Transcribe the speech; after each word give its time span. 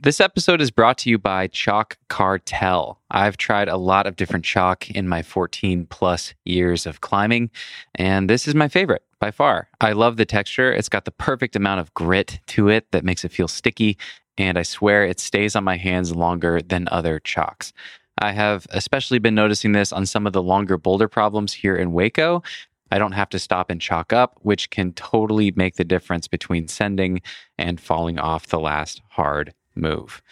This 0.00 0.20
episode 0.20 0.60
is 0.60 0.70
brought 0.70 0.96
to 0.98 1.10
you 1.10 1.18
by 1.18 1.48
Chalk 1.48 1.98
Cartel. 2.08 3.00
I've 3.10 3.36
tried 3.36 3.68
a 3.68 3.76
lot 3.76 4.06
of 4.06 4.14
different 4.14 4.44
chalk 4.44 4.88
in 4.92 5.08
my 5.08 5.22
14 5.22 5.86
plus 5.86 6.34
years 6.44 6.86
of 6.86 7.00
climbing, 7.00 7.50
and 7.96 8.30
this 8.30 8.46
is 8.46 8.54
my 8.54 8.68
favorite 8.68 9.02
by 9.18 9.32
far. 9.32 9.68
I 9.80 9.94
love 9.94 10.16
the 10.16 10.24
texture. 10.24 10.72
It's 10.72 10.88
got 10.88 11.04
the 11.04 11.10
perfect 11.10 11.56
amount 11.56 11.80
of 11.80 11.92
grit 11.94 12.38
to 12.46 12.68
it 12.68 12.92
that 12.92 13.02
makes 13.02 13.24
it 13.24 13.32
feel 13.32 13.48
sticky, 13.48 13.98
and 14.36 14.56
I 14.56 14.62
swear 14.62 15.04
it 15.04 15.18
stays 15.18 15.56
on 15.56 15.64
my 15.64 15.76
hands 15.76 16.14
longer 16.14 16.62
than 16.62 16.86
other 16.92 17.18
chalks. 17.18 17.72
I 18.18 18.30
have 18.30 18.68
especially 18.70 19.18
been 19.18 19.34
noticing 19.34 19.72
this 19.72 19.92
on 19.92 20.06
some 20.06 20.28
of 20.28 20.32
the 20.32 20.44
longer 20.44 20.78
boulder 20.78 21.08
problems 21.08 21.52
here 21.52 21.74
in 21.74 21.90
Hueco. 21.90 22.44
I 22.92 23.00
don't 23.00 23.12
have 23.12 23.30
to 23.30 23.38
stop 23.40 23.68
and 23.68 23.80
chalk 23.80 24.12
up, 24.12 24.38
which 24.42 24.70
can 24.70 24.92
totally 24.92 25.50
make 25.56 25.74
the 25.74 25.84
difference 25.84 26.28
between 26.28 26.68
sending 26.68 27.20
and 27.58 27.80
falling 27.80 28.20
off 28.20 28.46
the 28.46 28.60
last 28.60 29.02
hard 29.08 29.54
move. 29.78 30.22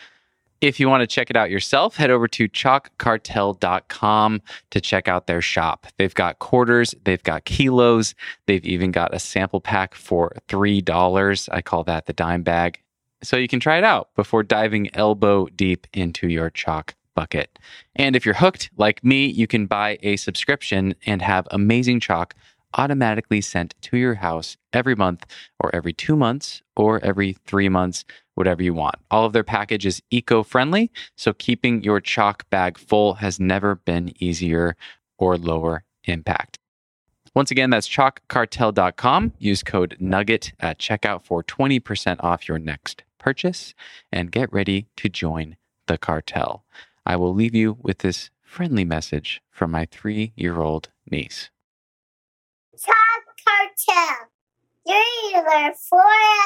If 0.63 0.81
you 0.81 0.89
want 0.89 1.03
to 1.03 1.07
check 1.07 1.29
it 1.29 1.37
out 1.37 1.51
yourself, 1.51 1.97
head 1.97 2.11
over 2.11 2.27
to 2.29 2.49
chalkcartel.com 2.49 4.43
to 4.71 4.81
check 4.81 5.07
out 5.07 5.27
their 5.27 5.43
shop. 5.43 5.87
They've 5.99 6.15
got 6.15 6.39
quarters, 6.39 6.95
they've 7.05 7.23
got 7.23 7.45
kilos, 7.45 8.15
they've 8.47 8.65
even 8.65 8.91
got 8.91 9.15
a 9.15 9.19
sample 9.19 9.61
pack 9.61 9.95
for 9.95 10.33
$3. 10.49 11.49
I 11.53 11.61
call 11.61 11.85
that 11.85 12.07
the 12.07 12.15
dime 12.15 12.43
bag. 12.43 12.81
So 13.23 13.37
you 13.37 13.49
can 13.49 13.61
try 13.61 13.77
it 13.79 13.85
out 13.85 14.09
before 14.15 14.43
diving 14.43 14.95
elbow 14.95 15.47
deep 15.47 15.87
into 15.93 16.29
your 16.29 16.51
chalk 16.51 16.95
bucket. 17.15 17.59
And 17.95 18.15
if 18.15 18.25
you're 18.25 18.35
hooked 18.35 18.71
like 18.77 19.03
me, 19.05 19.27
you 19.27 19.47
can 19.47 19.67
buy 19.67 19.99
a 20.03 20.17
subscription 20.17 20.95
and 21.07 21.21
have 21.23 21.49
amazing 21.51 22.01
chalk 22.01 22.35
automatically 22.75 23.41
sent 23.41 23.75
to 23.83 23.97
your 23.97 24.17
house 24.17 24.57
every 24.73 24.95
month 24.95 25.27
or 25.61 25.75
every 25.75 25.93
two 25.93 26.17
months 26.17 26.63
or 26.77 27.03
every 27.05 27.33
three 27.47 27.69
months 27.69 28.05
whatever 28.35 28.63
you 28.63 28.75
want. 28.75 28.97
All 29.11 29.25
of 29.25 29.33
their 29.33 29.45
package 29.45 29.87
is 29.87 30.03
eco 30.11 30.43
friendly, 30.43 30.91
so 31.17 31.33
keeping 31.33 31.83
your 31.83 32.01
chalk 32.01 32.49
bag 32.51 32.79
full 32.79 33.15
has 33.15 33.41
never 33.41 33.77
been 33.77 34.13
easier 34.23 34.77
or 35.19 35.37
lower 35.37 35.85
impact. 36.05 36.59
Once 37.35 37.51
again, 37.51 37.71
that's 37.71 37.89
chalkcartel.com. 37.89 39.33
Use 39.39 39.63
code 39.63 39.97
NUGGET 40.01 40.53
at 40.61 40.79
checkout 40.79 41.23
for 41.23 41.43
20% 41.43 42.17
off 42.21 42.49
your 42.49 42.59
next 42.59 43.05
purchase 43.19 43.75
and 44.11 44.33
get 44.33 44.53
ready 44.53 44.87
to 44.97 45.09
join 45.09 45.57
the 45.87 45.99
cartel. 45.99 46.65
I 47.05 47.17
will 47.17 47.35
leave 47.35 47.55
you 47.55 47.77
with 47.81 47.99
this 47.99 48.31
friendly 48.43 48.85
message 48.85 49.43
from 49.51 49.71
my 49.71 49.87
three 49.87 50.33
year 50.37 50.61
old 50.61 50.89
niece. 51.11 51.51
Chalk 52.79 53.25
Cartel, 53.43 54.29
either 54.87 55.75
for 55.89 56.03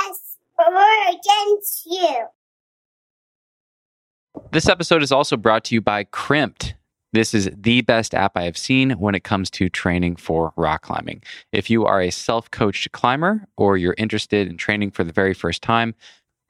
us 0.08 0.36
we're 0.58 1.08
against 1.08 1.86
you. 1.86 2.26
This 4.52 4.68
episode 4.68 5.02
is 5.02 5.10
also 5.10 5.36
brought 5.36 5.64
to 5.64 5.74
you 5.74 5.80
by 5.80 6.04
Crimpd. 6.04 6.74
This 7.12 7.34
is 7.34 7.50
the 7.56 7.80
best 7.80 8.14
app 8.14 8.36
I 8.36 8.44
have 8.44 8.56
seen 8.56 8.92
when 8.92 9.16
it 9.16 9.24
comes 9.24 9.50
to 9.50 9.68
training 9.68 10.16
for 10.16 10.52
rock 10.56 10.82
climbing. 10.82 11.22
If 11.50 11.68
you 11.68 11.84
are 11.84 12.00
a 12.00 12.10
self 12.10 12.48
coached 12.50 12.92
climber 12.92 13.46
or 13.56 13.76
you're 13.76 13.96
interested 13.98 14.46
in 14.46 14.56
training 14.56 14.92
for 14.92 15.02
the 15.02 15.12
very 15.12 15.34
first 15.34 15.62
time, 15.62 15.94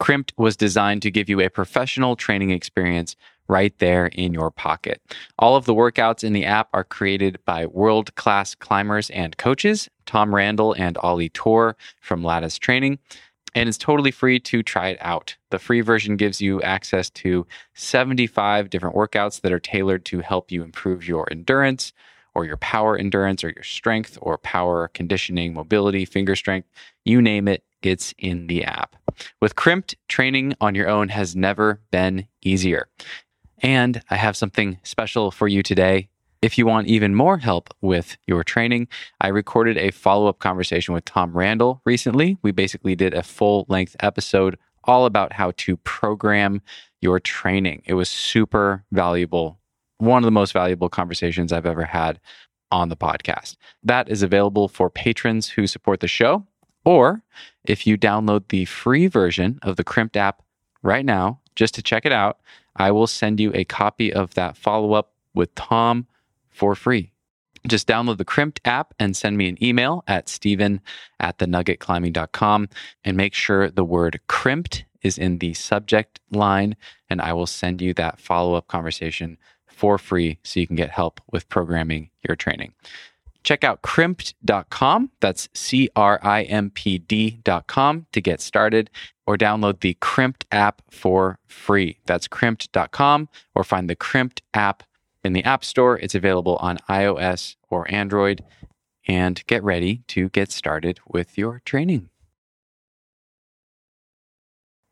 Crimpd 0.00 0.32
was 0.36 0.56
designed 0.56 1.00
to 1.02 1.10
give 1.10 1.30
you 1.30 1.40
a 1.40 1.48
professional 1.48 2.16
training 2.16 2.50
experience 2.50 3.16
right 3.50 3.76
there 3.78 4.06
in 4.06 4.32
your 4.32 4.50
pocket. 4.50 5.02
All 5.38 5.56
of 5.56 5.66
the 5.66 5.74
workouts 5.74 6.24
in 6.24 6.32
the 6.32 6.44
app 6.44 6.68
are 6.72 6.84
created 6.84 7.38
by 7.44 7.66
world 7.66 8.14
class 8.14 8.54
climbers 8.54 9.10
and 9.10 9.36
coaches, 9.36 9.88
Tom 10.06 10.34
Randall 10.34 10.72
and 10.74 10.96
Ollie 10.98 11.28
Torr 11.28 11.76
from 12.00 12.24
Lattice 12.24 12.58
Training 12.58 12.98
and 13.54 13.68
it's 13.68 13.78
totally 13.78 14.10
free 14.10 14.38
to 14.38 14.62
try 14.62 14.88
it 14.88 14.98
out. 15.00 15.36
The 15.50 15.58
free 15.58 15.80
version 15.80 16.16
gives 16.16 16.40
you 16.40 16.62
access 16.62 17.10
to 17.10 17.46
75 17.74 18.70
different 18.70 18.96
workouts 18.96 19.40
that 19.40 19.52
are 19.52 19.60
tailored 19.60 20.04
to 20.06 20.20
help 20.20 20.52
you 20.52 20.62
improve 20.62 21.06
your 21.06 21.26
endurance 21.30 21.92
or 22.34 22.44
your 22.44 22.56
power 22.58 22.96
endurance 22.96 23.42
or 23.42 23.50
your 23.50 23.64
strength 23.64 24.16
or 24.20 24.38
power 24.38 24.88
conditioning, 24.88 25.52
mobility, 25.52 26.04
finger 26.04 26.36
strength, 26.36 26.68
you 27.04 27.20
name 27.20 27.48
it, 27.48 27.64
it's 27.82 28.14
in 28.18 28.46
the 28.46 28.64
app. 28.64 28.94
With 29.40 29.56
Crimpd, 29.56 29.96
training 30.08 30.54
on 30.60 30.74
your 30.74 30.88
own 30.88 31.08
has 31.08 31.34
never 31.34 31.80
been 31.90 32.28
easier. 32.42 32.88
And 33.60 34.02
I 34.10 34.16
have 34.16 34.36
something 34.36 34.78
special 34.82 35.30
for 35.30 35.48
you 35.48 35.62
today. 35.62 36.08
If 36.42 36.56
you 36.56 36.66
want 36.66 36.86
even 36.86 37.14
more 37.14 37.38
help 37.38 37.74
with 37.82 38.16
your 38.26 38.42
training, 38.42 38.88
I 39.20 39.28
recorded 39.28 39.76
a 39.76 39.90
follow 39.90 40.26
up 40.26 40.38
conversation 40.38 40.94
with 40.94 41.04
Tom 41.04 41.36
Randall 41.36 41.82
recently. 41.84 42.38
We 42.40 42.50
basically 42.50 42.96
did 42.96 43.12
a 43.12 43.22
full 43.22 43.66
length 43.68 43.94
episode 44.00 44.58
all 44.84 45.04
about 45.04 45.34
how 45.34 45.52
to 45.58 45.76
program 45.78 46.62
your 47.02 47.20
training. 47.20 47.82
It 47.84 47.94
was 47.94 48.08
super 48.08 48.84
valuable, 48.90 49.58
one 49.98 50.22
of 50.22 50.24
the 50.24 50.30
most 50.30 50.52
valuable 50.52 50.88
conversations 50.88 51.52
I've 51.52 51.66
ever 51.66 51.84
had 51.84 52.18
on 52.70 52.88
the 52.88 52.96
podcast. 52.96 53.56
That 53.82 54.08
is 54.08 54.22
available 54.22 54.68
for 54.68 54.88
patrons 54.88 55.48
who 55.48 55.66
support 55.66 56.00
the 56.00 56.08
show. 56.08 56.46
Or 56.86 57.22
if 57.64 57.86
you 57.86 57.98
download 57.98 58.48
the 58.48 58.64
free 58.64 59.06
version 59.06 59.58
of 59.62 59.76
the 59.76 59.84
Crimpd 59.84 60.16
app 60.16 60.42
right 60.82 61.04
now, 61.04 61.40
just 61.56 61.74
to 61.74 61.82
check 61.82 62.06
it 62.06 62.12
out, 62.12 62.38
I 62.76 62.90
will 62.90 63.06
send 63.06 63.40
you 63.40 63.52
a 63.54 63.64
copy 63.64 64.12
of 64.12 64.34
that 64.34 64.56
follow 64.56 64.92
up 64.92 65.12
with 65.34 65.54
Tom 65.54 66.06
for 66.50 66.74
free. 66.74 67.12
Just 67.66 67.86
download 67.86 68.18
the 68.18 68.24
Crimpd 68.24 68.58
app 68.64 68.94
and 68.98 69.16
send 69.16 69.36
me 69.36 69.48
an 69.48 69.62
email 69.62 70.02
at 70.06 70.28
stephen 70.28 70.80
at 71.18 71.38
thenuggetclimbing.com 71.38 72.68
and 73.04 73.16
make 73.16 73.34
sure 73.34 73.70
the 73.70 73.84
word 73.84 74.20
crimpd 74.28 74.84
is 75.02 75.18
in 75.18 75.38
the 75.38 75.54
subject 75.54 76.20
line, 76.30 76.76
and 77.08 77.20
I 77.20 77.32
will 77.32 77.46
send 77.46 77.80
you 77.80 77.94
that 77.94 78.20
follow 78.20 78.54
up 78.54 78.68
conversation 78.68 79.38
for 79.66 79.98
free 79.98 80.38
so 80.42 80.60
you 80.60 80.66
can 80.66 80.76
get 80.76 80.90
help 80.90 81.20
with 81.30 81.48
programming 81.48 82.10
your 82.26 82.36
training. 82.36 82.74
Check 83.42 83.64
out 83.64 83.82
crimpd.com. 83.82 85.10
That's 85.20 85.48
C 85.54 85.88
R 85.96 86.20
I 86.22 86.42
M 86.42 86.70
P 86.70 86.98
D.com 86.98 88.06
to 88.12 88.20
get 88.20 88.40
started 88.40 88.90
or 89.30 89.36
download 89.36 89.78
the 89.78 89.96
Crimpd 90.02 90.42
app 90.50 90.82
for 90.90 91.38
free. 91.46 92.00
That's 92.04 92.26
crimpd.com 92.26 93.28
or 93.54 93.62
find 93.62 93.88
the 93.88 93.94
Crimpd 93.94 94.40
app 94.54 94.82
in 95.22 95.34
the 95.34 95.44
App 95.44 95.64
Store. 95.64 95.96
It's 95.98 96.16
available 96.16 96.56
on 96.56 96.78
iOS 96.88 97.54
or 97.68 97.88
Android. 97.94 98.42
And 99.06 99.40
get 99.46 99.62
ready 99.62 100.02
to 100.08 100.30
get 100.30 100.50
started 100.50 100.98
with 101.06 101.38
your 101.38 101.62
training. 101.64 102.08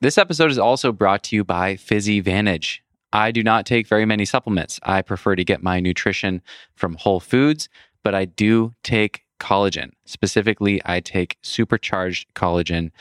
This 0.01 0.19
episode 0.19 0.53
is 0.53 0.59
also 0.59 0.93
brought 0.93 1.25
to 1.25 1.37
you 1.37 1.43
by 1.43 1.75
PhysiVantage. 1.75 2.79
I 3.13 3.33
do 3.33 3.43
not 3.43 3.67
take 3.67 3.89
very 3.89 4.07
many 4.07 4.25
supplements. 4.25 4.79
I 4.85 5.03
prefer 5.03 5.35
to 5.35 5.45
get 5.45 5.65
my 5.65 5.81
nutrition 5.81 6.43
from 6.77 6.95
Whole 6.95 7.19
Foods, 7.19 7.69
but 8.05 8.15
I 8.15 8.25
do 8.25 8.73
take 8.85 9.25
collagen. 9.41 9.91
Specifically, 10.05 10.81
I 10.85 11.01
take 11.01 11.39
supercharged 11.43 12.35
collagen 12.35 12.93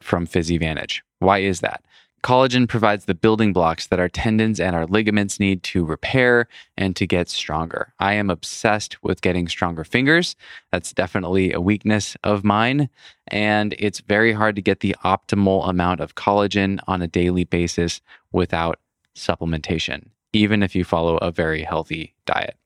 from 0.00 0.26
PhysiVantage. 0.26 1.00
Why 1.18 1.38
is 1.38 1.60
that? 1.60 1.82
Collagen 2.24 2.68
provides 2.68 3.04
the 3.04 3.14
building 3.14 3.52
blocks 3.52 3.86
that 3.86 4.00
our 4.00 4.08
tendons 4.08 4.58
and 4.58 4.74
our 4.74 4.86
ligaments 4.86 5.38
need 5.38 5.62
to 5.62 5.84
repair 5.84 6.48
and 6.76 6.96
to 6.96 7.06
get 7.06 7.28
stronger. 7.28 7.92
I 8.00 8.14
am 8.14 8.28
obsessed 8.28 9.02
with 9.04 9.20
getting 9.20 9.46
stronger 9.48 9.84
fingers. 9.84 10.34
That's 10.72 10.92
definitely 10.92 11.52
a 11.52 11.60
weakness 11.60 12.16
of 12.24 12.42
mine. 12.42 12.88
And 13.28 13.74
it's 13.78 14.00
very 14.00 14.32
hard 14.32 14.56
to 14.56 14.62
get 14.62 14.80
the 14.80 14.96
optimal 15.04 15.68
amount 15.68 16.00
of 16.00 16.16
collagen 16.16 16.80
on 16.88 17.02
a 17.02 17.06
daily 17.06 17.44
basis 17.44 18.00
without 18.32 18.80
supplementation, 19.14 20.08
even 20.32 20.62
if 20.62 20.74
you 20.74 20.84
follow 20.84 21.18
a 21.18 21.30
very 21.30 21.62
healthy 21.62 22.14
diet. 22.26 22.56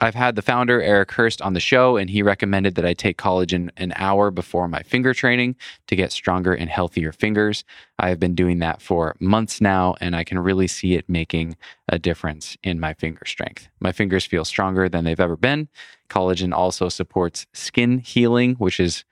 I've 0.00 0.14
had 0.14 0.36
the 0.36 0.42
founder, 0.42 0.82
Eric 0.82 1.08
Hörst, 1.10 1.44
on 1.44 1.54
the 1.54 1.60
show, 1.60 1.96
and 1.96 2.10
he 2.10 2.22
recommended 2.22 2.74
that 2.74 2.84
I 2.84 2.92
take 2.92 3.16
collagen 3.16 3.70
an 3.78 3.94
hour 3.96 4.30
before 4.30 4.68
my 4.68 4.82
finger 4.82 5.14
training 5.14 5.56
to 5.86 5.96
get 5.96 6.12
stronger 6.12 6.52
and 6.52 6.68
healthier 6.68 7.12
fingers. 7.12 7.64
I've 7.98 8.20
been 8.20 8.34
doing 8.34 8.58
that 8.58 8.82
for 8.82 9.16
months 9.20 9.60
now, 9.60 9.96
and 10.00 10.14
I 10.14 10.22
can 10.22 10.38
really 10.38 10.68
see 10.68 10.94
it 10.94 11.08
making 11.08 11.56
a 11.88 11.98
difference 11.98 12.58
in 12.62 12.78
my 12.78 12.92
finger 12.92 13.24
strength. 13.24 13.68
My 13.80 13.90
fingers 13.92 14.26
feel 14.26 14.44
stronger 14.44 14.88
than 14.88 15.04
they've 15.04 15.18
ever 15.18 15.36
been. 15.36 15.68
Collagen 16.10 16.52
also 16.52 16.90
supports 16.90 17.46
skin 17.54 17.98
healing, 17.98 18.54
which 18.56 18.78
is 18.78 19.04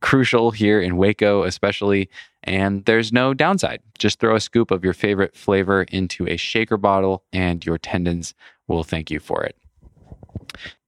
crucial 0.00 0.50
here 0.50 0.80
in 0.80 0.94
Hueco, 0.94 1.46
especially. 1.46 2.10
And 2.42 2.84
there's 2.86 3.12
no 3.12 3.32
downside. 3.32 3.80
Just 3.96 4.18
throw 4.18 4.34
a 4.34 4.40
scoop 4.40 4.72
of 4.72 4.82
your 4.82 4.94
favorite 4.94 5.36
flavor 5.36 5.84
into 5.84 6.26
a 6.26 6.36
shaker 6.36 6.76
bottle, 6.76 7.22
and 7.32 7.64
your 7.64 7.78
tendons 7.78 8.34
will 8.66 8.82
thank 8.82 9.08
you 9.08 9.20
for 9.20 9.44
it. 9.44 9.56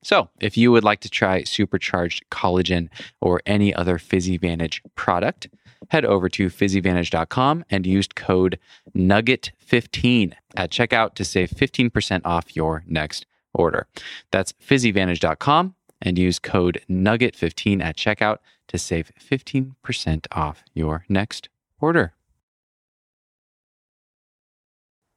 So, 0.03 0.29
if 0.41 0.57
you 0.57 0.71
would 0.73 0.85
like 0.85 1.01
to 1.01 1.09
try 1.09 1.45
supercharged 1.45 2.25
collagen 2.31 2.89
or 3.21 3.41
any 3.47 3.75
other 3.75 3.99
PhysiVantage 3.99 4.81
product, 4.95 5.49
head 5.89 6.05
over 6.05 6.29
to 6.31 6.49
physivantage.com 6.49 7.65
and 7.71 7.87
use 7.87 8.09
code 8.09 8.59
NUGGET15 8.97 10.35
at 10.57 10.71
checkout 10.71 11.15
to 11.15 11.25
save 11.25 11.51
15% 11.51 12.23
off 12.25 12.57
your 12.57 12.85
next 12.87 13.27
order. 13.53 13.87
That's 14.31 14.53
physivantage.com 14.53 15.75
and 16.03 16.19
use 16.19 16.39
code 16.39 16.83
NUGGET15 16.91 17.83
at 17.83 17.97
checkout 17.97 18.39
to 18.69 18.79
save 18.79 19.11
15% 19.19 20.27
off 20.33 20.65
your 20.75 21.05
next 21.09 21.49
order. 21.81 22.14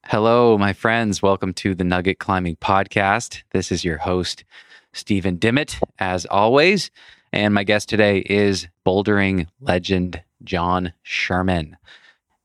Hello, 0.10 0.58
my 0.58 0.72
friends. 0.72 1.22
Welcome 1.22 1.54
to 1.56 1.76
the 1.76 1.84
Nugget 1.84 2.18
Climbing 2.18 2.56
Podcast. 2.56 3.44
This 3.52 3.74
is 3.74 3.84
your 3.84 3.98
host, 3.98 4.46
Stephen 4.94 5.36
Dimmitt, 5.36 5.82
as 6.00 6.26
always. 6.28 6.90
And 7.34 7.54
my 7.54 7.66
guest 7.66 7.90
today 7.90 8.20
is 8.20 8.70
bouldering 8.86 9.48
legend 9.60 10.24
John 10.46 10.94
Sherman. 11.04 11.76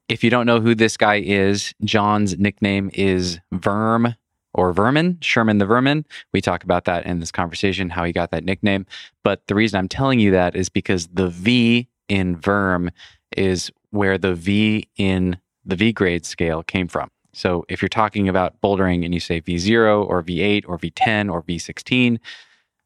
If 0.08 0.24
you 0.24 0.28
don't 0.28 0.44
know 0.44 0.60
who 0.60 0.74
this 0.74 0.96
guy 0.96 1.20
is, 1.20 1.72
John's 1.84 2.36
nickname 2.36 2.90
is 2.94 3.38
Verm 3.54 4.16
or 4.52 4.72
Vermin, 4.72 5.18
Sherman 5.20 5.58
the 5.58 5.66
Vermin. 5.66 6.04
We 6.32 6.40
talk 6.40 6.64
about 6.64 6.84
that 6.86 7.06
in 7.06 7.20
this 7.20 7.30
conversation, 7.30 7.90
how 7.90 8.02
he 8.02 8.12
got 8.12 8.32
that 8.32 8.44
nickname. 8.44 8.86
But 9.22 9.46
the 9.46 9.54
reason 9.54 9.78
I'm 9.78 9.88
telling 9.88 10.18
you 10.18 10.32
that 10.32 10.56
is 10.56 10.68
because 10.68 11.06
the 11.12 11.28
V 11.28 11.86
in 12.08 12.36
Verm 12.36 12.90
is 13.36 13.70
where 13.90 14.18
the 14.18 14.34
V 14.34 14.88
in 14.96 15.38
the 15.64 15.76
V 15.76 15.92
grade 15.92 16.26
scale 16.26 16.64
came 16.64 16.88
from. 16.88 17.08
So 17.32 17.64
if 17.68 17.80
you're 17.80 17.88
talking 17.88 18.28
about 18.28 18.60
bouldering 18.60 19.04
and 19.04 19.14
you 19.14 19.20
say 19.20 19.40
V0 19.40 20.06
or 20.06 20.22
V8 20.22 20.64
or 20.68 20.78
V10 20.78 21.32
or 21.32 21.42
V16, 21.42 22.18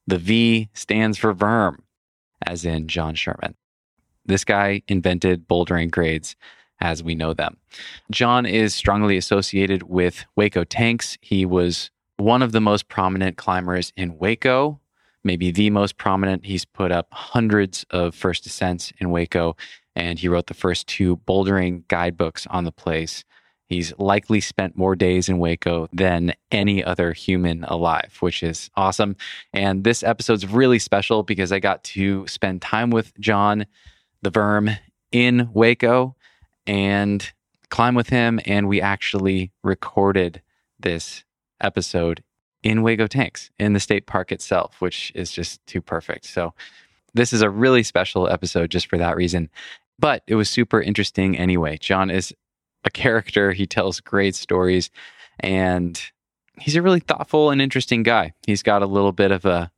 the 0.06 0.19
V 0.19 0.69
stands 0.72 1.19
for 1.19 1.34
Verm, 1.34 1.78
as 2.46 2.64
in 2.64 2.87
John 2.87 3.14
Sherman. 3.14 3.56
This 4.25 4.44
guy 4.44 4.82
invented 4.88 5.48
bouldering 5.48 5.90
grades 5.90 6.37
as 6.81 7.02
we 7.02 7.14
know 7.14 7.32
them. 7.32 7.56
John 8.10 8.46
is 8.46 8.75
strongly 8.75 9.16
associated 9.16 9.84
with 9.84 10.25
Hueco 10.37 10.64
Tanks. 10.69 11.16
He 11.20 11.46
was 11.46 11.90
one 12.19 12.43
of 12.43 12.52
the 12.52 12.60
most 12.60 12.88
prominent 12.88 13.37
climbers 13.37 13.93
in 13.96 14.16
Hueco, 14.19 14.78
maybe 15.25 15.50
the 15.50 15.70
most 15.70 15.96
prominent. 15.96 16.44
He's 16.46 16.64
put 16.64 16.93
up 16.93 17.08
hundreds 17.12 17.84
of 17.90 18.14
first 18.14 18.46
ascents 18.46 18.93
in 18.98 19.08
Hueco, 19.08 19.58
and 19.94 20.19
he 20.19 20.28
wrote 20.28 20.46
the 20.46 20.54
first 20.54 20.87
two 20.87 21.16
bouldering 21.19 21.87
guidebooks 21.88 22.46
on 22.48 22.64
the 22.64 22.72
place. 22.72 23.25
He's 23.67 23.93
likely 23.99 24.41
spent 24.41 24.77
more 24.77 24.95
days 24.95 25.29
in 25.29 25.39
Hueco 25.39 25.89
than 25.93 26.35
any 26.53 26.85
other 26.85 27.13
human 27.13 27.65
alive, 27.65 28.17
which 28.21 28.43
is 28.43 28.71
awesome. 28.77 29.17
And 29.53 29.83
this 29.83 30.03
episode's 30.03 30.47
really 30.47 30.79
special 30.79 31.25
because 31.25 31.51
I 31.51 31.59
got 31.59 31.83
to 31.85 32.27
spend 32.29 32.63
time 32.63 32.91
with 32.91 33.13
John 33.19 33.67
the 34.23 34.31
Verm 34.31 34.79
in 35.11 35.49
Hueco 35.49 36.15
and 36.67 37.33
climb 37.69 37.97
with 37.97 38.09
him. 38.09 38.39
And 38.47 38.69
we 38.69 38.81
actually 38.81 39.51
recorded 39.65 40.43
this 40.79 41.25
episode 41.61 42.23
in 42.63 42.79
Hueco 42.79 43.09
Tanks 43.09 43.51
in 43.59 43.73
the 43.73 43.81
state 43.81 44.07
park 44.07 44.31
itself, 44.31 44.81
which 44.81 45.11
is 45.15 45.33
just 45.33 45.65
too 45.67 45.81
perfect. 45.81 46.25
So, 46.27 46.55
this 47.15 47.33
is 47.33 47.41
a 47.41 47.49
really 47.49 47.83
special 47.83 48.29
episode 48.29 48.71
just 48.71 48.89
for 48.89 48.99
that 48.99 49.17
reason. 49.17 49.49
But 49.99 50.23
it 50.27 50.35
was 50.35 50.51
super 50.51 50.83
interesting 50.83 51.37
anyway. 51.39 51.79
John 51.79 52.11
is 52.11 52.35
a 52.87 52.91
character. 52.91 53.53
He 53.53 53.67
tells 53.67 54.00
great 54.00 54.35
stories 54.35 54.91
and 55.41 56.00
he's 56.59 56.77
a 56.77 56.83
really 56.83 57.00
thoughtful 57.00 57.50
and 57.50 57.61
interesting 57.61 58.03
guy. 58.03 58.33
He's 58.47 58.62
got 58.62 58.83
a 58.83 58.87
little 58.87 59.12
bit 59.12 59.33
of 59.33 59.44
a 59.44 59.71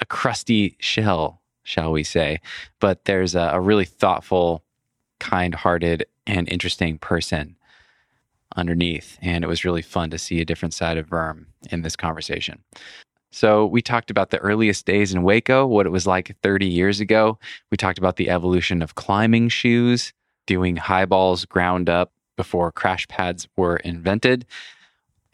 a 0.00 0.06
crusty 0.06 0.76
shell, 0.78 1.42
shall 1.64 1.90
we 1.90 2.04
say, 2.04 2.38
but 2.78 3.04
there's 3.06 3.34
a, 3.34 3.50
a 3.54 3.60
really 3.60 3.84
thoughtful, 3.84 4.62
kind-hearted 5.18 6.06
and 6.24 6.48
interesting 6.48 6.98
person 6.98 7.56
underneath 8.56 9.18
and 9.20 9.44
it 9.44 9.46
was 9.48 9.64
really 9.64 9.82
fun 9.82 10.08
to 10.10 10.18
see 10.18 10.40
a 10.40 10.44
different 10.44 10.72
side 10.72 10.96
of 10.96 11.08
Verm 11.08 11.46
in 11.70 11.82
this 11.82 11.96
conversation. 11.96 12.62
So, 13.30 13.66
we 13.66 13.82
talked 13.82 14.10
about 14.10 14.30
the 14.30 14.38
earliest 14.38 14.86
days 14.86 15.12
in 15.12 15.22
Hueco, 15.22 15.68
what 15.68 15.84
it 15.84 15.90
was 15.90 16.06
like 16.06 16.34
30 16.42 16.66
years 16.66 16.98
ago. 16.98 17.38
We 17.70 17.76
talked 17.76 17.98
about 17.98 18.16
the 18.16 18.30
evolution 18.30 18.80
of 18.80 18.94
climbing 18.94 19.50
shoes, 19.50 20.14
doing 20.46 20.76
highballs 20.76 21.44
ground 21.44 21.90
up 21.90 22.10
before 22.38 22.72
crash 22.72 23.06
pads 23.08 23.48
were 23.56 23.76
invented. 23.78 24.46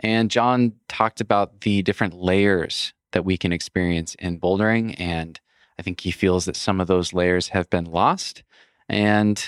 And 0.01 0.31
John 0.31 0.73
talked 0.89 1.21
about 1.21 1.61
the 1.61 1.83
different 1.83 2.15
layers 2.15 2.93
that 3.13 3.25
we 3.25 3.37
can 3.37 3.53
experience 3.53 4.17
in 4.17 4.41
bouldering. 4.41 4.97
And 4.99 5.39
I 5.79 5.83
think 5.83 6.01
he 6.01 6.11
feels 6.11 6.47
that 6.47 6.57
some 6.57 6.81
of 6.81 6.89
those 6.89 7.13
layers 7.13 7.49
have 7.49 7.71
been 7.71 7.85
lost. 7.85 8.43
And 8.89 9.41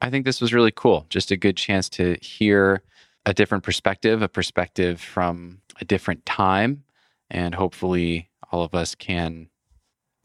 I 0.00 0.10
think 0.10 0.24
this 0.24 0.40
was 0.40 0.54
really 0.54 0.72
cool. 0.74 1.06
Just 1.10 1.30
a 1.30 1.36
good 1.36 1.56
chance 1.56 1.88
to 1.90 2.16
hear 2.20 2.82
a 3.26 3.34
different 3.34 3.62
perspective, 3.62 4.22
a 4.22 4.28
perspective 4.28 5.00
from 5.00 5.60
a 5.80 5.84
different 5.84 6.24
time. 6.24 6.84
And 7.30 7.54
hopefully, 7.54 8.30
all 8.50 8.62
of 8.62 8.74
us 8.74 8.94
can 8.94 9.50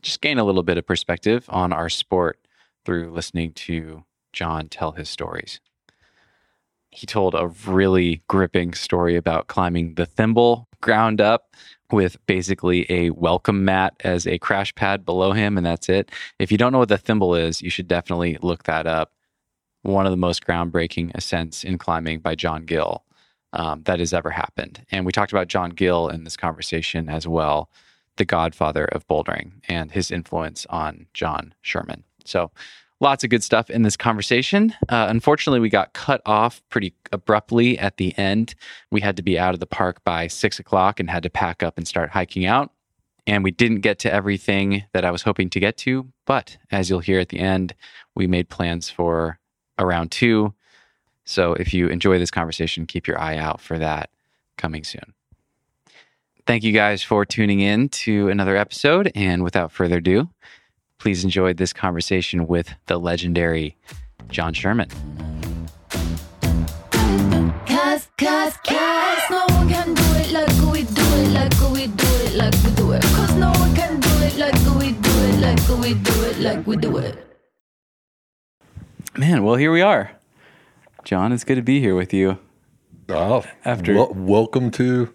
just 0.02 0.22
gain 0.22 0.40
a 0.40 0.46
little 0.46 0.64
bit 0.64 0.78
of 0.78 0.88
perspective 0.88 1.46
on 1.50 1.74
our 1.74 1.90
sport 1.90 2.40
through 2.86 3.12
listening 3.12 3.52
to 3.52 4.06
John 4.32 4.70
tell 4.70 4.94
his 4.94 5.10
stories 5.10 5.60
he 6.94 7.08
told 7.08 7.34
a 7.34 7.48
really 7.66 8.22
gripping 8.28 8.74
story 8.74 9.16
about 9.16 9.48
climbing 9.48 9.96
the 9.96 10.06
thimble 10.06 10.68
ground 10.82 11.20
up 11.20 11.56
with 11.92 12.24
basically 12.26 12.86
a 12.90 13.10
welcome 13.12 13.66
mat 13.66 13.94
as 14.02 14.28
a 14.28 14.40
crash 14.40 14.74
pad 14.76 15.06
below 15.06 15.32
him, 15.32 15.58
and 15.58 15.66
that's 15.66 15.90
it. 15.90 16.12
If 16.40 16.52
you 16.52 16.58
don't 16.58 16.72
know 16.72 16.80
what 16.80 16.90
the 16.90 16.98
thimble 16.98 17.36
is, 17.36 17.62
you 17.62 17.70
should 17.70 17.88
definitely 17.88 18.38
look 18.42 18.64
that 18.64 18.88
up. 18.88 19.12
One 19.82 20.06
of 20.06 20.12
the 20.12 20.18
most 20.18 20.46
groundbreaking 20.46 21.12
ascents 21.16 21.64
in 21.64 21.78
climbing 21.78 22.20
by 22.20 22.36
John 22.36 22.66
Gill 22.66 23.04
um, 23.54 23.84
that 23.84 24.00
has 24.00 24.14
ever 24.14 24.30
happened. 24.30 24.86
And 24.92 25.06
we 25.06 25.12
talked 25.12 25.32
about 25.32 25.48
John 25.48 25.72
Gill 25.72 26.10
in 26.10 26.24
this 26.24 26.38
conversation 26.38 27.10
as 27.10 27.28
well, 27.28 27.70
the 28.18 28.26
godfather 28.26 28.86
of 28.86 29.08
bouldering 29.08 29.54
and 29.68 29.92
his 29.92 30.12
influence 30.12 30.66
on 30.70 31.08
John 31.14 31.54
Sherman. 31.62 32.04
So 32.26 32.52
lots 33.00 33.24
of 33.24 33.30
good 33.30 33.44
stuff 33.44 33.70
in 33.70 33.82
this 33.82 33.98
conversation. 33.98 34.74
Uh, 34.90 35.08
unfortunately, 35.10 35.60
we 35.60 35.70
got 35.70 35.94
cut 35.94 36.22
off 36.26 36.62
pretty 36.70 36.94
abruptly 37.12 37.78
at 37.78 37.98
the 37.98 38.18
end. 38.18 38.56
We 38.92 39.02
had 39.02 39.18
to 39.18 39.24
be 39.24 39.38
out 39.38 39.54
of 39.54 39.60
the 39.60 39.66
park 39.66 40.04
by 40.04 40.28
six 40.28 40.60
o'clock 40.60 41.00
and 41.00 41.10
had 41.10 41.24
to 41.24 41.30
pack 41.30 41.64
up 41.64 41.78
and 41.78 41.88
start 41.88 42.12
hiking 42.12 42.46
out. 42.46 42.72
And 43.26 43.44
we 43.44 43.52
didn't 43.52 43.82
get 43.82 44.00
to 44.00 44.14
everything 44.14 44.84
that 44.94 45.06
I 45.06 45.12
was 45.12 45.22
hoping 45.22 45.50
to 45.52 45.60
get 45.60 45.78
to. 45.78 46.08
But 46.26 46.58
as 46.72 46.90
you'll 46.90 47.00
hear 47.00 47.20
at 47.20 47.30
the 47.30 47.40
end, 47.40 47.74
we 48.16 48.28
made 48.28 48.50
plans 48.50 48.90
for 48.90 49.40
around 49.80 50.12
two. 50.12 50.54
So 51.26 51.54
if 51.54 51.74
you 51.74 51.88
enjoy 51.88 52.20
this 52.20 52.32
conversation, 52.32 52.86
keep 52.86 53.08
your 53.08 53.20
eye 53.20 53.38
out 53.38 53.62
for 53.62 53.80
that 53.80 54.10
coming 54.58 54.84
soon. 54.84 55.14
Thank 56.46 56.64
you 56.66 56.74
guys 56.74 57.02
for 57.02 57.26
tuning 57.26 57.62
in 57.62 57.88
to 57.90 58.28
another 58.28 58.58
episode. 58.58 59.10
And 59.16 59.44
without 59.44 59.72
further 59.72 59.98
ado, 59.98 60.30
Please 61.00 61.24
enjoy 61.24 61.54
this 61.54 61.74
conversation 61.74 62.48
with 62.48 62.74
the 62.88 62.98
legendary 62.98 63.76
John 64.30 64.54
Sherman. 64.54 64.90
Cause, 67.68 68.08
cause, 68.18 68.58
cause 68.66 69.24
no 69.30 69.46
one 69.50 69.70
can 69.70 69.94
do 69.94 70.04
it 70.16 70.32
like 70.32 70.72
we 70.72 70.84
do 70.84 71.02
it, 71.02 71.30
like 71.34 71.72
we 71.74 71.88
do 71.88 72.06
it, 72.26 72.36
like 72.36 72.54
we 72.64 72.72
do 72.72 72.92
it. 72.94 73.02
Cause 73.04 73.36
no 73.36 73.52
one 73.52 73.76
can 73.76 74.00
do 74.00 74.10
it 74.24 74.38
like 74.38 74.56
we 74.78 74.94
do 74.94 75.10
it, 75.26 75.40
like 75.42 75.80
we 75.80 75.94
do 75.94 76.24
it, 76.24 76.40
like 76.40 76.66
we 76.68 76.78
do 76.78 76.98
it. 76.98 77.20
Man, 79.18 79.44
well, 79.44 79.56
here 79.56 79.72
we 79.72 79.82
are. 79.82 80.12
John, 81.04 81.34
it's 81.34 81.44
good 81.44 81.56
to 81.56 81.62
be 81.62 81.80
here 81.82 81.96
with 81.96 82.14
you. 82.14 82.40
Oh, 83.10 83.44
after 83.66 83.94
w- 83.94 84.14
welcome 84.26 84.72
to 84.72 85.14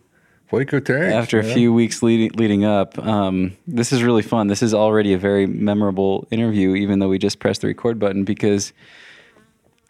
Hueco. 0.51 1.13
After 1.13 1.39
a 1.39 1.45
few 1.45 1.73
weeks 1.73 2.03
leading 2.03 2.31
leading 2.33 2.65
up, 2.65 2.99
um, 2.99 3.57
this 3.67 3.93
is 3.93 4.03
really 4.03 4.23
fun. 4.23 4.47
This 4.47 4.63
is 4.63 4.73
already 4.73 5.13
a 5.13 5.19
very 5.19 5.47
memorable 5.47 6.27
interview, 6.31 6.75
even 6.75 6.99
though 6.99 7.09
we 7.09 7.19
just 7.19 7.39
pressed 7.39 7.61
the 7.61 7.67
record 7.67 7.99
button 7.99 8.25
because, 8.25 8.73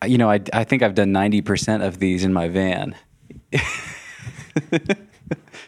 you 0.04 0.18
know, 0.18 0.28
I, 0.30 0.40
I 0.52 0.64
think 0.64 0.82
I've 0.82 0.94
done 0.96 1.12
ninety 1.12 1.42
percent 1.42 1.84
of 1.84 2.00
these 2.00 2.24
in 2.24 2.32
my 2.32 2.48
van. 2.48 2.96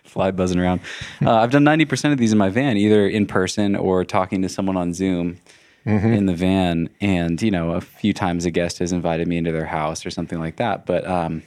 Fly 0.02 0.32
buzzing 0.32 0.58
around. 0.58 0.80
Uh, 1.22 1.34
I've 1.36 1.52
done 1.52 1.62
ninety 1.62 1.84
percent 1.84 2.12
of 2.12 2.18
these 2.18 2.32
in 2.32 2.38
my 2.38 2.48
van, 2.48 2.76
either 2.76 3.06
in 3.06 3.26
person 3.26 3.76
or 3.76 4.04
talking 4.04 4.42
to 4.42 4.48
someone 4.48 4.76
on 4.76 4.92
Zoom. 4.92 5.38
Mm-hmm. 5.86 6.12
in 6.12 6.26
the 6.26 6.34
van 6.34 6.90
and 7.00 7.40
you 7.40 7.50
know 7.50 7.70
a 7.70 7.80
few 7.80 8.12
times 8.12 8.44
a 8.44 8.50
guest 8.50 8.80
has 8.80 8.92
invited 8.92 9.26
me 9.26 9.38
into 9.38 9.50
their 9.50 9.64
house 9.64 10.04
or 10.04 10.10
something 10.10 10.38
like 10.38 10.56
that 10.56 10.84
but 10.84 11.06
um, 11.06 11.42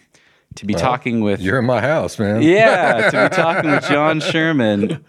to 0.55 0.65
be 0.65 0.73
well, 0.73 0.81
talking 0.81 1.21
with. 1.21 1.41
You're 1.41 1.59
in 1.59 1.65
my 1.65 1.81
house, 1.81 2.19
man. 2.19 2.41
Yeah, 2.41 3.09
to 3.09 3.29
be 3.29 3.35
talking 3.35 3.71
with 3.71 3.87
John 3.87 4.19
Sherman, 4.19 5.03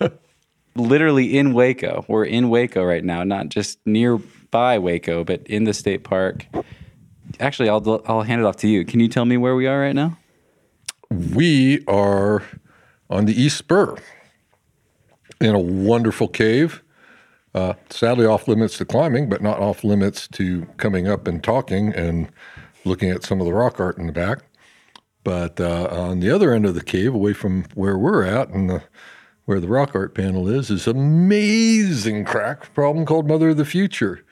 literally 0.75 1.37
in 1.37 1.53
Hueco. 1.53 2.05
We're 2.09 2.25
in 2.25 2.47
Hueco 2.47 2.87
right 2.87 3.05
now, 3.05 3.25
not 3.25 3.49
just 3.49 3.79
nearby 3.87 4.79
Hueco, 4.79 5.25
but 5.25 5.47
in 5.47 5.65
the 5.65 5.75
state 5.75 6.05
park. 6.05 6.47
Actually, 7.41 7.69
I'll 7.69 8.03
I'll 8.07 8.23
hand 8.23 8.41
it 8.41 8.45
off 8.45 8.57
to 8.59 8.69
you. 8.69 8.85
Can 8.85 9.01
you 9.01 9.09
tell 9.09 9.25
me 9.25 9.37
where 9.37 9.57
we 9.57 9.67
are 9.67 9.81
right 9.81 9.95
now? 9.95 10.17
We 11.11 11.85
are 11.87 12.43
on 13.11 13.27
the 13.27 13.41
East 13.41 13.59
Spur 13.59 13.97
in 15.41 15.55
a 15.55 15.59
wonderful 15.59 16.29
cave. 16.29 16.83
Uh, 17.55 17.75
sadly, 17.89 18.27
off 18.27 18.49
limits 18.49 18.79
to 18.79 18.85
climbing, 18.85 19.29
but 19.29 19.41
not 19.41 19.61
off 19.61 19.85
limits 19.85 20.27
to 20.27 20.67
coming 20.77 21.07
up 21.07 21.29
and 21.29 21.43
talking 21.43 21.93
and 21.95 22.29
looking 22.85 23.11
at 23.11 23.23
some 23.23 23.41
of 23.41 23.47
the 23.47 23.53
rock 23.53 23.79
art 23.79 23.97
in 23.97 24.07
the 24.07 24.13
back. 24.13 24.41
But 25.25 25.59
uh, 25.59 25.89
on 25.91 26.21
the 26.21 26.31
other 26.31 26.53
end 26.53 26.67
of 26.67 26.75
the 26.75 26.85
cave, 26.85 27.15
away 27.15 27.33
from 27.33 27.65
where 27.75 27.97
we're 27.97 28.25
at 28.25 28.51
and 28.51 28.69
the, 28.69 28.83
where 29.47 29.59
the 29.59 29.69
rock 29.69 29.95
art 29.95 30.15
panel 30.15 30.49
is, 30.49 30.71
is 30.71 30.87
amazing 30.87 32.25
crack 32.27 32.73
problem 32.75 33.07
called 33.07 33.27
Mother 33.27 33.49
of 33.51 33.57
the 33.57 33.65
Future, 33.65 34.25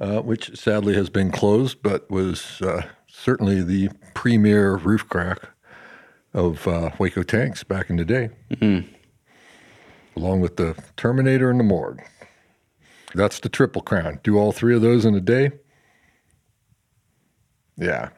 uh, 0.00 0.20
which 0.22 0.58
sadly 0.58 0.94
has 0.94 1.08
been 1.10 1.30
closed, 1.30 1.80
but 1.82 2.10
was 2.10 2.60
uh, 2.60 2.82
certainly 3.06 3.62
the 3.62 3.88
premier 4.14 4.76
roof 4.76 5.08
crack 5.08 5.38
of 6.34 6.66
uh, 6.66 6.90
Hueco 6.98 7.24
tanks 7.24 7.62
back 7.64 7.88
in 7.88 7.96
the 7.96 8.04
day, 8.04 8.28
along 10.16 10.40
with 10.40 10.56
the 10.56 10.76
Terminator 10.96 11.50
and 11.50 11.58
the 11.60 11.64
Morgue. 11.64 12.02
That's 13.14 13.40
the 13.40 13.48
triple 13.48 13.80
crown. 13.80 14.20
Do 14.22 14.36
all 14.38 14.52
three 14.52 14.74
of 14.74 14.82
those 14.82 15.04
in 15.04 15.14
a 15.14 15.20
day. 15.20 15.52
Yeah, 17.78 18.10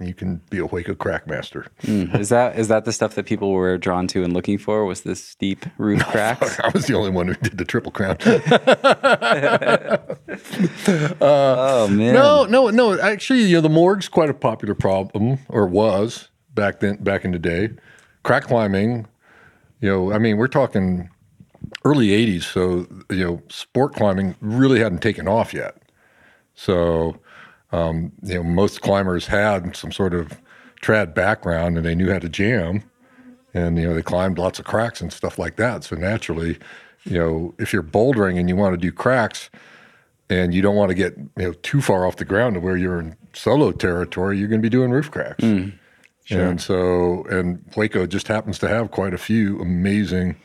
you 0.00 0.14
can 0.14 0.42
be 0.50 0.58
a 0.58 0.62
Hueco 0.62 0.96
crack 0.96 1.26
master. 1.26 1.66
Hmm. 1.84 2.14
is 2.16 2.28
that 2.28 2.58
is 2.58 2.68
that 2.68 2.84
the 2.84 2.92
stuff 2.92 3.14
that 3.14 3.26
people 3.26 3.52
were 3.52 3.78
drawn 3.78 4.06
to 4.08 4.22
and 4.24 4.32
looking 4.32 4.58
for? 4.58 4.84
Was 4.84 5.02
this 5.02 5.22
steep 5.22 5.64
roof 5.78 6.04
cracks? 6.06 6.60
I 6.60 6.68
was 6.68 6.86
the 6.86 6.94
only 6.94 7.10
one 7.10 7.28
who 7.28 7.34
did 7.34 7.58
the 7.58 7.64
triple 7.64 7.92
crown. 7.92 8.16
Uh, 11.20 11.56
oh 11.58 11.88
man, 11.88 12.14
No, 12.14 12.44
no, 12.44 12.68
no. 12.70 12.98
Actually, 12.98 13.42
you 13.42 13.56
know, 13.56 13.60
the 13.60 13.68
morgue's 13.68 14.08
quite 14.08 14.28
a 14.28 14.34
popular 14.34 14.74
problem, 14.74 15.38
or 15.48 15.66
was 15.66 16.28
back 16.54 16.80
then, 16.80 16.96
back 16.96 17.24
in 17.24 17.30
the 17.32 17.38
day. 17.38 17.70
Crack 18.22 18.44
climbing, 18.44 19.06
you 19.80 19.88
know, 19.88 20.12
I 20.12 20.18
mean, 20.18 20.36
we're 20.36 20.48
talking 20.48 21.08
early 21.84 22.08
'80s, 22.08 22.42
so 22.42 22.86
you 23.10 23.24
know, 23.24 23.42
sport 23.48 23.94
climbing 23.94 24.34
really 24.40 24.80
hadn't 24.80 25.00
taken 25.00 25.26
off 25.26 25.54
yet. 25.54 25.76
So, 26.54 27.16
um, 27.76 28.12
you 28.22 28.34
know, 28.34 28.42
most 28.42 28.80
climbers 28.80 29.26
had 29.26 29.76
some 29.76 29.92
sort 29.92 30.14
of 30.14 30.40
trad 30.82 31.14
background, 31.14 31.76
and 31.76 31.84
they 31.84 31.94
knew 31.94 32.10
how 32.10 32.18
to 32.18 32.28
jam, 32.28 32.82
and 33.52 33.78
you 33.78 33.86
know, 33.86 33.94
they 33.94 34.02
climbed 34.02 34.38
lots 34.38 34.58
of 34.58 34.64
cracks 34.64 35.00
and 35.00 35.12
stuff 35.12 35.38
like 35.38 35.56
that. 35.56 35.84
So 35.84 35.96
naturally, 35.96 36.58
you 37.04 37.18
know, 37.18 37.54
if 37.58 37.72
you're 37.72 37.82
bouldering 37.82 38.38
and 38.38 38.48
you 38.48 38.56
want 38.56 38.72
to 38.72 38.78
do 38.78 38.90
cracks, 38.92 39.50
and 40.30 40.54
you 40.54 40.62
don't 40.62 40.76
want 40.76 40.88
to 40.88 40.94
get 40.94 41.16
you 41.18 41.30
know 41.36 41.52
too 41.62 41.80
far 41.80 42.06
off 42.06 42.16
the 42.16 42.24
ground 42.24 42.54
to 42.54 42.60
where 42.60 42.76
you're 42.76 42.98
in 42.98 43.16
solo 43.34 43.72
territory, 43.72 44.38
you're 44.38 44.48
going 44.48 44.60
to 44.60 44.66
be 44.66 44.70
doing 44.70 44.90
roof 44.90 45.10
cracks. 45.10 45.44
And 46.48 46.60
so, 46.60 47.24
and 47.30 47.64
Hueco 47.72 48.08
just 48.08 48.26
happens 48.26 48.58
to 48.60 48.68
have 48.68 48.90
quite 48.90 49.14
a 49.14 49.18
few 49.18 49.60
amazing 49.60 50.36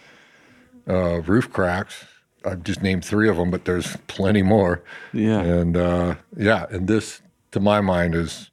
uh, 0.87 1.21
roof 1.21 1.49
cracks. 1.51 2.05
I've 2.45 2.63
just 2.63 2.81
named 2.81 3.05
three 3.05 3.29
of 3.29 3.37
them, 3.37 3.51
but 3.51 3.65
there's 3.65 3.97
plenty 4.07 4.41
more. 4.41 4.83
Yeah. 5.13 5.41
And 5.41 5.77
uh, 5.77 6.15
yeah, 6.35 6.65
and 6.69 6.87
this, 6.87 7.21
to 7.51 7.59
my 7.59 7.81
mind, 7.81 8.15
is, 8.15 8.49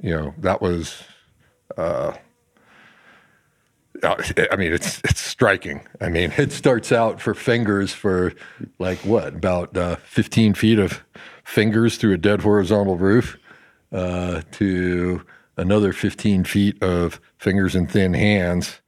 you 0.00 0.10
know, 0.10 0.34
that 0.38 0.60
was. 0.60 1.02
Uh, 1.76 2.12
I 4.02 4.56
mean, 4.56 4.72
it's 4.72 5.00
it's 5.04 5.20
striking. 5.20 5.86
I 6.00 6.08
mean, 6.08 6.32
it 6.36 6.52
starts 6.52 6.92
out 6.92 7.20
for 7.20 7.34
fingers 7.34 7.92
for 7.92 8.34
like 8.78 8.98
what 8.98 9.28
about 9.34 9.76
uh, 9.76 9.96
15 9.96 10.54
feet 10.54 10.78
of 10.78 11.02
fingers 11.44 11.96
through 11.96 12.14
a 12.14 12.18
dead 12.18 12.42
horizontal 12.42 12.96
roof 12.96 13.38
uh, 13.92 14.42
to 14.52 15.24
another 15.56 15.92
15 15.92 16.44
feet 16.44 16.82
of 16.82 17.20
fingers 17.38 17.74
and 17.74 17.90
thin 17.90 18.12
hands 18.12 18.80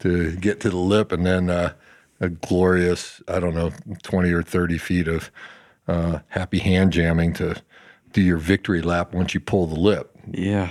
to 0.00 0.36
get 0.36 0.60
to 0.60 0.70
the 0.70 0.76
lip, 0.76 1.12
and 1.12 1.24
then 1.24 1.48
uh, 1.48 1.72
a 2.20 2.28
glorious 2.28 3.22
I 3.28 3.40
don't 3.40 3.54
know 3.54 3.72
20 4.02 4.32
or 4.32 4.42
30 4.42 4.78
feet 4.78 5.08
of 5.08 5.30
uh, 5.86 6.20
happy 6.28 6.58
hand 6.58 6.92
jamming 6.92 7.34
to 7.34 7.56
do 8.12 8.22
your 8.22 8.38
victory 8.38 8.80
lap 8.80 9.12
once 9.12 9.34
you 9.34 9.40
pull 9.40 9.66
the 9.66 9.78
lip. 9.78 10.16
Yeah. 10.30 10.70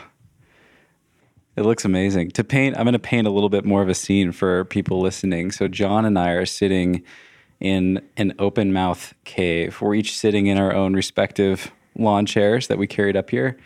It 1.56 1.62
looks 1.64 1.86
amazing. 1.86 2.32
To 2.32 2.44
paint, 2.44 2.76
I'm 2.78 2.84
going 2.84 2.94
to 2.94 3.00
paint 3.00 3.28
a 3.28 3.30
little 3.30 3.50
bit 3.50 3.64
more 3.64 3.84
of 3.84 3.90
a 3.90 3.94
scene 3.94 4.32
for 4.32 4.66
people 4.66 5.00
listening. 5.02 5.52
So, 5.52 5.68
John 5.68 6.04
and 6.04 6.18
I 6.18 6.32
are 6.32 6.48
sitting 6.48 7.04
in 7.60 8.02
an 8.18 8.34
open 8.40 8.74
mouth 8.74 9.14
cave. 9.24 9.80
We're 9.80 9.94
each 9.94 10.18
sitting 10.18 10.48
in 10.48 10.58
our 10.58 10.74
own 10.74 10.94
respective 10.94 11.72
lawn 11.96 12.26
chairs 12.26 12.68
that 12.68 12.80
we 12.80 12.88
carried 12.88 13.16
up 13.16 13.30
here. 13.30 13.58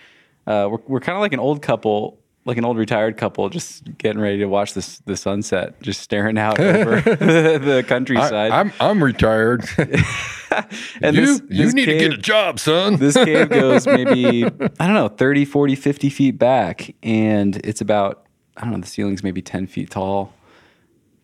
Uh, 0.46 0.67
we're 0.69 0.79
we're 0.88 1.00
kind 1.00 1.15
of 1.15 1.22
like 1.22 1.31
an 1.31 1.39
old 1.39 1.62
couple, 1.62 2.19
like 2.48 2.58
an 2.58 2.66
old 2.66 2.77
retired 2.77 3.18
couple, 3.18 3.48
just 3.50 3.84
getting 3.98 4.20
ready 4.22 4.39
to 4.39 4.46
watch 4.46 4.74
this 4.74 5.00
the 5.00 5.16
sunset, 5.16 5.80
just 5.82 6.01
staring 6.01 6.38
out 6.38 6.60
over 6.60 7.01
the 7.01 7.84
countryside. 7.88 8.51
I, 8.51 8.60
I'm 8.62 8.74
I'm 8.80 9.04
retired. 9.04 9.66
and 11.01 11.16
you 11.16 11.25
this- 11.25 11.42
you 11.50 11.66
this 11.66 11.74
need 11.74 11.86
to 11.86 11.98
get 12.00 12.13
a 12.13 12.18
job, 12.18 12.60
son. 12.60 12.96
this 12.96 13.16
cave 13.16 13.50
goes 13.50 13.86
maybe 13.86 14.46
i 14.46 14.88
don't 14.88 14.94
know 14.94 15.10
30 15.10 15.44
40 15.44 15.75
50 15.75 16.10
feet 16.10 16.39
back 16.39 16.96
and 17.04 17.58
it's 17.66 17.82
about 17.82 18.25
i 18.56 18.62
don't 18.62 18.72
know 18.72 18.77
the 18.80 18.88
ceiling's 18.88 19.24
maybe 19.24 19.42
10 19.42 19.68
feet 19.68 19.89
tall 19.92 20.32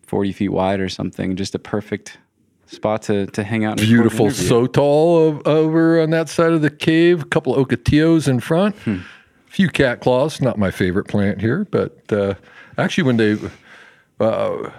40 0.08 0.34
feet 0.34 0.50
wide 0.50 0.82
or 0.82 0.90
something 0.90 1.38
just 1.38 1.56
a 1.56 1.60
perfect 1.60 2.18
spot 2.66 3.02
to 3.04 3.26
to 3.28 3.44
hang 3.46 3.64
out 3.64 3.78
Beautiful 3.78 4.30
so 4.30 4.68
tall 4.68 5.42
over 5.46 6.02
on 6.02 6.10
that 6.10 6.28
side 6.28 6.52
of 6.52 6.62
the 6.62 6.70
cave. 6.72 7.22
A 7.22 7.26
couple 7.26 7.56
of 7.56 7.66
ocotillos 7.68 8.28
in 8.28 8.40
front. 8.40 8.76
Hmm. 8.80 8.98
Few 9.54 9.70
cat 9.70 10.02
claws. 10.02 10.42
Not 10.42 10.58
my 10.58 10.72
favorite 10.72 11.08
plant 11.08 11.40
here, 11.40 11.66
but 11.70 12.12
uh, 12.12 12.34
actually, 12.78 13.04
when 13.04 13.18
they 13.18 13.38
uh, 14.20 14.72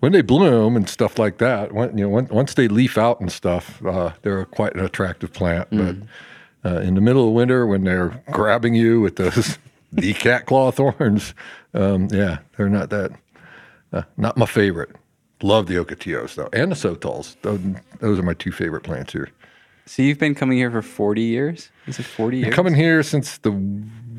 when 0.00 0.12
they 0.12 0.20
bloom 0.20 0.76
and 0.76 0.88
stuff 0.88 1.18
like 1.18 1.38
that, 1.38 1.72
when, 1.72 1.96
you 1.96 2.04
know, 2.04 2.10
when, 2.10 2.26
once 2.26 2.54
they 2.54 2.66
leaf 2.66 2.98
out 2.98 3.20
and 3.20 3.30
stuff, 3.30 3.84
uh, 3.86 4.10
they're 4.22 4.44
quite 4.44 4.74
an 4.74 4.84
attractive 4.84 5.32
plant. 5.32 5.68
Hmm. 5.68 5.78
But 6.62 6.72
uh, 6.72 6.80
in 6.80 6.94
the 6.94 7.00
middle 7.00 7.28
of 7.28 7.34
winter, 7.34 7.66
when 7.66 7.84
they're 7.84 8.22
grabbing 8.30 8.74
you 8.74 9.00
with 9.00 9.16
those 9.16 9.58
the 9.92 10.12
cat 10.14 10.46
claw 10.46 10.70
thorns, 10.70 11.34
um, 11.74 12.08
yeah, 12.10 12.38
they're 12.56 12.68
not 12.68 12.90
that. 12.90 13.12
Uh, 13.92 14.02
not 14.16 14.36
my 14.36 14.46
favorite. 14.46 14.90
Love 15.42 15.66
the 15.66 15.74
ocotillos 15.74 16.34
though, 16.34 16.48
and 16.52 16.72
the 16.72 16.76
sotols. 16.76 17.36
Those, 17.42 17.60
those 17.98 18.18
are 18.18 18.22
my 18.22 18.34
two 18.34 18.52
favorite 18.52 18.82
plants 18.82 19.12
here. 19.12 19.28
so 19.86 20.02
you've 20.02 20.18
been 20.18 20.34
coming 20.34 20.56
here 20.56 20.70
for 20.70 20.82
40 20.82 21.20
years 21.20 21.70
is 21.86 21.98
it 21.98 22.04
40 22.04 22.38
years 22.38 22.54
Coming 22.54 22.74
here 22.74 23.02
since 23.02 23.38
the 23.38 23.50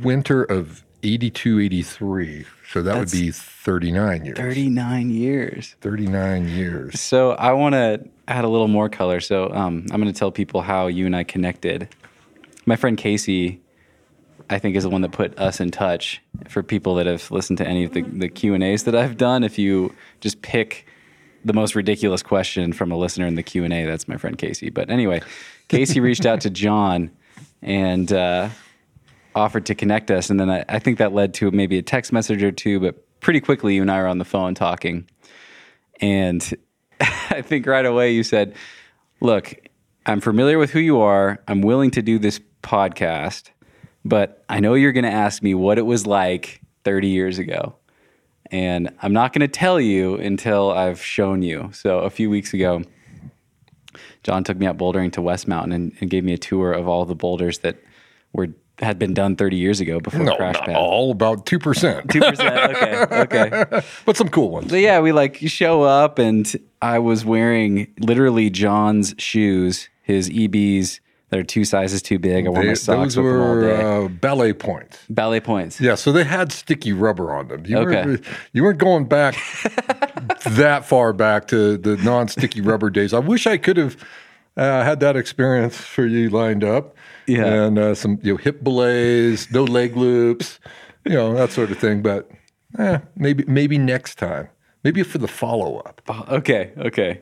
winter 0.03 0.43
of 0.43 0.83
82, 1.03 1.59
83. 1.59 2.45
So 2.69 2.81
that 2.81 2.93
That's 2.93 3.13
would 3.13 3.19
be 3.19 3.31
39 3.31 4.25
years. 4.25 4.37
39 4.37 5.09
years 5.11 5.75
39 5.81 6.49
years. 6.49 6.99
So 6.99 7.31
I 7.31 7.51
want 7.53 7.73
to 7.73 8.07
add 8.27 8.45
a 8.45 8.47
little 8.47 8.67
more 8.67 8.89
color. 8.89 9.19
So 9.19 9.51
um, 9.51 9.85
I'm 9.91 10.01
going 10.01 10.11
to 10.11 10.17
tell 10.17 10.31
people 10.31 10.61
how 10.61 10.87
you 10.87 11.05
and 11.05 11.15
I 11.15 11.23
connected. 11.23 11.89
My 12.65 12.75
friend 12.75 12.97
Casey, 12.97 13.61
I 14.49 14.59
think, 14.59 14.75
is 14.75 14.83
the 14.83 14.89
one 14.89 15.01
that 15.01 15.11
put 15.11 15.37
us 15.37 15.59
in 15.59 15.71
touch. 15.71 16.21
For 16.47 16.63
people 16.63 16.95
that 16.95 17.05
have 17.05 17.29
listened 17.31 17.57
to 17.59 17.67
any 17.67 17.83
of 17.83 17.93
the, 17.93 18.01
the 18.01 18.29
Q 18.29 18.53
and 18.53 18.63
A's 18.63 18.85
that 18.85 18.95
I've 18.95 19.17
done, 19.17 19.43
if 19.43 19.59
you 19.59 19.93
just 20.21 20.41
pick 20.41 20.87
the 21.45 21.53
most 21.53 21.75
ridiculous 21.75 22.23
question 22.23 22.73
from 22.73 22.91
a 22.91 22.97
listener 22.97 23.27
in 23.27 23.35
the 23.35 23.43
Q 23.43 23.65
and 23.65 23.73
A, 23.73 23.85
that's 23.85 24.07
my 24.07 24.17
friend 24.17 24.37
Casey. 24.37 24.69
But 24.69 24.89
anyway, 24.89 25.21
Casey 25.67 25.99
reached 25.99 26.25
out 26.25 26.41
to 26.41 26.49
John 26.49 27.11
and 27.61 28.11
uh, 28.11 28.49
offered 29.35 29.65
to 29.67 29.75
connect 29.75 30.11
us, 30.11 30.29
and 30.29 30.39
then 30.39 30.49
I, 30.49 30.65
I 30.69 30.79
think 30.79 30.97
that 30.97 31.13
led 31.13 31.33
to 31.35 31.51
maybe 31.51 31.77
a 31.77 31.81
text 31.81 32.13
message 32.13 32.43
or 32.43 32.51
two. 32.51 32.79
But 32.79 33.19
pretty 33.19 33.41
quickly, 33.41 33.75
you 33.75 33.81
and 33.81 33.91
I 33.91 33.99
were 34.01 34.07
on 34.07 34.17
the 34.17 34.25
phone 34.25 34.55
talking. 34.55 35.07
And 36.01 36.55
I 36.99 37.41
think 37.41 37.65
right 37.65 37.85
away 37.85 38.11
you 38.11 38.23
said, 38.23 38.55
Look, 39.21 39.55
I'm 40.05 40.19
familiar 40.19 40.59
with 40.59 40.71
who 40.71 40.79
you 40.79 40.99
are. 40.99 41.41
I'm 41.47 41.61
willing 41.61 41.91
to 41.91 42.01
do 42.01 42.19
this 42.19 42.41
podcast, 42.61 43.51
but 44.03 44.43
I 44.49 44.59
know 44.59 44.73
you're 44.73 44.91
going 44.91 45.05
to 45.05 45.11
ask 45.11 45.41
me 45.41 45.53
what 45.53 45.77
it 45.77 45.83
was 45.83 46.05
like 46.05 46.61
30 46.83 47.07
years 47.07 47.39
ago. 47.39 47.75
And 48.51 48.93
I'm 49.01 49.13
not 49.13 49.31
going 49.31 49.41
to 49.41 49.47
tell 49.47 49.79
you 49.79 50.15
until 50.15 50.71
I've 50.71 51.01
shown 51.01 51.41
you. 51.41 51.69
So 51.73 51.99
a 51.99 52.09
few 52.09 52.29
weeks 52.29 52.53
ago, 52.53 52.83
John 54.23 54.43
took 54.43 54.57
me 54.57 54.65
out 54.65 54.77
bouldering 54.77 55.11
to 55.13 55.21
West 55.21 55.47
Mountain 55.47 55.71
and, 55.71 55.95
and 56.01 56.09
gave 56.09 56.23
me 56.25 56.33
a 56.33 56.37
tour 56.37 56.73
of 56.73 56.87
all 56.87 57.05
the 57.05 57.15
boulders 57.15 57.59
that 57.59 57.77
were 58.33 58.49
had 58.79 58.97
been 58.97 59.13
done 59.13 59.35
30 59.35 59.55
years 59.55 59.79
ago 59.79 59.99
before 59.99 60.23
No, 60.23 60.35
Crash 60.35 60.55
not 60.55 60.65
Pad. 60.65 60.75
all, 60.75 61.11
about 61.11 61.45
2%. 61.45 62.09
Two 62.11 62.19
percent. 62.21 62.75
Okay. 62.75 63.21
Okay. 63.21 63.81
but 64.05 64.17
some 64.17 64.29
cool 64.29 64.49
ones. 64.49 64.71
So 64.71 64.75
yeah, 64.75 64.99
we 64.99 65.11
like 65.11 65.37
show 65.37 65.83
up, 65.83 66.17
and 66.19 66.51
I 66.81 66.99
was 66.99 67.23
wearing 67.23 67.93
literally 67.99 68.49
John's 68.49 69.13
shoes, 69.17 69.89
his 70.01 70.29
EBs 70.29 70.99
that 71.29 71.39
are 71.39 71.43
two 71.43 71.65
sizes 71.65 72.01
too 72.01 72.19
big. 72.19 72.45
I 72.45 72.49
wore 72.49 72.63
my 72.63 72.73
socks 72.73 73.15
those 73.15 73.17
with 73.17 73.25
them 73.33 73.41
all 73.41 73.59
day. 73.61 73.67
were 73.83 74.05
uh, 74.05 74.07
ballet 74.07 74.53
points. 74.53 74.99
Ballet 75.09 75.39
points. 75.39 75.79
Yeah, 75.81 75.95
so 75.95 76.11
they 76.11 76.23
had 76.23 76.51
sticky 76.51 76.93
rubber 76.93 77.33
on 77.33 77.47
them. 77.47 77.65
You 77.65 77.77
Okay. 77.79 78.05
weren't, 78.05 78.25
you 78.53 78.63
weren't 78.63 78.77
going 78.79 79.05
back 79.05 79.33
that 80.45 80.83
far 80.85 81.13
back 81.13 81.47
to 81.47 81.77
the 81.77 81.97
non-sticky 81.97 82.61
rubber 82.61 82.89
days. 82.89 83.13
I 83.13 83.19
wish 83.19 83.47
I 83.47 83.57
could 83.57 83.77
have 83.77 83.97
uh, 84.57 84.83
had 84.83 84.99
that 84.99 85.15
experience 85.15 85.75
for 85.77 86.05
you 86.05 86.29
lined 86.29 86.63
up. 86.63 86.95
Yeah. 87.27 87.45
and 87.45 87.77
uh, 87.79 87.95
some 87.95 88.19
you 88.23 88.33
know 88.33 88.37
hip 88.37 88.63
belays, 88.63 89.51
no 89.51 89.63
leg 89.63 89.95
loops, 89.95 90.59
you 91.05 91.13
know 91.13 91.33
that 91.35 91.51
sort 91.51 91.71
of 91.71 91.77
thing. 91.79 92.01
But 92.01 92.29
eh, 92.79 92.99
maybe 93.15 93.43
maybe 93.47 93.77
next 93.77 94.17
time, 94.17 94.49
maybe 94.83 95.03
for 95.03 95.17
the 95.19 95.27
follow 95.27 95.79
up. 95.79 96.01
Oh, 96.07 96.25
Okay. 96.37 96.71
Okay. 96.77 97.21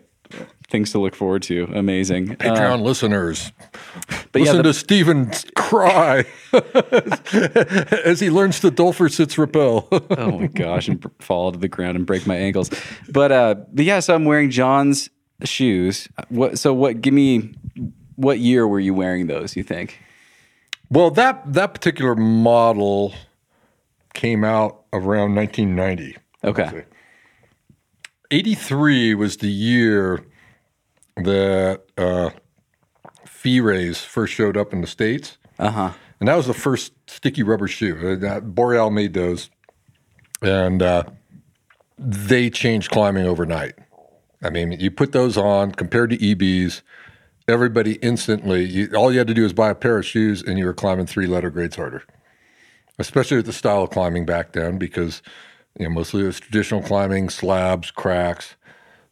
Things 0.70 0.92
to 0.94 1.00
look 1.00 1.14
forward 1.16 1.44
to. 1.44 1.66
Amazing. 1.76 2.32
Uh, 2.32 2.36
Patreon 2.36 2.82
listeners, 2.84 3.52
but 4.32 4.40
yeah, 4.42 4.54
listen 4.54 4.58
the- 4.58 4.64
to 4.64 4.74
Steven 4.74 5.30
cry 5.58 6.24
as 8.06 8.20
he 8.22 8.30
learns 8.30 8.60
to 8.62 8.72
sits 9.10 9.38
rappel. 9.38 9.88
oh 9.92 10.40
my 10.40 10.48
gosh, 10.56 10.88
and 10.88 11.06
fall 11.20 11.52
to 11.52 11.60
the 11.60 11.68
ground 11.68 11.98
and 11.98 12.06
break 12.06 12.26
my 12.26 12.36
ankles. 12.38 12.70
But 13.10 13.32
uh, 13.34 13.56
but 13.74 13.84
yeah, 13.86 14.00
so 14.00 14.16
I'm 14.16 14.24
wearing 14.26 14.50
John's 14.50 15.10
shoes. 15.44 16.08
What? 16.30 16.58
So 16.58 16.74
what? 16.74 17.02
Give 17.02 17.14
me. 17.14 17.54
What 18.16 18.40
year 18.40 18.68
were 18.68 18.80
you 18.80 18.94
wearing 18.94 19.28
those? 19.28 19.56
You 19.56 19.64
think? 19.64 20.00
Well, 20.90 21.12
that 21.12 21.54
that 21.54 21.74
particular 21.74 22.16
model 22.16 23.14
came 24.14 24.44
out 24.44 24.84
around 24.94 25.36
1990. 25.36 26.18
Okay. 26.44 26.86
83 28.30 29.16
was 29.16 29.38
the 29.38 29.52
year 29.52 30.26
that 31.18 31.82
uh, 31.98 32.30
Firés 33.26 33.98
first 34.04 34.34
showed 34.34 34.56
up 34.58 34.74
in 34.74 34.82
the 34.82 34.88
States. 34.88 35.38
Uh 35.60 35.70
huh. 35.72 35.92
And 36.20 36.28
that 36.28 36.36
was 36.36 36.48
the 36.48 36.54
first 36.54 36.94
sticky 37.08 37.44
rubber 37.44 37.68
shoe. 37.68 37.98
Uh, 38.14 38.16
that- 38.20 38.56
Boreal 38.56 38.92
made 38.92 39.14
those. 39.14 39.50
And 40.42 40.82
uh, 40.82 41.04
they 41.98 42.50
changed 42.50 42.92
climbing 42.92 43.26
overnight. 43.26 43.74
I 44.44 44.50
mean, 44.50 44.72
you 44.72 44.90
put 44.90 45.12
those 45.12 45.38
on 45.38 45.72
compared 45.72 46.10
to 46.12 46.18
EBs, 46.18 46.82
everybody 47.52 47.94
instantly, 47.96 48.64
you, 48.64 48.90
all 48.96 49.12
you 49.12 49.18
had 49.18 49.28
to 49.28 49.34
do 49.34 49.44
was 49.44 49.54
buy 49.54 49.70
a 49.70 49.76
pair 49.76 49.98
of 49.98 50.06
shoes 50.06 50.42
and 50.42 50.58
you 50.58 50.66
were 50.66 50.74
climbing 50.74 51.06
three 51.06 51.28
letter 51.28 51.50
grades 51.50 51.76
harder, 51.76 52.04
especially 52.98 53.38
with 53.38 53.46
the 53.46 53.54
style 53.54 53.84
of 53.84 53.90
climbing 53.90 54.26
back 54.26 54.54
then 54.54 54.78
because 54.78 55.22
you 55.78 55.86
know, 55.86 55.92
mostly 55.92 56.24
it 56.24 56.26
was 56.26 56.40
traditional 56.40 56.82
climbing, 56.82 57.30
slabs, 57.30 57.92
cracks, 57.92 58.56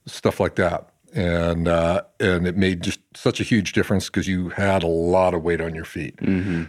stuff 0.05 0.39
like 0.39 0.55
that. 0.55 0.89
And 1.13 1.67
uh, 1.67 2.03
and 2.19 2.45
it 2.47 2.55
made 2.55 2.83
just 2.83 2.99
such 3.15 3.39
a 3.39 3.43
huge 3.43 3.73
difference 3.73 4.05
because 4.05 4.27
you 4.27 4.49
had 4.49 4.83
a 4.83 4.87
lot 4.87 5.33
of 5.33 5.41
weight 5.41 5.59
on 5.59 5.73
your 5.73 5.85
feet. 5.85 6.15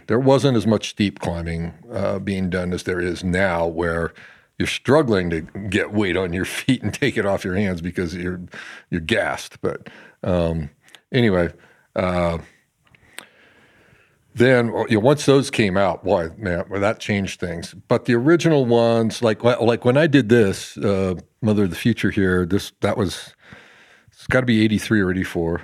There 0.07 0.19
wasn't 0.19 0.57
as 0.57 0.65
much 0.65 0.89
steep 0.89 1.19
climbing 1.19 1.73
uh, 1.91 2.17
being 2.17 2.49
done 2.49 2.73
as 2.73 2.81
there 2.83 2.99
is 2.99 3.23
now, 3.23 3.67
where 3.67 4.13
you're 4.57 4.67
struggling 4.67 5.29
to 5.29 5.41
get 5.69 5.93
weight 5.93 6.17
on 6.17 6.33
your 6.33 6.45
feet 6.59 6.81
and 6.81 6.91
take 6.91 7.17
it 7.17 7.25
off 7.25 7.45
your 7.45 7.55
hands 7.55 7.81
because 7.81 8.15
you're 8.15 8.41
you're 8.89 8.99
gassed. 9.01 9.61
But 9.61 9.91
um, 10.23 10.71
anyway, 11.11 11.51
uh, 11.95 12.37
then 14.33 14.67
you 14.89 14.95
know, 14.95 14.99
once 14.99 15.25
those 15.25 15.51
came 15.51 15.75
out, 15.75 16.03
boy, 16.03 16.29
man, 16.37 16.63
well, 16.69 16.79
that 16.81 16.99
changed 16.99 17.39
things. 17.39 17.73
But 17.87 18.05
the 18.05 18.15
original 18.15 18.65
ones, 18.65 19.21
like 19.21 19.43
like 19.43 19.83
when 19.83 19.97
I 19.97 20.07
did 20.07 20.29
this, 20.29 20.77
uh, 20.77 21.15
Mother 21.41 21.65
of 21.65 21.69
the 21.69 21.75
Future 21.75 22.11
here, 22.11 22.45
this 22.45 22.71
that 22.81 22.97
was 22.97 23.35
it's 24.11 24.27
got 24.27 24.41
to 24.41 24.45
be 24.45 24.63
eighty 24.63 24.77
three 24.77 25.01
or 25.01 25.11
eighty 25.11 25.23
four, 25.25 25.63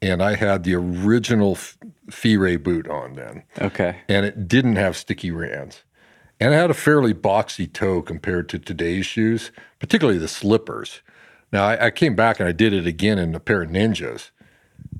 and 0.00 0.22
I 0.22 0.36
had 0.36 0.64
the 0.64 0.74
original 0.76 1.52
F- 1.52 1.76
Ray 2.24 2.56
boot 2.56 2.88
on 2.88 3.14
then 3.14 3.42
Okay. 3.60 3.96
and 4.08 4.24
it 4.24 4.48
didn't 4.48 4.76
have 4.76 4.96
sticky 4.96 5.30
rands. 5.30 5.84
And 6.42 6.54
it 6.54 6.56
had 6.56 6.70
a 6.70 6.74
fairly 6.74 7.12
boxy 7.12 7.70
toe 7.70 8.00
compared 8.00 8.48
to 8.48 8.58
today's 8.58 9.04
shoes, 9.04 9.50
particularly 9.78 10.18
the 10.18 10.26
slippers. 10.26 11.02
Now, 11.52 11.64
I, 11.66 11.86
I 11.86 11.90
came 11.90 12.16
back 12.16 12.40
and 12.40 12.48
I 12.48 12.52
did 12.52 12.72
it 12.72 12.86
again 12.86 13.18
in 13.18 13.34
a 13.34 13.40
pair 13.40 13.60
of 13.60 13.68
ninjas. 13.68 14.30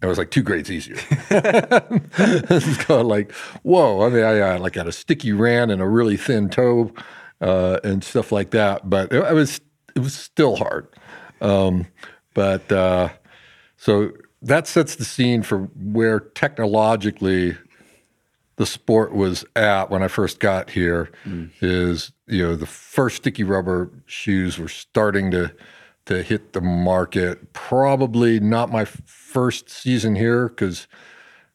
It 0.02 0.06
was 0.06 0.16
like 0.16 0.30
two 0.30 0.42
grades 0.42 0.70
easier. 0.70 0.96
it's 1.30 2.76
kind 2.78 3.00
of 3.00 3.06
like, 3.06 3.32
whoa. 3.62 4.06
I 4.06 4.08
mean, 4.08 4.24
I, 4.24 4.38
I 4.38 4.56
like 4.56 4.74
had 4.74 4.86
a 4.86 4.92
sticky 4.92 5.32
rand 5.32 5.70
and 5.70 5.82
a 5.82 5.86
really 5.86 6.16
thin 6.16 6.48
toe 6.48 6.92
uh, 7.40 7.80
and 7.84 8.02
stuff 8.02 8.32
like 8.32 8.50
that. 8.50 8.88
But 8.88 9.12
it, 9.12 9.22
it 9.22 9.34
was 9.34 9.60
it 9.94 10.00
was 10.00 10.14
still 10.14 10.56
hard. 10.56 10.88
Um, 11.40 11.86
but 12.34 12.70
uh, 12.72 13.10
so 13.76 14.12
that 14.42 14.66
sets 14.66 14.96
the 14.96 15.04
scene 15.04 15.42
for 15.42 15.64
where 15.76 16.20
technologically 16.20 17.58
the 18.56 18.66
sport 18.66 19.14
was 19.14 19.44
at 19.56 19.90
when 19.90 20.02
I 20.02 20.08
first 20.08 20.40
got 20.40 20.70
here. 20.70 21.10
Is 21.60 22.12
you 22.26 22.42
know 22.42 22.56
the 22.56 22.66
first 22.66 23.16
sticky 23.16 23.44
rubber 23.44 23.90
shoes 24.06 24.58
were 24.58 24.68
starting 24.68 25.30
to 25.32 25.52
to 26.06 26.22
hit 26.22 26.52
the 26.52 26.60
market. 26.60 27.52
Probably 27.52 28.40
not 28.40 28.70
my 28.70 28.86
first 29.30 29.70
season 29.70 30.16
here 30.16 30.48
because 30.48 30.88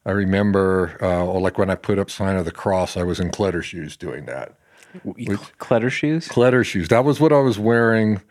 I 0.06 0.12
remember, 0.12 0.96
uh, 1.02 1.24
or 1.24 1.40
like 1.40 1.58
when 1.58 1.68
I 1.68 1.74
put 1.74 1.98
up 1.98 2.10
sign 2.10 2.36
of 2.36 2.44
the 2.44 2.52
cross, 2.52 2.96
I 2.96 3.02
was 3.02 3.20
in 3.20 3.30
Kletter 3.30 3.62
shoes 3.62 3.96
doing 3.96 4.26
that. 4.26 4.54
Clutter 5.58 5.90
shoes 5.90 6.26
Kletter 6.26 6.64
shoes. 6.64 6.88
That 6.88 7.04
was 7.04 7.20
what 7.20 7.32
I 7.32 7.40
was 7.40 7.58
wearing. 7.58 8.22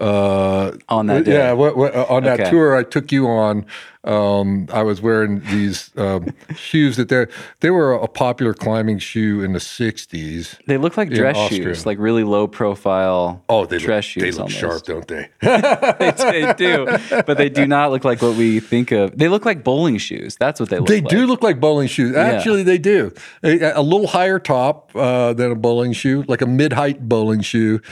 Uh, 0.00 0.72
on 0.88 1.06
that 1.06 1.24
day. 1.24 1.34
yeah, 1.34 1.52
what, 1.52 1.76
what, 1.76 1.94
on 1.94 2.22
that 2.24 2.40
Okay. 2.40 2.50
tour 2.50 2.74
I 2.74 2.82
took 2.84 3.12
you 3.12 3.28
on, 3.28 3.66
um, 4.02 4.66
I 4.72 4.82
was 4.82 5.02
wearing 5.02 5.40
these 5.50 5.90
um, 5.98 6.32
shoes 6.56 6.96
that 6.96 7.10
they 7.10 7.26
they 7.60 7.70
were 7.70 7.92
a 7.92 8.08
popular 8.08 8.54
climbing 8.54 8.98
shoe 8.98 9.42
in 9.42 9.52
the 9.52 9.58
'60s. 9.58 10.56
They 10.66 10.78
look 10.78 10.96
like 10.96 11.10
dress 11.10 11.36
Austria. 11.36 11.64
shoes, 11.64 11.84
like 11.84 11.98
really 11.98 12.24
low 12.24 12.46
profile. 12.46 13.44
Oh, 13.50 13.66
they 13.66 13.76
dress 13.76 14.04
look, 14.04 14.04
shoes. 14.04 14.22
they 14.22 14.30
look 14.30 14.40
almost. 14.40 14.58
sharp, 14.58 14.84
don't 14.84 15.06
they? 15.06 15.28
they, 15.42 16.12
they 16.16 16.54
do, 16.54 16.86
but 17.26 17.36
they 17.36 17.50
do 17.50 17.66
not 17.66 17.90
look 17.90 18.04
like 18.04 18.22
what 18.22 18.36
we 18.36 18.58
think 18.60 18.90
of. 18.90 19.18
They 19.18 19.28
look 19.28 19.44
like 19.44 19.62
bowling 19.62 19.98
shoes. 19.98 20.34
That's 20.40 20.60
what 20.60 20.70
they 20.70 20.78
look 20.78 20.88
like. 20.88 20.96
They 20.96 21.02
like. 21.02 21.10
do 21.10 21.26
look 21.26 21.42
like 21.42 21.60
bowling 21.60 21.88
shoes. 21.88 22.16
Actually, 22.16 22.62
they 22.62 22.78
do. 22.78 23.12
A, 23.42 23.72
a 23.72 23.82
little 23.82 24.06
higher 24.06 24.38
top 24.38 24.96
uh, 24.96 25.34
than 25.34 25.52
a 25.52 25.56
bowling 25.56 25.92
shoe, 25.92 26.24
like 26.26 26.40
a 26.40 26.46
mid-height 26.46 27.06
bowling 27.06 27.42
shoe. 27.42 27.82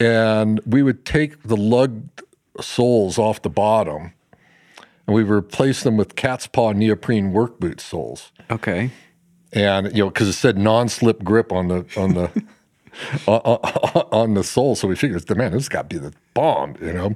And 0.00 0.60
we 0.64 0.82
would 0.82 1.04
take 1.04 1.42
the 1.42 1.56
lug 1.56 2.08
soles 2.60 3.18
off 3.18 3.42
the 3.42 3.50
bottom, 3.50 4.14
and 5.06 5.14
we 5.14 5.22
would 5.22 5.32
replace 5.32 5.82
them 5.82 5.96
with 5.96 6.16
cat's 6.16 6.46
paw 6.46 6.72
neoprene 6.72 7.32
work 7.32 7.60
boot 7.60 7.80
soles. 7.80 8.32
Okay. 8.50 8.90
and 9.52 9.88
you 9.88 10.04
know 10.04 10.10
because 10.10 10.28
it 10.28 10.34
said 10.34 10.56
non-slip 10.56 11.22
grip 11.22 11.52
on 11.52 11.68
the 11.68 11.86
on 11.96 12.14
the 12.14 12.30
on, 13.26 13.40
on- 13.44 13.58
uh, 13.62 13.68
uh, 13.84 13.90
uh, 13.94 14.04
on 14.12 14.34
the 14.34 14.44
sole 14.44 14.74
so 14.74 14.88
we 14.88 14.96
figured 14.96 15.28
man 15.36 15.52
this 15.52 15.62
has 15.62 15.68
got 15.68 15.88
to 15.88 15.96
be 15.96 16.00
the 16.00 16.14
bomb 16.34 16.74
you 16.80 16.92
know 16.92 17.14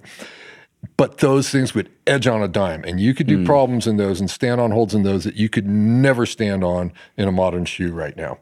but 0.96 1.18
those 1.18 1.48
things 1.50 1.74
would 1.74 1.90
edge 2.06 2.26
on 2.26 2.42
a 2.42 2.48
dime 2.48 2.84
and 2.84 3.00
you 3.00 3.14
could 3.14 3.26
do 3.26 3.38
hmm. 3.38 3.44
problems 3.44 3.86
in 3.86 3.96
those 3.96 4.20
and 4.20 4.30
stand 4.30 4.60
on 4.60 4.70
holds 4.70 4.94
in 4.94 5.02
those 5.02 5.24
that 5.24 5.36
you 5.36 5.48
could 5.48 5.66
never 5.66 6.26
stand 6.26 6.62
on 6.62 6.92
in 7.16 7.28
a 7.28 7.32
modern 7.32 7.64
shoe 7.64 7.92
right 7.92 8.16
now 8.16 8.38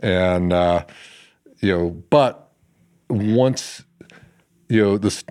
and 0.00 0.52
uh, 0.52 0.84
you 1.60 1.76
know 1.76 1.90
but 2.10 2.43
once 3.08 3.84
you 4.68 4.82
know 4.82 4.98
the 4.98 5.22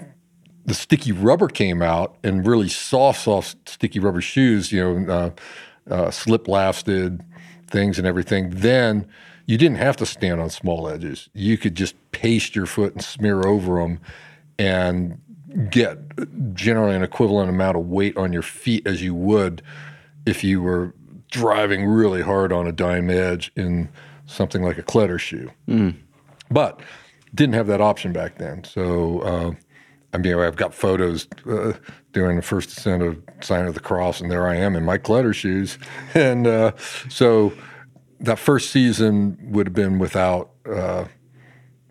the 0.65 0.73
sticky 0.73 1.11
rubber 1.11 1.47
came 1.47 1.81
out 1.81 2.17
and 2.23 2.47
really 2.47 2.69
soft, 2.69 3.21
soft 3.21 3.69
sticky 3.69 3.99
rubber 3.99 4.21
shoes, 4.21 4.71
you 4.71 4.81
know, 4.81 5.13
uh, 5.13 5.93
uh, 5.93 6.11
slip 6.11 6.47
lasted 6.47 7.21
things 7.67 7.97
and 7.97 8.07
everything, 8.07 8.49
then 8.51 9.05
you 9.45 9.57
didn't 9.57 9.77
have 9.77 9.97
to 9.97 10.05
stand 10.05 10.39
on 10.39 10.49
small 10.49 10.87
edges. 10.87 11.29
You 11.33 11.57
could 11.57 11.75
just 11.75 11.95
paste 12.11 12.55
your 12.55 12.65
foot 12.65 12.93
and 12.93 13.03
smear 13.03 13.45
over 13.45 13.81
them 13.81 13.99
and 14.57 15.19
get 15.69 15.97
generally 16.55 16.95
an 16.95 17.03
equivalent 17.03 17.49
amount 17.49 17.75
of 17.75 17.87
weight 17.87 18.15
on 18.15 18.31
your 18.31 18.41
feet 18.41 18.87
as 18.87 19.01
you 19.01 19.13
would 19.13 19.61
if 20.25 20.43
you 20.43 20.61
were 20.61 20.93
driving 21.29 21.85
really 21.85 22.21
hard 22.21 22.53
on 22.53 22.67
a 22.67 22.71
dime 22.71 23.09
edge 23.09 23.51
in 23.55 23.89
something 24.25 24.63
like 24.63 24.77
a 24.77 24.83
Kletter 24.83 25.19
shoe 25.19 25.51
but 26.49 26.79
didn't 27.33 27.55
have 27.55 27.67
that 27.67 27.81
option 27.81 28.13
back 28.13 28.37
then. 28.37 28.63
So, 28.63 29.19
uh, 29.21 29.51
I 30.13 30.17
mean, 30.17 30.37
I've 30.37 30.55
got 30.55 30.73
photos 30.73 31.27
uh, 31.49 31.73
doing 32.11 32.35
the 32.35 32.41
first 32.41 32.77
ascent 32.77 33.01
of 33.01 33.21
Sign 33.41 33.65
of 33.65 33.73
the 33.73 33.79
Cross, 33.79 34.21
and 34.21 34.29
there 34.29 34.47
I 34.47 34.55
am 34.55 34.75
in 34.75 34.83
my 34.83 34.97
Kletter 34.97 35.33
shoes. 35.33 35.77
And 36.13 36.45
uh, 36.45 36.73
so 37.09 37.53
that 38.19 38.37
first 38.37 38.69
season 38.69 39.37
would 39.41 39.67
have 39.67 39.73
been 39.73 39.97
without 39.97 40.51
uh, 40.69 41.05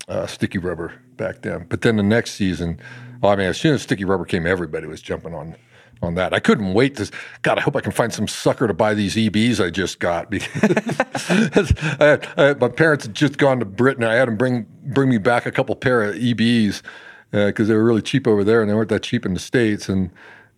uh, 0.09 0.27
sticky 0.27 0.59
rubber 0.59 0.95
back 1.17 1.43
then. 1.43 1.67
But 1.69 1.83
then 1.83 1.97
the 1.97 2.03
next 2.03 2.33
season, 2.33 2.81
well, 3.21 3.33
I 3.33 3.37
mean, 3.37 3.47
as 3.47 3.61
soon 3.61 3.75
as 3.75 3.83
sticky 3.83 4.05
rubber 4.05 4.25
came, 4.25 4.47
everybody 4.47 4.87
was 4.87 5.03
jumping 5.03 5.35
on 5.35 5.57
on 6.03 6.15
that. 6.17 6.35
I 6.35 6.41
couldn't 6.41 6.75
wait 6.75 6.97
to. 6.97 7.11
God, 7.43 7.59
I 7.59 7.63
hope 7.63 7.77
I 7.77 7.81
can 7.81 7.93
find 7.93 8.13
some 8.13 8.29
sucker 8.29 8.67
to 8.67 8.75
buy 8.75 8.95
these 8.95 9.15
EBs 9.15 9.65
I 9.65 9.71
just 9.71 10.01
got 10.01 10.31
because 10.31 11.73
I 12.01 12.19
I 12.37 12.55
my 12.55 12.69
parents 12.69 13.07
had 13.07 13.15
just 13.15 13.39
gone 13.39 13.59
to 13.61 13.65
Britain. 13.65 14.05
I 14.05 14.15
had 14.15 14.29
them 14.29 14.37
bring 14.37 14.67
bring 14.85 15.09
me 15.09 15.19
back 15.19 15.47
a 15.47 15.53
couple 15.53 15.75
pair 15.77 16.03
of 16.03 16.17
EBs 16.17 16.83
because 17.31 17.69
they 17.69 17.75
were 17.75 17.85
really 17.85 18.03
cheap 18.03 18.27
over 18.27 18.45
there 18.45 18.61
and 18.61 18.71
they 18.71 18.75
weren't 18.75 18.91
that 18.91 19.03
cheap 19.03 19.25
in 19.25 19.35
the 19.35 19.41
states. 19.41 19.89
And 19.89 20.11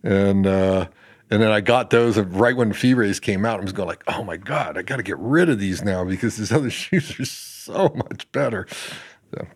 and 0.02 0.46
uh, 0.46 0.88
and 1.30 1.42
then 1.42 1.50
I 1.50 1.60
got 1.60 1.90
those 1.90 2.18
right 2.18 2.56
when 2.56 2.72
Firés 2.72 3.20
came 3.20 3.44
out. 3.44 3.60
I 3.60 3.62
was 3.62 3.72
going 3.72 3.88
like, 3.88 4.04
oh 4.06 4.22
my 4.22 4.36
god, 4.36 4.76
I 4.76 4.82
got 4.82 4.96
to 4.96 5.02
get 5.02 5.18
rid 5.18 5.48
of 5.48 5.58
these 5.58 5.82
now 5.82 6.04
because 6.04 6.36
these 6.36 6.52
other 6.52 6.70
shoes 6.70 7.18
are 7.18 7.24
so 7.24 7.92
much 7.94 8.30
better. 8.32 8.66
So, 9.34 9.46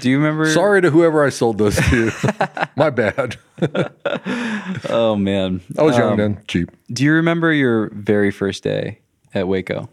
Do 0.00 0.08
you 0.10 0.18
remember? 0.18 0.48
sorry 0.52 0.80
to 0.82 0.90
whoever 0.90 1.24
I 1.24 1.30
sold 1.30 1.58
those 1.58 1.76
to. 1.76 2.68
my 2.76 2.90
bad. 2.90 3.36
Oh 4.88 5.16
man. 5.16 5.60
I 5.78 5.82
was 5.82 5.96
young 5.96 6.12
Um, 6.12 6.16
then, 6.18 6.42
cheap. 6.46 6.70
Do 6.92 7.04
you 7.04 7.12
remember 7.12 7.52
your 7.52 7.90
very 7.92 8.30
first 8.30 8.62
day 8.62 9.00
at 9.34 9.44
Hueco? 9.46 9.88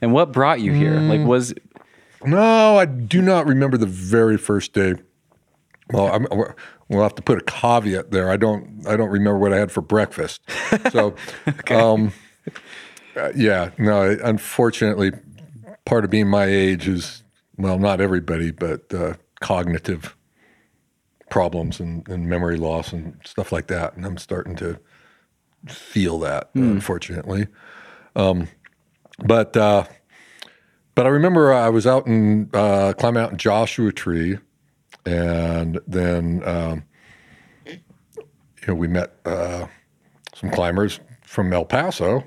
And 0.00 0.12
what 0.12 0.32
brought 0.32 0.60
you 0.60 0.72
here? 0.72 0.94
Like 1.00 1.20
Mm. 1.20 1.26
was 1.26 1.54
No, 2.24 2.76
I 2.78 2.84
do 2.84 3.22
not 3.22 3.46
remember 3.46 3.76
the 3.76 3.86
very 3.86 4.36
first 4.36 4.72
day. 4.72 4.94
Well, 5.90 6.12
I'm, 6.12 6.26
we'll 6.88 7.02
have 7.02 7.14
to 7.16 7.22
put 7.22 7.38
a 7.38 7.44
caveat 7.44 8.10
there. 8.10 8.30
I 8.30 8.36
don't. 8.36 8.84
I 8.86 8.96
don't 8.96 9.10
remember 9.10 9.38
what 9.38 9.52
I 9.52 9.56
had 9.58 9.70
for 9.72 9.80
breakfast. 9.80 10.42
So, 10.90 11.14
um, 11.70 12.12
uh, 13.16 13.30
yeah, 13.34 13.70
no. 13.78 14.16
Unfortunately, 14.22 15.12
part 15.84 16.04
of 16.04 16.10
being 16.10 16.28
my 16.28 16.44
age 16.46 16.86
is 16.88 17.22
well, 17.58 17.78
not 17.78 18.00
everybody, 18.00 18.50
but 18.50 18.92
uh, 18.92 19.14
cognitive 19.40 20.16
problems 21.30 21.80
and, 21.80 22.08
and 22.08 22.28
memory 22.28 22.56
loss 22.56 22.92
and 22.92 23.18
stuff 23.24 23.52
like 23.52 23.66
that. 23.68 23.96
And 23.96 24.04
I'm 24.04 24.18
starting 24.18 24.56
to 24.56 24.78
feel 25.68 26.18
that, 26.20 26.50
unfortunately. 26.54 27.48
Um, 28.14 28.48
but 29.18 29.56
uh, 29.56 29.84
but 30.94 31.06
I 31.06 31.08
remember 31.10 31.52
I 31.52 31.68
was 31.68 31.86
out 31.86 32.06
in 32.06 32.50
uh, 32.52 32.92
climbing 32.96 33.22
out 33.22 33.32
in 33.32 33.38
Joshua 33.38 33.92
Tree, 33.92 34.38
and 35.04 35.80
then 35.86 36.42
um, 36.44 36.84
you 37.66 37.78
know 38.68 38.74
we 38.74 38.88
met 38.88 39.14
uh, 39.24 39.66
some 40.34 40.50
climbers 40.50 41.00
from 41.22 41.52
El 41.52 41.64
Paso 41.64 42.24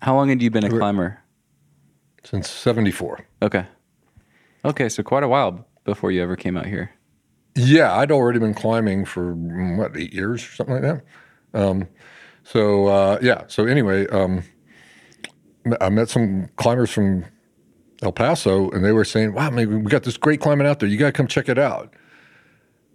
How 0.00 0.14
long 0.16 0.28
had 0.28 0.42
you 0.42 0.50
been 0.50 0.64
a 0.64 0.70
climber? 0.70 1.18
since 2.24 2.50
'74. 2.50 3.24
Okay. 3.42 3.66
Okay, 4.64 4.88
so 4.88 5.02
quite 5.02 5.22
a 5.22 5.28
while 5.28 5.66
before 5.84 6.12
you 6.12 6.22
ever 6.22 6.36
came 6.36 6.56
out 6.56 6.66
here. 6.66 6.92
Yeah, 7.54 7.94
I'd 7.96 8.12
already 8.12 8.38
been 8.38 8.54
climbing 8.54 9.04
for 9.04 9.34
mm, 9.34 9.76
what 9.76 9.96
eight 9.96 10.12
years 10.12 10.42
or 10.42 10.52
something 10.52 10.74
like 10.74 10.82
that. 10.82 11.04
Um, 11.54 11.88
so 12.44 12.86
uh, 12.86 13.18
yeah. 13.20 13.44
So 13.48 13.66
anyway, 13.66 14.06
um, 14.08 14.42
I 15.80 15.88
met 15.90 16.08
some 16.08 16.48
climbers 16.56 16.90
from 16.90 17.24
El 18.02 18.12
Paso, 18.12 18.70
and 18.70 18.84
they 18.84 18.92
were 18.92 19.04
saying, 19.04 19.34
"Wow, 19.34 19.50
maybe 19.50 19.74
we 19.74 19.90
got 19.90 20.04
this 20.04 20.16
great 20.16 20.40
climbing 20.40 20.66
out 20.66 20.80
there. 20.80 20.88
You 20.88 20.96
got 20.96 21.06
to 21.06 21.12
come 21.12 21.26
check 21.26 21.48
it 21.48 21.58
out." 21.58 21.92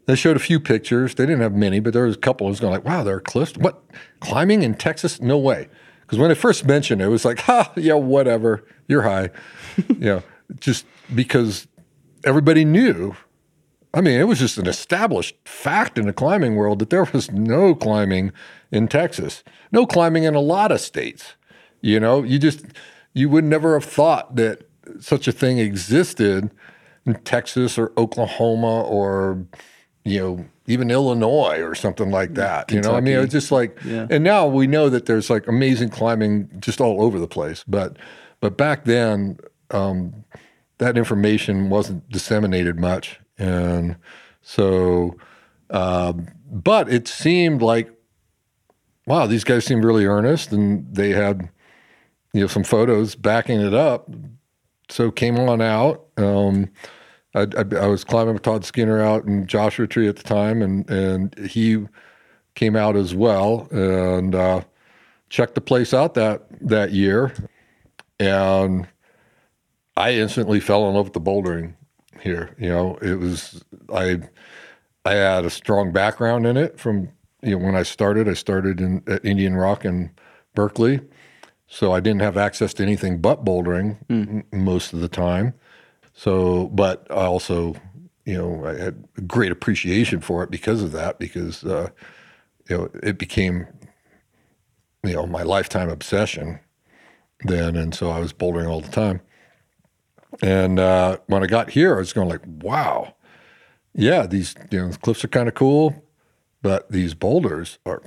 They 0.06 0.16
showed 0.16 0.38
a 0.38 0.40
few 0.40 0.60
pictures. 0.60 1.16
They 1.16 1.26
didn't 1.26 1.42
have 1.42 1.54
many, 1.54 1.82
but 1.82 1.94
there 1.94 2.06
was 2.06 2.16
a 2.16 2.20
couple. 2.20 2.48
I 2.48 2.50
was 2.50 2.60
going 2.60 2.74
like, 2.74 2.86
"Wow, 2.86 3.04
there 3.04 3.18
are 3.18 3.22
cliffs. 3.22 3.58
What 3.58 3.84
climbing 4.22 4.64
in 4.64 4.74
Texas? 4.74 5.22
No 5.22 5.38
way." 5.38 5.70
Because 6.02 6.18
when 6.18 6.32
I 6.32 6.36
first 6.36 6.66
mentioned 6.66 7.02
it, 7.02 7.06
it 7.06 7.10
was 7.10 7.26
like, 7.26 7.40
"Ha, 7.42 7.74
yeah, 7.76 7.94
whatever. 7.94 8.66
You're 8.88 9.04
high." 9.04 9.30
you 9.88 9.96
know, 10.00 10.24
just 10.60 10.86
because 11.16 11.68
everybody 12.24 12.66
knew 12.66 13.16
I 13.94 14.02
mean, 14.02 14.20
it 14.20 14.26
was 14.26 14.38
just 14.38 14.58
an 14.60 14.68
established 14.68 15.36
fact 15.46 15.98
in 15.98 16.06
the 16.06 16.14
climbing 16.14 16.56
world 16.56 16.78
that 16.80 16.90
there 16.92 17.06
was 17.06 17.32
no 17.32 17.74
climbing 17.74 18.32
in 18.72 18.88
Texas, 18.88 19.44
no 19.72 19.88
climbing 19.88 20.24
in 20.24 20.36
a 20.36 20.40
lot 20.40 20.72
of 20.72 20.82
states. 20.82 21.36
You 21.82 22.00
know, 22.00 22.22
you 22.22 22.38
just 22.38 22.66
you 23.14 23.28
would 23.30 23.44
never 23.46 23.74
have 23.80 23.86
thought 23.90 24.36
that 24.36 24.70
such 25.00 25.28
a 25.28 25.32
thing 25.32 25.58
existed 25.58 26.52
in 27.08 27.16
Texas 27.24 27.78
or 27.80 27.92
Oklahoma 27.98 28.82
or 28.84 29.44
you 30.04 30.20
know 30.20 30.46
even 30.68 30.92
Illinois 30.92 31.62
or 31.62 31.74
something 31.74 32.12
like 32.12 32.34
that. 32.36 32.72
You 32.72 32.82
know, 32.82 32.94
I 32.94 33.00
mean, 33.00 33.18
it's 33.18 33.32
just 33.32 33.52
like, 33.54 33.80
Yeah. 33.86 34.06
and 34.10 34.22
now 34.24 34.46
we 34.46 34.68
know 34.68 34.90
that 34.90 35.06
there's 35.06 35.30
like 35.30 35.48
amazing 35.48 35.90
climbing 35.90 36.50
just 36.60 36.82
all 36.82 37.02
over 37.02 37.18
the 37.20 37.28
place. 37.28 37.64
But 37.68 37.98
but 38.42 38.58
back 38.58 38.84
then, 38.84 39.40
um, 39.72 40.26
that 40.80 40.98
information 40.98 41.70
wasn't 41.70 42.10
disseminated 42.10 42.80
much, 42.80 43.20
and 43.38 43.98
so, 44.42 45.16
um, 45.70 46.28
but 46.52 46.92
it 46.92 47.08
seemed 47.08 47.62
like, 47.62 47.90
wow, 49.06 49.28
these 49.28 49.44
guys 49.44 49.66
seemed 49.66 49.84
really 49.84 50.06
earnest, 50.06 50.52
and 50.52 50.94
they 50.94 51.10
had, 51.10 51.50
you 52.34 52.42
know, 52.42 52.48
some 52.48 52.64
photos 52.64 53.16
backing 53.16 53.60
it 53.60 53.74
up. 53.74 54.10
So 54.90 55.12
came 55.12 55.38
on 55.38 55.62
out. 55.62 56.06
Um, 56.16 56.70
I, 57.36 57.42
I, 57.42 57.66
I 57.82 57.88
was 57.88 58.04
climbing 58.04 58.36
with 58.36 58.44
Todd 58.44 58.64
Skinner 58.64 59.02
out 59.02 59.26
in 59.26 59.46
Joshua 59.46 59.86
Tree 59.86 60.08
at 60.08 60.16
the 60.16 60.24
time, 60.24 60.62
and 60.62 60.90
and 60.90 61.38
he 61.50 61.86
came 62.56 62.76
out 62.76 62.96
as 62.96 63.14
well, 63.14 63.68
and 63.70 64.34
uh, 64.34 64.62
checked 65.30 65.56
the 65.56 65.62
place 65.62 65.94
out 65.94 66.14
that 66.14 66.48
that 66.62 66.92
year, 66.92 67.34
and 68.20 68.88
I 69.98 70.14
instantly 70.14 70.60
fell 70.60 70.88
in 70.88 70.96
love 70.96 71.08
with 71.08 71.14
the 71.14 71.22
bouldering 71.22 71.74
here. 72.22 72.56
You 72.60 72.70
know, 72.70 72.96
it 73.02 73.16
was 73.20 73.64
I 73.94 74.22
I 75.06 75.14
had 75.14 75.46
a 75.46 75.50
strong 75.50 75.92
background 75.92 76.46
in 76.46 76.58
it 76.58 76.80
from 76.80 77.10
you 77.42 77.58
know 77.58 77.66
when 77.66 77.76
I 77.76 77.84
started. 77.84 78.30
I 78.30 78.34
started 78.34 78.80
in 78.80 79.04
at 79.08 79.26
Indian 79.26 79.56
Rock 79.56 79.86
in 79.86 80.12
Berkeley, 80.56 81.02
so 81.68 81.94
I 81.94 82.00
didn't 82.00 82.22
have 82.22 82.38
access 82.38 82.74
to 82.76 82.84
anything 82.84 83.20
but 83.22 83.44
bouldering 83.44 83.98
m- 84.10 84.44
most 84.54 84.94
of 84.94 85.00
the 85.02 85.10
time. 85.10 85.54
So, 86.14 86.68
but 86.70 87.08
I 87.10 87.26
also 87.26 87.76
you 88.26 88.38
know 88.38 88.66
I 88.68 88.76
had 88.76 89.06
a 89.18 89.22
great 89.22 89.52
appreciation 89.52 90.22
for 90.22 90.44
it 90.44 90.52
because 90.52 90.84
of 90.84 90.92
that 90.94 91.20
because 91.20 91.64
uh, 91.66 91.90
you 92.70 92.78
know 92.78 92.90
it 93.04 93.18
became 93.18 93.68
you 95.04 95.14
know 95.14 95.26
my 95.26 95.44
lifetime 95.44 95.90
obsession 95.90 96.60
then, 97.46 97.76
and 97.76 97.96
so 97.96 98.12
I 98.12 98.20
was 98.20 98.34
bouldering 98.34 98.70
all 98.70 98.82
the 98.82 98.92
time. 98.92 99.22
And 100.42 100.80
uh, 100.80 101.18
when 101.28 101.44
I 101.44 101.48
got 101.48 101.72
here, 101.72 101.96
I 101.96 102.00
was 102.00 102.14
going 102.14 102.30
like, 102.30 102.42
wow, 102.46 103.16
yeah, 103.94 104.28
these 104.28 104.56
you 104.72 104.80
know 104.80 104.92
cliffs 105.02 105.24
are 105.24 105.30
kind 105.30 105.48
of 105.48 105.56
cool, 105.56 106.04
but 106.62 106.90
these 106.92 107.14
boulders 107.14 107.80
are 107.86 108.02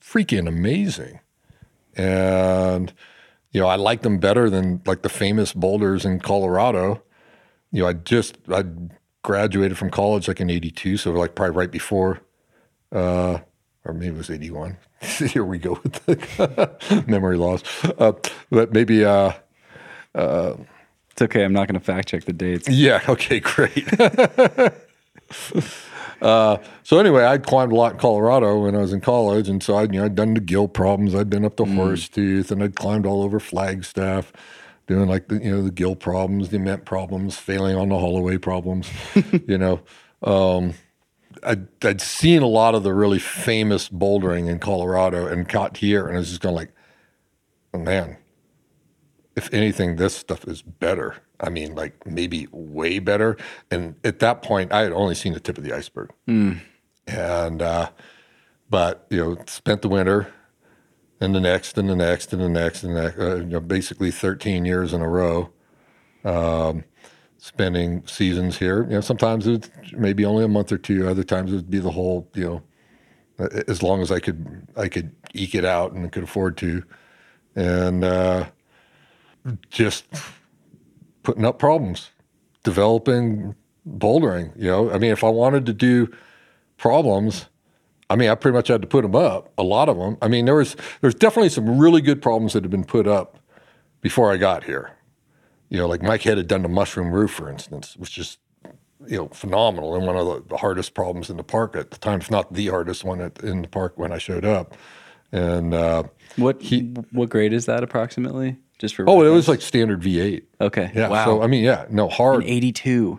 freaking 0.00 0.48
amazing. 0.48 1.20
And 1.94 2.92
you 3.52 3.60
know, 3.60 3.68
I 3.68 3.76
like 3.76 4.02
them 4.02 4.18
better 4.18 4.50
than 4.50 4.82
like 4.86 5.02
the 5.02 5.08
famous 5.08 5.52
boulders 5.52 6.04
in 6.04 6.20
Colorado. 6.20 7.02
You 7.70 7.82
know, 7.82 7.88
I 7.88 7.92
just 7.92 8.38
I 8.50 8.64
graduated 9.22 9.78
from 9.78 9.90
college 9.90 10.28
like 10.28 10.40
in 10.40 10.50
'82, 10.50 10.96
so 10.96 11.12
like 11.12 11.34
probably 11.34 11.56
right 11.56 11.70
before, 11.70 12.20
uh, 12.92 13.38
or 13.84 13.92
maybe 13.94 14.14
it 14.14 14.18
was 14.18 14.30
'81. 14.30 14.78
Here 15.00 15.44
we 15.44 15.58
go 15.58 15.78
with 15.82 16.04
the 16.06 17.04
memory 17.06 17.36
loss, 17.36 17.62
uh, 17.98 18.12
but 18.50 18.72
maybe. 18.72 19.04
Uh, 19.04 19.32
It's 21.16 21.22
okay. 21.22 21.44
I'm 21.44 21.54
not 21.54 21.66
going 21.66 21.80
to 21.80 21.84
fact 21.84 22.08
check 22.08 22.24
the 22.24 22.34
dates. 22.34 22.68
Yeah. 22.68 23.00
Okay. 23.08 23.40
Great. 23.40 23.88
uh, 26.20 26.58
so 26.82 26.98
anyway, 26.98 27.24
I'd 27.24 27.42
climbed 27.42 27.72
a 27.72 27.74
lot 27.74 27.92
in 27.92 27.98
Colorado 27.98 28.60
when 28.60 28.74
I 28.74 28.80
was 28.80 28.92
in 28.92 29.00
college, 29.00 29.48
and 29.48 29.62
so 29.62 29.78
I'd 29.78 29.94
you 29.94 30.00
know 30.00 30.04
I'd 30.04 30.14
done 30.14 30.34
the 30.34 30.40
gill 30.40 30.68
problems. 30.68 31.14
I'd 31.14 31.30
been 31.30 31.46
up 31.46 31.56
to 31.56 31.62
Horsetooth, 31.62 32.50
and 32.50 32.62
I'd 32.62 32.76
climbed 32.76 33.06
all 33.06 33.22
over 33.22 33.40
Flagstaff, 33.40 34.30
doing 34.86 35.08
like 35.08 35.28
the 35.28 35.36
you 35.36 35.50
know 35.50 35.62
the 35.62 35.70
gill 35.70 35.96
problems, 35.96 36.50
the 36.50 36.58
Ament 36.58 36.84
problems, 36.84 37.38
failing 37.38 37.76
on 37.76 37.88
the 37.88 37.98
Holloway 37.98 38.36
problems. 38.36 38.90
you 39.48 39.56
know, 39.56 39.80
um, 40.22 40.74
I'd, 41.42 41.66
I'd 41.82 42.02
seen 42.02 42.42
a 42.42 42.46
lot 42.46 42.74
of 42.74 42.82
the 42.82 42.92
really 42.92 43.20
famous 43.20 43.88
bouldering 43.88 44.50
in 44.50 44.58
Colorado, 44.58 45.26
and 45.26 45.48
got 45.48 45.78
here, 45.78 46.08
and 46.08 46.16
I 46.16 46.18
was 46.18 46.28
just 46.28 46.42
going 46.42 46.56
like, 46.56 46.74
oh 47.72 47.78
man, 47.78 48.18
if 49.36 49.52
anything, 49.52 49.96
this 49.96 50.16
stuff 50.16 50.48
is 50.48 50.62
better. 50.62 51.16
I 51.40 51.50
mean, 51.50 51.74
like 51.74 52.06
maybe 52.06 52.48
way 52.50 52.98
better. 52.98 53.36
And 53.70 53.94
at 54.02 54.18
that 54.20 54.42
point, 54.42 54.72
I 54.72 54.80
had 54.80 54.92
only 54.92 55.14
seen 55.14 55.34
the 55.34 55.40
tip 55.40 55.58
of 55.58 55.64
the 55.64 55.74
iceberg. 55.74 56.10
And, 57.06 57.60
uh, 57.62 57.90
but, 58.70 59.06
you 59.10 59.18
know, 59.22 59.36
spent 59.46 59.82
the 59.82 59.88
winter 59.88 60.32
and 61.20 61.34
the 61.34 61.40
next 61.40 61.78
and 61.78 61.88
the 61.88 61.94
next 61.94 62.32
and 62.32 62.42
the 62.42 62.48
next 62.48 62.82
and 62.82 62.96
the 62.96 63.02
next, 63.02 63.18
uh, 63.18 63.36
you 63.36 63.44
know, 63.44 63.60
basically 63.60 64.10
13 64.10 64.64
years 64.64 64.92
in 64.94 65.02
a 65.02 65.08
row, 65.08 65.50
um, 66.24 66.84
spending 67.36 68.06
seasons 68.06 68.58
here. 68.58 68.84
You 68.84 68.94
know, 68.94 69.00
sometimes 69.02 69.46
it 69.46 69.70
maybe 69.92 70.24
only 70.24 70.44
a 70.44 70.48
month 70.48 70.72
or 70.72 70.78
two. 70.78 71.06
Other 71.06 71.22
times 71.22 71.52
it 71.52 71.56
would 71.56 71.70
be 71.70 71.78
the 71.78 71.92
whole, 71.92 72.28
you 72.34 72.44
know, 72.44 72.62
as 73.68 73.82
long 73.82 74.00
as 74.00 74.10
I 74.10 74.18
could, 74.18 74.66
I 74.76 74.88
could 74.88 75.14
eke 75.34 75.54
it 75.54 75.64
out 75.66 75.92
and 75.92 76.10
could 76.10 76.24
afford 76.24 76.56
to. 76.56 76.82
And, 77.54 78.02
uh, 78.02 78.46
just 79.70 80.06
putting 81.22 81.44
up 81.44 81.58
problems, 81.58 82.10
developing 82.64 83.54
bouldering. 83.88 84.52
You 84.56 84.68
know, 84.68 84.90
I 84.90 84.98
mean, 84.98 85.12
if 85.12 85.24
I 85.24 85.28
wanted 85.28 85.66
to 85.66 85.72
do 85.72 86.08
problems, 86.76 87.46
I 88.08 88.16
mean, 88.16 88.28
I 88.28 88.34
pretty 88.34 88.54
much 88.54 88.68
had 88.68 88.82
to 88.82 88.88
put 88.88 89.02
them 89.02 89.16
up. 89.16 89.52
A 89.58 89.62
lot 89.62 89.88
of 89.88 89.96
them. 89.96 90.16
I 90.22 90.28
mean, 90.28 90.44
there 90.44 90.54
was 90.54 90.76
there's 91.00 91.14
definitely 91.14 91.48
some 91.48 91.78
really 91.78 92.00
good 92.00 92.22
problems 92.22 92.52
that 92.52 92.62
had 92.62 92.70
been 92.70 92.84
put 92.84 93.06
up 93.06 93.38
before 94.00 94.32
I 94.32 94.36
got 94.36 94.64
here. 94.64 94.92
You 95.68 95.78
know, 95.78 95.88
like 95.88 96.02
Mike 96.02 96.22
Head 96.22 96.36
had 96.36 96.46
done 96.46 96.62
the 96.62 96.68
mushroom 96.68 97.12
roof, 97.12 97.32
for 97.32 97.50
instance, 97.50 97.96
which 97.96 98.18
is 98.18 98.38
you 99.06 99.18
know 99.18 99.28
phenomenal 99.28 99.94
and 99.96 100.06
one 100.06 100.16
of 100.16 100.48
the, 100.48 100.56
hardest 100.56 100.94
problems 100.94 101.28
in 101.30 101.36
the 101.36 101.44
park 101.44 101.76
at 101.76 101.90
the 101.90 101.98
time, 101.98 102.20
if 102.20 102.30
not 102.30 102.52
the 102.52 102.68
hardest 102.68 103.04
one 103.04 103.20
at, 103.20 103.42
in 103.42 103.62
the 103.62 103.68
park 103.68 103.94
when 103.96 104.12
I 104.12 104.18
showed 104.18 104.44
up. 104.44 104.76
And 105.36 105.74
uh, 105.74 106.04
What 106.36 106.62
what 107.12 107.28
grade 107.28 107.52
is 107.52 107.66
that 107.66 107.82
approximately? 107.82 108.56
Just 108.78 108.94
for 108.94 109.08
oh, 109.08 109.22
it 109.22 109.30
was 109.30 109.48
like 109.48 109.60
standard 109.62 110.02
V8. 110.02 110.42
okay. 110.60 110.90
Yeah. 110.94 111.08
Wow. 111.08 111.24
So 111.24 111.42
I 111.42 111.46
mean, 111.46 111.64
yeah, 111.64 111.86
no 111.90 112.08
hard. 112.08 112.44
82. 112.44 113.18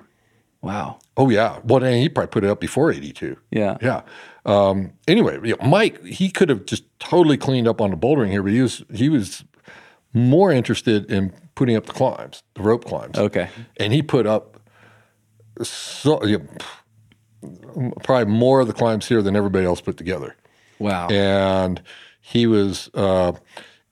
Wow. 0.61 0.99
Oh 1.15 1.29
yeah. 1.29 1.59
Well, 1.63 1.83
and 1.83 1.95
he 1.95 2.09
probably 2.09 2.29
put 2.29 2.43
it 2.43 2.49
up 2.49 2.59
before 2.59 2.91
'82. 2.91 3.37
Yeah. 3.51 3.77
Yeah. 3.81 4.01
Um, 4.45 4.93
anyway, 5.07 5.39
you 5.43 5.55
know, 5.59 5.67
Mike, 5.67 6.03
he 6.03 6.29
could 6.29 6.49
have 6.49 6.65
just 6.65 6.83
totally 6.99 7.37
cleaned 7.37 7.67
up 7.67 7.81
on 7.81 7.91
the 7.91 7.97
bouldering 7.97 8.29
here, 8.29 8.43
but 8.43 8.51
he 8.51 8.61
was 8.61 8.83
he 8.93 9.09
was 9.09 9.43
more 10.13 10.51
interested 10.51 11.09
in 11.11 11.33
putting 11.55 11.75
up 11.75 11.85
the 11.85 11.93
climbs, 11.93 12.43
the 12.55 12.61
rope 12.61 12.85
climbs. 12.85 13.17
Okay. 13.17 13.49
And 13.77 13.93
he 13.93 14.01
put 14.01 14.25
up 14.25 14.59
so 15.63 16.23
you 16.23 16.47
know, 17.43 17.91
probably 18.03 18.31
more 18.31 18.59
of 18.59 18.67
the 18.67 18.73
climbs 18.73 19.07
here 19.07 19.21
than 19.21 19.35
everybody 19.35 19.65
else 19.65 19.81
put 19.81 19.97
together. 19.97 20.35
Wow. 20.79 21.07
And 21.07 21.81
he 22.27 22.45
was 22.45 22.89
uh, 22.93 23.31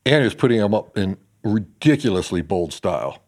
and 0.06 0.17
he 0.17 0.24
was 0.24 0.36
putting 0.36 0.60
them 0.60 0.74
up 0.74 0.98
in 0.98 1.15
ridiculously 1.43 2.41
bold 2.41 2.74
style. 2.74 3.24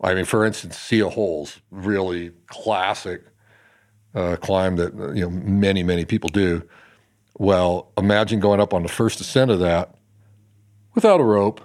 I 0.00 0.14
mean, 0.14 0.24
for 0.24 0.42
instance, 0.42 0.78
Sea 0.78 1.00
Holes, 1.00 1.60
really 1.70 2.32
classic 2.46 3.24
uh, 4.14 4.36
climb 4.36 4.76
that 4.76 4.94
you 5.14 5.22
know 5.22 5.28
many 5.28 5.82
many 5.82 6.06
people 6.06 6.30
do. 6.30 6.62
Well, 7.36 7.92
imagine 7.98 8.40
going 8.40 8.58
up 8.58 8.72
on 8.72 8.82
the 8.82 8.88
first 8.88 9.20
ascent 9.20 9.50
of 9.50 9.58
that 9.58 9.94
without 10.94 11.20
a 11.20 11.24
rope. 11.24 11.60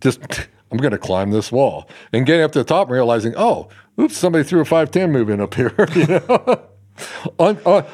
Just, 0.00 0.20
I'm 0.72 0.78
going 0.78 0.90
to 0.90 0.98
climb 0.98 1.30
this 1.30 1.52
wall. 1.52 1.88
And 2.12 2.26
getting 2.26 2.42
up 2.42 2.52
to 2.52 2.58
the 2.58 2.64
top 2.64 2.88
and 2.88 2.94
realizing, 2.94 3.32
oh, 3.36 3.68
oops, 3.98 4.16
somebody 4.16 4.44
threw 4.44 4.60
a 4.60 4.64
510 4.64 5.12
move 5.12 5.30
in 5.30 5.40
up 5.40 5.54
here, 5.54 5.72
you 5.94 6.06
know, 6.06 6.66
on, 7.38 7.58
on, 7.64 7.84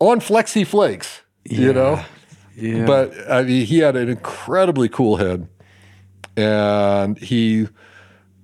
on 0.00 0.20
Flexi 0.20 0.66
Flakes, 0.66 1.22
you 1.44 1.72
know. 1.72 2.02
But 2.86 3.30
I 3.30 3.42
mean, 3.42 3.66
he 3.66 3.78
had 3.78 3.96
an 3.96 4.08
incredibly 4.08 4.88
cool 4.88 5.16
head, 5.16 5.48
and 6.36 7.18
he 7.18 7.68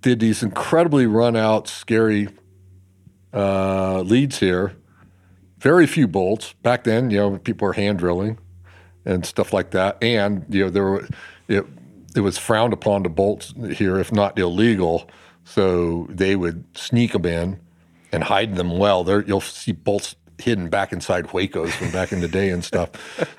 did 0.00 0.20
these 0.20 0.42
incredibly 0.42 1.06
run 1.06 1.36
out, 1.36 1.68
scary 1.68 2.28
uh, 3.34 4.00
leads 4.00 4.38
here. 4.38 4.76
Very 5.58 5.86
few 5.86 6.06
bolts 6.06 6.54
back 6.62 6.84
then. 6.84 7.10
You 7.10 7.18
know, 7.18 7.38
people 7.38 7.66
were 7.66 7.72
hand 7.72 7.98
drilling 7.98 8.38
and 9.04 9.24
stuff 9.24 9.52
like 9.52 9.70
that, 9.70 10.02
and 10.02 10.44
you 10.48 10.64
know 10.64 10.70
there 10.70 10.84
were 10.84 11.08
it. 11.48 11.66
It 12.14 12.20
was 12.20 12.38
frowned 12.38 12.72
upon 12.72 13.02
to 13.02 13.10
bolt 13.10 13.52
here, 13.72 13.98
if 13.98 14.10
not 14.10 14.38
illegal. 14.38 15.10
So 15.44 16.06
they 16.08 16.34
would 16.34 16.64
sneak 16.74 17.12
them 17.12 17.26
in 17.26 17.60
and 18.10 18.24
hide 18.24 18.56
them 18.56 18.78
well. 18.78 19.04
There, 19.04 19.22
you'll 19.22 19.42
see 19.42 19.72
bolts 19.72 20.16
hidden 20.38 20.68
back 20.68 20.92
inside 20.92 21.26
Huecos 21.26 21.70
from 21.70 21.90
back 21.90 22.12
in 22.12 22.20
the 22.20 22.28
day 22.28 22.50
and 22.50 22.64
stuff, 22.64 22.90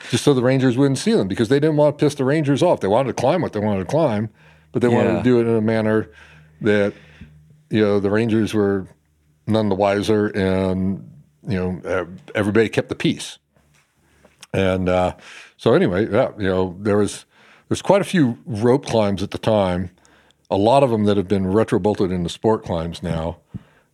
just 0.10 0.24
so 0.24 0.34
the 0.34 0.42
Rangers 0.42 0.78
wouldn't 0.78 0.98
see 0.98 1.14
them 1.14 1.28
because 1.28 1.50
they 1.50 1.60
didn't 1.60 1.78
want 1.78 1.98
to 1.98 2.04
piss 2.04 2.16
the 2.16 2.26
Rangers 2.26 2.64
off. 2.64 2.80
They 2.80 2.88
wanted 2.88 3.08
to 3.08 3.14
climb 3.14 3.42
what 3.42 3.54
they 3.54 3.60
wanted 3.60 3.80
to 3.80 3.86
climb, 3.86 4.30
but 4.72 4.82
they 4.82 4.88
wanted 4.88 5.18
to 5.18 5.24
do 5.24 5.40
it 5.40 5.48
in 5.48 5.56
a 5.56 5.62
manner 5.62 6.10
that 6.62 6.94
you 7.70 7.82
know 7.82 8.00
the 8.00 8.10
Rangers 8.10 8.54
were 8.54 8.88
none 9.46 9.70
the 9.70 9.76
wiser, 9.76 10.28
and 10.28 11.10
you 11.48 11.58
know 11.84 12.08
everybody 12.36 12.70
kept 12.70 12.90
the 12.90 12.96
peace. 12.96 13.40
And 14.54 14.90
uh, 14.90 15.16
so 15.58 15.74
anyway, 15.74 16.10
yeah, 16.12 16.32
you 16.38 16.48
know 16.48 16.76
there 16.80 16.98
was 16.98 17.26
there's 17.68 17.82
quite 17.82 18.02
a 18.02 18.06
few 18.06 18.38
rope 18.46 18.86
climbs 18.86 19.22
at 19.22 19.32
the 19.32 19.38
time, 19.38 19.92
a 20.50 20.58
lot 20.58 20.84
of 20.84 20.90
them 20.90 21.06
that 21.06 21.18
have 21.18 21.28
been 21.28 21.48
retro 21.48 21.80
bolted 21.80 22.12
into 22.12 22.30
sport 22.30 22.64
climbs 22.64 23.04
now. 23.04 23.38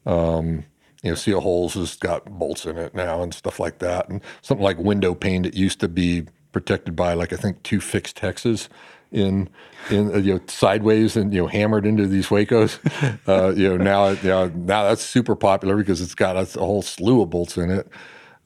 Um, 0.05 0.65
you 1.03 1.11
know, 1.11 1.15
Seal 1.15 1.41
Holes 1.41 1.73
has 1.75 1.95
got 1.95 2.25
bolts 2.25 2.65
in 2.65 2.77
it 2.77 2.95
now 2.95 3.21
and 3.21 3.33
stuff 3.33 3.59
like 3.59 3.79
that, 3.79 4.09
and 4.09 4.21
something 4.41 4.63
like 4.63 4.77
window 4.77 5.13
pane 5.13 5.43
that 5.43 5.53
used 5.53 5.79
to 5.81 5.87
be 5.87 6.25
protected 6.53 6.95
by 6.95 7.13
like 7.13 7.33
I 7.33 7.35
think 7.35 7.61
two 7.63 7.81
fixed 7.81 8.17
hexes 8.17 8.69
in 9.11 9.49
in 9.89 10.13
uh, 10.13 10.17
you 10.17 10.35
know 10.35 10.41
sideways 10.47 11.17
and 11.17 11.33
you 11.33 11.41
know 11.41 11.47
hammered 11.47 11.85
into 11.85 12.07
these 12.07 12.27
Huecos. 12.27 12.79
Uh, 13.27 13.53
you 13.55 13.69
know 13.69 13.77
now 13.77 14.09
you 14.09 14.29
know, 14.29 14.47
now 14.47 14.83
that's 14.83 15.01
super 15.01 15.35
popular 15.35 15.77
because 15.77 16.01
it's 16.01 16.15
got 16.15 16.35
a, 16.35 16.59
a 16.59 16.65
whole 16.65 16.81
slew 16.81 17.21
of 17.21 17.29
bolts 17.29 17.57
in 17.57 17.69
it. 17.69 17.87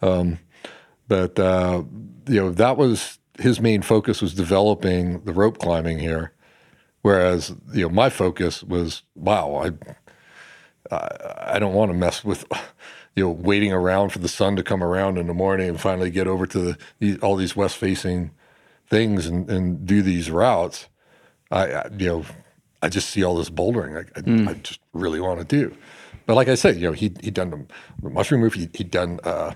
Um, 0.01 0.39
but 1.07 1.39
uh, 1.39 1.83
you 2.27 2.39
know 2.39 2.51
that 2.51 2.77
was 2.77 3.19
his 3.39 3.59
main 3.59 3.81
focus 3.81 4.21
was 4.21 4.33
developing 4.33 5.21
the 5.21 5.33
rope 5.33 5.59
climbing 5.59 5.99
here, 5.99 6.33
whereas 7.01 7.55
you 7.73 7.83
know 7.83 7.89
my 7.89 8.09
focus 8.09 8.63
was 8.63 9.03
wow 9.15 9.55
I 9.55 9.71
I 10.91 11.57
don't 11.59 11.73
want 11.73 11.91
to 11.91 11.97
mess 11.97 12.23
with 12.23 12.45
you 13.15 13.23
know 13.25 13.31
waiting 13.31 13.73
around 13.73 14.09
for 14.09 14.19
the 14.19 14.29
sun 14.29 14.55
to 14.55 14.63
come 14.63 14.83
around 14.83 15.17
in 15.17 15.27
the 15.27 15.33
morning 15.33 15.69
and 15.69 15.79
finally 15.79 16.09
get 16.09 16.27
over 16.27 16.45
to 16.47 16.75
the, 16.99 17.19
all 17.19 17.35
these 17.35 17.55
west 17.55 17.77
facing 17.77 18.31
things 18.89 19.27
and, 19.27 19.49
and 19.49 19.85
do 19.85 20.01
these 20.01 20.31
routes. 20.31 20.87
I, 21.51 21.71
I 21.71 21.89
you 21.97 22.07
know 22.07 22.25
I 22.81 22.89
just 22.89 23.09
see 23.09 23.23
all 23.23 23.35
this 23.35 23.49
bouldering 23.49 23.97
I, 23.97 24.19
I, 24.19 24.51
I 24.51 24.53
just 24.55 24.79
really 24.93 25.19
want 25.19 25.39
to 25.39 25.45
do. 25.45 25.75
But 26.25 26.35
like 26.35 26.47
I 26.47 26.55
said, 26.55 26.75
you 26.75 26.83
know 26.83 26.93
he 26.93 27.13
he 27.21 27.31
done 27.31 27.49
the, 27.51 27.65
the 28.03 28.09
mushroom 28.09 28.41
roof. 28.41 28.53
He 28.53 28.69
he 28.73 28.83
done 28.83 29.19
uh, 29.23 29.53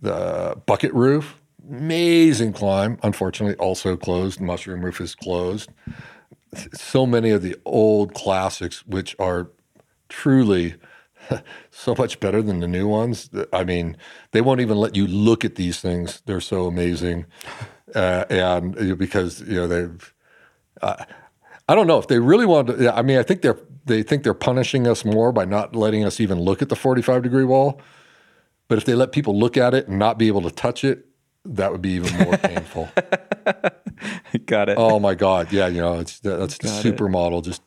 the 0.00 0.56
bucket 0.66 0.92
roof. 0.94 1.36
Amazing 1.68 2.52
climb. 2.52 2.98
Unfortunately, 3.02 3.56
also 3.56 3.96
closed. 3.96 4.40
Mushroom 4.40 4.84
roof 4.84 5.00
is 5.00 5.14
closed. 5.14 5.70
So 6.74 7.06
many 7.06 7.30
of 7.30 7.42
the 7.42 7.56
old 7.64 8.14
classics, 8.14 8.86
which 8.86 9.16
are 9.18 9.48
truly 10.12 10.74
so 11.70 11.94
much 11.96 12.20
better 12.20 12.42
than 12.42 12.60
the 12.60 12.68
new 12.68 12.86
ones. 12.86 13.30
I 13.52 13.64
mean, 13.64 13.96
they 14.32 14.40
won't 14.40 14.60
even 14.60 14.76
let 14.76 14.94
you 14.94 15.06
look 15.06 15.44
at 15.44 15.54
these 15.54 15.80
things. 15.80 16.22
They're 16.26 16.40
so 16.40 16.66
amazing, 16.66 17.26
uh, 17.94 18.24
and 18.30 18.98
because 18.98 19.40
you 19.42 19.56
know 19.56 19.66
they've. 19.66 20.14
Uh, 20.80 21.04
I 21.68 21.74
don't 21.74 21.86
know 21.86 21.98
if 21.98 22.08
they 22.08 22.18
really 22.18 22.44
want 22.44 22.68
to. 22.68 22.94
I 22.94 23.02
mean, 23.02 23.18
I 23.18 23.22
think 23.22 23.42
they're 23.42 23.58
they 23.84 24.02
think 24.02 24.24
they're 24.24 24.34
punishing 24.34 24.86
us 24.86 25.04
more 25.04 25.32
by 25.32 25.44
not 25.44 25.74
letting 25.74 26.04
us 26.04 26.20
even 26.20 26.38
look 26.40 26.60
at 26.60 26.68
the 26.68 26.76
forty-five 26.76 27.22
degree 27.22 27.44
wall. 27.44 27.80
But 28.68 28.78
if 28.78 28.84
they 28.84 28.94
let 28.94 29.12
people 29.12 29.38
look 29.38 29.56
at 29.56 29.74
it 29.74 29.88
and 29.88 29.98
not 29.98 30.18
be 30.18 30.28
able 30.28 30.42
to 30.42 30.50
touch 30.50 30.82
it, 30.84 31.06
that 31.44 31.72
would 31.72 31.82
be 31.82 31.90
even 31.90 32.16
more 32.24 32.36
painful. 32.38 32.88
Got 34.46 34.70
it. 34.70 34.78
Oh 34.78 34.98
my 34.98 35.14
God! 35.14 35.52
Yeah, 35.52 35.68
you 35.68 35.80
know, 35.80 36.00
it's 36.00 36.20
that's 36.20 36.58
the 36.58 36.68
Got 36.68 36.84
it. 36.84 36.96
supermodel 36.96 37.44
just 37.44 37.62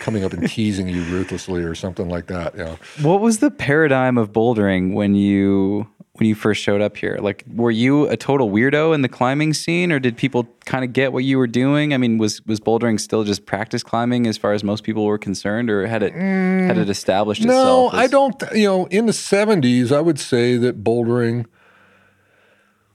coming 0.00 0.24
up 0.24 0.32
and 0.32 0.48
teasing 0.48 0.88
you 0.88 1.02
ruthlessly 1.04 1.62
or 1.62 1.74
something 1.74 2.08
like 2.08 2.26
that. 2.26 2.56
You 2.56 2.64
know, 2.64 2.78
What 3.02 3.20
was 3.20 3.38
the 3.38 3.50
paradigm 3.50 4.18
of 4.18 4.32
bouldering 4.32 4.94
when 4.94 5.14
you 5.14 5.86
when 6.18 6.26
you 6.26 6.34
first 6.34 6.62
showed 6.62 6.80
up 6.80 6.96
here? 6.96 7.18
Like, 7.20 7.44
were 7.54 7.70
you 7.70 8.08
a 8.08 8.16
total 8.16 8.50
weirdo 8.50 8.94
in 8.94 9.02
the 9.02 9.08
climbing 9.08 9.52
scene, 9.52 9.92
or 9.92 9.98
did 9.98 10.16
people 10.16 10.48
kind 10.64 10.82
of 10.82 10.94
get 10.94 11.12
what 11.12 11.24
you 11.24 11.36
were 11.36 11.46
doing? 11.46 11.92
I 11.92 11.98
mean, 11.98 12.16
was 12.16 12.40
was 12.46 12.58
bouldering 12.58 12.98
still 12.98 13.22
just 13.24 13.44
practice 13.44 13.82
climbing 13.82 14.26
as 14.26 14.38
far 14.38 14.52
as 14.54 14.64
most 14.64 14.82
people 14.82 15.04
were 15.04 15.18
concerned, 15.18 15.68
or 15.68 15.86
had 15.86 16.02
it 16.02 16.14
had 16.14 16.78
it 16.78 16.88
established 16.88 17.42
Mm. 17.42 17.46
no, 17.46 17.86
itself? 17.88 17.94
I 17.94 18.04
as- 18.04 18.10
don't. 18.10 18.42
You 18.54 18.64
know, 18.66 18.84
in 18.86 19.04
the 19.06 19.12
'70s, 19.12 19.92
I 19.92 20.00
would 20.00 20.18
say 20.18 20.56
that 20.56 20.82
bouldering 20.82 21.44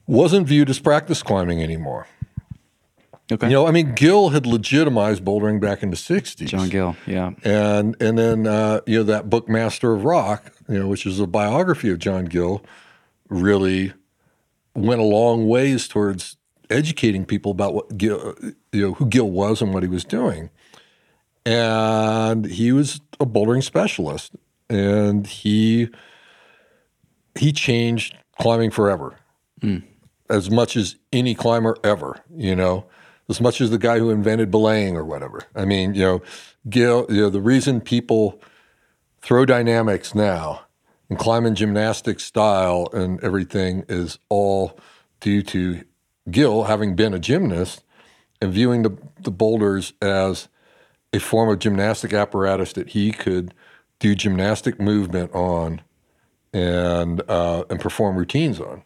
wasn't 0.08 0.48
viewed 0.48 0.70
as 0.70 0.80
practice 0.80 1.22
climbing 1.24 1.62
anymore. 1.62 2.08
Okay, 3.32 3.48
You 3.48 3.54
know, 3.54 3.68
I 3.68 3.72
mean, 3.72 3.96
Gill 3.96 4.30
had 4.30 4.46
legitimized 4.46 5.24
bouldering 5.24 5.62
back 5.62 5.82
in 5.84 5.90
the 5.90 5.96
'60s. 5.96 6.48
John 6.48 6.68
Gill. 6.70 6.96
Yeah, 7.08 7.32
and 7.44 7.96
and 8.02 8.18
then 8.18 8.46
uh, 8.46 8.82
you 8.86 8.98
know 8.98 9.04
that 9.04 9.30
book 9.30 9.48
Master 9.48 9.94
of 9.94 10.04
Rock, 10.04 10.52
you 10.68 10.80
know, 10.80 10.88
which 10.88 11.06
is 11.06 11.20
a 11.20 11.28
biography 11.28 11.90
of 11.90 12.00
John 12.00 12.26
Gill, 12.26 12.64
really 13.30 13.94
went 14.76 15.00
a 15.00 15.06
long 15.06 15.48
ways 15.48 15.88
towards 15.88 16.38
educating 16.70 17.26
people 17.26 17.52
about 17.52 17.74
what 17.74 17.98
Gill, 17.98 18.36
you 18.72 18.88
know, 18.88 18.94
who 18.96 19.06
Gill 19.06 19.30
was 19.32 19.62
and 19.62 19.74
what 19.74 19.84
he 19.84 19.90
was 19.90 20.04
doing. 20.04 20.50
And 21.46 22.46
he 22.46 22.72
was 22.72 23.02
a 23.20 23.26
bouldering 23.26 23.64
specialist, 23.64 24.34
and 24.70 25.26
he 25.26 25.90
he 27.40 27.52
changed 27.54 28.16
climbing 28.40 28.72
forever, 28.72 29.16
as 30.30 30.52
much 30.52 30.76
as 30.76 30.98
any 31.14 31.34
climber 31.34 31.78
ever. 31.84 32.20
You 32.36 32.56
know, 32.56 32.86
as 33.32 33.42
much 33.42 33.60
as 33.62 33.72
the 33.72 33.80
guy 33.80 33.98
who 33.98 34.12
invented 34.12 34.52
belaying 34.52 34.96
or 34.96 35.04
whatever. 35.04 35.42
I 35.56 35.66
mean, 35.66 35.96
you 35.96 36.02
know, 36.02 36.22
Gill. 36.70 37.08
You 37.10 37.24
know, 37.24 37.30
the 37.30 37.42
reason 37.42 37.82
people 37.82 38.40
throw 39.22 39.46
dynamics 39.46 40.14
now 40.14 40.62
and 41.10 41.18
climb 41.18 41.46
in 41.46 41.56
gymnastic 41.56 42.20
style 42.20 42.88
and 42.94 43.22
everything 43.24 43.84
is 43.90 44.20
all 44.30 44.78
due 45.20 45.42
to 45.44 45.84
Gill 46.30 46.66
having 46.66 46.96
been 46.96 47.14
a 47.14 47.20
gymnast 47.20 47.84
and 48.42 48.54
viewing 48.54 48.84
the, 48.84 48.96
the 49.20 49.32
boulders 49.32 49.94
as 50.02 50.48
a 51.14 51.20
form 51.20 51.50
of 51.50 51.60
gymnastic 51.60 52.14
apparatus 52.14 52.74
that 52.74 52.90
he 52.90 53.12
could 53.12 53.54
do 54.00 54.16
gymnastic 54.16 54.80
movement 54.80 55.34
on 55.34 55.82
and 56.54 57.22
uh, 57.30 57.64
and 57.70 57.80
perform 57.80 58.16
routines 58.18 58.60
on, 58.60 58.84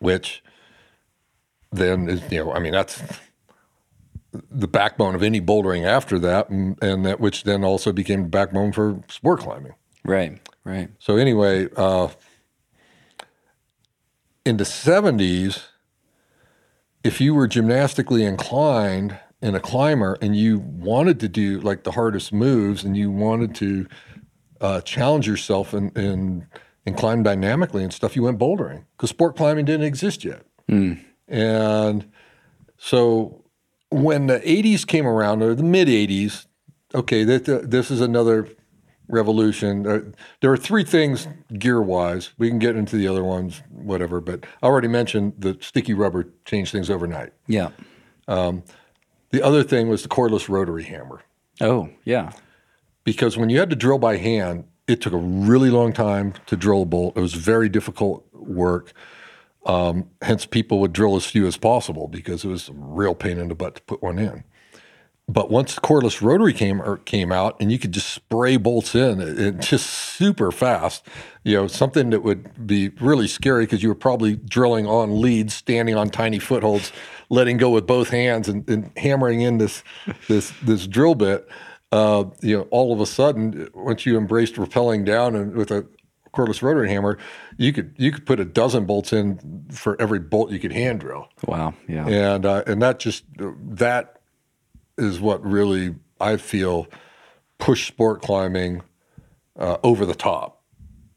which 0.00 0.42
then 1.72 2.08
is 2.08 2.22
you 2.30 2.44
know 2.44 2.52
I 2.52 2.58
mean 2.58 2.72
that's 2.72 3.02
the 4.50 4.68
backbone 4.68 5.14
of 5.14 5.22
any 5.22 5.40
bouldering 5.40 5.86
after 5.86 6.18
that, 6.18 6.50
and, 6.50 6.82
and 6.82 7.04
that 7.06 7.18
which 7.20 7.44
then 7.44 7.64
also 7.64 7.92
became 7.92 8.24
the 8.24 8.28
backbone 8.28 8.72
for 8.72 9.02
sport 9.08 9.40
climbing. 9.40 9.74
right, 10.04 10.38
right. 10.64 10.90
So 10.98 11.16
anyway, 11.16 11.68
uh, 11.76 12.08
in 14.44 14.58
the 14.58 14.64
seventies, 14.64 15.64
if 17.02 17.20
you 17.20 17.34
were 17.34 17.48
gymnastically 17.48 18.24
inclined 18.24 19.18
and 19.40 19.54
a 19.54 19.60
climber, 19.60 20.18
and 20.20 20.34
you 20.36 20.58
wanted 20.58 21.20
to 21.20 21.28
do 21.28 21.60
like 21.60 21.84
the 21.84 21.92
hardest 21.92 22.32
moves, 22.32 22.84
and 22.84 22.96
you 22.96 23.10
wanted 23.10 23.54
to 23.56 23.86
uh, 24.60 24.80
challenge 24.80 25.26
yourself 25.26 25.72
and, 25.72 25.96
and 25.96 26.46
and 26.84 26.96
climb 26.96 27.22
dynamically 27.22 27.82
and 27.84 27.92
stuff, 27.92 28.16
you 28.16 28.22
went 28.22 28.38
bouldering 28.38 28.84
because 28.96 29.10
sport 29.10 29.36
climbing 29.36 29.64
didn't 29.64 29.86
exist 29.86 30.24
yet. 30.24 30.42
And 31.28 32.10
so 32.76 33.44
when 33.90 34.26
the 34.26 34.40
80s 34.40 34.86
came 34.86 35.06
around, 35.06 35.42
or 35.42 35.54
the 35.54 35.62
mid 35.62 35.88
80s, 35.88 36.46
okay, 36.94 37.24
this 37.24 37.90
is 37.90 38.00
another 38.00 38.48
revolution. 39.08 39.86
Uh, 39.86 40.00
there 40.40 40.52
are 40.52 40.56
three 40.56 40.84
things 40.84 41.28
gear 41.58 41.80
wise. 41.80 42.30
We 42.38 42.48
can 42.48 42.58
get 42.58 42.76
into 42.76 42.96
the 42.96 43.08
other 43.08 43.24
ones, 43.24 43.62
whatever, 43.70 44.20
but 44.20 44.44
I 44.62 44.66
already 44.66 44.88
mentioned 44.88 45.34
the 45.38 45.56
sticky 45.60 45.94
rubber 45.94 46.28
changed 46.44 46.72
things 46.72 46.90
overnight. 46.90 47.32
Yeah. 47.46 47.70
The 49.30 49.42
other 49.42 49.62
thing 49.62 49.88
was 49.88 50.02
the 50.02 50.08
cordless 50.08 50.48
rotary 50.48 50.84
hammer. 50.84 51.22
Oh, 51.60 51.90
yeah. 52.04 52.32
because 53.04 53.36
when 53.36 53.50
you 53.50 53.58
had 53.58 53.70
to 53.70 53.76
drill 53.76 53.98
by 53.98 54.16
hand, 54.16 54.64
it 54.86 55.00
took 55.00 55.12
a 55.12 55.18
really 55.18 55.70
long 55.70 55.92
time 55.92 56.34
to 56.46 56.56
drill 56.56 56.82
a 56.82 56.84
bolt. 56.86 57.16
It 57.16 57.20
was 57.20 57.34
very 57.34 57.68
difficult 57.68 58.26
work. 58.32 58.92
Um, 59.66 60.08
hence, 60.22 60.46
people 60.46 60.80
would 60.80 60.92
drill 60.92 61.16
as 61.16 61.26
few 61.26 61.46
as 61.46 61.56
possible 61.56 62.08
because 62.08 62.44
it 62.44 62.48
was 62.48 62.68
a 62.68 62.72
real 62.72 63.14
pain 63.14 63.38
in 63.38 63.48
the 63.48 63.54
butt 63.54 63.76
to 63.76 63.82
put 63.82 64.02
one 64.02 64.18
in. 64.18 64.44
but 65.28 65.50
once 65.50 65.74
the 65.74 65.80
cordless 65.82 66.22
rotary 66.22 66.54
came 66.54 66.80
or 66.80 66.96
came 66.98 67.30
out, 67.30 67.54
and 67.60 67.70
you 67.70 67.78
could 67.78 67.92
just 67.92 68.08
spray 68.10 68.56
bolts 68.56 68.94
in, 68.94 69.20
it, 69.20 69.38
it 69.38 69.60
just 69.60 69.86
super 69.90 70.50
fast. 70.50 71.06
You 71.44 71.56
know, 71.56 71.66
something 71.66 72.10
that 72.10 72.22
would 72.22 72.66
be 72.66 72.88
really 73.00 73.28
scary 73.28 73.64
because 73.64 73.82
you 73.82 73.90
were 73.90 73.94
probably 73.94 74.36
drilling 74.36 74.86
on 74.86 75.20
leads, 75.20 75.54
standing 75.54 75.96
on 75.96 76.08
tiny 76.08 76.38
footholds, 76.38 76.92
letting 77.28 77.58
go 77.58 77.68
with 77.70 77.86
both 77.86 78.08
hands, 78.08 78.48
and, 78.48 78.68
and 78.70 78.90
hammering 78.96 79.42
in 79.42 79.58
this 79.58 79.82
this 80.28 80.52
this 80.62 80.86
drill 80.86 81.14
bit. 81.14 81.46
Uh, 81.92 82.24
you 82.42 82.56
know, 82.56 82.62
all 82.70 82.92
of 82.92 83.00
a 83.00 83.06
sudden, 83.06 83.68
once 83.74 84.04
you 84.04 84.16
embraced 84.18 84.54
rappelling 84.56 85.04
down 85.04 85.34
and 85.34 85.54
with 85.54 85.70
a 85.70 85.86
cordless 86.32 86.62
rotary 86.62 86.88
hammer, 86.90 87.18
you 87.56 87.72
could 87.72 87.94
you 87.96 88.12
could 88.12 88.26
put 88.26 88.38
a 88.40 88.44
dozen 88.44 88.84
bolts 88.86 89.12
in 89.12 89.64
for 89.70 90.00
every 90.00 90.18
bolt 90.18 90.50
you 90.50 90.58
could 90.58 90.72
hand 90.72 91.00
drill, 91.00 91.28
Wow. 91.46 91.74
Yeah. 91.88 92.06
and 92.06 92.46
uh, 92.46 92.62
and 92.66 92.80
that 92.82 92.98
just 92.98 93.24
that 93.36 94.20
is 94.96 95.20
what 95.20 95.44
really 95.44 95.94
I 96.20 96.36
feel 96.36 96.86
pushed 97.58 97.86
sport 97.88 98.22
climbing 98.22 98.82
uh, 99.58 99.78
over 99.82 100.04
the 100.06 100.14
top. 100.14 100.62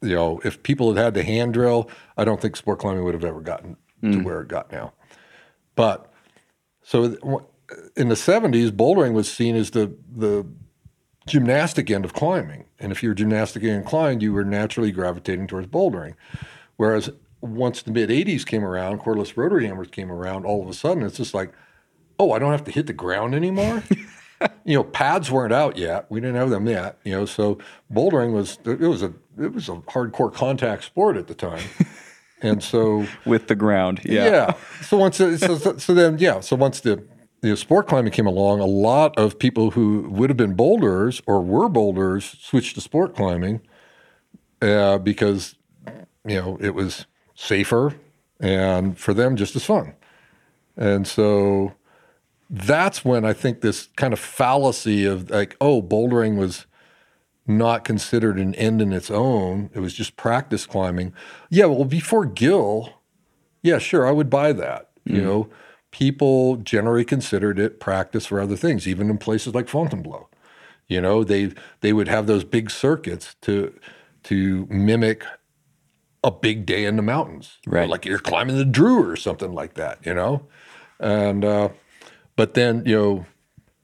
You 0.01 0.15
know, 0.15 0.41
if 0.43 0.63
people 0.63 0.93
had 0.95 1.03
had 1.03 1.13
to 1.15 1.23
hand 1.23 1.53
drill, 1.53 1.89
I 2.17 2.25
don't 2.25 2.41
think 2.41 2.55
sport 2.55 2.79
climbing 2.79 3.03
would 3.03 3.13
have 3.13 3.23
ever 3.25 3.41
gotten 3.41 3.77
to 4.03 4.19
where 4.23 4.41
it 4.41 4.47
got 4.47 4.71
now. 4.71 4.93
But 5.75 6.11
so 6.81 7.03
in 7.95 8.09
the 8.09 8.15
70s, 8.15 8.71
bouldering 8.71 9.13
was 9.13 9.31
seen 9.31 9.55
as 9.55 9.69
the 9.71 9.95
the 10.11 10.45
gymnastic 11.27 11.89
end 11.89 12.05
of 12.05 12.13
climbing. 12.13 12.65
And 12.79 12.91
if 12.91 13.03
you're 13.03 13.13
gymnastic 13.13 13.63
inclined, 13.63 14.21
you 14.21 14.33
were 14.33 14.43
naturally 14.43 14.91
gravitating 14.91 15.47
towards 15.47 15.67
bouldering. 15.67 16.15
Whereas 16.77 17.11
once 17.41 17.81
the 17.81 17.91
mid 17.91 18.09
80s 18.09 18.45
came 18.45 18.63
around, 18.63 19.01
cordless 19.01 19.35
rotary 19.35 19.67
hammers 19.67 19.89
came 19.89 20.11
around, 20.11 20.45
all 20.45 20.61
of 20.61 20.69
a 20.69 20.73
sudden 20.73 21.03
it's 21.03 21.17
just 21.17 21.33
like, 21.33 21.53
oh, 22.19 22.31
I 22.31 22.39
don't 22.39 22.51
have 22.51 22.63
to 22.65 22.71
hit 22.71 22.87
the 22.87 22.93
ground 22.93 23.35
anymore. 23.35 23.83
you 24.65 24.75
know, 24.75 24.83
pads 24.83 25.31
weren't 25.31 25.53
out 25.53 25.77
yet. 25.77 26.05
We 26.09 26.19
didn't 26.19 26.35
have 26.35 26.49
them 26.49 26.67
yet. 26.67 26.99
You 27.03 27.13
know, 27.13 27.25
so 27.25 27.57
bouldering 27.91 28.33
was 28.33 28.59
it 28.65 28.79
was 28.79 29.03
a 29.03 29.13
it 29.39 29.53
was 29.53 29.69
a 29.69 29.73
hardcore 29.73 30.33
contact 30.33 30.83
sport 30.83 31.17
at 31.17 31.27
the 31.27 31.35
time. 31.35 31.63
And 32.41 32.63
so 32.63 33.05
With 33.25 33.47
the 33.47 33.55
ground. 33.55 34.01
Yeah. 34.03 34.25
yeah. 34.25 34.53
So 34.81 34.97
once 34.97 35.17
so, 35.17 35.35
so, 35.37 35.77
so 35.77 35.93
then 35.93 36.17
yeah. 36.17 36.39
So 36.39 36.55
once 36.55 36.81
the 36.81 37.03
you 37.41 37.49
know, 37.49 37.55
sport 37.55 37.87
climbing 37.87 38.11
came 38.11 38.27
along, 38.27 38.59
a 38.59 38.65
lot 38.65 39.17
of 39.17 39.39
people 39.39 39.71
who 39.71 40.07
would 40.09 40.29
have 40.29 40.37
been 40.37 40.53
boulders 40.53 41.21
or 41.25 41.41
were 41.41 41.69
boulders 41.69 42.37
switched 42.39 42.75
to 42.75 42.81
sport 42.81 43.15
climbing 43.15 43.61
uh, 44.61 44.99
because 44.99 45.55
you 46.25 46.35
know 46.35 46.57
it 46.61 46.75
was 46.75 47.05
safer 47.33 47.95
and 48.39 48.97
for 48.97 49.13
them 49.13 49.35
just 49.35 49.55
as 49.55 49.65
fun. 49.65 49.93
And 50.77 51.07
so 51.07 51.73
that's 52.49 53.03
when 53.03 53.25
I 53.25 53.33
think 53.33 53.61
this 53.61 53.87
kind 53.95 54.13
of 54.13 54.19
fallacy 54.19 55.05
of 55.05 55.29
like, 55.29 55.55
oh, 55.59 55.81
bouldering 55.81 56.37
was 56.37 56.65
not 57.47 57.83
considered 57.83 58.37
an 58.37 58.53
end 58.55 58.81
in 58.81 58.93
its 58.93 59.09
own. 59.09 59.69
It 59.73 59.79
was 59.79 59.93
just 59.93 60.15
practice 60.15 60.65
climbing. 60.65 61.13
Yeah, 61.49 61.65
well, 61.65 61.85
before 61.85 62.25
Gill, 62.25 62.93
yeah, 63.63 63.79
sure, 63.79 64.07
I 64.07 64.11
would 64.11 64.29
buy 64.29 64.53
that. 64.53 64.89
You 65.03 65.21
know, 65.21 65.49
people 65.91 66.57
generally 66.57 67.05
considered 67.05 67.59
it 67.59 67.79
practice 67.79 68.25
for 68.25 68.39
other 68.39 68.55
things, 68.55 68.87
even 68.87 69.09
in 69.09 69.17
places 69.17 69.53
like 69.53 69.67
Fontainebleau. 69.67 70.29
You 70.87 71.01
know, 71.01 71.23
they 71.23 71.53
they 71.81 71.93
would 71.93 72.07
have 72.07 72.27
those 72.27 72.43
big 72.43 72.71
circuits 72.71 73.35
to 73.41 73.73
to 74.23 74.67
mimic 74.69 75.23
a 76.23 76.31
big 76.31 76.65
day 76.65 76.85
in 76.85 76.95
the 76.95 77.01
mountains, 77.01 77.57
Right. 77.65 77.89
Like 77.89 78.05
you're 78.05 78.19
climbing 78.19 78.57
the 78.57 78.65
Dru 78.65 79.09
or 79.09 79.15
something 79.15 79.53
like 79.53 79.73
that. 79.75 79.99
You 80.05 80.13
know, 80.13 80.45
and 80.99 81.43
uh, 81.43 81.69
but 82.35 82.53
then 82.53 82.83
you 82.85 82.95
know 82.95 83.25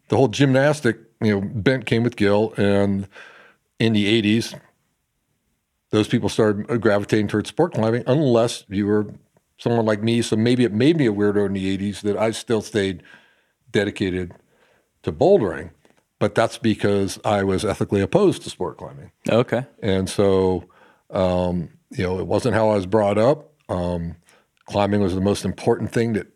the 0.09 0.17
whole 0.17 0.27
gymnastic 0.27 0.97
you 1.21 1.39
know 1.39 1.41
bent 1.41 1.85
came 1.85 2.03
with 2.03 2.15
Gill, 2.15 2.53
and 2.57 3.07
in 3.79 3.93
the 3.93 4.21
'80s, 4.21 4.59
those 5.91 6.07
people 6.07 6.29
started 6.29 6.81
gravitating 6.81 7.27
towards 7.27 7.49
sport 7.49 7.73
climbing, 7.73 8.03
unless 8.07 8.65
you 8.69 8.85
were 8.85 9.07
someone 9.57 9.85
like 9.85 10.01
me. 10.01 10.21
So 10.21 10.35
maybe 10.35 10.63
it 10.63 10.73
made 10.73 10.97
me 10.97 11.07
a 11.07 11.13
weirdo 11.13 11.45
in 11.45 11.53
the 11.53 11.77
'80s 11.77 12.01
that 12.01 12.17
I 12.17 12.31
still 12.31 12.61
stayed 12.61 13.03
dedicated 13.71 14.33
to 15.03 15.11
bouldering, 15.11 15.71
but 16.19 16.35
that's 16.35 16.57
because 16.57 17.19
I 17.23 17.43
was 17.43 17.63
ethically 17.63 18.01
opposed 18.01 18.43
to 18.43 18.49
sport 18.49 18.77
climbing. 18.77 19.11
Okay. 19.29 19.65
And 19.81 20.09
so, 20.09 20.65
um, 21.09 21.69
you 21.91 22.03
know, 22.03 22.19
it 22.19 22.27
wasn't 22.27 22.55
how 22.55 22.69
I 22.69 22.75
was 22.75 22.85
brought 22.85 23.17
up. 23.17 23.53
Um, 23.69 24.15
climbing 24.65 25.01
was 25.01 25.15
the 25.15 25.21
most 25.21 25.45
important 25.45 25.91
thing 25.91 26.13
that 26.13 26.27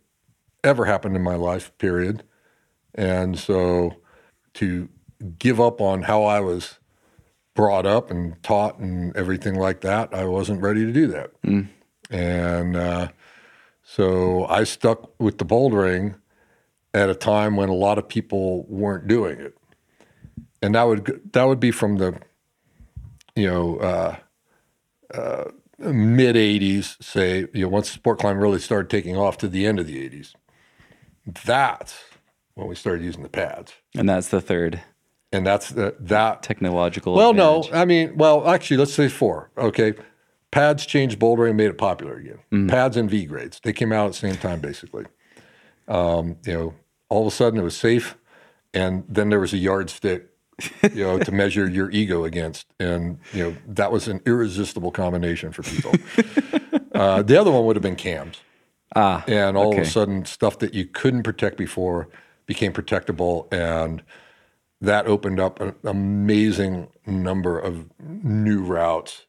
ever 0.64 0.86
happened 0.86 1.16
in 1.16 1.22
my 1.22 1.36
life, 1.36 1.76
period. 1.78 2.24
And 2.94 3.38
so 3.40 3.96
to 4.56 4.90
give 5.40 5.60
up 5.60 5.82
on 5.82 6.04
how 6.04 6.24
I 6.24 6.40
was 6.40 6.78
brought 7.54 7.86
up 7.86 8.12
and 8.12 8.42
taught 8.44 8.80
and 8.80 9.16
everything 9.16 9.56
like 9.56 9.82
that, 9.82 10.14
I 10.14 10.26
wasn't 10.26 10.62
ready 10.62 10.86
to 10.86 10.92
do 10.92 11.08
that. 11.08 11.32
And 12.12 12.76
uh, 12.76 13.08
so 13.82 14.46
I 14.46 14.64
stuck 14.66 15.20
with 15.20 15.38
the 15.40 15.46
bouldering 15.46 16.16
at 16.94 17.10
a 17.10 17.16
time 17.16 17.56
when 17.56 17.70
a 17.70 17.74
lot 17.74 17.98
of 17.98 18.08
people 18.08 18.66
weren't 18.68 19.08
doing 19.08 19.40
it. 19.40 19.58
And 20.62 20.76
that 20.76 20.84
would 20.84 21.22
that 21.34 21.46
would 21.46 21.60
be 21.60 21.72
from 21.72 21.98
the 21.98 22.20
you 23.36 23.48
know, 23.48 23.78
uh, 23.78 24.16
uh, 25.14 25.46
mid 25.80 26.36
80s, 26.36 27.02
say, 27.02 27.48
you 27.54 27.64
know, 27.64 27.70
once 27.70 27.90
sport 27.90 28.20
climbing 28.20 28.42
really 28.42 28.60
started 28.60 28.90
taking 28.90 29.18
off 29.18 29.38
to 29.40 29.48
the 29.48 29.66
end 29.66 29.80
of 29.80 29.88
the 29.88 29.98
80s. 30.10 30.34
That's 31.46 31.96
when 32.56 32.68
we 32.68 32.76
started 32.76 33.04
using 33.04 33.24
the 33.24 33.30
pads. 33.30 33.74
And 33.96 34.08
that's 34.10 34.28
the 34.28 34.42
third 34.42 34.82
And 35.32 35.46
that's 35.46 35.70
the, 35.70 35.96
that. 36.00 36.44
technological. 36.44 37.14
Well, 37.14 37.32
advantage. 37.32 37.72
no, 37.72 37.78
I 37.78 37.86
mean, 37.86 38.18
well, 38.18 38.48
actually, 38.48 38.78
let's 38.78 38.94
say 38.94 39.08
four. 39.08 39.50
Okay. 39.58 39.94
Pads 40.52 40.86
changed 40.86 41.20
bouldering 41.20 41.50
and 41.50 41.58
made 41.58 41.70
it 41.70 41.78
popular 41.78 42.16
again. 42.16 42.68
Pads 42.68 42.98
and 42.98 43.10
V 43.10 43.26
grades. 43.26 43.60
They 43.64 43.74
came 43.74 43.92
out 43.92 44.08
at 44.08 44.12
the 44.14 44.18
same 44.18 44.36
time, 44.36 44.60
basically. 44.60 45.06
Um, 45.88 46.38
you 46.46 46.54
know, 46.54 46.74
all 47.10 47.22
of 47.22 47.34
a 47.34 47.36
sudden 47.36 47.60
it 47.60 47.64
was 47.64 47.78
safe. 47.78 48.18
And 48.74 49.04
then 49.08 49.30
there 49.30 49.40
was 49.40 49.54
a 49.54 49.58
yardstick 49.58 50.32
you 50.84 51.04
know, 51.04 51.20
to 51.20 51.32
measure 51.32 51.70
your 51.70 51.90
ego 51.92 52.24
against. 52.24 52.68
And, 52.80 53.20
you 53.34 53.44
know, 53.44 53.58
that 53.68 53.92
was 53.92 54.08
an 54.08 54.22
irresistible 54.26 54.92
combination 54.92 55.52
for 55.52 55.64
people. 55.64 55.94
uh, 56.94 57.22
the 57.24 57.40
other 57.40 57.52
one 57.52 57.66
would 57.66 57.76
have 57.76 57.84
been 57.84 57.96
cams. 57.96 58.38
Ah. 58.96 59.24
And 59.28 59.56
all 59.56 59.74
of 59.74 59.80
a 59.80 59.86
sudden, 59.86 60.26
stuff 60.26 60.60
that 60.60 60.74
you 60.74 60.86
couldn't 60.86 61.24
protect 61.24 61.58
before 61.58 62.10
became 62.46 62.74
protectable. 62.74 63.52
And 63.54 64.04
that 64.82 65.08
opened 65.08 65.40
up 65.40 65.60
an 65.62 65.76
amazing 65.84 66.90
number 67.06 67.58
of 67.58 67.90
new 68.00 68.62
routes 68.62 69.26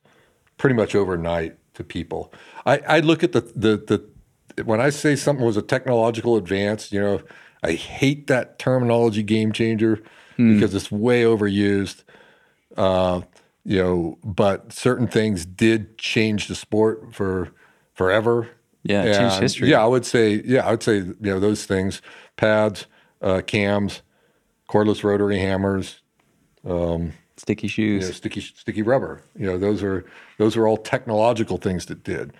pretty 0.62 0.76
much 0.76 0.94
overnight 0.94 1.58
to 1.74 1.82
people. 1.82 2.32
I, 2.64 2.78
I 2.88 3.00
look 3.00 3.24
at 3.24 3.32
the, 3.32 3.40
the, 3.40 4.06
the, 4.54 4.62
when 4.62 4.80
I 4.80 4.90
say 4.90 5.16
something 5.16 5.44
was 5.44 5.56
a 5.56 5.62
technological 5.62 6.36
advance, 6.36 6.92
you 6.92 7.00
know, 7.00 7.20
I 7.64 7.72
hate 7.72 8.28
that 8.28 8.60
terminology 8.60 9.24
game 9.24 9.50
changer 9.50 10.00
because 10.36 10.72
it's 10.72 10.88
way 10.88 11.24
overused. 11.24 12.04
Uh, 12.76 13.22
you 13.64 13.82
know, 13.82 14.18
but 14.22 14.72
certain 14.72 15.08
things 15.08 15.44
did 15.44 15.98
change 15.98 16.46
the 16.46 16.54
sport 16.54 17.12
for 17.12 17.50
forever. 17.94 18.48
Yeah, 18.84 19.02
it 19.02 19.18
changed 19.18 19.40
history. 19.40 19.68
Yeah, 19.68 19.82
I 19.82 19.86
would 19.86 20.06
say, 20.06 20.42
yeah, 20.44 20.64
I 20.64 20.70
would 20.70 20.82
say, 20.84 20.98
you 20.98 21.16
know, 21.20 21.40
those 21.40 21.66
things, 21.66 22.00
pads, 22.36 22.86
uh, 23.20 23.40
cams, 23.44 24.02
cordless 24.68 25.02
rotary 25.02 25.40
hammers, 25.40 26.02
Sticky 27.42 27.66
you 27.66 27.70
shoes. 27.70 28.06
know, 28.06 28.12
sticky 28.12 28.40
sticky 28.40 28.82
rubber. 28.82 29.24
You 29.36 29.46
know, 29.46 29.58
those 29.58 29.82
are 29.82 30.04
those 30.38 30.56
are 30.56 30.68
all 30.68 30.76
technological 30.76 31.56
things 31.56 31.86
that 31.86 32.04
did. 32.04 32.32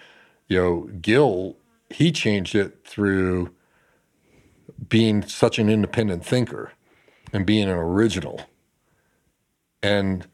You 0.49 0.59
know, 0.59 0.91
Gill 1.01 1.57
he 1.91 2.11
changed 2.11 2.55
it 2.55 2.85
through 2.85 3.51
being 4.89 5.23
such 5.23 5.59
an 5.59 5.69
independent 5.69 6.25
thinker 6.25 6.73
and 7.33 7.47
being 7.47 7.69
an 7.69 7.77
original. 7.77 8.43
And 9.83 10.27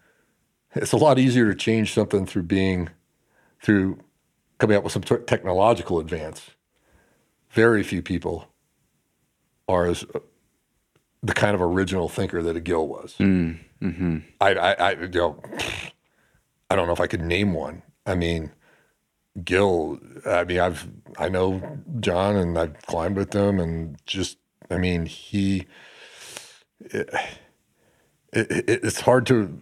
it's 0.74 0.92
a 0.92 0.96
lot 0.96 1.18
easier 1.18 1.46
to 1.48 1.54
change 1.54 1.92
something 1.92 2.26
through 2.26 2.44
being 2.44 2.90
through 3.62 3.98
coming 4.58 4.76
up 4.76 4.84
with 4.84 4.92
some 4.92 5.02
t- 5.02 5.16
technological 5.26 5.98
advance. 5.98 6.50
Very 7.50 7.82
few 7.82 8.02
people 8.02 8.48
are 9.68 9.86
as 9.86 10.04
uh, 10.14 10.20
the 11.22 11.32
kind 11.32 11.54
of 11.54 11.62
original 11.62 12.08
thinker 12.08 12.42
that 12.42 12.56
a 12.56 12.60
Gill 12.60 12.86
was. 12.86 13.14
I, 14.40 14.54
I, 14.54 14.72
I, 14.72 14.90
you 14.92 15.08
know, 15.08 15.42
I 16.70 16.76
don't 16.76 16.86
know 16.86 16.92
if 16.92 17.00
I 17.00 17.06
could 17.06 17.22
name 17.22 17.52
one. 17.52 17.82
I 18.06 18.14
mean, 18.14 18.52
Gill. 19.44 19.98
I 20.26 20.44
mean, 20.44 20.60
I've 20.60 20.88
I 21.18 21.28
know 21.28 21.62
John, 22.00 22.36
and 22.36 22.58
I've 22.58 22.80
climbed 22.86 23.16
with 23.16 23.32
him, 23.32 23.60
and 23.60 23.96
just, 24.06 24.38
I 24.70 24.78
mean, 24.78 25.06
he. 25.06 25.66
It, 26.80 27.08
it, 28.32 28.64
it's 28.84 29.00
hard 29.00 29.26
to 29.26 29.58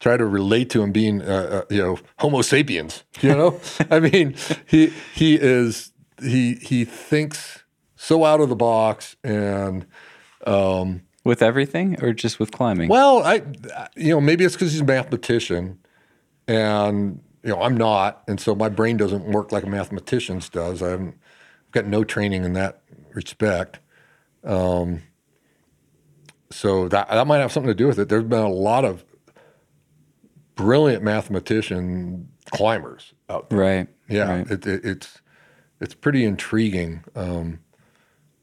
try 0.00 0.16
to 0.16 0.26
relate 0.26 0.70
to 0.70 0.82
him 0.82 0.92
being, 0.92 1.22
uh, 1.22 1.62
uh, 1.62 1.74
you 1.74 1.82
know, 1.82 1.98
Homo 2.18 2.42
sapiens. 2.42 3.04
You 3.20 3.34
know, 3.34 3.60
I 3.90 4.00
mean, 4.00 4.34
he 4.66 4.92
he 5.14 5.36
is 5.36 5.92
he 6.22 6.54
he 6.54 6.84
thinks 6.84 7.64
so 7.96 8.24
out 8.24 8.40
of 8.40 8.48
the 8.48 8.56
box, 8.56 9.16
and 9.22 9.86
um, 10.46 11.02
with 11.24 11.42
everything 11.42 12.02
or 12.02 12.12
just 12.12 12.38
with 12.40 12.50
climbing? 12.52 12.88
Well, 12.88 13.22
I, 13.22 13.42
you 13.96 14.10
know, 14.14 14.20
maybe 14.20 14.44
it's 14.44 14.54
because 14.54 14.72
he's 14.72 14.80
a 14.80 14.84
mathematician, 14.84 15.78
and 16.48 17.20
you 17.42 17.50
know, 17.50 17.62
I'm 17.62 17.76
not, 17.76 18.22
and 18.28 18.40
so 18.40 18.54
my 18.54 18.68
brain 18.68 18.96
doesn't 18.96 19.24
work 19.24 19.52
like 19.52 19.64
a 19.64 19.68
mathematician's 19.68 20.48
does. 20.48 20.82
I 20.82 20.90
haven't 20.90 21.16
I've 21.66 21.72
got 21.72 21.86
no 21.86 22.04
training 22.04 22.44
in 22.44 22.52
that 22.54 22.82
respect. 23.14 23.78
Um, 24.44 25.02
so 26.50 26.88
that 26.88 27.08
that 27.10 27.26
might 27.26 27.38
have 27.38 27.52
something 27.52 27.68
to 27.70 27.74
do 27.74 27.86
with 27.86 27.98
it. 27.98 28.08
There's 28.08 28.24
been 28.24 28.40
a 28.40 28.48
lot 28.48 28.84
of 28.84 29.04
brilliant 30.56 31.02
mathematician 31.02 32.28
climbers 32.50 33.14
out 33.28 33.50
there. 33.50 33.58
right. 33.58 33.88
Yeah, 34.08 34.38
Right. 34.38 34.50
it, 34.50 34.66
it, 34.66 34.84
it's 34.84 35.20
it's 35.80 35.94
pretty 35.94 36.24
intriguing 36.24 37.04
um, 37.14 37.60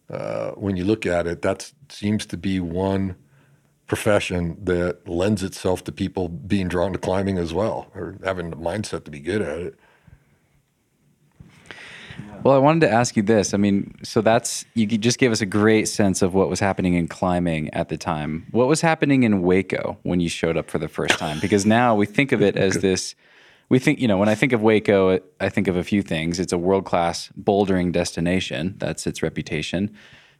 uh, 0.10 0.52
when 0.52 0.78
you 0.78 0.86
look 0.86 1.06
at 1.06 1.28
it. 1.28 1.42
That 1.42 1.72
seems 1.92 2.26
to 2.28 2.38
be 2.38 2.60
one 2.60 3.16
profession 3.88 4.58
that 4.66 5.08
lends 5.08 5.44
itself 5.44 5.84
to 5.86 5.92
people 5.92 6.28
being 6.28 6.68
drawn 6.68 6.92
to 6.92 7.00
climbing 7.00 7.38
as 7.38 7.54
well, 7.54 7.90
or 7.96 8.18
having 8.24 8.50
the 8.50 8.58
mindset 8.58 9.06
to 9.06 9.12
be 9.12 9.20
good 9.20 9.42
at 9.42 9.60
it. 9.60 9.80
Well, 12.44 12.56
I 12.56 12.60
wanted 12.60 12.82
to 12.82 12.92
ask 12.92 13.16
you 13.18 13.24
this. 13.24 13.54
I 13.54 13.58
mean, 13.58 13.96
so 14.04 14.22
that's 14.22 14.66
you 14.74 14.86
just 14.86 15.18
gave 15.18 15.32
us 15.32 15.42
a 15.42 15.46
great 15.46 15.88
sense 15.88 16.22
of 16.22 16.34
what 16.34 16.50
was 16.50 16.60
happening 16.60 16.94
in 16.94 17.08
climbing 17.08 17.74
at 17.74 17.90
the 17.90 17.98
time. 17.98 18.46
What 18.52 18.68
was 18.68 18.82
happening 18.82 19.24
in 19.24 19.42
Hueco 19.42 19.98
when 20.04 20.20
you 20.20 20.30
showed 20.30 20.56
up 20.56 20.70
for 20.70 20.78
the 20.78 20.88
first 20.88 21.18
time? 21.18 21.40
Because 21.40 21.66
now 21.66 21.96
we 21.96 22.06
think 22.06 22.32
of 22.32 22.42
it 22.42 22.56
as 22.56 22.76
this. 22.82 23.16
We 23.70 23.80
think, 23.80 24.00
you 24.00 24.08
know, 24.08 24.18
when 24.18 24.30
I 24.30 24.36
think 24.36 24.54
of 24.54 24.62
Hueco, 24.62 25.20
I 25.42 25.50
think 25.50 25.68
of 25.68 25.76
a 25.76 25.84
few 25.84 26.02
things. 26.02 26.40
It's 26.40 26.54
a 26.54 26.58
world 26.58 26.86
class 26.86 27.30
bouldering 27.38 27.92
destination. 27.92 28.76
That's 28.78 29.06
its 29.06 29.22
reputation. 29.22 29.94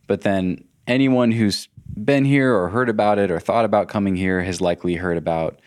But 0.06 0.22
then 0.22 0.64
anyone 0.88 1.32
who's 1.32 1.68
been 2.04 2.26
here 2.26 2.56
or 2.56 2.70
heard 2.70 2.90
about 2.90 3.20
it 3.20 3.32
or 3.32 3.40
thought 3.40 3.66
about 3.66 3.88
coming 3.88 4.16
here 4.16 4.42
has 4.42 4.62
likely 4.62 4.96
heard 4.96 5.18
about 5.18 5.60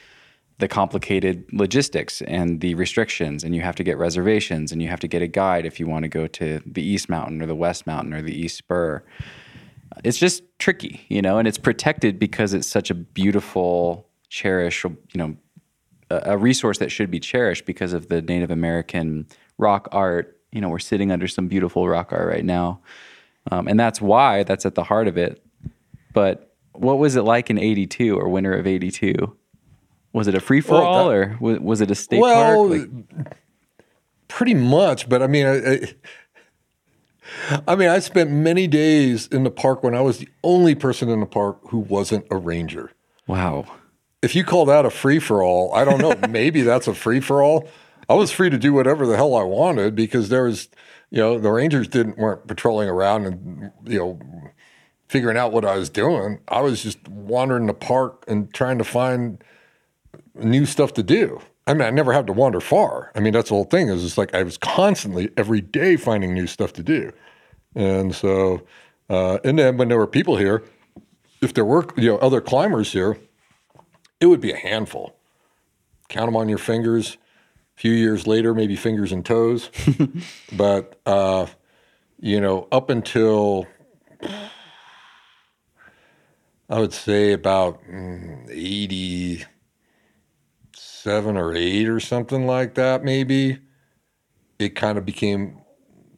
the 0.59 0.68
complicated 0.68 1.45
logistics 1.53 2.21
and 2.23 2.61
the 2.61 2.75
restrictions 2.75 3.43
and 3.43 3.55
you 3.55 3.62
have 3.62 3.75
to 3.75 3.83
get 3.83 3.97
reservations 3.97 4.73
and 4.73 4.83
you 4.83 4.89
have 4.89 5.01
to 5.01 5.09
get 5.09 5.23
a 5.23 5.27
guide 5.27 5.64
if 5.64 5.81
you 5.81 5.87
want 5.87 6.03
to 6.03 6.09
go 6.09 6.27
to 6.27 6.61
the 6.66 6.83
east 6.83 7.09
mountain 7.09 7.41
or 7.41 7.47
the 7.47 7.55
west 7.55 7.87
mountain 7.87 8.12
or 8.12 8.21
the 8.21 8.39
east 8.39 8.59
spur. 8.59 9.03
It's 10.05 10.18
just 10.18 10.43
tricky 10.59 11.07
you 11.09 11.23
know 11.23 11.39
and 11.39 11.49
it's 11.49 11.59
protected 11.59 12.18
because 12.18 12.53
it's 12.53 12.68
such 12.68 12.91
a 12.91 12.95
beautiful 12.95 14.07
cherished 14.29 14.85
you 14.85 14.99
know 15.14 15.37
a, 16.11 16.37
resource 16.37 16.79
that 16.79 16.91
should 16.91 17.11
be 17.11 17.21
cherished 17.21 17.64
because 17.64 17.93
of 17.93 18.09
the 18.09 18.21
native 18.21 18.51
american 18.51 19.27
rock 19.59 19.89
art. 19.93 20.37
You 20.53 20.61
know 20.61 20.68
we're 20.68 20.79
sitting 20.79 21.11
under 21.11 21.27
some 21.27 21.49
beautiful 21.49 21.89
rock 21.89 22.12
art 22.12 22.29
right 22.29 22.45
now 22.45 22.81
um, 23.51 23.69
and 23.69 23.79
that's 23.79 24.01
why 24.01 24.43
that's 24.43 24.65
at 24.65 24.75
the 24.75 24.85
heart 24.85 25.09
of 25.09 25.17
it 25.17 25.43
but 26.13 26.55
what 26.73 26.99
was 26.99 27.17
it 27.17 27.23
like 27.23 27.51
in 27.51 27.59
82 27.59 28.19
or 28.19 28.29
winter 28.29 28.53
of 28.53 28.67
82 28.67 29.37
was 30.13 30.27
it 30.27 30.35
a 30.35 30.41
free 30.41 30.61
for 30.61 30.75
all 30.75 31.07
Well, 31.07 31.11
or 31.11 31.37
was, 31.41 31.61
was 31.61 31.81
it 31.81 31.91
a 31.91 31.95
state 31.95 32.21
well, 32.21 32.69
park? 32.69 32.81
Like, 32.81 33.37
pretty 34.31 34.55
much. 34.55 35.09
But 35.09 35.23
I 35.23 35.27
mean, 35.27 35.47
I, 35.47 35.57
I, 35.57 35.81
I 37.69 37.77
mean, 37.77 37.89
I 37.89 37.99
spent 37.99 38.31
many 38.31 38.67
days 38.67 39.27
in 39.29 39.45
the 39.45 39.51
park 39.51 39.83
when 39.83 39.95
I 39.95 40.01
was 40.01 40.19
the 40.19 40.29
only 40.43 40.75
person 40.75 41.09
in 41.11 41.21
the 41.21 41.27
park 41.27 41.59
who 41.69 41.79
wasn't 41.79 42.27
a 42.31 42.37
ranger. 42.37 42.93
wow. 43.27 43.67
If 44.23 44.37
you 44.37 44.45
call 44.45 44.67
that 44.67 44.85
a 44.85 44.91
free 44.91 45.19
for 45.19 45.43
all, 45.43 45.75
I 45.75 45.83
don't 45.83 45.99
know. 45.99 46.15
maybe 46.29 46.61
that's 46.61 46.87
a 46.87 46.93
free 46.93 47.21
for 47.21 47.43
all. 47.43 47.67
I 48.07 48.13
was 48.13 48.31
free 48.31 48.51
to 48.51 48.59
do 48.59 48.75
whatever 48.75 49.07
the 49.07 49.17
hell 49.17 49.35
I 49.35 49.45
wanted 49.45 49.95
because 49.95 50.29
there 50.29 50.43
was, 50.45 50.69
you 51.11 51.19
know, 51.19 51.39
the 51.39 51.51
rangers 51.51 51.89
didn't 51.89 52.19
weren't 52.19 52.47
patrolling 52.47 52.89
around 52.89 53.27
and 53.27 53.73
you 53.85 53.99
know 53.99 54.19
figuring 55.09 55.37
out 55.37 55.53
what 55.53 55.65
I 55.65 55.77
was 55.77 55.91
doing. 55.91 56.39
I 56.49 56.61
was 56.61 56.83
just 56.83 57.07
wandering 57.09 57.67
the 57.67 57.75
park 57.75 58.25
and 58.29 58.53
trying 58.55 58.79
to 58.79 58.85
find 58.85 59.43
new 60.35 60.67
stuff 60.67 60.95
to 60.95 61.03
do. 61.03 61.41
I 61.67 61.75
mean, 61.75 61.83
I 61.83 61.91
never 61.91 62.13
had 62.13 62.27
to 62.29 62.33
wander 62.33 62.61
far. 62.61 63.11
I 63.15 63.21
mean, 63.21 63.33
that's 63.33 63.49
the 63.49 63.55
whole 63.57 63.65
thing. 63.65 63.89
Is 63.89 64.05
it's 64.05 64.17
like 64.17 64.35
I 64.35 64.43
was 64.43 64.57
constantly 64.57 65.31
every 65.37 65.61
day 65.61 65.97
finding 65.97 66.33
new 66.33 66.47
stuff 66.47 66.73
to 66.75 66.83
do, 66.83 67.13
and 67.75 68.15
so, 68.15 68.63
uh, 69.09 69.39
and 69.45 69.59
then 69.59 69.77
when 69.77 69.89
there 69.89 69.99
were 69.99 70.07
people 70.07 70.37
here, 70.37 70.63
if 71.43 71.55
there 71.55 71.65
were 71.65 71.87
you 71.97 72.09
know 72.09 72.19
other 72.19 72.41
climbers 72.41 72.93
here, 72.93 73.19
it 74.21 74.27
would 74.27 74.41
be 74.41 74.53
a 74.53 74.57
handful. 74.57 75.17
Count 76.09 76.27
them 76.27 76.37
on 76.37 76.49
your 76.49 76.59
fingers. 76.59 77.19
Few 77.81 77.93
years 77.93 78.26
later, 78.26 78.53
maybe 78.53 78.76
fingers 78.76 79.11
and 79.11 79.24
toes, 79.24 79.70
but 80.53 81.01
uh, 81.07 81.47
you 82.20 82.39
know, 82.39 82.68
up 82.70 82.91
until 82.91 83.66
I 86.68 86.78
would 86.78 86.93
say 86.93 87.33
about 87.33 87.83
mm, 87.85 88.47
eighty 88.51 89.47
seven 90.76 91.39
or 91.39 91.55
eight 91.55 91.89
or 91.89 92.01
something 92.01 92.47
like 92.47 92.74
that, 92.74 93.03
maybe, 93.03 93.61
it 94.59 94.76
kind 94.76 94.99
of 94.99 95.07
became 95.07 95.62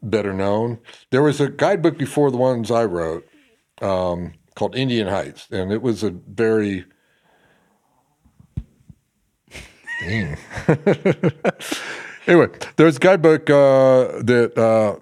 better 0.02 0.32
known. 0.32 0.80
There 1.10 1.22
was 1.22 1.40
a 1.40 1.48
guidebook 1.48 1.96
before 1.96 2.32
the 2.32 2.38
ones 2.38 2.72
I 2.72 2.86
wrote 2.86 3.24
um, 3.80 4.32
called 4.56 4.74
Indian 4.74 5.06
Heights, 5.06 5.46
and 5.52 5.70
it 5.72 5.80
was 5.80 6.02
a 6.02 6.10
very 6.10 6.86
Dang. 9.52 9.91
anyway, 12.26 12.48
there's 12.76 12.96
a 12.96 13.00
guidebook 13.00 13.50
uh, 13.50 14.22
that 14.22 14.56
uh, 14.56 14.96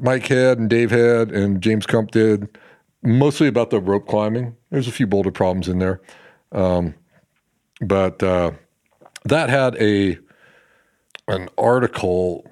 Mike 0.00 0.26
Head 0.26 0.58
and 0.58 0.70
Dave 0.70 0.90
Head 0.90 1.30
and 1.30 1.60
James 1.60 1.86
Crump 1.86 2.10
did, 2.10 2.58
mostly 3.02 3.48
about 3.48 3.70
the 3.70 3.80
rope 3.80 4.06
climbing. 4.06 4.56
There's 4.70 4.88
a 4.88 4.92
few 4.92 5.06
boulder 5.06 5.30
problems 5.30 5.68
in 5.68 5.78
there, 5.78 6.00
um, 6.52 6.94
but. 7.80 8.22
Uh, 8.22 8.52
that 9.24 9.48
had 9.48 9.74
a 9.76 10.18
an 11.26 11.48
article 11.56 12.46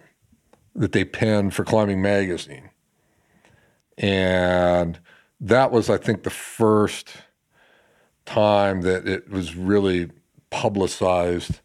that 0.75 0.93
they 0.93 1.05
penned 1.05 1.55
for 1.55 1.65
Climbing 1.65 2.01
Magazine, 2.01 2.71
and 3.99 4.99
that 5.41 5.71
was, 5.71 5.91
I 5.91 5.99
think, 5.99 6.23
the 6.23 6.31
first 6.31 7.11
time 8.25 8.81
that 8.83 9.07
it 9.07 9.31
was 9.31 9.55
really 9.55 10.11
publicized, 10.49 11.61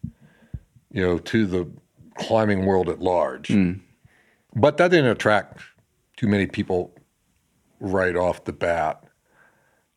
you 0.90 1.02
know, 1.02 1.18
to 1.18 1.46
the 1.46 1.68
climbing 2.16 2.66
world 2.66 2.88
at 2.88 3.00
large. 3.00 3.50
But 4.54 4.76
that 4.78 4.90
didn't 4.90 5.10
attract 5.10 5.62
too 6.16 6.26
many 6.26 6.46
people 6.46 6.94
right 7.80 8.16
off 8.16 8.44
the 8.44 8.52
bat. 8.52 9.04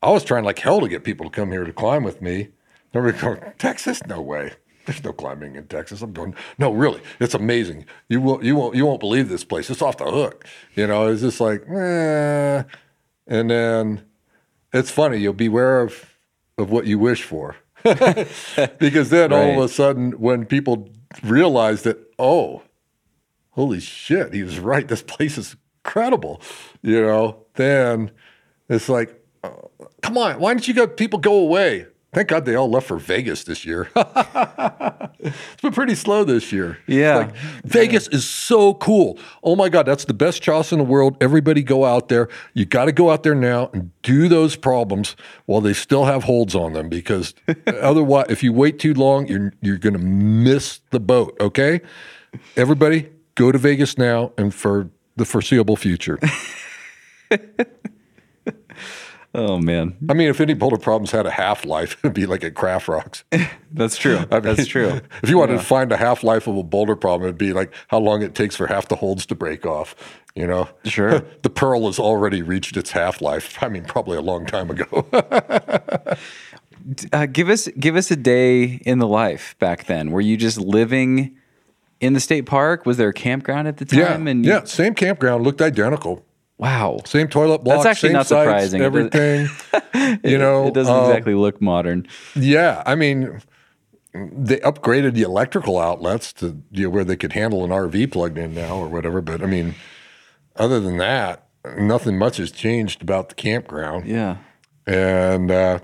I 0.03 0.09
was 0.11 0.23
trying 0.23 0.43
like 0.43 0.59
hell 0.59 0.81
to 0.81 0.87
get 0.87 1.03
people 1.03 1.25
to 1.25 1.31
come 1.31 1.51
here 1.51 1.63
to 1.63 1.73
climb 1.73 2.03
with 2.03 2.21
me. 2.21 2.49
Everybody 2.93 3.39
going, 3.39 3.53
Texas? 3.57 4.05
No 4.05 4.21
way. 4.21 4.53
There's 4.85 5.03
no 5.03 5.13
climbing 5.13 5.55
in 5.55 5.67
Texas. 5.67 6.01
I'm 6.01 6.11
going, 6.11 6.35
no, 6.57 6.71
really, 6.71 7.01
it's 7.19 7.35
amazing. 7.35 7.85
You 8.09 8.19
won't, 8.19 8.43
you 8.43 8.55
won't, 8.55 8.75
you 8.75 8.85
won't 8.85 8.99
believe 8.99 9.29
this 9.29 9.43
place. 9.43 9.69
It's 9.69 9.81
off 9.81 9.97
the 9.97 10.05
hook. 10.05 10.45
You 10.75 10.87
know, 10.87 11.07
it's 11.07 11.21
just 11.21 11.39
like, 11.39 11.63
eh. 11.69 12.63
And 13.27 13.49
then 13.49 14.03
it's 14.73 14.89
funny. 14.89 15.17
You'll 15.17 15.33
beware 15.33 15.81
of 15.81 16.11
of 16.57 16.71
what 16.71 16.85
you 16.85 16.99
wish 16.99 17.23
for, 17.23 17.55
because 18.79 19.09
then 19.09 19.33
all 19.33 19.57
of 19.57 19.65
a 19.65 19.69
sudden, 19.69 20.11
when 20.13 20.45
people 20.45 20.89
realize 21.23 21.83
that, 21.83 21.97
oh, 22.19 22.63
holy 23.51 23.79
shit, 23.79 24.33
he 24.33 24.43
was 24.43 24.59
right. 24.59 24.87
This 24.87 25.01
place 25.01 25.37
is 25.37 25.55
incredible. 25.83 26.41
You 26.81 27.01
know, 27.01 27.45
then 27.55 28.11
it's 28.69 28.89
like, 28.89 29.23
oh, 29.43 29.71
come 30.01 30.17
on, 30.17 30.39
why 30.39 30.53
don't 30.53 30.67
you 30.67 30.73
go? 30.73 30.87
People 30.87 31.19
go 31.19 31.35
away. 31.35 31.87
Thank 32.13 32.27
God 32.27 32.43
they 32.43 32.55
all 32.55 32.69
left 32.69 32.87
for 32.87 32.97
Vegas 32.97 33.45
this 33.45 33.65
year. 33.65 33.89
it's 33.95 35.61
been 35.61 35.71
pretty 35.71 35.95
slow 35.95 36.25
this 36.25 36.51
year. 36.51 36.77
Yeah. 36.85 37.15
like, 37.17 37.35
Vegas 37.63 38.09
is 38.09 38.27
so 38.27 38.73
cool. 38.73 39.17
Oh 39.43 39.55
my 39.55 39.69
God, 39.69 39.85
that's 39.85 40.03
the 40.03 40.13
best 40.13 40.41
choice 40.41 40.73
in 40.73 40.79
the 40.79 40.83
world. 40.83 41.15
Everybody 41.21 41.63
go 41.63 41.85
out 41.85 42.09
there. 42.09 42.27
You 42.53 42.65
got 42.65 42.85
to 42.85 42.91
go 42.91 43.11
out 43.11 43.23
there 43.23 43.35
now 43.35 43.69
and 43.73 43.91
do 44.01 44.27
those 44.27 44.57
problems 44.57 45.15
while 45.45 45.61
they 45.61 45.71
still 45.71 46.03
have 46.03 46.25
holds 46.25 46.53
on 46.53 46.73
them 46.73 46.89
because 46.89 47.33
otherwise, 47.67 48.25
if 48.27 48.43
you 48.43 48.51
wait 48.51 48.77
too 48.77 48.93
long, 48.93 49.27
you're, 49.27 49.53
you're 49.61 49.77
going 49.77 49.93
to 49.93 49.99
miss 49.99 50.81
the 50.89 50.99
boat. 50.99 51.37
Okay. 51.39 51.79
Everybody 52.57 53.09
go 53.35 53.53
to 53.53 53.57
Vegas 53.57 53.97
now 53.97 54.33
and 54.37 54.53
for 54.53 54.89
the 55.15 55.23
foreseeable 55.23 55.77
future. 55.77 56.19
Oh 59.33 59.57
man, 59.59 59.95
I 60.09 60.13
mean, 60.13 60.27
if 60.27 60.41
any 60.41 60.53
boulder 60.53 60.77
problems 60.77 61.11
had 61.11 61.25
a 61.25 61.31
half 61.31 61.65
life, 61.65 61.97
it'd 62.03 62.13
be 62.13 62.25
like 62.25 62.43
at 62.43 62.53
Kraft 62.53 62.87
Rocks. 62.89 63.23
that's 63.71 63.95
true. 63.95 64.17
I 64.29 64.39
mean, 64.39 64.43
that's 64.43 64.67
true. 64.67 64.99
If 65.23 65.29
you 65.29 65.37
wanted 65.37 65.53
to 65.53 65.63
find 65.63 65.91
a 65.91 65.97
half 65.97 66.23
life 66.23 66.47
of 66.47 66.57
a 66.57 66.63
boulder 66.63 66.95
problem, 66.97 67.27
it'd 67.27 67.37
be 67.37 67.53
like 67.53 67.73
how 67.87 67.99
long 67.99 68.23
it 68.23 68.35
takes 68.35 68.55
for 68.57 68.67
half 68.67 68.89
the 68.89 68.97
holds 68.97 69.25
to 69.27 69.35
break 69.35 69.65
off. 69.65 69.95
You 70.35 70.47
know, 70.47 70.69
Sure. 70.85 71.19
the 71.43 71.49
pearl 71.49 71.85
has 71.87 71.99
already 71.99 72.41
reached 72.41 72.75
its 72.77 72.91
half 72.91 73.21
life. 73.21 73.61
I 73.61 73.67
mean, 73.69 73.83
probably 73.85 74.17
a 74.17 74.21
long 74.21 74.45
time 74.45 74.69
ago. 74.69 75.05
Uh, 77.13 77.25
give 77.27 77.49
us 77.49 77.67
give 77.79 77.95
us 77.95 78.11
a 78.11 78.15
day 78.15 78.81
in 78.85 78.99
the 78.99 79.07
life 79.07 79.55
back 79.59 79.85
then. 79.85 80.11
Were 80.11 80.21
you 80.21 80.35
just 80.35 80.57
living 80.57 81.37
in 81.99 82.13
the 82.13 82.19
state 82.19 82.45
park? 82.45 82.85
Was 82.85 82.97
there 82.97 83.09
a 83.09 83.13
campground 83.13 83.67
at 83.67 83.77
the 83.77 83.95
yeah, 83.95 84.09
time? 84.09 84.27
and 84.27 84.43
yeah, 84.45 84.63
same 84.63 84.95
campground 84.95 85.43
looked 85.43 85.61
identical. 85.61 86.25
Wow. 86.61 86.99
Same 87.05 87.27
toilet 87.27 87.63
block. 87.63 87.87
actually 87.87 88.09
same 88.09 88.13
not 88.13 88.27
sites, 88.27 88.45
surprising. 88.45 88.81
It 88.81 88.85
Everything. 88.85 89.49
you 90.23 90.37
know, 90.37 90.67
it 90.67 90.75
doesn't 90.75 90.93
um, 90.93 91.09
exactly 91.09 91.33
look 91.33 91.59
modern. 91.59 92.07
Yeah, 92.35 92.83
I 92.85 92.93
mean, 92.93 93.41
they 94.13 94.57
upgraded 94.57 95.15
the 95.15 95.23
electrical 95.23 95.79
outlets 95.79 96.31
to 96.33 96.61
you 96.69 96.83
know, 96.83 96.89
where 96.91 97.03
they 97.03 97.15
could 97.15 97.33
handle 97.33 97.63
an 97.63 97.71
RV 97.71 98.11
plugged 98.11 98.37
in 98.37 98.53
now 98.53 98.75
or 98.75 98.87
whatever. 98.87 99.21
But 99.21 99.41
I 99.41 99.47
mean, 99.47 99.73
other 100.55 100.79
than 100.79 100.97
that, 100.97 101.47
nothing 101.79 102.19
much 102.19 102.37
has 102.37 102.51
changed 102.51 103.01
about 103.01 103.29
the 103.29 103.35
campground. 103.35 104.05
Yeah. 104.05 104.37
And 104.85 105.49
uh, 105.49 105.79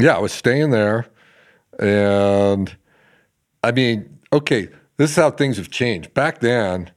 yeah, 0.00 0.16
I 0.16 0.18
was 0.18 0.32
staying 0.32 0.70
there, 0.70 1.06
and 1.78 2.76
I 3.62 3.70
mean, 3.70 4.18
okay, 4.32 4.68
this 4.96 5.10
is 5.10 5.16
how 5.16 5.30
things 5.30 5.58
have 5.58 5.70
changed. 5.70 6.12
Back 6.12 6.40
then, 6.40 6.90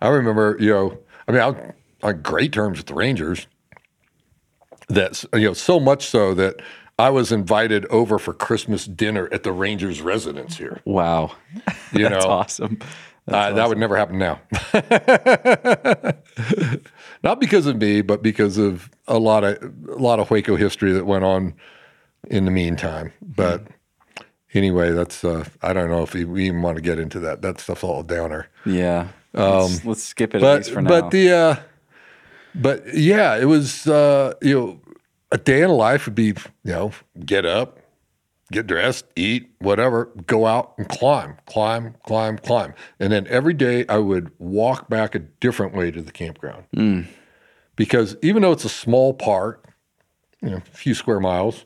I 0.00 0.08
remember, 0.08 0.56
you 0.58 0.70
know, 0.70 0.98
I 1.28 1.32
mean, 1.32 1.40
I 1.40 1.72
on 2.02 2.22
great 2.22 2.52
terms 2.52 2.78
with 2.78 2.86
the 2.86 2.94
Rangers. 2.94 3.46
That's 4.88 5.24
you 5.34 5.46
know 5.46 5.52
so 5.54 5.80
much 5.80 6.06
so 6.06 6.34
that 6.34 6.60
I 6.98 7.10
was 7.10 7.32
invited 7.32 7.86
over 7.86 8.18
for 8.18 8.34
Christmas 8.34 8.84
dinner 8.86 9.28
at 9.32 9.42
the 9.42 9.52
Rangers' 9.52 10.02
residence 10.02 10.56
here. 10.58 10.80
Wow. 10.84 11.32
You 11.92 12.08
That's 12.08 12.24
know, 12.24 12.30
awesome. 12.30 12.78
uh, 13.28 13.52
that 13.52 13.68
would 13.68 13.78
never 13.78 13.96
happen 13.96 14.18
now. 14.18 14.40
Not 17.22 17.40
because 17.40 17.66
of 17.66 17.76
me, 17.80 18.02
but 18.02 18.22
because 18.22 18.58
of 18.58 18.90
a 19.06 19.18
lot 19.18 19.44
of 19.44 19.56
a 19.88 19.96
lot 19.96 20.18
of 20.20 20.28
Hueco 20.28 20.58
history 20.58 20.92
that 20.92 21.06
went 21.06 21.24
on 21.24 21.54
in 22.28 22.44
the 22.44 22.50
meantime. 22.50 23.12
But 23.22 23.66
anyway, 24.54 24.92
that's 24.92 25.24
uh, 25.24 25.44
I 25.62 25.72
don't 25.72 25.88
know 25.88 26.02
if 26.02 26.14
we 26.14 26.24
we 26.24 26.46
even 26.46 26.62
want 26.62 26.76
to 26.76 26.82
get 26.82 26.98
into 26.98 27.20
that. 27.20 27.42
That 27.42 27.60
stuff's 27.60 27.84
all 27.84 28.02
downer. 28.02 28.48
Yeah. 28.66 29.08
let's, 29.32 29.84
let's 29.84 30.02
skip 30.02 30.34
it 30.34 30.38
at 30.38 30.42
But 30.42 30.56
least 30.58 30.70
for 30.72 30.82
now. 30.82 30.88
but 30.88 31.10
the 31.10 31.32
uh, 31.32 31.56
but 32.54 32.94
yeah, 32.94 33.36
it 33.36 33.46
was 33.46 33.86
uh, 33.86 34.34
you 34.42 34.54
know 34.54 34.80
a 35.30 35.38
day 35.38 35.62
in 35.62 35.70
a 35.70 35.74
life 35.74 36.06
would 36.06 36.14
be 36.14 36.26
you 36.26 36.36
know 36.64 36.92
get 37.24 37.44
up, 37.44 37.78
get 38.50 38.66
dressed, 38.66 39.06
eat, 39.16 39.50
whatever, 39.58 40.06
go 40.26 40.46
out 40.46 40.74
and 40.78 40.88
climb, 40.88 41.36
climb, 41.46 41.94
climb, 42.04 42.38
climb. 42.38 42.74
And 43.00 43.12
then 43.12 43.26
every 43.28 43.54
day 43.54 43.84
I 43.88 43.98
would 43.98 44.30
walk 44.38 44.88
back 44.88 45.14
a 45.14 45.18
different 45.18 45.74
way 45.74 45.90
to 45.90 46.02
the 46.02 46.12
campground. 46.12 46.64
Mm. 46.76 47.06
Because 47.74 48.16
even 48.22 48.42
though 48.42 48.52
it's 48.52 48.64
a 48.64 48.70
small 48.70 49.14
park, 49.14 49.74
you 50.42 50.50
know, 50.50 50.56
a 50.56 50.76
few 50.76 50.94
square 50.94 51.20
miles, 51.20 51.64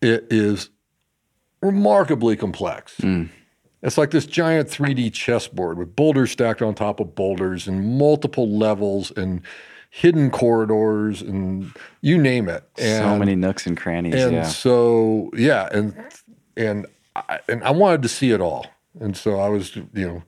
it 0.00 0.26
is 0.30 0.70
remarkably 1.60 2.36
complex. 2.36 2.96
Mm. 2.98 3.28
It's 3.82 3.96
like 3.96 4.10
this 4.10 4.26
giant 4.26 4.68
3D 4.68 5.12
chessboard 5.12 5.78
with 5.78 5.94
boulders 5.94 6.32
stacked 6.32 6.62
on 6.62 6.74
top 6.74 6.98
of 6.98 7.14
boulders 7.14 7.68
and 7.68 7.98
multiple 7.98 8.48
levels 8.48 9.12
and 9.12 9.42
hidden 9.90 10.30
corridors 10.30 11.22
and 11.22 11.72
you 12.00 12.18
name 12.18 12.48
it. 12.48 12.64
And, 12.76 13.04
so 13.04 13.18
many 13.18 13.36
nooks 13.36 13.66
and 13.66 13.76
crannies. 13.76 14.14
and 14.14 14.32
yeah. 14.32 14.42
so 14.42 15.30
yeah, 15.34 15.68
and 15.72 15.94
and 16.56 16.86
I, 17.14 17.40
and 17.48 17.62
I 17.64 17.70
wanted 17.70 18.02
to 18.02 18.08
see 18.08 18.32
it 18.32 18.40
all, 18.40 18.66
and 19.00 19.16
so 19.16 19.38
I 19.38 19.48
was 19.48 19.76
you 19.76 19.86
know. 19.94 20.22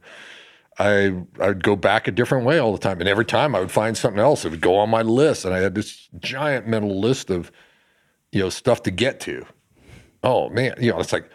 I 0.79 1.13
I'd 1.39 1.63
go 1.63 1.77
back 1.77 2.09
a 2.09 2.11
different 2.11 2.47
way 2.47 2.59
all 2.59 2.73
the 2.73 2.79
time, 2.79 3.01
and 3.01 3.09
every 3.09 3.27
time 3.27 3.55
I 3.55 3.61
would 3.61 3.71
find 3.71 3.99
something 3.99 4.21
else. 4.21 4.47
It 4.47 4.51
would 4.51 4.63
go 4.63 4.77
on 4.77 4.89
my 4.89 5.03
list, 5.03 5.45
and 5.45 5.53
I 5.53 5.59
had 5.59 5.75
this 5.75 6.09
giant 6.21 6.67
mental 6.67 6.99
list 6.99 7.29
of, 7.29 7.53
you 8.33 8.41
know, 8.41 8.49
stuff 8.49 8.83
to 8.85 8.91
get 8.91 9.21
to. 9.21 9.45
Oh 10.23 10.49
man, 10.49 10.77
you 10.81 10.91
know, 10.91 10.99
it's 10.99 11.13
like, 11.13 11.29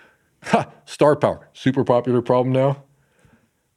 ha, 0.45 0.69
star 0.85 1.15
power, 1.15 1.49
super 1.53 1.83
popular 1.83 2.21
problem 2.21 2.53
now. 2.53 2.83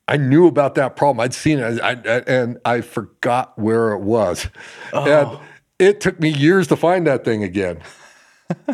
I 0.06 0.16
knew 0.16 0.46
about 0.46 0.74
that 0.76 0.96
problem. 0.96 1.20
I'd 1.20 1.34
seen 1.34 1.58
it, 1.58 1.80
I, 1.82 1.90
I, 1.90 2.18
and 2.26 2.58
I 2.64 2.80
forgot 2.80 3.58
where 3.58 3.92
it 3.92 4.00
was, 4.00 4.44
and 4.92 5.26
oh. 5.26 5.42
it 5.78 6.00
took 6.00 6.18
me 6.18 6.30
years 6.30 6.68
to 6.68 6.76
find 6.76 7.06
that 7.06 7.24
thing 7.24 7.42
again. 7.42 7.82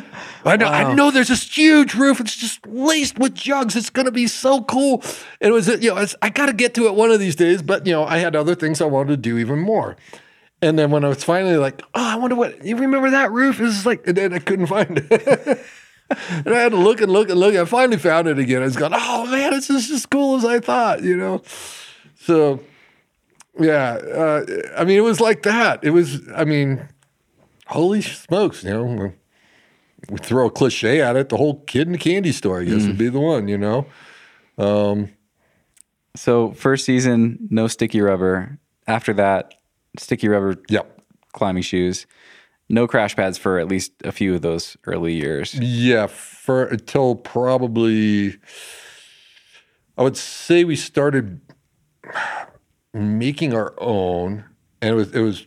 I 0.44 0.56
know, 0.56 0.66
I 0.66 0.94
know. 0.94 1.10
There's 1.10 1.28
this 1.28 1.56
huge 1.56 1.94
roof. 1.94 2.20
It's 2.20 2.36
just 2.36 2.64
laced 2.66 3.18
with 3.18 3.34
jugs. 3.34 3.74
It's 3.74 3.90
going 3.90 4.06
to 4.06 4.12
be 4.12 4.26
so 4.26 4.62
cool. 4.62 5.02
It 5.40 5.50
was, 5.50 5.66
you 5.66 5.92
know, 5.92 5.96
it's, 5.96 6.14
I 6.22 6.30
got 6.30 6.46
to 6.46 6.52
get 6.52 6.74
to 6.74 6.86
it 6.86 6.94
one 6.94 7.10
of 7.10 7.18
these 7.18 7.34
days. 7.34 7.60
But 7.62 7.86
you 7.86 7.92
know, 7.92 8.04
I 8.04 8.18
had 8.18 8.36
other 8.36 8.54
things 8.54 8.80
I 8.80 8.86
wanted 8.86 9.10
to 9.10 9.16
do 9.16 9.38
even 9.38 9.58
more. 9.58 9.96
And 10.62 10.78
then 10.78 10.90
when 10.90 11.04
I 11.04 11.08
was 11.08 11.24
finally 11.24 11.56
like, 11.56 11.82
oh, 11.94 12.12
I 12.12 12.16
wonder 12.16 12.36
what 12.36 12.64
you 12.64 12.76
remember 12.76 13.10
that 13.10 13.32
roof 13.32 13.60
is 13.60 13.84
like, 13.84 14.06
and 14.06 14.16
then 14.16 14.32
I 14.32 14.38
couldn't 14.38 14.66
find 14.66 15.06
it. 15.10 15.60
and 16.30 16.54
I 16.54 16.60
had 16.60 16.72
to 16.72 16.76
look 16.78 17.00
and 17.00 17.12
look 17.12 17.28
and 17.30 17.38
look. 17.38 17.54
I 17.54 17.64
finally 17.64 17.98
found 17.98 18.28
it 18.28 18.38
again. 18.38 18.62
I 18.62 18.66
was 18.66 18.76
going, 18.76 18.92
oh 18.94 19.26
man, 19.26 19.54
it's 19.54 19.68
just 19.68 19.90
as 19.90 20.06
cool 20.06 20.36
as 20.36 20.44
I 20.44 20.60
thought, 20.60 21.02
you 21.02 21.16
know. 21.16 21.42
So, 22.20 22.60
yeah, 23.58 23.92
uh, 23.94 24.44
I 24.76 24.84
mean, 24.84 24.98
it 24.98 25.02
was 25.02 25.20
like 25.20 25.42
that. 25.42 25.84
It 25.84 25.90
was, 25.90 26.20
I 26.34 26.44
mean, 26.44 26.88
holy 27.66 28.02
smokes, 28.02 28.64
you 28.64 28.70
know 28.70 29.12
we 30.10 30.18
throw 30.18 30.46
a 30.46 30.50
cliche 30.50 31.00
at 31.00 31.16
it, 31.16 31.28
the 31.28 31.36
whole 31.36 31.60
kid 31.60 31.86
in 31.86 31.92
the 31.92 31.98
candy 31.98 32.32
store, 32.32 32.60
I 32.60 32.64
guess, 32.64 32.86
would 32.86 32.98
be 32.98 33.08
the 33.08 33.20
one, 33.20 33.48
you 33.48 33.56
know? 33.58 33.86
So 36.16 36.52
first 36.52 36.84
season, 36.84 37.38
no 37.50 37.66
sticky 37.66 38.00
rubber. 38.00 38.58
After 38.86 39.12
that, 39.14 39.54
sticky 39.98 40.28
rubber 40.28 40.56
Yep. 40.68 41.00
climbing 41.32 41.62
shoes. 41.62 42.06
No 42.68 42.86
crash 42.86 43.14
pads 43.14 43.36
for 43.36 43.58
at 43.58 43.68
least 43.68 43.92
a 44.04 44.12
few 44.12 44.34
of 44.34 44.42
those 44.42 44.76
early 44.86 45.12
years. 45.12 45.54
Yeah, 45.54 46.06
for 46.06 46.64
until 46.64 47.14
probably, 47.14 48.38
I 49.98 50.02
would 50.02 50.16
say 50.16 50.64
we 50.64 50.76
started 50.76 51.40
making 52.94 53.54
our 53.54 53.74
own, 53.78 54.44
and 54.80 54.90
it 54.92 54.94
was 54.94 55.12
it 55.12 55.20
was 55.20 55.46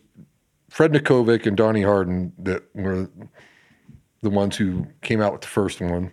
Fred 0.70 0.92
Nikovic 0.92 1.44
and 1.46 1.56
Donnie 1.56 1.82
Harden 1.82 2.32
that 2.38 2.62
were 2.74 3.10
the 4.22 4.30
ones 4.30 4.56
who 4.56 4.86
came 5.02 5.20
out 5.20 5.32
with 5.32 5.42
the 5.42 5.48
first 5.48 5.80
one, 5.80 6.12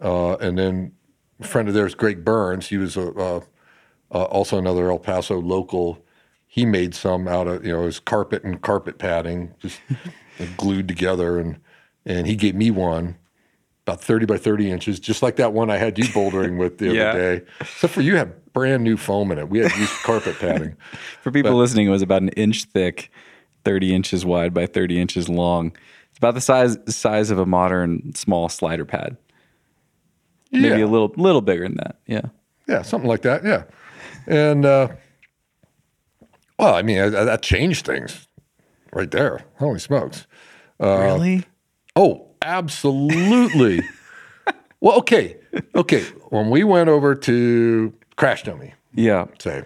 uh, 0.00 0.36
and 0.36 0.56
then 0.56 0.92
a 1.40 1.46
friend 1.46 1.68
of 1.68 1.74
theirs, 1.74 1.94
Greg 1.94 2.24
Burns, 2.24 2.68
he 2.68 2.76
was 2.76 2.96
a, 2.96 3.10
uh, 3.12 3.40
uh, 4.12 4.24
also 4.24 4.58
another 4.58 4.90
El 4.90 4.98
Paso 4.98 5.40
local. 5.40 6.04
He 6.52 6.66
made 6.66 6.96
some 6.96 7.28
out 7.28 7.46
of 7.46 7.64
you 7.64 7.70
know 7.72 7.84
his 7.86 8.00
carpet 8.00 8.42
and 8.42 8.60
carpet 8.60 8.98
padding, 8.98 9.54
just 9.60 9.80
glued 10.56 10.88
together, 10.88 11.38
and 11.38 11.60
and 12.04 12.26
he 12.26 12.34
gave 12.34 12.56
me 12.56 12.72
one 12.72 13.16
about 13.86 14.02
thirty 14.02 14.26
by 14.26 14.36
thirty 14.36 14.68
inches, 14.68 14.98
just 14.98 15.22
like 15.22 15.36
that 15.36 15.52
one 15.52 15.70
I 15.70 15.76
had 15.76 15.96
you 15.96 16.06
bouldering 16.06 16.58
with 16.58 16.78
the 16.78 16.86
Yeah. 16.92 17.10
other 17.10 17.38
day. 17.38 17.46
Except 17.60 17.92
for 17.94 18.00
you 18.00 18.16
had 18.16 18.52
brand 18.52 18.82
new 18.82 18.96
foam 18.96 19.30
in 19.30 19.38
it. 19.38 19.48
We 19.48 19.60
had 19.60 19.70
used 19.76 19.92
carpet 20.02 20.40
padding. 20.40 20.76
For 21.22 21.30
people 21.30 21.54
listening, 21.54 21.86
it 21.86 21.90
was 21.90 22.02
about 22.02 22.22
an 22.22 22.30
inch 22.30 22.64
thick, 22.64 23.12
30 23.64 23.94
inches 23.94 24.26
wide 24.26 24.52
by 24.52 24.66
30 24.66 25.00
inches 25.00 25.28
long. 25.28 25.68
It's 26.10 26.18
about 26.18 26.34
the 26.34 26.40
size 26.40 26.76
size 26.88 27.30
of 27.30 27.38
a 27.38 27.46
modern 27.46 28.12
small 28.16 28.48
slider 28.48 28.84
pad. 28.84 29.16
Maybe 30.50 30.80
Yeah. 30.80 30.84
a 30.84 30.88
little 30.88 31.12
little 31.16 31.42
bigger 31.42 31.62
than 31.68 31.76
that. 31.76 32.00
Yeah. 32.06 32.22
Yeah, 32.66 32.82
something 32.82 33.08
like 33.08 33.22
that. 33.22 33.44
Yeah, 33.44 33.62
and 34.26 34.64
uh, 34.64 34.88
well, 36.60 36.74
I 36.74 36.82
mean 36.82 36.98
that, 36.98 37.24
that 37.24 37.42
changed 37.42 37.86
things 37.86 38.26
right 38.92 39.10
there. 39.10 39.44
Holy 39.58 39.78
smokes! 39.78 40.26
really? 40.78 41.44
Oh, 41.96 42.28
absolutely. 42.42 43.82
well, 44.80 44.98
okay, 44.98 45.36
okay. 45.74 46.02
When 46.28 46.50
we 46.50 46.64
went 46.64 46.88
over 46.88 47.14
to 47.14 47.92
Crash 48.16 48.42
Dummy, 48.44 48.74
Yeah. 48.94 49.26
say, 49.38 49.64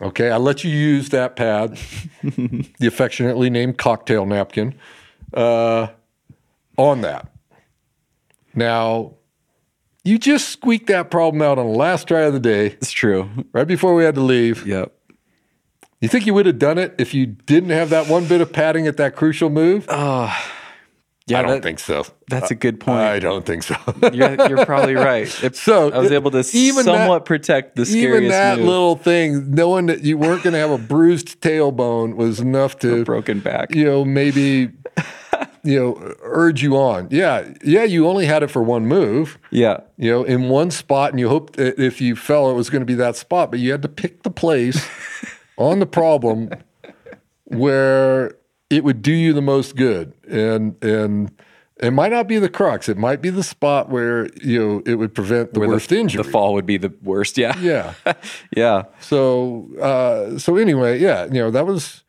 okay, 0.00 0.30
I 0.30 0.36
let 0.38 0.64
you 0.64 0.70
use 0.70 1.08
that 1.10 1.36
pad, 1.36 1.78
the 2.22 2.86
affectionately 2.86 3.50
named 3.50 3.78
cocktail 3.78 4.24
napkin, 4.26 4.74
uh, 5.34 5.88
on 6.76 7.00
that. 7.02 7.26
Now, 8.54 9.14
you 10.04 10.18
just 10.18 10.48
squeaked 10.48 10.86
that 10.88 11.10
problem 11.10 11.42
out 11.42 11.58
on 11.58 11.66
the 11.66 11.78
last 11.78 12.08
try 12.08 12.22
of 12.22 12.32
the 12.32 12.40
day, 12.40 12.66
It's 12.66 12.90
true. 12.90 13.28
right 13.52 13.66
before 13.66 13.94
we 13.94 14.04
had 14.04 14.14
to 14.16 14.22
leave. 14.22 14.66
Yep. 14.66 14.92
You 16.00 16.08
think 16.08 16.24
you 16.26 16.32
would 16.34 16.46
have 16.46 16.58
done 16.58 16.78
it 16.78 16.94
if 16.98 17.12
you 17.12 17.26
didn't 17.26 17.70
have 17.70 17.90
that 17.90 18.08
one 18.08 18.26
bit 18.26 18.40
of 18.40 18.52
padding 18.52 18.86
at 18.86 18.96
that 18.96 19.14
crucial 19.16 19.50
move? 19.50 19.86
Uh, 19.88 20.34
yeah, 21.26 21.40
I 21.40 21.42
don't 21.42 21.50
that- 21.56 21.62
think 21.62 21.78
so. 21.78 22.04
That's 22.28 22.50
a 22.50 22.54
good 22.54 22.80
point. 22.80 23.00
I 23.00 23.18
don't 23.18 23.44
think 23.44 23.62
so. 23.64 23.76
you're, 24.12 24.48
you're 24.48 24.64
probably 24.64 24.94
right. 24.94 25.26
It- 25.44 25.56
So, 25.56 25.90
I 25.92 25.98
was 25.98 26.10
able 26.10 26.30
to 26.30 26.38
even 26.54 26.86
that- 26.86 26.98
somewhat 27.00 27.26
protect 27.26 27.76
the 27.76 27.84
scariest 27.84 28.16
Even 28.16 28.28
that 28.30 28.58
move. 28.58 28.66
little 28.68 28.96
thing, 28.96 29.50
knowing 29.50 29.86
that 29.86 30.02
you 30.02 30.16
weren't 30.16 30.42
going 30.42 30.54
to 30.54 30.58
have 30.58 30.70
a 30.70 30.78
bruised 30.78 31.40
tailbone, 31.42 32.16
was 32.16 32.40
enough 32.40 32.78
to 32.78 33.04
broken 33.04 33.40
back. 33.40 33.74
you 33.74 33.84
know, 33.84 34.02
maybe, 34.02 34.70
you 35.62 35.78
know, 35.78 36.14
urge 36.22 36.62
you 36.62 36.78
on. 36.78 37.08
Yeah, 37.10 37.46
yeah, 37.62 37.84
you 37.84 38.08
only 38.08 38.24
had 38.24 38.42
it 38.42 38.50
for 38.50 38.62
one 38.62 38.86
move, 38.86 39.38
Yeah. 39.50 39.80
you 39.98 40.10
know, 40.10 40.24
in 40.24 40.48
one 40.48 40.70
spot, 40.70 41.10
and 41.10 41.20
you 41.20 41.28
hoped 41.28 41.56
that 41.56 41.78
if 41.78 42.00
you 42.00 42.16
fell, 42.16 42.50
it 42.50 42.54
was 42.54 42.70
going 42.70 42.80
to 42.80 42.86
be 42.86 42.94
that 42.94 43.16
spot, 43.16 43.50
but 43.50 43.60
you 43.60 43.70
had 43.70 43.82
to 43.82 43.88
pick 43.88 44.22
the 44.22 44.30
place 44.30 44.88
on 45.60 45.78
the 45.78 45.86
problem 45.86 46.50
where 47.44 48.34
it 48.68 48.84
would 48.84 49.02
do 49.02 49.12
you 49.12 49.32
the 49.32 49.42
most 49.42 49.76
good, 49.76 50.14
and 50.28 50.82
and. 50.82 51.32
It 51.82 51.92
might 51.92 52.12
not 52.12 52.28
be 52.28 52.38
the 52.38 52.50
crux. 52.50 52.90
It 52.90 52.98
might 52.98 53.22
be 53.22 53.30
the 53.30 53.42
spot 53.42 53.88
where 53.88 54.28
you 54.42 54.58
know 54.58 54.82
it 54.84 54.96
would 54.96 55.14
prevent 55.14 55.54
the 55.54 55.60
Where 55.60 55.70
worst 55.70 55.88
the, 55.88 55.98
injury. 55.98 56.22
The 56.22 56.28
fall 56.28 56.52
would 56.52 56.66
be 56.66 56.76
the 56.76 56.92
worst. 57.02 57.38
Yeah. 57.38 57.58
Yeah. 57.58 57.94
Yeah. 58.54 58.82
So 59.00 59.66
uh, 59.80 60.38
so 60.38 60.56
anyway, 60.56 60.98
yeah, 61.00 61.24
you 61.24 61.40
know 61.40 61.50
that 61.50 61.64
was 61.64 62.04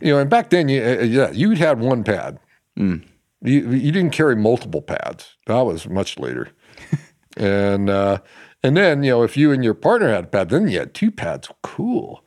you 0.00 0.12
know, 0.12 0.18
and 0.18 0.28
back 0.28 0.50
then, 0.50 0.68
you, 0.68 0.82
uh, 0.82 1.02
yeah, 1.02 1.30
you 1.30 1.52
had 1.52 1.80
one 1.80 2.04
pad. 2.04 2.38
Mm. 2.78 3.04
You 3.42 3.70
you 3.70 3.92
didn't 3.92 4.10
carry 4.10 4.36
multiple 4.36 4.82
pads. 4.82 5.36
That 5.46 5.60
was 5.62 5.88
much 5.88 6.18
later. 6.18 6.48
and 7.36 7.88
uh, 7.88 8.18
and 8.62 8.76
then 8.76 9.02
you 9.02 9.10
know, 9.10 9.22
if 9.22 9.36
you 9.36 9.52
and 9.52 9.64
your 9.64 9.74
partner 9.74 10.12
had 10.12 10.24
a 10.24 10.26
pad, 10.26 10.50
then 10.50 10.68
you 10.68 10.78
had 10.78 10.94
two 10.94 11.10
pads. 11.10 11.48
Cool. 11.62 12.22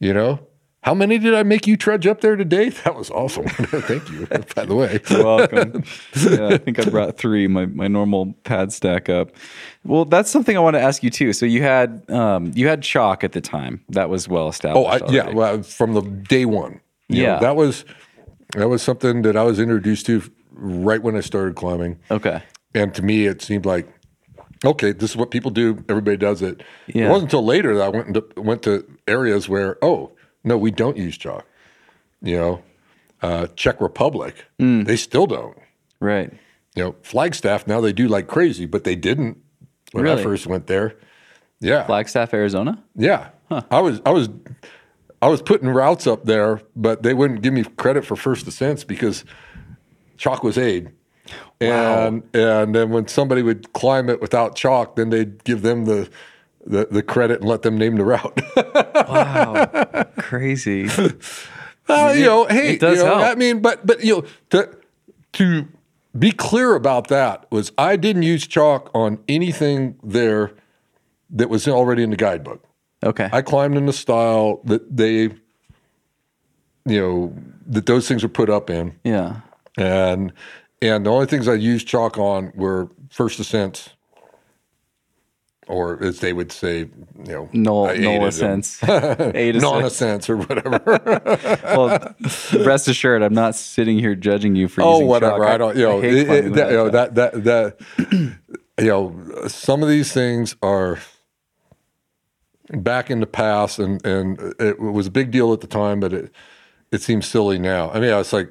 You 0.00 0.14
know, 0.14 0.40
how 0.82 0.94
many 0.94 1.18
did 1.18 1.34
I 1.34 1.42
make 1.42 1.66
you 1.66 1.76
trudge 1.76 2.06
up 2.06 2.22
there 2.22 2.34
today? 2.36 2.70
That 2.84 2.94
was 2.96 3.10
awesome. 3.10 3.44
Thank 3.48 4.08
you, 4.10 4.26
by 4.56 4.64
the 4.64 4.74
way. 4.74 4.98
You're 5.10 5.24
welcome. 5.24 5.84
yeah, 6.16 6.48
I 6.54 6.58
think 6.58 6.78
I 6.78 6.88
brought 6.88 7.18
three, 7.18 7.46
my, 7.46 7.66
my 7.66 7.86
normal 7.86 8.32
pad 8.44 8.72
stack 8.72 9.10
up. 9.10 9.30
Well, 9.84 10.06
that's 10.06 10.30
something 10.30 10.56
I 10.56 10.60
want 10.60 10.74
to 10.74 10.80
ask 10.80 11.02
you 11.02 11.10
too. 11.10 11.34
So 11.34 11.44
you 11.44 11.62
had 11.62 12.02
um, 12.10 12.52
you 12.54 12.66
had 12.66 12.82
chalk 12.82 13.22
at 13.24 13.32
the 13.32 13.40
time. 13.42 13.84
That 13.90 14.08
was 14.08 14.26
well 14.26 14.44
Oh, 14.44 14.48
established. 14.48 15.04
I, 15.04 15.12
yeah, 15.12 15.30
well, 15.34 15.62
from 15.62 15.92
the 15.92 16.00
day 16.00 16.46
one. 16.46 16.80
You 17.08 17.24
know, 17.24 17.32
Yeah. 17.34 17.38
that 17.40 17.56
was 17.56 17.84
that 18.56 18.68
was 18.68 18.82
something 18.82 19.20
that 19.22 19.36
I 19.36 19.42
was 19.42 19.60
introduced 19.60 20.06
to 20.06 20.22
right 20.52 21.02
when 21.02 21.14
I 21.14 21.20
started 21.20 21.56
climbing. 21.56 21.98
Okay. 22.10 22.42
And 22.74 22.94
to 22.94 23.02
me, 23.02 23.26
it 23.26 23.42
seemed 23.42 23.66
like, 23.66 23.86
okay, 24.64 24.92
this 24.92 25.10
is 25.10 25.16
what 25.16 25.30
people 25.30 25.50
do. 25.50 25.82
Everybody 25.88 26.16
does 26.16 26.42
it. 26.42 26.62
Yeah. 26.86 27.06
It 27.06 27.08
wasn't 27.10 27.24
until 27.28 27.44
later 27.44 27.74
that 27.76 27.82
I 27.84 27.88
went 27.88 28.06
into, 28.08 28.24
went 28.36 28.62
to 28.62 28.84
areas 29.08 29.48
where, 29.48 29.76
oh, 29.82 30.12
no, 30.44 30.56
we 30.58 30.70
don't 30.70 30.96
use 30.96 31.16
chalk. 31.16 31.46
You 32.22 32.36
know, 32.36 32.62
uh, 33.22 33.46
Czech 33.56 33.80
Republic, 33.80 34.44
Mm. 34.58 34.86
they 34.86 34.96
still 34.96 35.26
don't. 35.26 35.56
Right. 36.00 36.32
You 36.76 36.84
know, 36.84 36.96
Flagstaff 37.02 37.66
now 37.66 37.80
they 37.80 37.92
do 37.92 38.06
like 38.08 38.26
crazy, 38.26 38.66
but 38.66 38.84
they 38.84 38.94
didn't 38.96 39.38
when 39.92 40.06
I 40.06 40.22
first 40.22 40.46
went 40.46 40.66
there. 40.66 40.94
Yeah, 41.60 41.84
Flagstaff, 41.84 42.32
Arizona. 42.32 42.82
yeah. 42.96 43.30
I 43.70 43.80
was 43.80 44.00
I 44.06 44.10
was 44.10 44.28
I 45.20 45.28
was 45.28 45.42
putting 45.42 45.68
routes 45.68 46.06
up 46.06 46.24
there, 46.24 46.60
but 46.76 47.02
they 47.02 47.12
wouldn't 47.12 47.42
give 47.42 47.52
me 47.52 47.64
credit 47.64 48.04
for 48.06 48.16
first 48.16 48.46
ascents 48.46 48.84
because 48.84 49.24
chalk 50.16 50.42
was 50.44 50.56
aid. 50.56 50.90
And 51.60 52.22
and 52.34 52.74
then 52.74 52.90
when 52.90 53.06
somebody 53.08 53.42
would 53.42 53.72
climb 53.72 54.08
it 54.08 54.20
without 54.20 54.56
chalk, 54.56 54.96
then 54.96 55.10
they'd 55.10 55.44
give 55.44 55.62
them 55.62 55.84
the 55.84 56.08
the, 56.66 56.88
the 56.90 57.02
credit 57.02 57.40
and 57.40 57.48
let 57.48 57.62
them 57.62 57.78
name 57.78 57.96
the 57.96 58.04
route. 58.04 58.40
Wow. 58.56 60.04
Crazy. 60.18 60.88
Uh, 61.88 62.14
you 62.16 62.24
know, 62.24 62.46
hey, 62.46 62.74
it 62.74 62.80
does 62.80 62.98
you 62.98 63.04
know, 63.04 63.18
help. 63.18 63.28
I 63.28 63.34
mean, 63.34 63.60
but 63.60 63.86
but 63.86 64.04
you 64.04 64.16
know, 64.16 64.24
to 64.50 64.76
to 65.32 65.68
be 66.18 66.32
clear 66.32 66.74
about 66.74 67.08
that 67.08 67.50
was 67.50 67.72
I 67.78 67.96
didn't 67.96 68.22
use 68.22 68.46
chalk 68.46 68.90
on 68.94 69.18
anything 69.28 69.98
there 70.02 70.52
that 71.30 71.48
was 71.48 71.66
already 71.68 72.02
in 72.02 72.10
the 72.10 72.16
guidebook. 72.16 72.64
Okay. 73.02 73.28
I 73.32 73.42
climbed 73.42 73.76
in 73.76 73.86
the 73.86 73.92
style 73.92 74.60
that 74.64 74.94
they, 74.94 75.22
you 75.22 77.00
know, 77.00 77.34
that 77.66 77.86
those 77.86 78.06
things 78.06 78.22
were 78.22 78.28
put 78.28 78.50
up 78.50 78.68
in, 78.68 78.94
yeah. 79.04 79.40
and 79.78 80.32
and 80.82 81.04
the 81.06 81.10
only 81.10 81.26
things 81.26 81.48
I 81.48 81.54
used 81.54 81.86
chalk 81.86 82.18
on 82.18 82.52
were 82.54 82.88
first 83.10 83.38
ascents, 83.38 83.90
or 85.68 86.02
as 86.02 86.20
they 86.20 86.32
would 86.32 86.50
say, 86.50 86.78
you 86.78 87.32
know, 87.32 87.48
Null, 87.52 87.88
I 87.88 87.96
null 87.96 88.24
ascents. 88.26 88.82
Or 88.88 90.36
whatever. 90.36 90.80
well, 91.64 92.14
rest 92.64 92.88
assured, 92.88 93.22
I'm 93.22 93.34
not 93.34 93.54
sitting 93.54 93.98
here 93.98 94.14
judging 94.14 94.56
you 94.56 94.68
for 94.68 94.82
oh, 94.82 94.92
using 94.94 95.06
whatever. 95.08 95.38
chalk. 95.38 95.48
I 95.48 95.58
don't. 95.58 95.76
You 95.76 95.84
know, 95.84 96.02
it- 96.02 96.54
that, 96.54 96.70
you 96.70 96.76
know 96.76 96.90
that 96.90 97.14
that 97.14 97.44
that. 97.44 98.36
You 98.78 98.86
know, 98.86 99.46
some 99.46 99.82
of 99.82 99.90
these 99.90 100.10
things 100.10 100.56
are 100.62 100.98
back 102.70 103.10
in 103.10 103.20
the 103.20 103.26
past, 103.26 103.78
and 103.78 104.02
and 104.06 104.54
it 104.58 104.80
was 104.80 105.06
a 105.06 105.10
big 105.10 105.30
deal 105.30 105.52
at 105.52 105.60
the 105.60 105.66
time, 105.66 106.00
but 106.00 106.14
it 106.14 106.32
it 106.90 107.02
seems 107.02 107.26
silly 107.26 107.58
now. 107.58 107.90
I 107.90 108.00
mean, 108.00 108.10
I 108.10 108.16
was 108.16 108.32
like, 108.32 108.50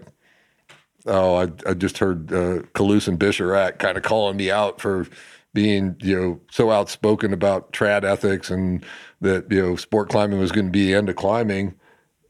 oh, 1.10 1.36
I 1.36 1.48
I 1.70 1.74
just 1.74 1.98
heard 1.98 2.32
uh, 2.32 2.62
and 2.64 3.20
Bisharat 3.20 3.80
kind 3.80 3.98
of 3.98 4.04
calling 4.04 4.38
me 4.38 4.50
out 4.52 4.80
for 4.80 5.08
being 5.54 5.96
you 6.00 6.20
know 6.20 6.40
so 6.52 6.72
outspoken 6.72 7.34
about 7.34 7.74
trad 7.74 8.04
ethics 8.04 8.50
and 8.52 8.86
that 9.22 9.52
you 9.52 9.62
know 9.62 9.76
sport 9.76 10.10
climbing 10.10 10.40
was 10.40 10.52
going 10.52 10.68
to 10.68 10.72
be 10.72 10.86
the 10.86 10.96
end 10.96 11.10
of 11.10 11.16
climbing, 11.16 11.76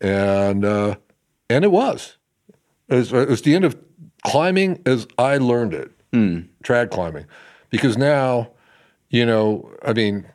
and 0.02 0.66
uh, 0.66 0.96
and 1.50 1.64
it 1.64 1.72
was. 1.72 2.16
It 2.88 2.96
was, 2.96 3.14
it 3.14 3.30
was 3.30 3.42
the 3.44 3.54
end 3.56 3.66
of 3.66 3.78
climbing 4.26 4.82
as 4.86 5.08
I 5.20 5.38
learned 5.38 5.74
it, 5.76 5.92
trad 6.64 6.90
climbing, 6.90 7.26
because 7.70 7.98
now, 7.98 8.50
you 9.10 9.26
know, 9.26 9.72
I 9.86 9.94
mean, 9.94 10.26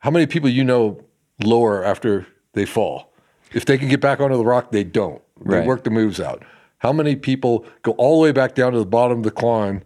how 0.00 0.10
many 0.10 0.26
people 0.26 0.50
you 0.50 0.64
know 0.64 1.02
lower 1.42 1.82
after 1.82 2.26
they 2.52 2.66
fall? 2.66 3.10
If 3.52 3.64
they 3.64 3.78
can 3.78 3.88
get 3.88 4.02
back 4.02 4.20
onto 4.20 4.36
the 4.36 4.44
rock, 4.44 4.70
they 4.70 4.84
don't. 4.84 5.22
They 5.40 5.56
Right. 5.56 5.66
work 5.66 5.84
the 5.84 5.90
moves 5.90 6.20
out. 6.20 6.42
How 6.78 6.92
many 6.92 7.16
people 7.16 7.66
go 7.82 7.92
all 7.92 8.18
the 8.18 8.22
way 8.24 8.32
back 8.32 8.54
down 8.54 8.72
to 8.72 8.78
the 8.78 8.86
bottom 8.86 9.18
of 9.18 9.24
the 9.24 9.30
climb 9.30 9.82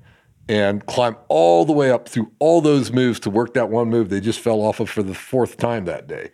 and 0.48 0.84
climb 0.86 1.16
all 1.28 1.64
the 1.64 1.72
way 1.72 1.90
up 1.90 2.08
through 2.08 2.30
all 2.38 2.60
those 2.60 2.92
moves 2.92 3.18
to 3.20 3.30
work 3.30 3.54
that 3.54 3.70
one 3.70 3.88
move 3.88 4.08
they 4.10 4.20
just 4.20 4.40
fell 4.40 4.60
off 4.60 4.80
of 4.80 4.90
for 4.90 5.02
the 5.02 5.14
fourth 5.14 5.56
time 5.56 5.84
that 5.86 6.06
day? 6.06 6.30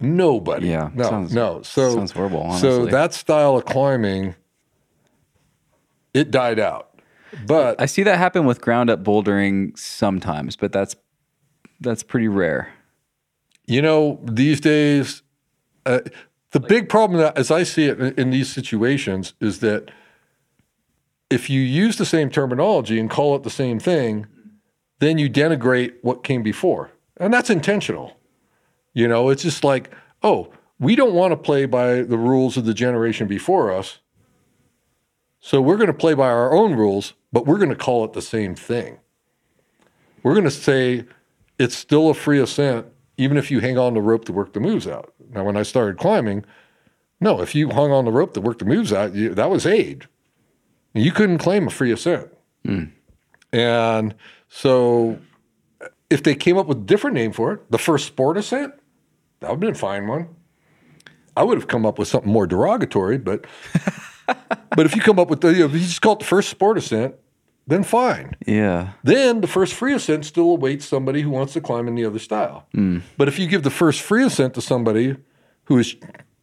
Nobody. 0.00 0.68
Yeah, 0.68 0.90
No. 0.94 1.04
sounds- 1.04 1.34
no. 1.34 1.62
So 1.62 1.94
sounds 1.94 2.12
horrible, 2.12 2.42
Honestly. 2.42 2.70
So 2.70 2.86
that 2.86 3.12
style 3.14 3.56
of 3.56 3.64
climbing, 3.64 4.36
it 6.14 6.30
died 6.30 6.58
out. 6.60 6.84
But 7.46 7.80
I 7.80 7.86
see 7.86 8.02
that 8.04 8.16
happen 8.18 8.46
with 8.46 8.60
ground 8.60 8.90
up 8.90 9.02
bouldering 9.04 9.76
sometimes, 9.76 10.56
but 10.56 10.72
that's 10.72 10.96
that's 11.80 12.02
pretty 12.02 12.28
rare. 12.28 12.72
You 13.66 13.82
know, 13.82 14.18
these 14.24 14.60
days, 14.60 15.22
uh, 15.84 16.00
the 16.52 16.60
big 16.60 16.88
problem 16.88 17.20
that, 17.20 17.36
as 17.36 17.50
I 17.50 17.62
see 17.62 17.86
it 17.86 18.00
in, 18.00 18.14
in 18.14 18.30
these 18.30 18.52
situations 18.52 19.34
is 19.40 19.60
that 19.60 19.90
if 21.30 21.50
you 21.50 21.60
use 21.60 21.96
the 21.98 22.06
same 22.06 22.30
terminology 22.30 22.98
and 22.98 23.10
call 23.10 23.36
it 23.36 23.42
the 23.42 23.50
same 23.50 23.78
thing, 23.78 24.26
then 24.98 25.18
you 25.18 25.28
denigrate 25.28 25.94
what 26.02 26.24
came 26.24 26.42
before. 26.42 26.90
And 27.18 27.32
that's 27.32 27.50
intentional. 27.50 28.16
You 28.94 29.08
know, 29.08 29.28
it's 29.28 29.42
just 29.42 29.62
like, 29.62 29.90
oh, 30.22 30.52
we 30.80 30.96
don't 30.96 31.14
want 31.14 31.32
to 31.32 31.36
play 31.36 31.66
by 31.66 32.02
the 32.02 32.18
rules 32.18 32.56
of 32.56 32.64
the 32.64 32.74
generation 32.74 33.26
before 33.26 33.72
us. 33.72 33.98
So 35.40 35.60
we're 35.60 35.76
going 35.76 35.88
to 35.88 35.92
play 35.92 36.14
by 36.14 36.28
our 36.28 36.52
own 36.52 36.74
rules, 36.74 37.12
but 37.32 37.46
we're 37.46 37.58
going 37.58 37.68
to 37.68 37.76
call 37.76 38.04
it 38.04 38.12
the 38.12 38.22
same 38.22 38.54
thing. 38.54 38.98
We're 40.22 40.34
going 40.34 40.44
to 40.44 40.50
say 40.50 41.04
it's 41.58 41.76
still 41.76 42.10
a 42.10 42.14
free 42.14 42.40
ascent, 42.40 42.86
even 43.18 43.36
if 43.36 43.50
you 43.50 43.60
hang 43.60 43.76
on 43.76 43.92
the 43.92 44.00
rope 44.00 44.24
to 44.24 44.32
work 44.32 44.54
the 44.54 44.60
moves 44.60 44.86
out. 44.86 45.12
Now, 45.30 45.44
when 45.44 45.56
I 45.56 45.64
started 45.64 45.98
climbing, 45.98 46.44
no, 47.20 47.42
if 47.42 47.54
you 47.54 47.68
hung 47.68 47.90
on 47.90 48.04
the 48.04 48.12
rope 48.12 48.32
to 48.34 48.40
work 48.40 48.58
the 48.58 48.64
moves 48.64 48.92
out, 48.92 49.14
you, 49.14 49.34
that 49.34 49.50
was 49.50 49.66
aid. 49.66 50.06
You 50.94 51.10
couldn't 51.10 51.38
claim 51.38 51.66
a 51.66 51.70
free 51.70 51.92
ascent. 51.92 52.30
Hmm. 52.64 52.84
And 53.52 54.14
so 54.48 55.18
if 56.08 56.22
they 56.22 56.34
came 56.34 56.56
up 56.56 56.66
with 56.66 56.78
a 56.78 56.82
different 56.82 57.14
name 57.14 57.32
for 57.32 57.52
it, 57.52 57.70
the 57.70 57.78
first 57.78 58.06
sport 58.06 58.36
ascent, 58.36 58.72
that 59.40 59.50
would 59.50 59.56
have 59.56 59.60
been 59.60 59.70
a 59.72 59.74
fine 59.74 60.06
one. 60.06 60.28
I 61.36 61.42
would 61.42 61.58
have 61.58 61.68
come 61.68 61.84
up 61.84 61.98
with 61.98 62.08
something 62.08 62.32
more 62.32 62.46
derogatory, 62.46 63.18
but 63.18 63.46
but 64.26 64.86
if 64.86 64.94
you 64.94 65.02
come 65.02 65.18
up 65.18 65.28
with 65.28 65.40
the, 65.40 65.52
you 65.52 65.60
know, 65.60 65.66
if 65.66 65.72
you 65.72 65.80
just 65.80 66.02
call 66.02 66.14
it 66.14 66.20
the 66.20 66.24
first 66.24 66.48
sport 66.48 66.78
ascent, 66.78 67.14
then 67.68 67.84
fine. 67.84 68.34
Yeah. 68.46 68.92
Then 69.04 69.42
the 69.42 69.46
first 69.46 69.74
free 69.74 69.92
ascent 69.92 70.24
still 70.24 70.52
awaits 70.52 70.86
somebody 70.86 71.20
who 71.20 71.28
wants 71.28 71.52
to 71.52 71.60
climb 71.60 71.86
in 71.86 71.94
the 71.94 72.04
other 72.06 72.18
style. 72.18 72.66
But 73.18 73.28
if 73.28 73.38
you 73.38 73.46
give 73.46 73.62
the 73.62 73.70
first 73.70 74.00
free 74.00 74.24
ascent 74.24 74.54
to 74.54 74.62
somebody 74.62 75.16
who 75.64 75.78
is 75.78 75.94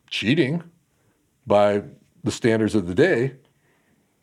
cheating 0.07 0.63
by 1.47 1.81
the 2.23 2.31
standards 2.31 2.75
of 2.75 2.85
the 2.85 2.93
day, 2.93 3.37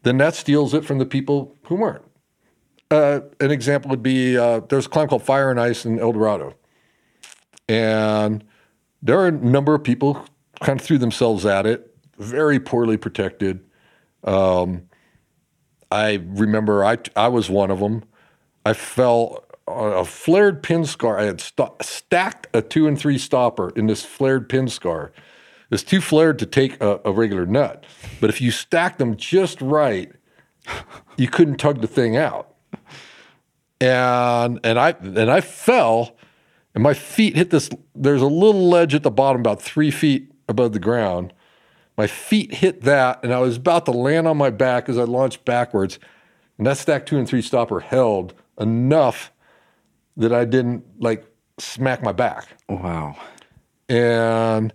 then 0.04 0.16
that 0.18 0.36
steals 0.36 0.74
it 0.74 0.84
from 0.84 0.98
the 0.98 1.06
people 1.06 1.56
who 1.64 1.74
weren't. 1.74 2.04
Uh, 2.88 3.20
an 3.40 3.50
example 3.50 3.90
would 3.90 4.02
be 4.02 4.36
uh, 4.38 4.60
there's 4.68 4.86
a 4.86 4.88
climb 4.88 5.08
called 5.08 5.24
Fire 5.24 5.50
and 5.50 5.58
Ice 5.58 5.84
in 5.84 5.98
El 5.98 6.12
Dorado. 6.12 6.54
And 7.68 8.44
there 9.02 9.18
are 9.18 9.26
a 9.26 9.32
number 9.32 9.74
of 9.74 9.82
people 9.82 10.14
who 10.14 10.24
kind 10.60 10.78
of 10.78 10.86
threw 10.86 10.98
themselves 10.98 11.44
at 11.46 11.66
it, 11.66 11.96
very 12.16 12.60
poorly 12.60 12.96
protected. 12.96 13.64
I 15.92 16.22
remember 16.24 16.82
I, 16.82 16.96
I 17.14 17.28
was 17.28 17.50
one 17.50 17.70
of 17.70 17.80
them. 17.80 18.04
I 18.64 18.72
fell 18.72 19.44
on 19.68 19.92
a 19.92 20.06
flared 20.06 20.62
pin 20.62 20.86
scar. 20.86 21.18
I 21.18 21.24
had 21.24 21.40
st- 21.40 21.82
stacked 21.82 22.46
a 22.54 22.62
two 22.62 22.86
and 22.86 22.98
three 22.98 23.18
stopper 23.18 23.70
in 23.76 23.88
this 23.88 24.02
flared 24.02 24.48
pin 24.48 24.68
scar. 24.68 25.12
It's 25.70 25.82
too 25.82 26.00
flared 26.00 26.38
to 26.38 26.46
take 26.46 26.80
a, 26.80 26.98
a 27.04 27.12
regular 27.12 27.44
nut, 27.44 27.84
but 28.20 28.30
if 28.30 28.40
you 28.40 28.50
stacked 28.50 28.98
them 28.98 29.16
just 29.16 29.60
right, 29.60 30.12
you 31.18 31.28
couldn't 31.28 31.56
tug 31.56 31.82
the 31.82 31.86
thing 31.86 32.16
out. 32.16 32.54
And 33.78 34.60
and 34.64 34.78
I 34.78 34.90
and 35.00 35.30
I 35.30 35.42
fell, 35.42 36.16
and 36.74 36.82
my 36.82 36.94
feet 36.94 37.36
hit 37.36 37.50
this. 37.50 37.68
There's 37.94 38.22
a 38.22 38.26
little 38.26 38.68
ledge 38.68 38.94
at 38.94 39.02
the 39.02 39.10
bottom, 39.10 39.40
about 39.40 39.60
three 39.60 39.90
feet 39.90 40.32
above 40.48 40.72
the 40.72 40.78
ground. 40.78 41.34
My 41.96 42.06
feet 42.06 42.54
hit 42.54 42.82
that, 42.82 43.22
and 43.22 43.32
I 43.32 43.38
was 43.38 43.56
about 43.56 43.84
to 43.86 43.90
land 43.90 44.26
on 44.26 44.36
my 44.36 44.50
back 44.50 44.88
as 44.88 44.98
I 44.98 45.04
launched 45.04 45.44
backwards. 45.44 45.98
And 46.58 46.66
that 46.66 46.78
stack 46.78 47.06
two 47.06 47.18
and 47.18 47.28
three 47.28 47.42
stopper 47.42 47.80
held 47.80 48.34
enough 48.58 49.32
that 50.16 50.32
I 50.32 50.44
didn't 50.44 50.84
like 51.00 51.24
smack 51.58 52.02
my 52.02 52.12
back. 52.12 52.48
Wow. 52.68 53.16
And 53.88 54.72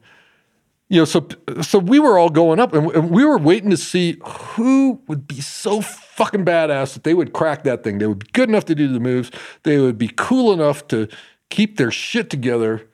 you 0.89 0.99
know, 0.99 1.05
so 1.05 1.27
so 1.61 1.79
we 1.79 1.99
were 1.99 2.17
all 2.17 2.29
going 2.29 2.59
up, 2.59 2.73
and, 2.73 2.89
and 2.91 3.09
we 3.09 3.25
were 3.25 3.37
waiting 3.37 3.69
to 3.71 3.77
see 3.77 4.17
who 4.23 5.01
would 5.07 5.27
be 5.27 5.41
so 5.41 5.81
fucking 5.81 6.45
badass 6.45 6.93
that 6.93 7.03
they 7.03 7.13
would 7.13 7.33
crack 7.33 7.63
that 7.63 7.83
thing. 7.83 7.97
They 7.97 8.07
would 8.07 8.19
be 8.19 8.29
good 8.31 8.47
enough 8.47 8.65
to 8.65 8.75
do 8.75 8.87
the 8.87 8.99
moves. 8.99 9.31
They 9.63 9.79
would 9.79 9.97
be 9.97 10.11
cool 10.15 10.53
enough 10.53 10.87
to 10.89 11.09
keep 11.49 11.77
their 11.77 11.91
shit 11.91 12.29
together, 12.29 12.87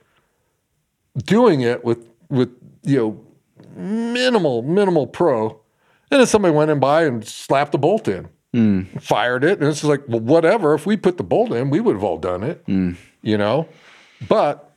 doing 1.18 1.62
it 1.62 1.84
with 1.84 2.10
with 2.30 2.50
you 2.84 2.98
know 2.98 3.26
minimal 3.76 4.62
minimal 4.62 5.08
pro. 5.08 5.62
And 6.12 6.20
then 6.20 6.28
somebody 6.28 6.54
went 6.54 6.70
in 6.70 6.80
by 6.80 7.06
and 7.06 7.26
slapped 7.28 7.72
the 7.72 7.80
bolt 7.80 8.08
in, 8.08 8.30
hmm. 8.54 8.84
fired 9.00 9.44
it, 9.44 9.60
and 9.60 9.68
it's 9.68 9.84
like, 9.84 10.04
well, 10.08 10.20
whatever. 10.20 10.76
If 10.76 10.86
we 10.86 10.96
put 10.96 11.18
the 11.18 11.24
bolt 11.24 11.52
in, 11.52 11.72
we 11.72 11.80
would 11.80 11.96
have 11.96 12.04
all 12.04 12.20
done 12.20 12.44
it, 12.44 12.62
hmm. 12.68 12.92
you 13.22 13.38
know. 13.38 13.68
But 14.28 14.72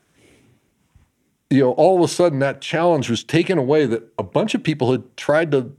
you 1.51 1.61
know, 1.61 1.73
all 1.73 1.97
of 1.97 2.03
a 2.03 2.13
sudden 2.13 2.39
that 2.41 2.61
challenge 2.61 3.09
was 3.09 3.23
taken 3.23 3.59
away 3.59 3.87
that 3.87 4.03
a 4.19 4.23
bunch 4.23 4.55
of 4.55 4.63
people 4.63 4.93
had 4.93 5.17
tried 5.17 5.51
to 5.53 5.73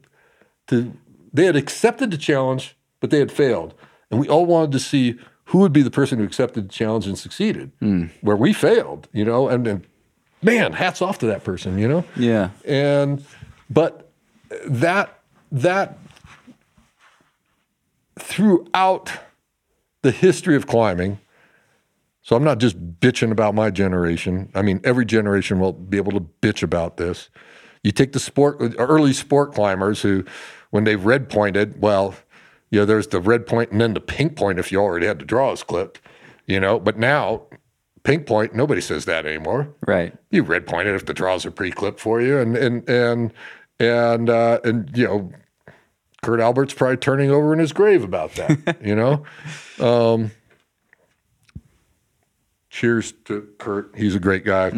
to 0.68 0.94
they 1.34 1.46
had 1.46 1.56
accepted 1.56 2.12
the 2.12 2.18
challenge, 2.18 2.76
but 3.00 3.10
they 3.10 3.20
had 3.20 3.32
failed. 3.32 3.74
And 4.10 4.20
we 4.20 4.30
all 4.30 4.46
wanted 4.46 4.72
to 4.72 4.80
see 4.80 5.20
who 5.46 5.60
would 5.60 5.74
be 5.74 5.82
the 5.82 5.92
person 5.92 6.20
who 6.20 6.26
accepted 6.26 6.66
the 6.66 6.74
challenge 6.74 7.08
and 7.08 7.18
succeeded. 7.18 7.72
Hmm. 7.80 8.06
Where 8.22 8.36
we 8.36 8.54
failed, 8.54 9.08
you 9.12 9.26
know, 9.26 9.48
and 9.48 9.66
then 9.66 9.86
man, 10.42 10.74
hats 10.74 11.02
off 11.02 11.20
to 11.20 11.28
that 11.28 11.44
person, 11.44 11.78
you 11.78 11.88
know? 11.88 12.04
Yeah. 12.16 12.50
And 12.66 13.24
but 13.70 14.12
that 14.66 15.20
that 15.52 15.98
throughout 18.20 19.12
the 20.02 20.12
history 20.12 20.56
of 20.56 20.68
climbing, 20.68 21.20
so 22.22 22.36
I'm 22.36 22.44
not 22.44 22.60
just 22.60 23.00
bitching 23.00 23.32
about 23.32 23.56
my 23.56 23.70
generation. 23.70 24.50
I 24.54 24.62
mean, 24.62 24.82
every 24.84 25.06
generation 25.06 25.60
will 25.60 25.74
be 25.74 25.98
able 25.98 26.12
to 26.14 26.20
bitch 26.20 26.62
about 26.62 26.98
this. 26.98 27.30
You 27.84 27.92
take 27.92 28.12
the 28.12 28.20
sport 28.20 28.58
early 28.78 29.14
sport 29.14 29.54
climbers 29.54 30.02
who, 30.02 30.26
when 30.72 30.84
they've 30.84 31.04
red 31.04 31.30
pointed, 31.30 31.82
well, 31.82 32.16
you 32.70 32.80
know, 32.80 32.86
there's 32.86 33.08
the 33.08 33.22
red 33.22 33.46
point 33.46 33.72
and 33.72 33.80
then 33.80 33.94
the 33.94 34.02
pink 34.02 34.36
point 34.36 34.60
if 34.60 34.72
you 34.72 34.80
already 34.80 35.06
had 35.06 35.20
the 35.20 35.26
draws 35.26 35.64
clipped, 35.64 36.02
you 36.46 36.60
know. 36.60 36.80
But 36.80 36.98
now, 36.98 37.44
pink 38.08 38.26
point, 38.26 38.56
nobody 38.56 38.80
says 38.80 39.04
that 39.04 39.26
anymore. 39.26 39.68
Right. 39.86 40.14
you 40.32 40.42
red 40.42 40.66
point 40.66 40.88
it 40.88 40.96
if 40.96 41.06
the 41.06 41.14
draws 41.14 41.46
are 41.46 41.52
pre-clipped 41.52 42.00
for 42.00 42.22
you. 42.22 42.40
And 42.40 42.56
and 42.56 42.90
and 42.90 43.34
and 43.82 44.30
uh 44.30 44.60
and 44.64 44.90
you 44.98 45.06
know 45.06 45.32
kurt 46.24 46.40
albert's 46.40 46.74
probably 46.74 46.96
turning 46.98 47.30
over 47.30 47.52
in 47.52 47.60
his 47.60 47.74
grave 47.74 48.04
about 48.06 48.32
that 48.36 48.78
you 48.84 48.96
know? 48.96 49.24
Um 49.80 50.32
cheers 52.70 53.12
to 53.26 53.46
kurt. 53.58 53.94
He's 53.98 54.16
a 54.16 54.20
great 54.20 54.46
guy. 54.46 54.72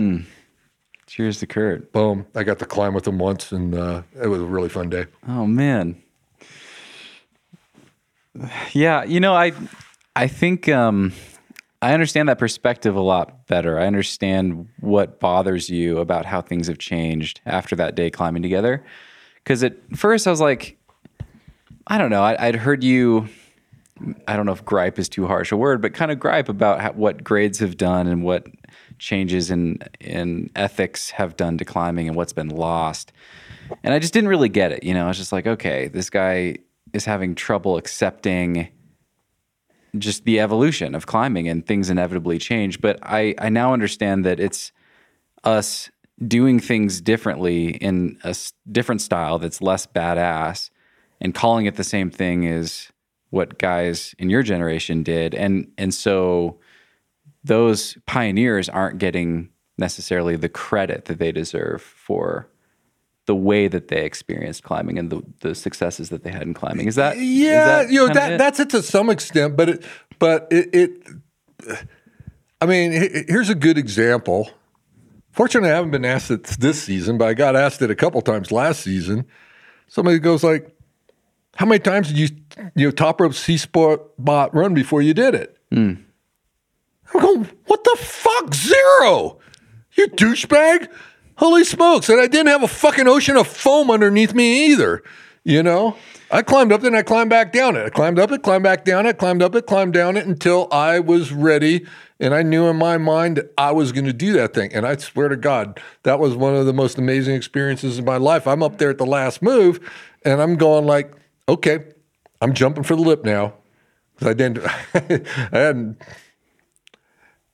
Cheers 1.05 1.39
to 1.39 1.47
Kurt. 1.47 1.91
boom. 1.91 2.25
I 2.36 2.43
got 2.43 2.59
to 2.59 2.65
climb 2.65 2.93
with 2.95 3.07
him 3.07 3.19
once 3.19 3.51
and 3.51 3.75
uh 3.75 4.01
it 4.19 4.27
was 4.27 4.41
a 4.41 4.45
really 4.45 4.69
fun 4.69 4.89
day. 4.89 5.05
Oh 5.27 5.45
man. 5.45 6.01
Yeah, 8.71 9.03
you 9.03 9.19
know, 9.19 9.36
I 9.36 9.51
I 10.15 10.27
think 10.27 10.67
um 10.69 11.13
I 11.82 11.93
understand 11.93 12.27
that 12.27 12.39
perspective 12.39 12.95
a 12.95 13.01
lot 13.01 13.47
better. 13.47 13.80
I 13.80 13.88
understand 13.88 14.67
what 14.82 15.19
bothers 15.19 15.69
you 15.69 15.99
about 15.99 16.25
how 16.25 16.41
things 16.41 16.67
have 16.67 16.77
changed 16.77 17.39
after 17.45 17.75
that 17.77 17.95
day 17.95 18.09
climbing 18.09 18.41
together. 18.41 18.84
Cuz 19.45 19.63
at 19.63 19.75
first 19.95 20.27
I 20.27 20.32
was 20.32 20.41
like 20.41 20.77
I 21.88 21.97
don't 21.97 22.09
know, 22.09 22.21
I, 22.21 22.47
I'd 22.47 22.55
heard 22.55 22.84
you 22.84 23.30
I 24.27 24.36
don't 24.36 24.45
know 24.45 24.51
if 24.51 24.63
gripe 24.63 24.99
is 24.99 25.09
too 25.09 25.27
harsh 25.27 25.51
a 25.51 25.57
word, 25.57 25.82
but 25.82 25.93
kind 25.93 26.11
of 26.11 26.19
gripe 26.19 26.49
about 26.49 26.95
what 26.95 27.23
grades 27.23 27.59
have 27.59 27.77
done 27.77 28.07
and 28.07 28.23
what 28.23 28.47
changes 28.97 29.49
in 29.49 29.80
in 29.99 30.49
ethics 30.55 31.11
have 31.11 31.38
done 31.38 31.57
to 31.57 31.65
climbing 31.65 32.07
and 32.07 32.15
what's 32.15 32.34
been 32.34 32.49
lost. 32.49 33.11
And 33.84 33.93
I 33.93 33.99
just 33.99 34.13
didn't 34.13 34.30
really 34.30 34.49
get 34.49 34.71
it. 34.71 34.84
You 34.84 34.93
know, 34.93 35.05
I 35.05 35.07
was 35.07 35.17
just 35.17 35.32
like, 35.32 35.47
okay, 35.47 35.88
this 35.88 36.09
guy 36.09 36.57
is 36.93 37.05
having 37.05 37.36
trouble 37.36 37.77
accepting 37.77 38.69
just 39.97 40.25
the 40.25 40.39
evolution 40.39 40.95
of 40.95 41.05
climbing 41.05 41.47
and 41.47 41.65
things 41.65 41.89
inevitably 41.89 42.37
change. 42.37 42.81
But 42.81 42.99
I, 43.01 43.35
I 43.37 43.49
now 43.49 43.73
understand 43.73 44.25
that 44.25 44.39
it's 44.39 44.71
us 45.43 45.89
doing 46.27 46.59
things 46.59 47.01
differently 47.01 47.69
in 47.77 48.17
a 48.23 48.35
different 48.71 49.01
style 49.01 49.39
that's 49.39 49.61
less 49.61 49.87
badass 49.87 50.69
and 51.21 51.33
calling 51.33 51.65
it 51.65 51.75
the 51.75 51.83
same 51.83 52.11
thing 52.11 52.45
as 52.45 52.89
what 53.29 53.57
guys 53.57 54.15
in 54.17 54.29
your 54.29 54.43
generation 54.43 55.03
did. 55.03 55.33
And 55.35 55.71
and 55.77 55.93
so 55.93 56.59
those 57.43 57.97
pioneers 58.05 58.67
aren't 58.67 58.99
getting 58.99 59.49
necessarily 59.77 60.35
the 60.35 60.49
credit 60.49 61.05
that 61.05 61.19
they 61.19 61.31
deserve 61.31 61.81
for 61.81 62.49
the 63.30 63.36
way 63.36 63.67
that 63.67 63.89
they 63.89 64.03
experienced 64.05 64.63
climbing 64.63 64.97
and 64.97 65.11
the, 65.11 65.21
the 65.41 65.53
successes 65.53 66.09
that 66.09 66.23
they 66.23 66.32
had 66.32 66.41
in 66.41 66.55
climbing. 66.55 66.88
Is 66.88 66.95
that 66.95 67.15
yeah 67.19 67.82
you 67.88 68.07
know 68.07 68.11
that 68.11 68.32
it? 68.32 68.38
that's 68.39 68.59
it 68.59 68.71
to 68.71 68.82
some 68.82 69.07
extent 69.11 69.55
but 69.55 69.69
it 69.69 69.86
but 70.17 70.47
it, 70.49 70.73
it 70.73 71.07
i 72.59 72.65
mean 72.65 72.91
here's 72.91 73.49
a 73.49 73.53
good 73.53 73.77
example. 73.77 74.49
Fortunately 75.32 75.69
i 75.69 75.75
haven't 75.75 75.91
been 75.91 76.05
asked 76.05 76.32
it 76.32 76.43
this 76.43 76.82
season 76.82 77.19
but 77.19 77.27
i 77.27 77.36
got 77.36 77.55
asked 77.55 77.84
it 77.84 77.91
a 77.91 77.95
couple 77.95 78.19
times 78.23 78.51
last 78.51 78.82
season. 78.82 79.27
Somebody 79.86 80.17
goes 80.17 80.43
like 80.43 80.75
how 81.57 81.67
many 81.67 81.77
times 81.77 82.07
did 82.07 82.17
you 82.17 82.30
you 82.73 82.88
know 82.88 82.91
top 82.91 83.21
rope 83.21 83.36
c 83.36 83.57
spot 83.57 83.99
bot 84.17 84.55
run 84.55 84.73
before 84.73 85.03
you 85.03 85.13
did 85.13 85.36
it? 85.36 85.55
Hmm. 85.71 85.93
I'm 87.13 87.21
going 87.21 87.49
what 87.67 87.84
the 87.84 87.95
fuck? 87.99 88.55
Zero! 88.55 89.38
You 89.91 90.07
douchebag 90.07 90.89
holy 91.39 91.63
smokes 91.63 92.09
and 92.09 92.21
i 92.21 92.27
didn't 92.27 92.47
have 92.47 92.63
a 92.63 92.67
fucking 92.67 93.07
ocean 93.07 93.35
of 93.35 93.47
foam 93.47 93.89
underneath 93.89 94.33
me 94.33 94.67
either 94.67 95.03
you 95.43 95.63
know? 95.63 95.95
I 96.31 96.43
climbed 96.43 96.71
up 96.71 96.83
and 96.83 96.95
i 96.95 97.01
climbed 97.01 97.31
back 97.31 97.51
down 97.51 97.75
it. 97.75 97.83
I 97.83 97.89
climbed 97.89 98.19
up 98.19 98.31
it 98.31 98.43
climbed 98.43 98.63
back 98.63 98.85
down 98.85 99.07
it 99.07 99.17
climbed 99.17 99.41
up 99.41 99.55
it 99.55 99.65
climbed 99.65 99.93
down 99.93 100.15
it 100.15 100.27
until 100.27 100.67
i 100.71 100.99
was 100.99 101.31
ready 101.31 101.87
and 102.19 102.35
i 102.35 102.43
knew 102.43 102.67
in 102.67 102.75
my 102.75 102.99
mind 102.99 103.37
that 103.37 103.51
i 103.57 103.71
was 103.71 103.91
going 103.91 104.05
to 104.05 104.13
do 104.13 104.31
that 104.33 104.53
thing 104.53 104.71
and 104.71 104.85
i 104.85 104.95
swear 104.95 105.27
to 105.27 105.35
god 105.35 105.81
that 106.03 106.19
was 106.19 106.35
one 106.35 106.55
of 106.55 106.67
the 106.67 106.73
most 106.73 106.99
amazing 106.99 107.33
experiences 107.33 107.97
in 107.97 108.05
my 108.05 108.17
life. 108.17 108.45
I'm 108.45 108.61
up 108.61 108.77
there 108.77 108.91
at 108.91 108.99
the 108.99 109.07
last 109.07 109.41
move 109.41 109.79
and 110.23 110.39
i'm 110.39 110.55
going 110.55 110.85
like 110.85 111.13
okay 111.47 111.85
i'm 112.41 112.53
jumping 112.53 112.83
for 112.83 112.95
the 112.95 113.01
lip 113.01 113.25
now 113.25 113.55
i 114.21 114.33
didn't 114.33 114.59
i 114.93 115.57
hadn't 115.57 115.99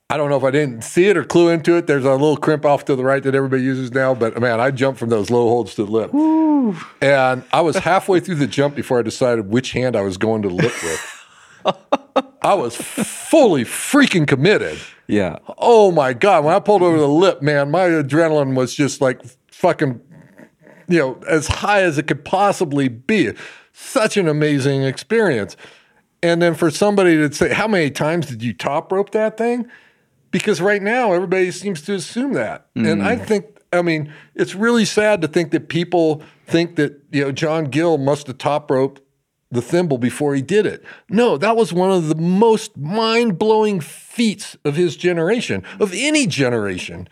I 0.08 0.16
don't 0.16 0.30
know 0.30 0.36
if 0.36 0.44
I 0.44 0.52
didn't 0.52 0.82
see 0.84 1.08
it 1.08 1.16
or 1.16 1.24
clue 1.24 1.48
into 1.48 1.74
it. 1.76 1.88
There's 1.88 2.04
a 2.04 2.12
little 2.12 2.36
crimp 2.36 2.64
off 2.64 2.84
to 2.84 2.94
the 2.94 3.02
right 3.02 3.20
that 3.24 3.34
everybody 3.34 3.64
uses 3.64 3.92
now, 3.92 4.14
but 4.14 4.40
man, 4.40 4.60
I 4.60 4.70
jumped 4.70 5.00
from 5.00 5.08
those 5.08 5.30
low 5.30 5.48
holds 5.48 5.74
to 5.74 5.84
the 5.84 5.90
lip. 5.90 6.12
And 7.02 7.42
I 7.52 7.60
was 7.60 7.76
halfway 7.76 8.20
through 8.20 8.36
the 8.36 8.46
jump 8.46 8.76
before 8.76 9.00
I 9.00 9.02
decided 9.02 9.48
which 9.48 9.72
hand 9.72 9.96
I 9.96 10.02
was 10.02 10.16
going 10.16 10.42
to 10.42 10.48
lip 10.48 10.72
with. 10.82 11.26
I 12.40 12.54
was 12.54 12.76
fully 12.76 13.64
freaking 13.64 14.28
committed. 14.28 14.78
yeah. 15.08 15.38
Oh 15.58 15.90
my 15.90 16.12
God. 16.12 16.44
When 16.44 16.54
I 16.54 16.60
pulled 16.60 16.82
over 16.82 16.98
the 16.98 17.08
lip, 17.08 17.42
man, 17.42 17.72
my 17.72 17.88
adrenaline 17.88 18.54
was 18.54 18.76
just 18.76 19.00
like 19.00 19.20
fucking, 19.50 20.00
you 20.86 20.98
know, 21.00 21.20
as 21.28 21.48
high 21.48 21.82
as 21.82 21.98
it 21.98 22.06
could 22.06 22.24
possibly 22.24 22.86
be. 22.86 23.32
Such 23.72 24.16
an 24.16 24.28
amazing 24.28 24.84
experience. 24.84 25.56
And 26.22 26.40
then 26.40 26.54
for 26.54 26.70
somebody 26.70 27.16
to 27.16 27.32
say, 27.34 27.52
How 27.52 27.66
many 27.66 27.90
times 27.90 28.26
did 28.26 28.42
you 28.44 28.52
top 28.52 28.92
rope 28.92 29.10
that 29.10 29.36
thing? 29.36 29.68
Because 30.30 30.60
right 30.60 30.82
now 30.82 31.12
everybody 31.12 31.50
seems 31.50 31.82
to 31.82 31.94
assume 31.94 32.34
that. 32.34 32.66
And 32.74 33.02
I 33.02 33.16
mm. 33.16 33.24
think, 33.24 33.46
I 33.72 33.82
mean, 33.82 34.12
it's 34.34 34.54
really 34.54 34.84
sad 34.84 35.22
to 35.22 35.28
think 35.28 35.50
that 35.52 35.68
people 35.68 36.22
think 36.46 36.76
that, 36.76 37.00
you 37.10 37.24
know, 37.24 37.32
John 37.32 37.66
Gill 37.66 37.96
must 37.96 38.26
have 38.26 38.38
top 38.38 38.70
roped 38.70 39.00
the 39.50 39.62
thimble 39.62 39.98
before 39.98 40.34
he 40.34 40.42
did 40.42 40.66
it. 40.66 40.84
No, 41.08 41.38
that 41.38 41.56
was 41.56 41.72
one 41.72 41.90
of 41.90 42.08
the 42.08 42.16
most 42.16 42.76
mind 42.76 43.38
blowing 43.38 43.80
feats 43.80 44.56
of 44.64 44.76
his 44.76 44.96
generation, 44.96 45.62
of 45.78 45.92
any 45.94 46.26
generation. 46.26 47.08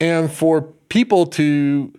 And 0.00 0.30
for 0.30 0.62
people 0.88 1.26
to 1.26 1.92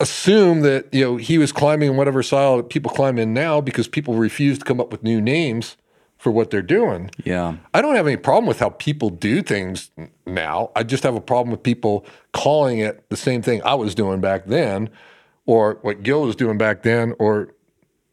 assume 0.00 0.60
that 0.60 0.92
you 0.92 1.04
know 1.04 1.16
he 1.16 1.38
was 1.38 1.52
climbing 1.52 1.96
whatever 1.96 2.22
style 2.22 2.58
that 2.58 2.68
people 2.68 2.90
climb 2.90 3.18
in 3.18 3.32
now 3.32 3.60
because 3.60 3.88
people 3.88 4.14
refuse 4.14 4.58
to 4.58 4.64
come 4.64 4.80
up 4.80 4.90
with 4.90 5.02
new 5.02 5.20
names 5.20 5.76
for 6.24 6.30
what 6.30 6.48
they're 6.48 6.62
doing. 6.62 7.10
Yeah. 7.22 7.56
I 7.74 7.82
don't 7.82 7.96
have 7.96 8.06
any 8.06 8.16
problem 8.16 8.46
with 8.46 8.58
how 8.58 8.70
people 8.70 9.10
do 9.10 9.42
things 9.42 9.90
now. 10.24 10.70
I 10.74 10.82
just 10.82 11.02
have 11.02 11.14
a 11.14 11.20
problem 11.20 11.50
with 11.50 11.62
people 11.62 12.06
calling 12.32 12.78
it 12.78 13.04
the 13.10 13.16
same 13.16 13.42
thing 13.42 13.60
I 13.62 13.74
was 13.74 13.94
doing 13.94 14.22
back 14.22 14.46
then, 14.46 14.88
or 15.44 15.80
what 15.82 16.02
Gill 16.02 16.22
was 16.22 16.34
doing 16.34 16.56
back 16.56 16.82
then, 16.82 17.14
or 17.18 17.50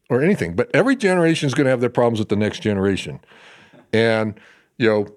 or 0.10 0.22
anything. 0.22 0.58
But 0.58 0.70
every 0.74 0.98
generation 0.98 1.48
is 1.48 1.54
going 1.54 1.64
to 1.64 1.72
have 1.72 1.80
their 1.80 1.90
problems 1.90 2.20
with 2.20 2.28
the 2.28 2.36
next 2.36 2.60
generation, 2.60 3.22
and 3.94 4.38
you 4.78 4.90
know. 4.90 5.08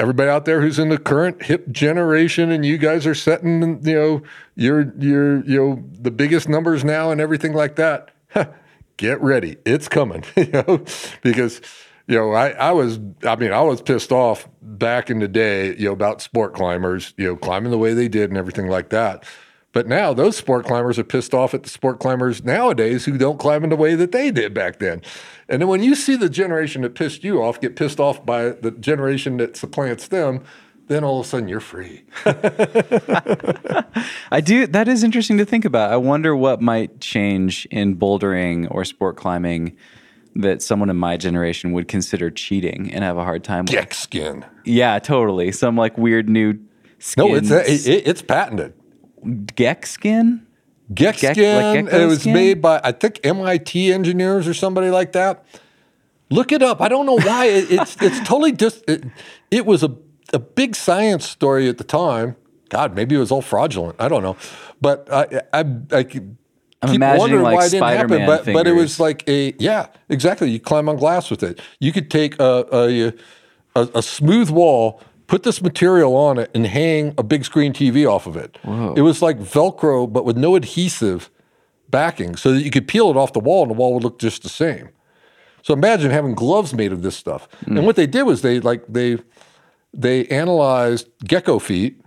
Everybody 0.00 0.30
out 0.30 0.44
there 0.44 0.60
who's 0.60 0.78
in 0.78 0.90
the 0.90 0.98
current 0.98 1.42
hip 1.42 1.72
generation, 1.72 2.52
and 2.52 2.64
you 2.64 2.78
guys 2.78 3.04
are 3.04 3.16
setting, 3.16 3.84
you 3.84 3.94
know, 3.94 4.22
you're 4.54 4.94
you 4.96 5.42
know 5.44 5.84
the 5.90 6.12
biggest 6.12 6.48
numbers 6.48 6.84
now 6.84 7.10
and 7.10 7.20
everything 7.20 7.52
like 7.52 7.74
that. 7.74 8.12
Get 8.98 9.20
ready, 9.22 9.56
it's 9.64 9.88
coming, 9.88 10.24
you 10.36 10.48
know, 10.48 10.84
because 11.22 11.62
you 12.08 12.16
know, 12.16 12.32
I, 12.32 12.50
I 12.50 12.72
was, 12.72 12.98
I 13.22 13.36
mean, 13.36 13.52
I 13.52 13.60
was 13.60 13.82
pissed 13.82 14.12
off 14.12 14.48
back 14.62 15.10
in 15.10 15.18
the 15.18 15.28
day, 15.28 15.76
you 15.76 15.84
know, 15.84 15.92
about 15.92 16.22
sport 16.22 16.54
climbers, 16.54 17.12
you 17.16 17.26
know, 17.26 17.36
climbing 17.36 17.70
the 17.70 17.78
way 17.78 17.92
they 17.92 18.08
did 18.08 18.30
and 18.30 18.38
everything 18.38 18.66
like 18.66 18.88
that. 18.90 19.24
But 19.72 19.86
now 19.86 20.14
those 20.14 20.36
sport 20.36 20.64
climbers 20.64 20.98
are 20.98 21.04
pissed 21.04 21.34
off 21.34 21.52
at 21.52 21.62
the 21.62 21.68
sport 21.68 22.00
climbers 22.00 22.42
nowadays 22.42 23.04
who 23.04 23.18
don't 23.18 23.38
climb 23.38 23.62
in 23.62 23.70
the 23.70 23.76
way 23.76 23.94
that 23.94 24.12
they 24.12 24.30
did 24.30 24.54
back 24.54 24.78
then. 24.78 25.02
And 25.48 25.60
then 25.60 25.68
when 25.68 25.82
you 25.82 25.94
see 25.94 26.16
the 26.16 26.30
generation 26.30 26.82
that 26.82 26.94
pissed 26.94 27.22
you 27.22 27.42
off 27.42 27.60
get 27.60 27.76
pissed 27.76 28.00
off 28.00 28.24
by 28.24 28.50
the 28.50 28.70
generation 28.70 29.36
that 29.36 29.56
supplants 29.56 30.08
them, 30.08 30.42
then 30.88 31.04
all 31.04 31.20
of 31.20 31.26
a 31.26 31.28
sudden 31.28 31.48
you're 31.48 31.60
free. 31.60 32.02
I 34.30 34.40
do. 34.42 34.66
That 34.66 34.88
is 34.88 35.02
interesting 35.02 35.38
to 35.38 35.44
think 35.44 35.64
about. 35.64 35.92
I 35.92 35.96
wonder 35.96 36.34
what 36.36 36.60
might 36.60 37.00
change 37.00 37.66
in 37.70 37.96
bouldering 37.96 38.68
or 38.70 38.84
sport 38.84 39.16
climbing 39.16 39.76
that 40.34 40.62
someone 40.62 40.90
in 40.90 40.96
my 40.96 41.16
generation 41.16 41.72
would 41.72 41.88
consider 41.88 42.30
cheating 42.30 42.92
and 42.92 43.02
have 43.02 43.16
a 43.16 43.24
hard 43.24 43.42
time 43.44 43.64
with. 43.64 43.74
Geck 43.74 43.92
skin. 43.94 44.44
Yeah, 44.64 44.98
totally. 44.98 45.52
Some 45.52 45.76
like 45.76 45.96
weird 45.98 46.28
new 46.28 46.58
skin. 46.98 47.28
No, 47.28 47.34
it's 47.34 47.50
it, 47.50 47.86
it- 47.86 48.06
it's 48.06 48.22
patented. 48.22 48.74
Geck 49.24 49.84
skin. 49.86 50.46
Geck 50.92 51.14
Gek- 51.18 51.32
skin. 51.32 51.84
like 51.86 51.92
it 51.94 52.06
was 52.06 52.20
skin? 52.20 52.32
made 52.32 52.62
by 52.62 52.80
I 52.82 52.92
think 52.92 53.20
MIT 53.24 53.92
engineers 53.92 54.46
or 54.48 54.54
somebody 54.54 54.90
like 54.90 55.12
that. 55.12 55.44
Look 56.30 56.52
it 56.52 56.62
up. 56.62 56.80
I 56.80 56.88
don't 56.88 57.04
know 57.06 57.18
why 57.18 57.46
it, 57.46 57.70
it's 57.70 57.96
it's 58.00 58.18
totally 58.20 58.52
just 58.52 58.84
it, 58.88 59.04
it 59.50 59.66
was 59.66 59.82
a 59.82 59.88
a 60.32 60.38
big 60.38 60.76
science 60.76 61.28
story 61.28 61.68
at 61.68 61.78
the 61.78 61.84
time. 61.84 62.36
God, 62.68 62.94
maybe 62.94 63.14
it 63.14 63.18
was 63.18 63.30
all 63.30 63.42
fraudulent. 63.42 63.96
I 63.98 64.08
don't 64.08 64.22
know, 64.22 64.36
but 64.80 65.10
I 65.12 65.42
I, 65.52 65.64
I 65.92 66.02
keep 66.04 66.24
I'm 66.80 66.94
imagining, 66.94 67.20
wondering 67.20 67.42
like, 67.42 67.56
why 67.56 67.66
it 67.66 67.70
didn't 67.70 67.88
happen. 67.88 68.08
Spider-Man 68.08 68.26
But 68.26 68.52
but 68.52 68.66
it 68.66 68.72
was 68.72 69.00
like 69.00 69.28
a 69.28 69.54
yeah 69.58 69.88
exactly. 70.08 70.50
You 70.50 70.60
climb 70.60 70.88
on 70.88 70.96
glass 70.96 71.30
with 71.30 71.42
it. 71.42 71.60
You 71.80 71.92
could 71.92 72.10
take 72.10 72.38
a 72.38 72.66
a, 72.70 73.80
a, 73.80 73.88
a 73.94 74.02
smooth 74.02 74.50
wall. 74.50 75.00
Put 75.26 75.42
this 75.42 75.60
material 75.60 76.16
on 76.16 76.38
it 76.38 76.50
and 76.54 76.66
hang 76.66 77.14
a 77.18 77.22
big 77.22 77.44
screen 77.44 77.74
TV 77.74 78.10
off 78.10 78.26
of 78.26 78.34
it. 78.34 78.56
It 78.96 79.02
was 79.02 79.20
like 79.20 79.38
Velcro, 79.38 80.10
but 80.10 80.24
with 80.24 80.38
no 80.38 80.56
adhesive 80.56 81.28
backing, 81.90 82.34
so 82.34 82.52
that 82.52 82.62
you 82.62 82.70
could 82.70 82.88
peel 82.88 83.10
it 83.10 83.16
off 83.16 83.34
the 83.34 83.40
wall 83.40 83.62
and 83.62 83.70
the 83.70 83.74
wall 83.74 83.92
would 83.92 84.02
look 84.02 84.18
just 84.18 84.42
the 84.42 84.48
same. 84.48 84.88
So 85.62 85.74
imagine 85.74 86.10
having 86.10 86.34
gloves 86.34 86.72
made 86.72 86.92
of 86.92 87.02
this 87.02 87.14
stuff. 87.14 87.46
And 87.66 87.78
mm. 87.78 87.84
what 87.84 87.96
they 87.96 88.06
did 88.06 88.22
was 88.22 88.40
they 88.40 88.60
like 88.60 88.84
they 88.88 89.18
they 89.94 90.26
analyzed 90.26 91.08
gecko 91.24 91.58
feet 91.58 92.00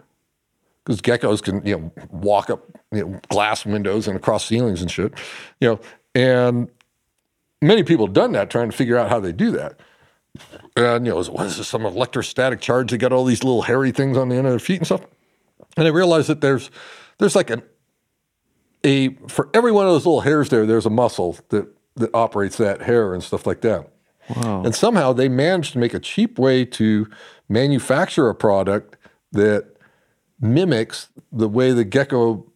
because 0.84 1.02
geckos 1.02 1.42
can 1.42 1.66
you 1.66 1.78
know 1.78 1.92
walk 2.10 2.50
up 2.50 2.64
you 2.92 3.06
know, 3.06 3.20
glass 3.30 3.66
windows 3.66 4.08
and 4.08 4.18
across 4.18 4.46
ceilings 4.46 4.82
and 4.82 4.92
shit, 4.92 5.14
you 5.60 5.70
know. 5.70 5.80
And 6.14 6.70
many 7.62 7.84
people 7.84 8.06
have 8.06 8.14
done 8.14 8.34
that, 8.34 8.50
trying 8.50 8.70
to 8.70 8.76
figure 8.76 8.98
out 8.98 9.10
how 9.10 9.20
they 9.20 9.32
do 9.32 9.52
that. 9.52 9.80
And 10.76 11.06
you 11.06 11.12
know, 11.14 11.24
what 11.24 11.46
is 11.46 11.58
this? 11.58 11.68
Some 11.68 11.86
electrostatic 11.86 12.62
charge? 12.62 12.92
They 12.92 12.98
got 12.98 13.14
all 13.14 13.26
these 13.26 13.44
little 13.44 13.64
hairy 13.64 13.92
things 13.92 14.18
on 14.18 14.30
the 14.30 14.36
end 14.36 14.48
of 14.48 14.52
their 14.52 14.60
feet 14.60 14.78
and 14.78 14.86
stuff. 14.86 15.02
And 15.78 15.86
they 15.86 15.92
realized 15.92 16.28
that 16.28 16.42
there's 16.42 16.70
there's 17.18 17.36
like 17.36 17.50
an 17.50 17.64
a 18.84 19.16
for 19.28 19.50
every 19.54 19.72
one 19.72 19.86
of 19.86 19.94
those 19.94 20.06
little 20.06 20.22
hairs 20.22 20.50
there, 20.50 20.66
there's 20.66 20.86
a 20.86 20.92
muscle 20.92 21.38
that 21.50 21.68
that 21.96 22.10
operates 22.14 22.58
that 22.58 22.82
hair 22.82 23.14
and 23.14 23.24
stuff 23.24 23.46
like 23.46 23.62
that. 23.62 23.90
Wow. 24.36 24.64
And 24.64 24.74
somehow 24.74 25.14
they 25.14 25.28
managed 25.28 25.74
to 25.74 25.80
make 25.80 25.94
a 25.94 26.00
cheap 26.00 26.40
way 26.40 26.64
to 26.66 27.08
manufacture 27.52 28.30
a 28.30 28.36
product 28.36 28.98
that 29.34 29.76
mimics 30.40 31.10
the 31.32 31.48
way 31.48 31.72
the 31.72 31.84
gecko, 31.84 32.52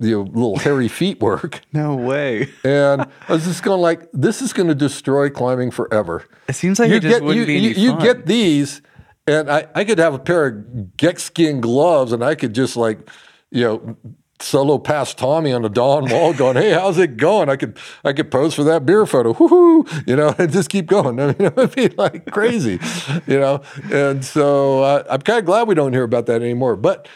the 0.00 0.16
little 0.16 0.58
hairy 0.58 0.88
feet 0.98 1.20
work. 1.20 1.62
No 1.72 1.94
way. 1.94 2.48
And 2.64 3.02
I 3.02 3.32
was 3.32 3.44
just 3.44 3.62
going 3.62 3.80
like, 3.80 4.08
this 4.12 4.42
is 4.42 4.52
going 4.52 4.68
to 4.68 4.74
destroy 4.74 5.30
climbing 5.30 5.70
forever. 5.70 6.24
It 6.48 6.54
seems 6.54 6.78
like 6.78 6.90
it 6.90 7.00
just 7.00 7.22
wouldn't 7.22 7.40
you, 7.40 7.46
be 7.46 7.58
you, 7.58 7.70
you 7.70 7.90
fun. 7.92 8.02
get 8.02 8.26
these, 8.26 8.82
and 9.26 9.50
I, 9.50 9.66
I 9.74 9.84
could 9.84 9.98
have 9.98 10.14
a 10.14 10.18
pair 10.18 10.46
of 10.46 10.54
Geck 10.96 11.18
skin 11.18 11.60
gloves, 11.60 12.12
and 12.12 12.24
I 12.24 12.34
could 12.34 12.54
just 12.54 12.76
like, 12.76 13.08
you 13.50 13.64
know, 13.64 13.96
solo 14.40 14.78
past 14.78 15.18
Tommy 15.18 15.52
on 15.52 15.62
the 15.62 15.68
dawn 15.68 16.10
wall, 16.10 16.32
going, 16.32 16.56
"Hey, 16.56 16.70
how's 16.70 16.98
it 16.98 17.16
going?" 17.16 17.48
I 17.48 17.56
could 17.56 17.78
I 18.04 18.12
could 18.12 18.30
pose 18.30 18.54
for 18.54 18.64
that 18.64 18.86
beer 18.86 19.06
photo, 19.06 19.32
woohoo, 19.32 20.06
you 20.06 20.16
know, 20.16 20.34
and 20.38 20.52
just 20.58 20.70
keep 20.70 20.86
going. 20.86 21.20
I 21.20 21.26
mean, 21.26 21.36
it 21.38 21.56
would 21.56 21.74
be 21.74 21.88
like 21.88 22.30
crazy, 22.30 22.78
you 23.26 23.38
know. 23.38 23.62
And 23.92 24.24
so 24.24 24.82
uh, 24.82 25.04
I'm 25.10 25.20
kind 25.22 25.38
of 25.38 25.44
glad 25.44 25.68
we 25.68 25.74
don't 25.74 25.92
hear 25.92 26.04
about 26.04 26.26
that 26.26 26.42
anymore. 26.42 26.76
But 26.76 27.08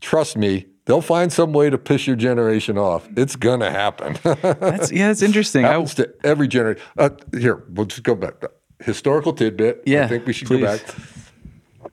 trust 0.00 0.36
me. 0.36 0.66
They'll 0.84 1.00
find 1.00 1.32
some 1.32 1.52
way 1.52 1.70
to 1.70 1.78
piss 1.78 2.08
your 2.08 2.16
generation 2.16 2.76
off. 2.76 3.08
It's 3.16 3.36
gonna 3.36 3.70
happen. 3.70 4.18
That's, 4.42 4.90
yeah, 4.90 5.12
it's 5.12 5.22
interesting. 5.22 5.64
I, 5.64 5.68
happens 5.68 5.94
to 5.94 6.12
every 6.24 6.48
generation. 6.48 6.82
Uh, 6.98 7.10
here, 7.32 7.62
we'll 7.68 7.86
just 7.86 8.02
go 8.02 8.16
back. 8.16 8.34
Historical 8.80 9.32
tidbit. 9.32 9.84
Yeah, 9.86 10.06
I 10.06 10.08
think 10.08 10.26
we 10.26 10.32
should 10.32 10.48
please. 10.48 10.58
go 10.58 10.66
back. 10.66 10.80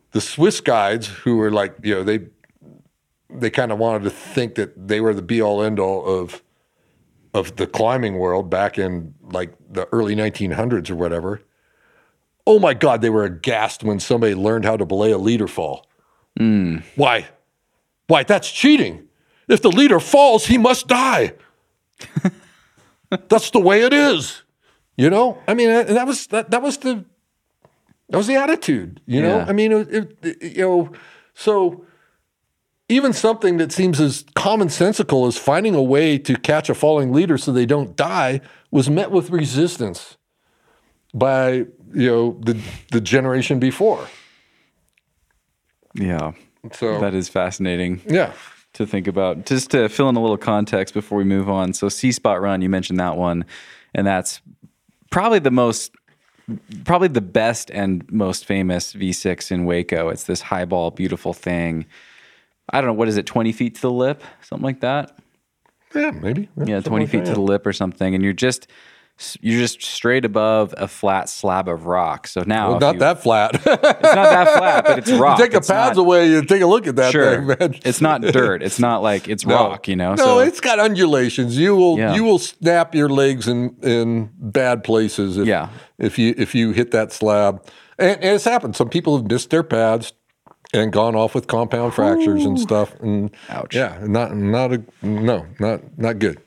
The 0.09 0.21
Swiss 0.21 0.59
guides, 0.59 1.05
who 1.05 1.37
were 1.37 1.51
like, 1.51 1.75
you 1.83 1.93
know, 1.93 2.03
they 2.03 2.29
they 3.29 3.49
kind 3.49 3.71
of 3.71 3.77
wanted 3.79 4.03
to 4.03 4.09
think 4.09 4.55
that 4.55 4.87
they 4.87 4.99
were 5.01 5.13
the 5.13 5.21
be 5.21 5.41
all 5.41 5.61
end 5.61 5.79
all 5.79 6.05
of 6.05 6.41
of 7.33 7.55
the 7.57 7.67
climbing 7.67 8.17
world 8.17 8.49
back 8.49 8.77
in 8.79 9.13
like 9.21 9.53
the 9.69 9.87
early 9.91 10.15
1900s 10.15 10.89
or 10.89 10.95
whatever. 10.95 11.41
Oh 12.47 12.57
my 12.57 12.73
God, 12.73 13.01
they 13.01 13.11
were 13.11 13.23
aghast 13.23 13.83
when 13.83 13.99
somebody 13.99 14.33
learned 14.33 14.65
how 14.65 14.75
to 14.75 14.85
belay 14.85 15.11
a 15.11 15.17
leader 15.19 15.47
fall. 15.47 15.85
Hmm. 16.37 16.77
Why? 16.95 17.27
Why? 18.07 18.23
That's 18.23 18.51
cheating. 18.51 19.07
If 19.47 19.61
the 19.61 19.69
leader 19.69 19.99
falls, 19.99 20.47
he 20.47 20.57
must 20.57 20.87
die. 20.87 21.33
That's 23.29 23.51
the 23.51 23.59
way 23.59 23.81
it 23.81 23.93
is. 23.93 24.43
You 24.97 25.09
know? 25.09 25.37
I 25.47 25.53
mean, 25.53 25.69
and 25.69 25.89
that 25.89 26.05
was 26.07 26.27
that, 26.27 26.51
that 26.51 26.61
was 26.61 26.77
the 26.77 27.05
that 28.09 28.17
was 28.17 28.27
the 28.27 28.35
attitude, 28.35 29.01
you 29.05 29.21
know? 29.21 29.37
Yeah. 29.37 29.45
I 29.47 29.53
mean, 29.53 29.71
it, 29.71 30.17
it- 30.23 30.43
you 30.57 30.61
know, 30.61 30.91
so 31.35 31.85
even 32.89 33.13
something 33.13 33.57
that 33.57 33.71
seems 33.71 34.01
as 34.01 34.23
commonsensical 34.35 35.27
as 35.27 35.37
finding 35.37 35.75
a 35.75 35.83
way 35.83 36.17
to 36.17 36.35
catch 36.35 36.69
a 36.69 36.73
falling 36.75 37.13
leader 37.13 37.37
so 37.37 37.51
they 37.51 37.65
don't 37.65 37.95
die 37.95 38.41
was 38.71 38.89
met 38.89 39.11
with 39.11 39.29
resistance 39.29 40.17
by, 41.13 41.51
you 41.93 42.07
know, 42.07 42.39
the 42.41 42.59
the 42.91 42.99
generation 43.01 43.59
before. 43.59 44.07
yeah, 45.95 46.33
So 46.73 46.99
that 46.99 47.13
is 47.13 47.29
fascinating. 47.29 48.01
yeah. 48.07 48.33
to 48.73 48.85
think 48.85 49.07
about. 49.07 49.45
Just 49.45 49.71
to 49.71 49.89
fill 49.89 50.09
in 50.09 50.15
a 50.15 50.21
little 50.21 50.37
context 50.37 50.93
before 50.93 51.17
we 51.17 51.23
move 51.23 51.49
on. 51.49 51.73
So, 51.73 51.89
C 51.89 52.11
Spot 52.11 52.39
Run, 52.41 52.61
you 52.61 52.69
mentioned 52.69 52.99
that 52.99 53.17
one, 53.17 53.45
and 53.95 54.05
that's 54.05 54.41
probably 55.09 55.39
the 55.39 55.51
most, 55.51 55.91
probably 56.85 57.07
the 57.07 57.21
best 57.21 57.71
and 57.71 58.09
most 58.11 58.45
famous 58.45 58.93
V6 58.93 59.51
in 59.51 59.65
Hueco. 59.65 60.11
It's 60.11 60.25
this 60.25 60.41
highball, 60.41 60.91
beautiful 60.91 61.33
thing. 61.33 61.85
I 62.71 62.81
don't 62.81 62.87
know, 62.87 62.93
what 62.93 63.07
is 63.07 63.17
it, 63.17 63.25
20 63.25 63.51
feet 63.51 63.75
to 63.75 63.81
the 63.81 63.91
lip? 63.91 64.23
Something 64.41 64.63
like 64.65 64.81
that? 64.81 65.17
Yeah, 65.95 66.11
maybe. 66.11 66.49
Yeah, 66.57 66.75
something 66.77 66.83
20 66.83 67.05
like 67.05 67.11
feet 67.11 67.17
that, 67.19 67.25
to 67.27 67.33
the 67.33 67.41
lip 67.41 67.65
or 67.65 67.73
something. 67.73 68.13
And 68.13 68.23
you're 68.23 68.31
just, 68.33 68.67
you're 69.41 69.59
just 69.59 69.81
straight 69.81 70.23
above 70.23 70.73
a 70.77 70.87
flat 70.87 71.27
slab 71.29 71.67
of 71.67 71.87
rock. 71.87 72.27
So 72.27 72.43
now, 72.45 72.69
Well, 72.71 72.79
not 72.79 72.93
you- 72.95 72.99
that 72.99 73.21
flat. 73.23 73.55
it's 73.55 73.65
not 73.65 74.01
that 74.01 74.57
flat, 74.57 74.85
but 74.85 74.99
it's 74.99 75.11
rock. 75.19 75.39
You 75.39 75.45
take 75.45 75.51
the 75.53 75.59
pads 75.61 75.97
not- 75.97 76.03
away, 76.03 76.29
you 76.29 76.43
take 76.45 76.61
a 76.61 76.67
look 76.67 76.85
at 76.87 76.95
that 76.97 77.11
Sure, 77.11 77.37
thing, 77.37 77.47
man. 77.47 77.79
it's 77.83 78.01
not 78.01 78.21
dirt. 78.39 78.61
It's 78.63 78.79
not 78.79 79.01
like 79.01 79.27
it's 79.27 79.45
No. 79.45 79.55
rock, 79.55 79.87
you 79.87 79.95
know. 79.95 80.13
No, 80.13 80.23
so 80.23 80.39
it's 80.39 80.61
got 80.61 80.79
undulations. 80.79 81.57
You 81.57 81.75
will 81.75 81.97
Yeah. 81.97 82.13
you 82.13 82.23
will 82.23 82.39
snap 82.39 82.93
your 82.93 83.09
legs 83.09 83.47
in 83.47 83.75
in 83.81 84.29
bad 84.37 84.83
places 84.83 85.37
if 85.37 85.47
Yeah. 85.47 85.69
if 85.97 86.17
you 86.19 86.33
if 86.37 86.53
you 86.55 86.71
hit 86.71 86.91
that 86.91 87.11
slab. 87.11 87.65
And, 87.97 88.11
and 88.23 88.35
it's 88.35 88.45
happened. 88.45 88.77
Some 88.77 88.87
people 88.89 89.17
have 89.17 89.29
missed 89.29 89.49
their 89.49 89.63
pads 89.63 90.13
and 90.73 90.91
gone 90.91 91.15
off 91.15 91.33
with 91.35 91.47
compound 91.47 91.93
fractures 91.93 92.45
and 92.45 92.59
stuff. 92.59 92.93
And 92.99 93.31
Ouch. 93.49 93.75
yeah, 93.75 93.99
not 94.03 94.35
not 94.35 94.73
a 94.73 94.83
no, 95.01 95.45
not 95.59 95.97
not 95.97 96.19
good. 96.19 96.41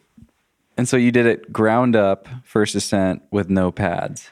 And 0.76 0.88
so 0.88 0.96
you 0.96 1.12
did 1.12 1.26
it 1.26 1.52
ground 1.52 1.94
up 1.96 2.28
first 2.44 2.74
ascent 2.74 3.22
with 3.30 3.50
no 3.50 3.70
pads. 3.70 4.30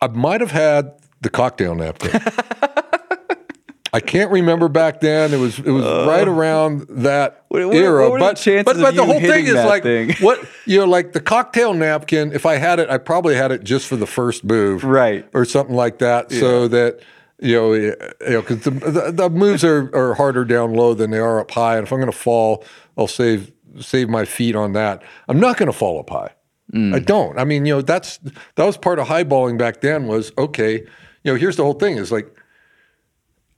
I 0.00 0.06
might 0.08 0.40
have 0.40 0.50
had 0.52 0.92
the 1.20 1.30
cocktail 1.30 1.74
napkin. 1.74 2.10
I 3.94 4.00
can't 4.00 4.30
remember 4.30 4.68
back 4.68 5.00
then. 5.02 5.34
It 5.34 5.36
was 5.36 5.58
it 5.58 5.66
was 5.70 5.84
uh. 5.84 6.06
right 6.08 6.26
around 6.26 6.86
that 6.88 7.44
What- 7.48 7.66
what- 7.66 7.76
era. 7.76 8.02
what 8.04 8.12
were 8.12 8.18
but 8.20 8.36
chances 8.38 8.64
but, 8.64 8.76
of 8.76 8.82
but 8.82 8.94
the 8.94 9.04
whole 9.04 9.20
thing 9.20 9.44
is 9.46 9.54
like 9.54 9.82
thing? 9.82 10.12
what 10.20 10.42
you 10.64 10.78
know, 10.78 10.86
like 10.86 11.12
the 11.12 11.20
cocktail 11.20 11.74
napkin. 11.74 12.32
If 12.32 12.46
I 12.46 12.56
had 12.56 12.78
it, 12.80 12.88
I 12.88 12.96
probably 12.96 13.34
had 13.34 13.52
it 13.52 13.64
just 13.64 13.86
for 13.86 13.96
the 13.96 14.06
first 14.06 14.44
move, 14.44 14.82
Right. 14.82 15.28
or 15.34 15.44
something 15.44 15.76
like 15.76 15.98
that, 15.98 16.32
so 16.32 16.68
that. 16.68 17.00
You 17.42 17.56
know, 17.56 17.72
you 17.72 17.96
know, 18.20 18.40
because 18.40 18.60
the, 18.60 18.70
the, 18.70 19.10
the 19.10 19.28
moves 19.28 19.64
are, 19.64 19.90
are 19.96 20.14
harder 20.14 20.44
down 20.44 20.74
low 20.74 20.94
than 20.94 21.10
they 21.10 21.18
are 21.18 21.40
up 21.40 21.50
high, 21.50 21.76
and 21.76 21.84
if 21.84 21.92
I'm 21.92 21.98
going 21.98 22.10
to 22.10 22.16
fall, 22.16 22.64
I'll 22.96 23.08
save 23.08 23.52
save 23.80 24.08
my 24.08 24.24
feet 24.24 24.54
on 24.54 24.74
that. 24.74 25.02
I'm 25.26 25.40
not 25.40 25.56
going 25.56 25.66
to 25.66 25.72
fall 25.72 25.98
up 25.98 26.08
high. 26.08 26.30
Mm. 26.72 26.94
I 26.94 27.00
don't. 27.00 27.36
I 27.40 27.44
mean, 27.44 27.66
you 27.66 27.74
know, 27.74 27.82
that's 27.82 28.18
that 28.18 28.64
was 28.64 28.76
part 28.76 29.00
of 29.00 29.08
highballing 29.08 29.58
back 29.58 29.80
then. 29.80 30.06
Was 30.06 30.30
okay. 30.38 30.86
You 31.24 31.32
know, 31.32 31.34
here's 31.34 31.56
the 31.56 31.64
whole 31.64 31.74
thing: 31.74 31.96
is 31.96 32.12
like 32.12 32.32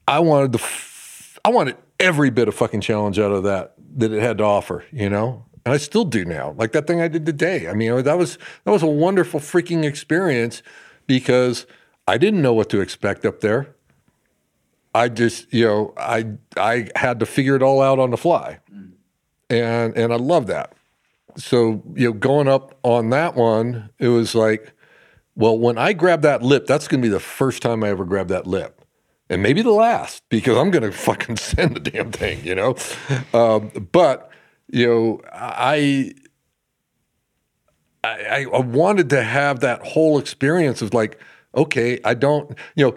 I 0.09 0.18
wanted 0.18 0.53
the, 0.53 0.61
f- 0.61 1.39
I 1.45 1.51
wanted 1.51 1.76
every 2.01 2.30
bit 2.30 2.49
of 2.49 2.55
fucking 2.55 2.80
challenge 2.80 3.18
out 3.18 3.32
of 3.32 3.43
that 3.45 3.74
that 3.97 4.12
it 4.12 4.22
had 4.22 4.39
to 4.39 4.45
offer. 4.45 4.82
You 4.93 5.11
know, 5.11 5.45
and 5.66 5.74
I 5.74 5.76
still 5.76 6.07
do 6.07 6.24
now. 6.24 6.55
Like 6.57 6.72
that 6.72 6.87
thing 6.87 7.03
I 7.03 7.09
did 7.09 7.26
today. 7.26 7.68
I 7.68 7.74
mean, 7.74 8.03
that 8.03 8.16
was 8.16 8.39
that 8.64 8.70
was 8.70 8.82
a 8.82 8.87
wonderful 8.87 9.41
freaking 9.41 9.85
experience 9.85 10.62
because 11.07 11.66
I 12.07 12.18
didn't 12.18 12.43
know 12.43 12.53
what 12.53 12.68
to 12.70 12.80
expect 12.80 13.24
up 13.24 13.41
there. 13.41 13.74
I 14.95 15.09
just, 15.09 15.53
you 15.53 15.64
know, 15.64 15.95
I 15.97 16.26
I 16.57 16.88
had 16.95 17.20
to 17.20 17.26
figure 17.26 17.57
it 17.57 17.62
all 17.62 17.82
out 17.82 17.99
on 17.99 18.11
the 18.11 18.16
fly, 18.16 18.61
and 19.51 19.97
and 19.97 20.12
I 20.12 20.16
love 20.16 20.47
that. 20.47 20.74
So 21.36 21.82
you 21.95 22.09
know, 22.09 22.12
going 22.12 22.49
up 22.49 22.78
on 22.82 23.11
that 23.11 23.34
one, 23.34 23.90
it 23.99 24.09
was 24.09 24.34
like, 24.34 24.72
well, 25.34 25.59
when 25.59 25.78
I 25.78 25.92
grab 25.92 26.22
that 26.22 26.42
lip, 26.42 26.66
that's 26.66 26.86
to 27.03 27.07
be 27.07 27.12
the 27.12 27.20
first 27.20 27.61
time 27.61 27.82
I 27.82 27.88
ever 27.88 28.05
grab 28.05 28.28
that 28.28 28.47
lip, 28.47 28.84
and 29.28 29.42
maybe 29.42 29.62
the 29.62 29.72
last 29.72 30.22
because 30.28 30.57
I'm 30.57 30.70
to 30.82 30.92
fucking 30.97 31.36
send 31.36 31.76
the 31.76 31.80
damn 31.80 32.12
thing, 32.12 32.45
you 32.45 32.55
know. 32.55 32.76
Um, 33.32 33.70
but 33.90 34.30
you 34.70 34.86
know, 34.86 35.20
I 35.32 36.14
I, 38.05 38.47
I 38.53 38.59
wanted 38.59 39.11
to 39.11 39.22
have 39.22 39.61
that 39.61 39.84
whole 39.84 40.18
experience 40.18 40.82
of 40.82 40.92
like, 40.92 41.18
okay, 41.55 41.99
I 42.05 42.14
don't, 42.14 42.57
you 42.76 42.86
know, 42.86 42.97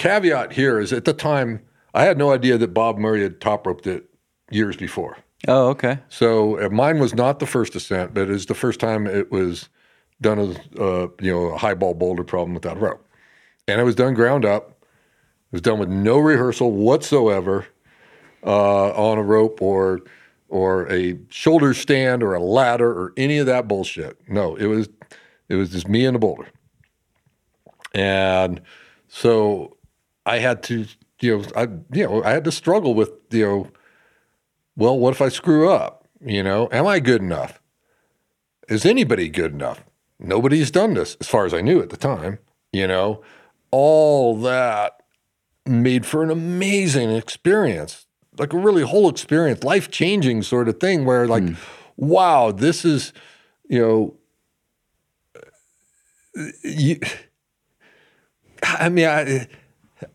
caveat 0.00 0.52
here 0.52 0.80
is 0.80 0.92
at 0.94 1.04
the 1.04 1.12
time, 1.12 1.60
I 1.92 2.04
had 2.04 2.16
no 2.16 2.32
idea 2.32 2.56
that 2.56 2.72
Bob 2.72 2.96
Murray 2.96 3.22
had 3.22 3.40
top 3.40 3.66
roped 3.66 3.86
it 3.86 4.08
years 4.50 4.76
before. 4.76 5.18
Oh, 5.46 5.68
okay. 5.68 5.98
So 6.08 6.58
uh, 6.58 6.70
mine 6.70 6.98
was 6.98 7.14
not 7.14 7.38
the 7.38 7.46
first 7.46 7.74
ascent, 7.74 8.14
but 8.14 8.22
it 8.22 8.32
was 8.32 8.46
the 8.46 8.54
first 8.54 8.80
time 8.80 9.06
it 9.06 9.30
was 9.30 9.68
done 10.22 10.38
as, 10.38 10.56
uh, 10.78 11.08
you 11.20 11.30
know, 11.30 11.50
a 11.50 11.58
high 11.58 11.74
ball 11.74 11.94
boulder 11.94 12.24
problem 12.24 12.54
without 12.54 12.78
a 12.78 12.80
rope. 12.80 13.06
And 13.68 13.78
it 13.80 13.84
was 13.84 13.94
done 13.94 14.14
ground 14.14 14.44
up. 14.44 14.70
It 14.70 15.52
was 15.52 15.62
done 15.62 15.78
with 15.78 15.90
no 15.90 16.18
rehearsal 16.18 16.72
whatsoever 16.72 17.66
uh, 18.44 18.90
on 18.92 19.18
a 19.18 19.22
rope 19.22 19.60
or 19.60 20.00
or 20.48 20.90
a 20.90 21.16
shoulder 21.28 21.74
stand 21.74 22.22
or 22.22 22.34
a 22.34 22.42
ladder 22.42 22.90
or 22.90 23.12
any 23.16 23.38
of 23.38 23.46
that 23.46 23.68
bullshit. 23.68 24.18
No, 24.28 24.56
it 24.56 24.66
was 24.66 24.88
it 25.48 25.56
was 25.56 25.70
just 25.70 25.88
me 25.88 26.06
and 26.06 26.14
the 26.14 26.18
boulder. 26.18 26.48
And 27.94 28.60
so 29.08 29.76
I 30.26 30.38
had 30.38 30.62
to, 30.64 30.86
you 31.20 31.38
know, 31.38 31.44
I 31.56 31.62
you 31.92 32.06
know, 32.06 32.22
I 32.24 32.30
had 32.30 32.44
to 32.44 32.52
struggle 32.52 32.94
with, 32.94 33.10
you 33.30 33.46
know, 33.46 33.70
well, 34.76 34.98
what 34.98 35.12
if 35.12 35.20
I 35.20 35.28
screw 35.28 35.70
up? 35.70 36.08
You 36.20 36.42
know, 36.42 36.68
am 36.70 36.86
I 36.86 37.00
good 37.00 37.22
enough? 37.22 37.60
Is 38.68 38.84
anybody 38.84 39.28
good 39.28 39.52
enough? 39.52 39.84
Nobody's 40.18 40.70
done 40.70 40.94
this, 40.94 41.16
as 41.20 41.28
far 41.28 41.46
as 41.46 41.54
I 41.54 41.60
knew 41.60 41.80
at 41.80 41.90
the 41.90 41.96
time. 41.96 42.38
You 42.72 42.86
know, 42.86 43.22
all 43.70 44.36
that 44.42 45.02
made 45.66 46.06
for 46.06 46.22
an 46.22 46.30
amazing 46.30 47.10
experience 47.10 48.06
like 48.40 48.52
a 48.52 48.58
really 48.58 48.82
whole 48.82 49.08
experience, 49.08 49.62
life 49.62 49.90
changing 49.90 50.42
sort 50.42 50.68
of 50.68 50.80
thing 50.80 51.04
where 51.04 51.26
like, 51.26 51.42
mm. 51.42 51.56
wow, 51.96 52.50
this 52.50 52.84
is, 52.84 53.12
you 53.68 53.78
know, 53.78 54.16
you, 56.64 56.98
I 58.62 58.88
mean, 58.88 59.06
I, 59.06 59.46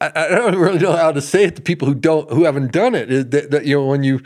I 0.01 0.27
don't 0.29 0.55
really 0.55 0.79
know 0.79 0.95
how 0.95 1.11
to 1.11 1.21
say 1.21 1.43
it 1.43 1.55
to 1.57 1.61
people 1.61 1.87
who 1.87 1.95
don't, 1.95 2.29
who 2.31 2.43
haven't 2.43 2.71
done 2.71 2.95
it. 2.95 3.31
That, 3.31 3.51
that 3.51 3.65
you 3.65 3.75
know, 3.75 3.85
when 3.85 4.03
you, 4.03 4.21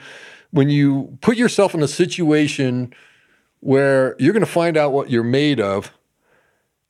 when 0.51 0.69
you 0.69 1.17
put 1.21 1.37
yourself 1.37 1.73
in 1.73 1.83
a 1.83 1.87
situation 1.87 2.93
where 3.59 4.15
you're 4.19 4.33
going 4.33 4.45
to 4.45 4.51
find 4.51 4.77
out 4.77 4.93
what 4.93 5.09
you're 5.09 5.23
made 5.23 5.59
of, 5.59 5.91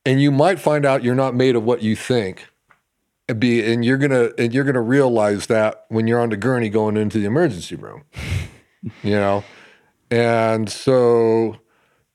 and 0.06 0.22
you 0.22 0.32
might 0.32 0.60
find 0.60 0.86
out 0.86 1.04
you're 1.04 1.16
not 1.16 1.36
made 1.36 1.56
of 1.56 1.64
what 1.64 1.82
you 1.82 1.96
think 1.96 2.48
be 3.34 3.72
and 3.72 3.86
you're 3.86 3.98
gonna 3.98 4.30
and 4.38 4.54
you're 4.54 4.64
gonna 4.64 4.82
realize 4.82 5.48
that 5.48 5.86
when 5.90 6.08
you're 6.08 6.20
on 6.20 6.30
the 6.30 6.38
gurney 6.38 6.70
going 6.70 6.98
into 6.98 7.20
the 7.20 7.26
emergency 7.26 7.76
room 7.76 8.04
you 9.04 9.12
know 9.12 9.44
and 10.10 10.70
so 10.70 11.58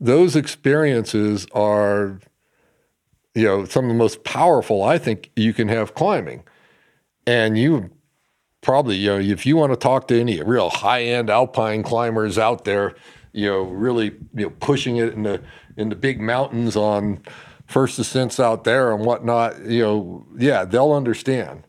those 0.01 0.35
experiences 0.35 1.47
are 1.53 2.19
you 3.35 3.45
know 3.45 3.65
some 3.65 3.85
of 3.85 3.89
the 3.89 3.95
most 3.95 4.25
powerful 4.25 4.83
i 4.83 4.99
think 4.99 5.31
you 5.37 5.53
can 5.53 5.69
have 5.69 5.95
climbing 5.95 6.43
and 7.27 7.59
you 7.59 7.91
probably 8.61 8.97
you 8.97 9.11
know 9.11 9.19
if 9.19 9.45
you 9.45 9.57
want 9.57 9.73
to 9.73 9.77
talk 9.77 10.09
to 10.09 10.19
any 10.19 10.41
real 10.43 10.71
high-end 10.71 11.31
alpine 11.31 11.83
climbers 11.83 12.39
out 12.39 12.65
there 12.65 12.95
you 13.33 13.49
know 13.49 13.63
really 13.63 14.07
you 14.35 14.45
know 14.45 14.51
pushing 14.61 14.97
it 14.97 15.13
in 15.13 15.23
the 15.23 15.41
in 15.77 15.89
the 15.89 15.97
big 15.97 16.21
mountains 16.21 16.77
on 16.77 17.21
first 17.67 17.99
ascents 17.99 18.39
out 18.39 18.65
there 18.65 18.93
and 18.95 19.05
whatnot, 19.05 19.65
you 19.65 19.83
know, 19.83 20.27
yeah, 20.39 20.65
they'll 20.65 20.93
understand. 20.93 21.67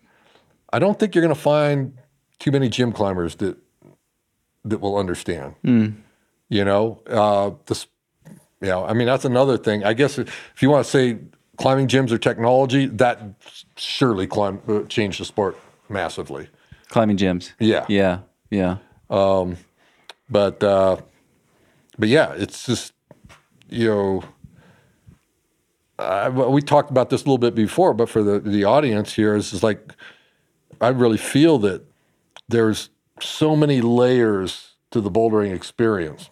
I 0.72 0.80
don't 0.80 1.00
think 1.00 1.16
you're 1.16 1.22
going 1.22 1.34
to 1.34 1.40
find 1.40 1.98
too 2.40 2.52
many 2.52 2.70
gym 2.70 2.92
climbers 2.92 3.36
that 3.36 3.58
that 4.66 4.80
will 4.80 4.98
understand. 4.98 5.56
Mm. 5.64 5.96
You 6.50 6.66
know, 6.66 7.02
uh, 7.08 7.52
this, 7.68 7.88
you 8.62 8.68
know, 8.68 8.84
I 8.86 8.94
mean, 8.94 9.06
that's 9.06 9.26
another 9.26 9.58
thing. 9.58 9.84
I 9.84 9.94
guess 9.94 10.18
if 10.18 10.62
you 10.62 10.70
want 10.70 10.86
to 10.86 10.92
say 10.92 11.20
climbing 11.58 11.88
gyms 11.88 12.12
or 12.12 12.18
technology, 12.18 12.86
that 12.88 13.22
surely 13.78 14.28
climb 14.28 14.62
uh, 14.68 14.82
changed 14.84 15.20
the 15.20 15.26
sport 15.26 15.58
massively. 15.90 16.50
Climbing 16.90 17.18
gyms. 17.18 17.54
Yeah. 17.60 17.86
Yeah. 17.88 18.20
Yeah. 18.50 18.78
Um, 19.10 19.58
but 20.30 20.64
uh, 20.64 20.98
but 21.98 22.10
yeah, 22.10 22.34
it's 22.34 22.66
just 22.66 22.94
you 23.70 23.88
know 23.88 24.24
uh, 25.98 26.30
we 26.50 26.62
talked 26.62 26.90
about 26.90 27.10
this 27.10 27.22
a 27.22 27.26
little 27.26 27.38
bit 27.38 27.56
before, 27.56 27.94
but 27.94 28.10
for 28.10 28.22
the, 28.22 28.40
the 28.40 28.64
audience 28.64 29.14
here, 29.14 29.36
is 29.36 29.64
like 29.64 29.94
I 30.82 30.90
really 30.90 31.18
feel 31.18 31.58
that 31.60 31.84
there's 32.50 32.90
so 33.22 33.56
many 33.56 33.82
layers 33.82 34.76
to 34.92 35.00
the 35.00 35.10
bouldering 35.10 35.54
experience. 35.54 36.30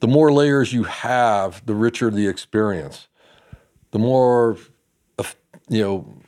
The 0.00 0.08
more 0.08 0.32
layers 0.32 0.72
you 0.72 0.84
have, 0.84 1.64
the 1.66 1.74
richer 1.74 2.10
the 2.10 2.28
experience. 2.28 3.08
The 3.90 3.98
more, 3.98 4.56
you 5.68 5.82
know, 5.82 6.22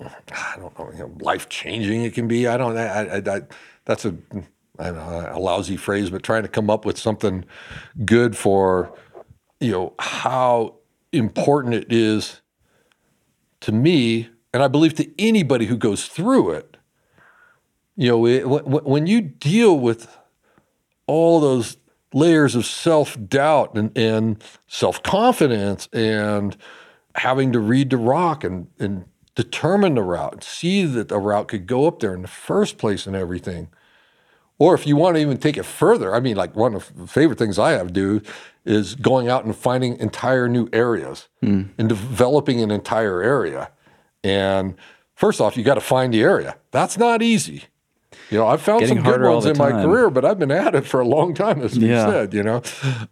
I 0.00 0.56
don't 0.56 0.78
know, 0.78 0.90
you 0.92 0.98
know 1.00 1.16
life 1.20 1.48
changing 1.48 2.02
it 2.04 2.14
can 2.14 2.28
be. 2.28 2.46
I 2.46 2.56
don't. 2.56 2.76
I, 2.76 3.18
I, 3.18 3.36
I, 3.36 3.40
that's 3.84 4.04
a, 4.04 4.12
know, 4.78 5.30
a 5.32 5.38
lousy 5.38 5.76
phrase, 5.76 6.10
but 6.10 6.22
trying 6.22 6.42
to 6.42 6.48
come 6.48 6.70
up 6.70 6.84
with 6.84 6.98
something 6.98 7.44
good 8.04 8.36
for 8.36 8.92
you 9.60 9.72
know, 9.72 9.94
how 9.98 10.76
important 11.12 11.74
it 11.74 11.92
is 11.92 12.40
to 13.60 13.72
me, 13.72 14.28
and 14.52 14.62
I 14.62 14.68
believe 14.68 14.94
to 14.94 15.10
anybody 15.20 15.66
who 15.66 15.76
goes 15.76 16.06
through 16.06 16.52
it. 16.52 16.76
You 17.96 18.10
know, 18.10 18.26
it, 18.26 18.46
when 18.46 19.06
you 19.06 19.20
deal 19.20 19.78
with 19.78 20.16
all 21.06 21.40
those 21.40 21.76
layers 22.12 22.54
of 22.54 22.66
self 22.66 23.16
doubt 23.28 23.74
and, 23.74 23.96
and 23.96 24.42
self 24.66 25.02
confidence 25.02 25.88
and 25.92 26.56
having 27.14 27.52
to 27.52 27.60
read 27.60 27.90
the 27.90 27.96
rock 27.96 28.44
and, 28.44 28.68
and 28.78 29.04
determine 29.34 29.94
the 29.94 30.02
route, 30.02 30.42
see 30.42 30.84
that 30.84 31.08
the 31.08 31.18
route 31.18 31.48
could 31.48 31.66
go 31.66 31.86
up 31.86 32.00
there 32.00 32.14
in 32.14 32.22
the 32.22 32.28
first 32.28 32.78
place 32.78 33.06
and 33.06 33.14
everything. 33.14 33.68
Or 34.58 34.74
if 34.74 34.86
you 34.86 34.96
want 34.96 35.14
to 35.14 35.22
even 35.22 35.38
take 35.38 35.56
it 35.56 35.64
further, 35.64 36.14
I 36.14 36.20
mean, 36.20 36.36
like 36.36 36.56
one 36.56 36.74
of 36.74 36.92
the 36.96 37.06
favorite 37.06 37.38
things 37.38 37.58
I 37.58 37.72
have 37.72 37.88
to 37.88 37.92
do 37.92 38.20
is 38.64 38.96
going 38.96 39.28
out 39.28 39.44
and 39.44 39.54
finding 39.54 39.96
entire 39.98 40.48
new 40.48 40.68
areas 40.72 41.28
mm. 41.42 41.68
and 41.78 41.88
developing 41.88 42.60
an 42.60 42.72
entire 42.72 43.22
area. 43.22 43.70
And 44.24 44.74
first 45.14 45.40
off, 45.40 45.56
you 45.56 45.62
got 45.62 45.74
to 45.74 45.80
find 45.80 46.12
the 46.12 46.22
area. 46.22 46.56
That's 46.72 46.98
not 46.98 47.22
easy. 47.22 47.64
You 48.30 48.38
know, 48.38 48.46
I've 48.46 48.62
found 48.62 48.86
some 48.86 49.02
good 49.02 49.22
ones 49.22 49.46
in 49.46 49.56
my 49.56 49.70
career, 49.70 50.10
but 50.10 50.24
I've 50.24 50.38
been 50.38 50.50
at 50.50 50.74
it 50.74 50.86
for 50.86 51.00
a 51.00 51.06
long 51.06 51.34
time, 51.34 51.62
as 51.62 51.78
we 51.78 51.88
yeah. 51.88 52.06
said. 52.06 52.34
You 52.34 52.42
know, 52.42 52.62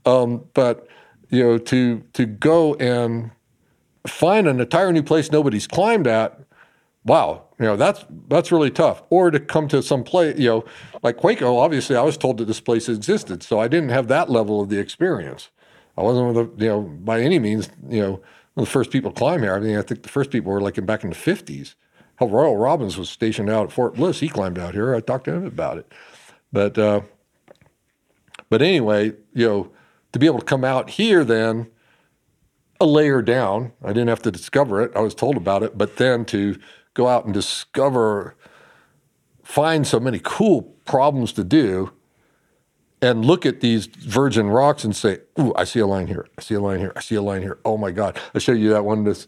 um, 0.05 0.45
but 0.55 0.87
you 1.31 1.43
know, 1.43 1.59
to 1.59 2.03
to 2.13 2.27
go 2.27 2.75
and 2.75 3.31
find 4.07 4.47
an 4.47 4.61
entire 4.61 4.93
new 4.93 5.03
place 5.03 5.33
nobody's 5.33 5.67
climbed 5.67 6.07
at, 6.07 6.39
wow, 7.05 7.45
you 7.59 7.65
know, 7.65 7.77
that's 7.77 8.05
that's 8.29 8.53
really 8.53 8.71
tough. 8.71 9.03
Or 9.11 9.31
to 9.31 9.41
come 9.41 9.69
to 9.69 9.83
some 9.83 10.05
place, 10.05 10.39
you 10.39 10.49
know, 10.49 10.65
like 11.03 11.19
Hueco, 11.19 11.59
obviously 11.59 11.97
I 11.97 12.03
was 12.03 12.17
told 12.17 12.39
that 12.39 12.45
this 12.45 12.61
place 12.61 12.89
existed, 12.89 13.43
so 13.43 13.59
I 13.59 13.69
didn't 13.69 13.91
have 13.91 14.09
that 14.09 14.31
level 14.31 14.61
of 14.61 14.69
the 14.69 14.79
experience. 14.79 15.51
I 15.97 16.03
wasn't 16.03 16.35
the, 16.35 16.65
you 16.65 16.69
know, 16.69 16.83
by 16.83 17.21
any 17.21 17.39
means, 17.39 17.71
you 17.89 18.03
know, 18.03 18.21
the 18.55 18.67
first 18.67 18.91
people 18.91 19.11
to 19.11 19.19
climb 19.19 19.43
here. 19.43 19.55
I 19.55 19.61
mean, 19.61 19.77
I 19.77 19.83
think 19.83 20.03
the 20.03 20.09
first 20.09 20.31
people 20.31 20.53
were 20.53 20.61
like 20.61 20.77
in, 20.79 20.85
back 20.85 21.05
in 21.05 21.11
the 21.11 21.17
50s. 21.17 21.75
Hell, 22.17 22.29
Royal 22.29 22.57
Robbins 22.57 22.97
was 22.97 23.11
stationed 23.11 23.51
out 23.51 23.67
at 23.67 23.73
Fort 23.73 23.95
Bliss. 23.95 24.21
He 24.21 24.29
climbed 24.29 24.59
out 24.59 24.75
here. 24.75 24.95
I 24.95 25.01
talked 25.01 25.25
to 25.27 25.33
him 25.33 25.47
about 25.47 25.79
it. 25.79 25.93
But, 26.53 26.79
uh, 26.79 27.03
but 28.49 28.63
anyway, 28.63 29.13
you 29.35 29.47
know, 29.47 29.71
to 30.13 30.19
be 30.19 30.27
able 30.27 30.39
to 30.39 30.45
come 30.45 30.65
out 30.65 30.91
here 30.91 31.25
then 31.25 31.69
a 32.81 32.87
layer 32.87 33.23
down, 33.23 33.73
I 33.83 33.89
didn't 33.89 34.09
have 34.09 34.23
to 34.23 34.31
discover 34.31 34.83
it. 34.83 34.93
I 34.95 35.01
was 35.01 35.15
told 35.15 35.37
about 35.37 35.63
it. 35.63 35.77
But 35.77 35.97
then 35.97 36.25
to 36.27 36.59
go 36.95 37.09
out 37.09 37.25
and 37.25 37.35
discover, 37.35 38.35
find 39.43 39.87
so 39.87 40.01
many 40.01 40.21
cool 40.23 40.63
problems 40.85 41.33
to 41.35 41.45
do, 41.45 41.93
and 43.03 43.25
look 43.25 43.45
at 43.45 43.61
these 43.61 43.87
virgin 43.87 44.49
rocks 44.49 44.83
and 44.83 44.97
say, 44.97 45.19
"Ooh, 45.39 45.53
I 45.55 45.65
see 45.65 45.81
a 45.81 45.87
line 45.87 46.07
here. 46.07 46.27
I 46.39 46.41
see 46.41 46.55
a 46.55 46.61
line 46.61 46.79
here. 46.79 46.93
I 46.97 47.01
see 47.01 47.15
a 47.15 47.23
line 47.23 47.43
here. 47.43 47.59
Oh 47.65 47.77
my 47.77 47.91
God!" 47.91 48.19
I 48.35 48.39
showed 48.39 48.59
you 48.59 48.71
that 48.71 48.85
one 48.85 49.05
this 49.05 49.27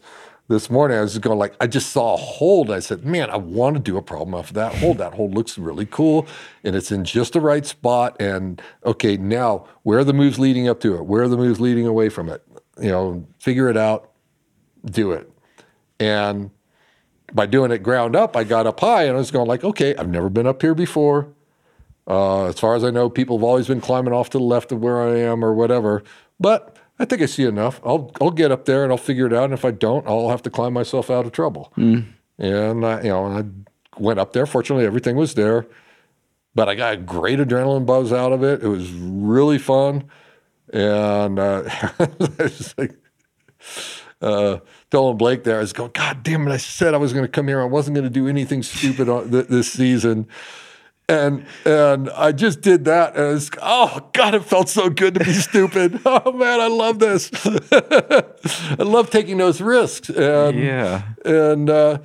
this 0.49 0.69
morning. 0.69 0.97
I 0.97 1.01
was 1.01 1.13
just 1.13 1.21
going 1.21 1.39
like, 1.39 1.55
I 1.61 1.67
just 1.67 1.91
saw 1.91 2.15
a 2.15 2.17
hold. 2.17 2.69
I 2.69 2.79
said, 2.79 3.05
"Man, 3.05 3.29
I 3.29 3.37
want 3.37 3.77
to 3.77 3.81
do 3.81 3.95
a 3.95 4.01
problem 4.01 4.35
off 4.35 4.49
of 4.49 4.55
that 4.55 4.75
hold. 4.75 4.97
That 4.97 5.13
hold 5.13 5.33
looks 5.33 5.57
really 5.57 5.85
cool, 5.85 6.27
and 6.65 6.75
it's 6.75 6.91
in 6.91 7.05
just 7.05 7.33
the 7.33 7.41
right 7.41 7.65
spot." 7.65 8.17
And 8.19 8.61
okay, 8.85 9.15
now 9.15 9.65
where 9.83 9.99
are 9.99 10.03
the 10.03 10.13
moves 10.13 10.37
leading 10.37 10.67
up 10.67 10.81
to 10.81 10.95
it? 10.95 11.05
Where 11.05 11.23
are 11.23 11.29
the 11.29 11.37
moves 11.37 11.61
leading 11.61 11.87
away 11.87 12.09
from 12.09 12.27
it? 12.27 12.43
You 12.81 12.89
know, 12.89 13.27
figure 13.39 13.69
it 13.69 13.77
out 13.77 14.09
do 14.85 15.11
it. 15.11 15.31
And 15.99 16.51
by 17.33 17.45
doing 17.45 17.71
it 17.71 17.83
ground 17.83 18.15
up, 18.15 18.35
I 18.35 18.43
got 18.43 18.67
up 18.67 18.79
high 18.79 19.03
and 19.03 19.15
I 19.15 19.17
was 19.17 19.31
going 19.31 19.47
like, 19.47 19.63
okay, 19.63 19.95
I've 19.95 20.09
never 20.09 20.29
been 20.29 20.47
up 20.47 20.61
here 20.61 20.75
before. 20.75 21.33
Uh, 22.07 22.45
as 22.45 22.59
far 22.59 22.75
as 22.75 22.83
I 22.83 22.89
know, 22.89 23.09
people 23.09 23.37
have 23.37 23.43
always 23.43 23.67
been 23.67 23.81
climbing 23.81 24.13
off 24.13 24.31
to 24.31 24.39
the 24.39 24.43
left 24.43 24.71
of 24.71 24.81
where 24.81 25.01
I 25.01 25.17
am 25.17 25.43
or 25.43 25.53
whatever. 25.53 26.03
But 26.39 26.68
I 26.99 27.05
think 27.05 27.21
I 27.21 27.25
see 27.25 27.45
enough. 27.45 27.79
I'll 27.83 28.11
I'll 28.19 28.31
get 28.31 28.51
up 28.51 28.65
there 28.65 28.83
and 28.83 28.91
I'll 28.91 28.97
figure 28.97 29.25
it 29.25 29.33
out. 29.33 29.45
And 29.45 29.53
if 29.53 29.63
I 29.65 29.71
don't, 29.71 30.05
I'll 30.07 30.29
have 30.29 30.41
to 30.43 30.49
climb 30.49 30.73
myself 30.73 31.09
out 31.09 31.25
of 31.25 31.31
trouble. 31.31 31.71
And 32.37 32.85
I, 32.85 33.01
you 33.01 33.09
know, 33.09 33.25
I 33.25 33.43
went 33.97 34.19
up 34.19 34.33
there. 34.33 34.45
Fortunately, 34.45 34.85
everything 34.85 35.15
was 35.15 35.33
there. 35.35 35.65
But 36.55 36.67
I 36.67 36.75
got 36.75 36.93
a 36.93 36.97
great 36.97 37.39
adrenaline 37.39 37.85
buzz 37.85 38.11
out 38.11 38.31
of 38.33 38.43
it. 38.43 38.63
It 38.63 38.67
was 38.67 38.91
really 38.91 39.57
fun. 39.59 40.09
And 40.73 41.39
uh, 41.39 41.63
I 41.99 42.07
was 42.37 42.75
like, 42.77 42.95
uh, 44.21 44.57
Dylan 44.91 45.17
Blake 45.17 45.43
there. 45.43 45.57
I 45.57 45.61
was 45.61 45.73
going, 45.73 45.91
God 45.93 46.23
damn 46.23 46.47
it! 46.47 46.51
I 46.51 46.57
said 46.57 46.93
I 46.93 46.97
was 46.97 47.13
going 47.13 47.23
to 47.25 47.31
come 47.31 47.47
here. 47.47 47.61
I 47.61 47.65
wasn't 47.65 47.95
going 47.95 48.05
to 48.05 48.09
do 48.09 48.27
anything 48.27 48.63
stupid 48.63 49.07
on 49.07 49.31
th- 49.31 49.47
this 49.47 49.71
season, 49.71 50.27
and 51.09 51.45
and 51.65 52.09
I 52.11 52.31
just 52.31 52.61
did 52.61 52.85
that. 52.85 53.15
And 53.17 53.35
it's 53.37 53.49
oh 53.61 54.09
God, 54.13 54.35
it 54.35 54.45
felt 54.45 54.69
so 54.69 54.89
good 54.89 55.15
to 55.15 55.23
be 55.25 55.33
stupid. 55.49 55.99
Oh 56.05 56.31
man, 56.31 56.61
I 56.61 56.67
love 56.67 56.99
this. 56.99 57.29
I 57.71 58.83
love 58.83 59.09
taking 59.09 59.37
those 59.37 59.59
risks. 59.61 60.09
And 60.09 60.57
Yeah. 60.59 61.01
and 61.25 61.69
uh, 61.69 61.97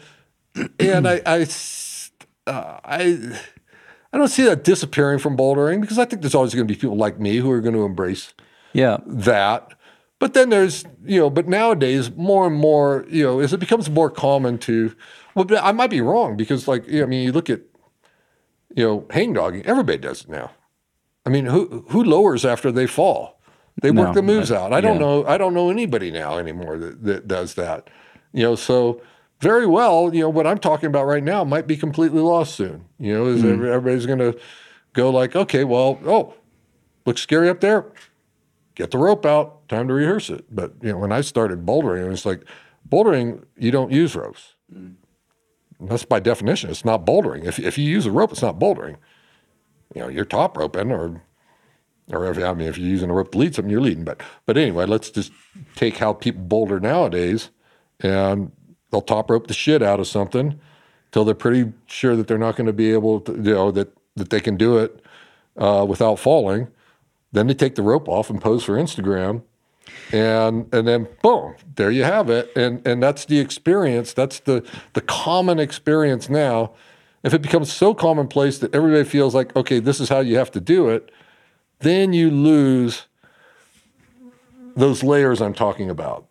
and 0.80 1.06
I 1.06 1.20
uh, 2.46 2.78
I 2.84 3.18
I 4.12 4.18
don't 4.18 4.28
see 4.28 4.44
that 4.44 4.64
disappearing 4.64 5.18
from 5.18 5.36
bouldering 5.36 5.80
because 5.80 5.98
I 5.98 6.04
think 6.04 6.22
there's 6.22 6.34
always 6.34 6.54
going 6.54 6.66
to 6.66 6.72
be 6.72 6.78
people 6.78 6.96
like 6.96 7.18
me 7.18 7.36
who 7.38 7.50
are 7.50 7.60
going 7.60 7.74
to 7.74 7.84
embrace 7.84 8.32
Yeah. 8.72 8.98
that. 9.06 9.74
But 10.20 10.32
then 10.34 10.48
there's, 10.48 10.84
you 11.04 11.18
know, 11.20 11.28
but 11.28 11.48
nowadays 11.48 12.10
more 12.12 12.46
and 12.46 12.54
more, 12.56 13.04
you 13.10 13.24
know, 13.24 13.40
as 13.40 13.52
it 13.52 13.58
becomes 13.58 13.90
more 13.90 14.08
common 14.08 14.58
to, 14.58 14.94
well, 15.34 15.44
I 15.60 15.72
might 15.72 15.90
be 15.90 16.00
wrong 16.00 16.36
because, 16.36 16.68
like, 16.68 16.86
you 16.86 16.98
know, 17.00 17.02
I 17.02 17.06
mean, 17.06 17.24
you 17.24 17.32
look 17.32 17.50
at, 17.50 17.60
you 18.74 18.84
know, 18.84 19.06
hang 19.10 19.32
dogging, 19.32 19.64
everybody 19.66 19.98
does 19.98 20.22
it 20.22 20.28
now. 20.28 20.50
I 21.26 21.30
mean, 21.30 21.46
who 21.46 21.84
who 21.88 22.04
lowers 22.04 22.44
after 22.44 22.70
they 22.70 22.86
fall? 22.86 23.40
They 23.82 23.90
work 23.90 24.08
No, 24.08 24.14
the 24.14 24.22
moves 24.22 24.52
out. 24.52 24.72
I 24.72 24.80
don't 24.80 25.00
know. 25.00 25.26
I 25.26 25.36
don't 25.36 25.52
know 25.52 25.68
anybody 25.68 26.12
now 26.12 26.38
anymore 26.38 26.78
that, 26.78 27.02
that 27.04 27.28
does 27.28 27.54
that. 27.54 27.90
You 28.32 28.44
know, 28.44 28.54
so 28.54 29.02
very 29.40 29.66
well, 29.66 30.14
you 30.14 30.20
know, 30.20 30.28
what 30.28 30.46
I'm 30.46 30.58
talking 30.58 30.86
about 30.86 31.06
right 31.06 31.24
now 31.24 31.42
might 31.42 31.66
be 31.66 31.76
completely 31.76 32.20
lost 32.20 32.54
soon. 32.54 32.84
You 32.98 33.14
know, 33.14 33.26
is 33.26 33.42
hmm. 33.42 33.52
every- 33.52 33.70
everybody's 33.70 34.06
going 34.06 34.20
to 34.20 34.38
go 34.92 35.10
like, 35.10 35.34
okay, 35.34 35.64
well, 35.64 35.98
oh, 36.06 36.34
looks 37.04 37.20
scary 37.20 37.48
up 37.48 37.60
there 37.60 37.86
get 38.74 38.90
the 38.90 38.98
rope 38.98 39.24
out, 39.24 39.68
time 39.68 39.88
to 39.88 39.94
rehearse 39.94 40.30
it. 40.30 40.44
But 40.54 40.74
you 40.82 40.92
know, 40.92 40.98
when 40.98 41.12
I 41.12 41.20
started 41.20 41.64
bouldering, 41.64 42.06
it 42.06 42.08
was 42.08 42.26
like 42.26 42.44
bouldering, 42.88 43.44
you 43.56 43.70
don't 43.70 43.92
use 43.92 44.14
ropes. 44.14 44.54
Hmm. 44.72 44.92
That's 45.80 46.04
by 46.04 46.20
definition. 46.20 46.70
It's 46.70 46.84
not 46.84 47.04
bouldering. 47.04 47.44
If 47.44 47.58
if 47.58 47.78
you 47.78 47.84
use 47.84 48.06
a 48.06 48.10
rope, 48.10 48.32
it's 48.32 48.42
not 48.42 48.58
bouldering. 48.58 48.96
You 49.94 50.02
know, 50.02 50.08
you're 50.08 50.24
top 50.24 50.56
roping 50.56 50.90
or 50.90 51.22
or 52.12 52.30
if 52.30 52.38
I 52.38 52.54
mean 52.54 52.68
if 52.68 52.78
you're 52.78 52.88
using 52.88 53.10
a 53.10 53.14
rope 53.14 53.32
to 53.32 53.38
lead 53.38 53.54
something, 53.54 53.70
you're 53.70 53.80
leading. 53.80 54.04
But 54.04 54.22
but 54.46 54.56
anyway, 54.56 54.86
let's 54.86 55.10
just 55.10 55.32
take 55.74 55.98
how 55.98 56.12
people 56.12 56.42
boulder 56.42 56.80
nowadays 56.80 57.50
and 58.00 58.52
they'll 58.90 59.00
top 59.00 59.30
rope 59.30 59.46
the 59.46 59.54
shit 59.54 59.82
out 59.82 60.00
of 60.00 60.06
something 60.06 60.58
till 61.12 61.24
they're 61.24 61.34
pretty 61.34 61.72
sure 61.86 62.16
that 62.16 62.26
they're 62.26 62.38
not 62.38 62.56
going 62.56 62.66
to 62.66 62.72
be 62.72 62.92
able 62.92 63.20
to, 63.20 63.32
you 63.32 63.54
know, 63.54 63.70
that 63.70 63.92
that 64.16 64.30
they 64.30 64.40
can 64.40 64.56
do 64.56 64.78
it 64.78 65.00
uh, 65.56 65.84
without 65.88 66.18
falling. 66.18 66.68
Then 67.32 67.48
they 67.48 67.54
take 67.54 67.74
the 67.74 67.82
rope 67.82 68.08
off 68.08 68.30
and 68.30 68.40
pose 68.40 68.64
for 68.64 68.74
Instagram, 68.74 69.42
and 70.14 70.72
and 70.72 70.86
then 70.86 71.08
boom, 71.22 71.56
there 71.74 71.90
you 71.90 72.04
have 72.04 72.30
it. 72.30 72.52
And 72.56 72.86
and 72.86 73.02
that's 73.02 73.24
the 73.24 73.40
experience. 73.40 74.12
That's 74.12 74.38
the 74.40 74.64
the 74.92 75.00
common 75.00 75.58
experience 75.58 76.28
now. 76.28 76.72
If 77.24 77.34
it 77.34 77.42
becomes 77.42 77.72
so 77.72 77.94
commonplace 77.94 78.58
that 78.58 78.74
everybody 78.74 79.02
feels 79.04 79.34
like, 79.34 79.56
okay, 79.56 79.80
this 79.80 79.98
is 79.98 80.08
how 80.08 80.20
you 80.20 80.36
have 80.36 80.52
to 80.52 80.60
do 80.60 80.88
it, 80.88 81.10
then 81.80 82.12
you 82.12 82.30
lose 82.30 83.06
those 84.76 85.02
layers 85.02 85.40
I'm 85.40 85.54
talking 85.54 85.90
about. 85.90 86.26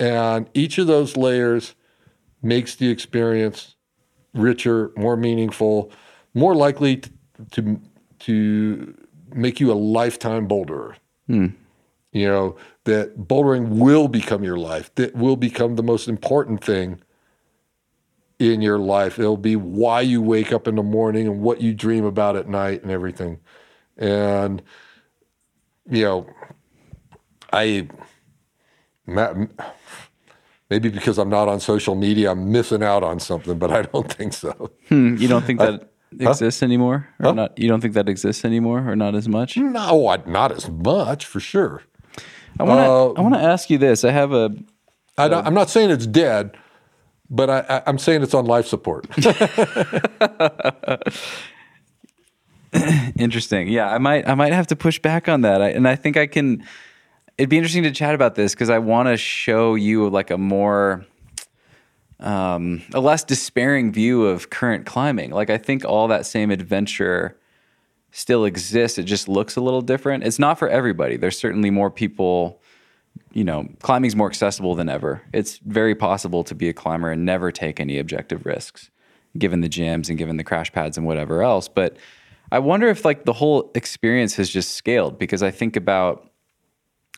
And 0.00 0.48
each 0.54 0.78
of 0.78 0.86
those 0.86 1.16
layers 1.16 1.74
makes 2.42 2.74
the 2.76 2.88
experience 2.88 3.76
richer, 4.32 4.92
more 4.96 5.16
meaningful, 5.16 5.92
more 6.32 6.54
likely 6.54 6.96
t- 6.96 7.10
to 7.50 7.80
to 8.20 8.94
make 9.34 9.60
you 9.60 9.72
a 9.72 9.74
lifetime 9.74 10.48
boulderer. 10.48 10.94
Hmm. 11.26 11.48
You 12.12 12.26
know 12.26 12.56
that 12.84 13.16
bouldering 13.16 13.68
will 13.68 14.06
become 14.06 14.44
your 14.44 14.58
life. 14.58 14.94
That 14.96 15.14
will 15.14 15.36
become 15.36 15.76
the 15.76 15.82
most 15.82 16.08
important 16.08 16.62
thing 16.62 17.00
in 18.38 18.60
your 18.60 18.78
life. 18.78 19.18
It'll 19.18 19.36
be 19.36 19.56
why 19.56 20.02
you 20.02 20.20
wake 20.20 20.52
up 20.52 20.68
in 20.68 20.74
the 20.74 20.82
morning 20.82 21.26
and 21.26 21.40
what 21.40 21.60
you 21.60 21.72
dream 21.72 22.04
about 22.04 22.36
at 22.36 22.48
night 22.48 22.82
and 22.82 22.90
everything. 22.90 23.40
And 23.96 24.62
you 25.90 26.04
know, 26.04 26.26
I 27.52 27.88
maybe 29.06 30.90
because 30.90 31.18
I'm 31.18 31.30
not 31.30 31.48
on 31.48 31.60
social 31.60 31.94
media, 31.94 32.32
I'm 32.32 32.52
missing 32.52 32.82
out 32.82 33.02
on 33.02 33.20
something, 33.20 33.58
but 33.58 33.70
I 33.70 33.82
don't 33.82 34.12
think 34.12 34.34
so. 34.34 34.70
Hmm, 34.88 35.16
you 35.16 35.28
don't 35.28 35.44
think 35.44 35.60
that 35.60 35.90
exists 36.18 36.62
anymore, 36.62 37.08
or 37.20 37.32
not? 37.32 37.58
You 37.58 37.68
don't 37.68 37.80
think 37.80 37.94
that 37.94 38.08
exists 38.08 38.44
anymore, 38.44 38.86
or 38.86 38.96
not 38.96 39.14
as 39.14 39.28
much? 39.28 39.56
No, 39.56 40.14
not 40.26 40.52
as 40.52 40.68
much 40.68 41.24
for 41.24 41.40
sure. 41.40 41.82
I 42.58 42.64
want 42.64 42.78
to. 42.80 42.84
Uh, 42.84 43.12
I 43.16 43.20
want 43.22 43.34
to 43.34 43.40
ask 43.40 43.70
you 43.70 43.78
this. 43.78 44.04
I 44.04 44.10
have 44.10 44.32
a. 44.32 44.54
I 45.18 45.28
don't, 45.28 45.46
I'm 45.46 45.54
not 45.54 45.70
saying 45.70 45.90
it's 45.90 46.06
dead, 46.06 46.56
but 47.28 47.50
I, 47.50 47.64
I, 47.68 47.82
I'm 47.86 47.98
saying 47.98 48.22
it's 48.22 48.34
on 48.34 48.46
life 48.46 48.66
support. 48.66 49.06
Interesting. 53.18 53.68
Yeah, 53.68 53.90
I 53.90 53.98
might 53.98 54.26
I 54.26 54.34
might 54.34 54.52
have 54.52 54.66
to 54.68 54.76
push 54.76 54.98
back 54.98 55.28
on 55.28 55.42
that. 55.42 55.60
I, 55.60 55.68
and 55.70 55.86
I 55.86 55.94
think 55.96 56.16
I 56.16 56.26
can 56.26 56.64
it'd 57.36 57.50
be 57.50 57.56
interesting 57.56 57.82
to 57.82 57.90
chat 57.90 58.14
about 58.14 58.34
this 58.34 58.54
because 58.54 58.70
I 58.70 58.78
want 58.78 59.08
to 59.08 59.16
show 59.16 59.74
you 59.74 60.08
like 60.08 60.30
a 60.30 60.38
more 60.38 61.04
um, 62.20 62.82
a 62.94 63.00
less 63.00 63.24
despairing 63.24 63.92
view 63.92 64.24
of 64.26 64.48
current 64.50 64.86
climbing. 64.86 65.30
Like 65.32 65.50
I 65.50 65.58
think 65.58 65.84
all 65.84 66.08
that 66.08 66.24
same 66.24 66.50
adventure 66.50 67.36
still 68.12 68.44
exists. 68.44 68.98
It 68.98 69.04
just 69.04 69.28
looks 69.28 69.56
a 69.56 69.60
little 69.60 69.82
different. 69.82 70.24
It's 70.24 70.38
not 70.38 70.58
for 70.58 70.68
everybody. 70.68 71.16
There's 71.16 71.38
certainly 71.38 71.70
more 71.70 71.90
people 71.90 72.62
you 73.32 73.44
know, 73.44 73.68
climbing's 73.80 74.16
more 74.16 74.28
accessible 74.28 74.74
than 74.74 74.88
ever. 74.88 75.22
It's 75.32 75.58
very 75.58 75.94
possible 75.94 76.44
to 76.44 76.54
be 76.54 76.68
a 76.68 76.72
climber 76.72 77.10
and 77.10 77.24
never 77.24 77.50
take 77.50 77.80
any 77.80 77.98
objective 77.98 78.44
risks, 78.44 78.90
given 79.38 79.60
the 79.60 79.68
gyms 79.68 80.08
and 80.08 80.18
given 80.18 80.36
the 80.36 80.44
crash 80.44 80.72
pads 80.72 80.96
and 80.96 81.06
whatever 81.06 81.42
else. 81.42 81.68
But 81.68 81.96
I 82.50 82.58
wonder 82.58 82.88
if 82.88 83.04
like 83.04 83.24
the 83.24 83.32
whole 83.32 83.70
experience 83.74 84.34
has 84.36 84.50
just 84.50 84.72
scaled 84.72 85.18
because 85.18 85.42
I 85.42 85.50
think 85.50 85.76
about 85.76 86.30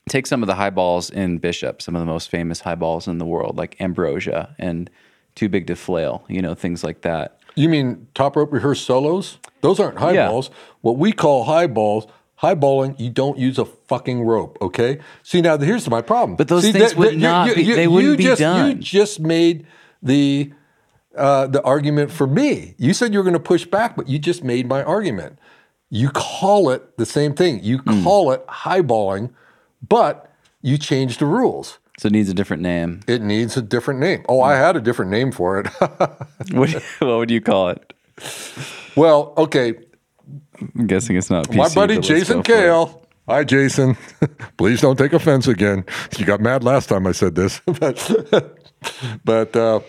take 0.08 0.26
some 0.26 0.42
of 0.42 0.46
the 0.46 0.54
high 0.54 0.70
balls 0.70 1.10
in 1.10 1.38
Bishop, 1.38 1.82
some 1.82 1.96
of 1.96 2.00
the 2.00 2.06
most 2.06 2.28
famous 2.28 2.60
high 2.60 2.74
balls 2.74 3.08
in 3.08 3.18
the 3.18 3.24
world, 3.24 3.56
like 3.56 3.80
Ambrosia 3.80 4.54
and 4.58 4.90
Too 5.34 5.48
Big 5.48 5.66
to 5.66 5.76
Flail, 5.76 6.24
you 6.28 6.42
know, 6.42 6.54
things 6.54 6.84
like 6.84 7.02
that. 7.02 7.40
you 7.56 7.68
mean 7.68 8.06
top 8.14 8.36
rope 8.36 8.52
rehearsed 8.52 8.84
solos? 8.84 9.38
Those 9.64 9.80
aren't 9.80 9.98
high 9.98 10.12
Yeah. 10.12 10.28
balls. 10.28 10.50
What 10.82 10.98
we 10.98 11.10
call 11.12 11.44
high 11.44 11.66
balls, 11.66 12.06
high 12.36 12.54
balling, 12.54 12.94
you 12.98 13.08
don't 13.08 13.38
use 13.38 13.58
a 13.58 13.64
fucking 13.64 14.20
rope, 14.22 14.58
okay? 14.60 14.98
See, 15.22 15.40
now 15.40 15.56
here's 15.56 15.88
my 15.88 16.02
problem. 16.02 16.36
But 16.36 16.48
those 16.48 16.64
See, 16.64 16.72
things 16.72 16.90
that- 16.90 16.98
would 16.98 17.14
that- 17.14 17.18
not 17.18 17.48
you- 17.48 17.54
be- 17.54 17.62
you- 17.64 17.74
they 17.74 17.88
wouldn't 17.88 18.10
you 18.10 18.16
be 18.18 18.24
just, 18.24 18.40
You 18.42 18.74
just 18.74 19.20
made 19.20 19.66
the 20.02 20.52
uh, 21.16 21.46
the 21.46 21.62
argument 21.62 22.10
for 22.10 22.26
me. 22.26 22.74
You 22.76 22.92
said 22.92 23.12
you 23.12 23.18
were 23.20 23.24
going 23.24 23.40
to 23.42 23.48
push 23.54 23.64
back, 23.64 23.94
but 23.96 24.08
you 24.08 24.18
just 24.18 24.42
made 24.42 24.68
my 24.68 24.82
argument. 24.82 25.38
You 25.88 26.10
call 26.10 26.70
it 26.70 26.98
the 26.98 27.06
same 27.06 27.34
thing. 27.34 27.60
You 27.62 27.78
Hmm. 27.78 28.02
call 28.02 28.32
it 28.32 28.44
highballing, 28.48 29.30
but 29.88 30.28
you 30.60 30.76
changed 30.76 31.20
the 31.20 31.26
rules. 31.26 31.78
So 32.00 32.08
it 32.08 32.12
needs 32.12 32.28
a 32.28 32.34
different 32.34 32.62
name. 32.64 33.00
It 33.06 33.22
needs 33.22 33.56
a 33.56 33.62
different 33.62 34.00
name. 34.00 34.24
Oh, 34.28 34.40
I 34.42 34.56
had 34.56 34.74
a 34.76 34.80
different 34.80 35.10
name 35.12 35.30
for 35.32 35.60
it. 35.60 35.68
What, 36.52 36.70
what 36.98 37.16
would 37.18 37.30
you 37.30 37.40
call 37.40 37.68
it? 37.68 37.92
Well, 38.96 39.34
okay. 39.36 39.74
I'm 40.76 40.86
guessing 40.86 41.16
it's 41.16 41.30
not 41.30 41.48
PC, 41.48 41.56
My 41.56 41.68
buddy 41.74 41.98
Jason. 41.98 42.42
Kehl. 42.42 43.00
Hi, 43.28 43.42
Jason. 43.44 43.96
Please 44.58 44.80
don't 44.80 44.96
take 44.96 45.12
offense 45.12 45.48
again. 45.48 45.84
You 46.18 46.24
got 46.26 46.40
mad 46.40 46.62
last 46.62 46.88
time 46.88 47.06
I 47.06 47.12
said 47.12 47.34
this, 47.34 47.60
but 47.80 48.58
but 49.24 49.56
uh, 49.56 49.80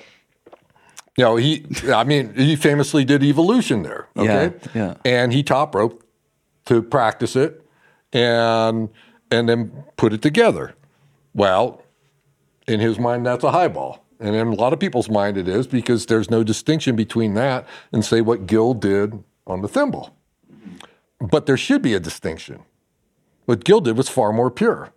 you 1.18 1.24
know 1.24 1.36
he. 1.36 1.66
I 1.94 2.04
mean, 2.06 2.34
he 2.34 2.56
famously 2.56 3.04
did 3.04 3.24
Evilution 3.24 3.84
there. 3.84 4.08
Okay, 4.18 4.54
Yeah, 4.74 4.82
yeah. 4.82 4.94
and 5.04 5.34
he 5.34 5.44
top 5.44 5.76
roped 5.76 6.06
to 6.66 6.82
practice 6.82 7.36
it, 7.36 7.62
and 8.14 8.90
and 9.32 9.50
then 9.50 9.84
put 9.98 10.14
it 10.14 10.22
together. 10.22 10.74
Well, 11.34 11.82
in 12.68 12.80
his 12.80 12.98
mind, 13.00 13.26
that's 13.26 13.44
a 13.44 13.52
high 13.52 13.68
ball. 13.68 14.05
And 14.20 14.36
in 14.36 14.48
a 14.48 14.54
lot 14.54 14.74
of 14.74 14.80
people's 14.80 15.10
mind, 15.10 15.38
it 15.38 15.48
is 15.48 15.68
because 15.68 16.06
there's 16.06 16.30
no 16.30 16.44
distinction 16.44 16.96
between 16.96 17.34
that 17.34 17.68
and, 17.92 18.04
say, 18.04 18.22
what 18.22 18.48
Gill 18.48 18.74
did 18.74 19.24
on 19.46 19.62
the 19.62 19.68
thimble. 19.68 20.16
But 21.20 21.46
there 21.46 21.58
should 21.58 21.82
be 21.82 21.94
a 21.94 22.00
distinction. 22.00 22.64
What 23.46 23.64
Gill 23.64 23.82
did 23.82 23.98
was 23.98 24.10
far 24.10 24.32
more 24.32 24.50
pure. 24.50 24.94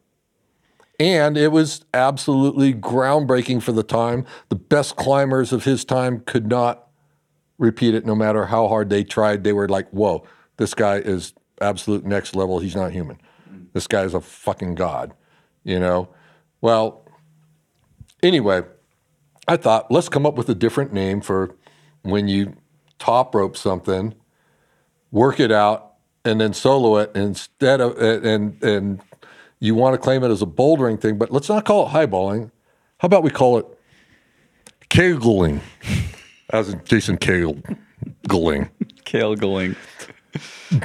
And 1.01 1.37
it 1.37 1.53
was 1.53 1.85
absolutely 1.95 2.75
groundbreaking 2.75 3.63
for 3.63 3.73
the 3.73 3.83
time. 3.83 4.25
The 4.49 4.57
best 4.57 4.97
climbers 4.97 5.53
of 5.53 5.65
his 5.65 5.85
time 5.85 6.21
could 6.21 6.49
not 6.49 6.89
repeat 7.59 7.95
it 7.95 8.07
no 8.07 8.15
matter 8.15 8.47
how 8.47 8.69
hard 8.69 8.91
they 8.91 9.05
tried. 9.05 9.45
They 9.45 9.53
were 9.53 9.69
like, 9.69 9.89
whoa, 9.91 10.25
this 10.57 10.75
guy 10.75 10.97
is 10.97 11.35
absolute 11.61 12.05
next 12.05 12.35
level. 12.35 12.59
He's 12.59 12.77
not 12.77 12.93
human. 12.93 13.21
This 13.73 13.87
guy 13.87 14.03
is 14.03 14.15
a 14.15 14.21
fucking 14.21 14.75
god, 14.75 15.15
you 15.63 15.79
know? 15.79 16.09
Well, 16.61 17.05
anyway, 18.23 18.63
I 19.49 19.57
thought, 19.57 19.91
let's 19.91 20.09
come 20.09 20.27
up 20.27 20.35
with 20.35 20.49
a 20.51 20.55
different 20.55 20.93
name 20.93 21.21
for 21.23 21.55
when 22.03 22.29
you 22.29 22.55
top 22.99 23.35
rope 23.35 23.57
something, 23.57 24.15
work 25.11 25.41
it 25.41 25.51
out, 25.51 25.95
and 26.25 26.41
then 26.41 26.53
solo 26.53 26.99
it 26.99 27.11
instead 27.15 27.81
of 27.81 27.99
and 27.99 28.63
and 28.63 29.01
you 29.61 29.75
want 29.75 29.95
to 29.95 29.99
claim 29.99 30.23
it 30.23 30.31
as 30.31 30.43
a 30.43 30.47
bouldering 30.47 31.01
thing, 31.01 31.19
but 31.19 31.31
let's 31.33 31.49
not 31.49 31.65
call 31.65 31.87
it 31.87 31.91
highballing. 31.91 32.51
How 32.99 33.07
about 33.07 33.23
we 33.23 33.31
call 33.31 33.59
it 33.59 33.67
kegling, 34.91 35.61
as 36.51 36.69
in 36.69 36.85
Jason 36.85 37.17
kegling. 37.17 38.71
Kale 39.05 39.35
going. 39.37 39.75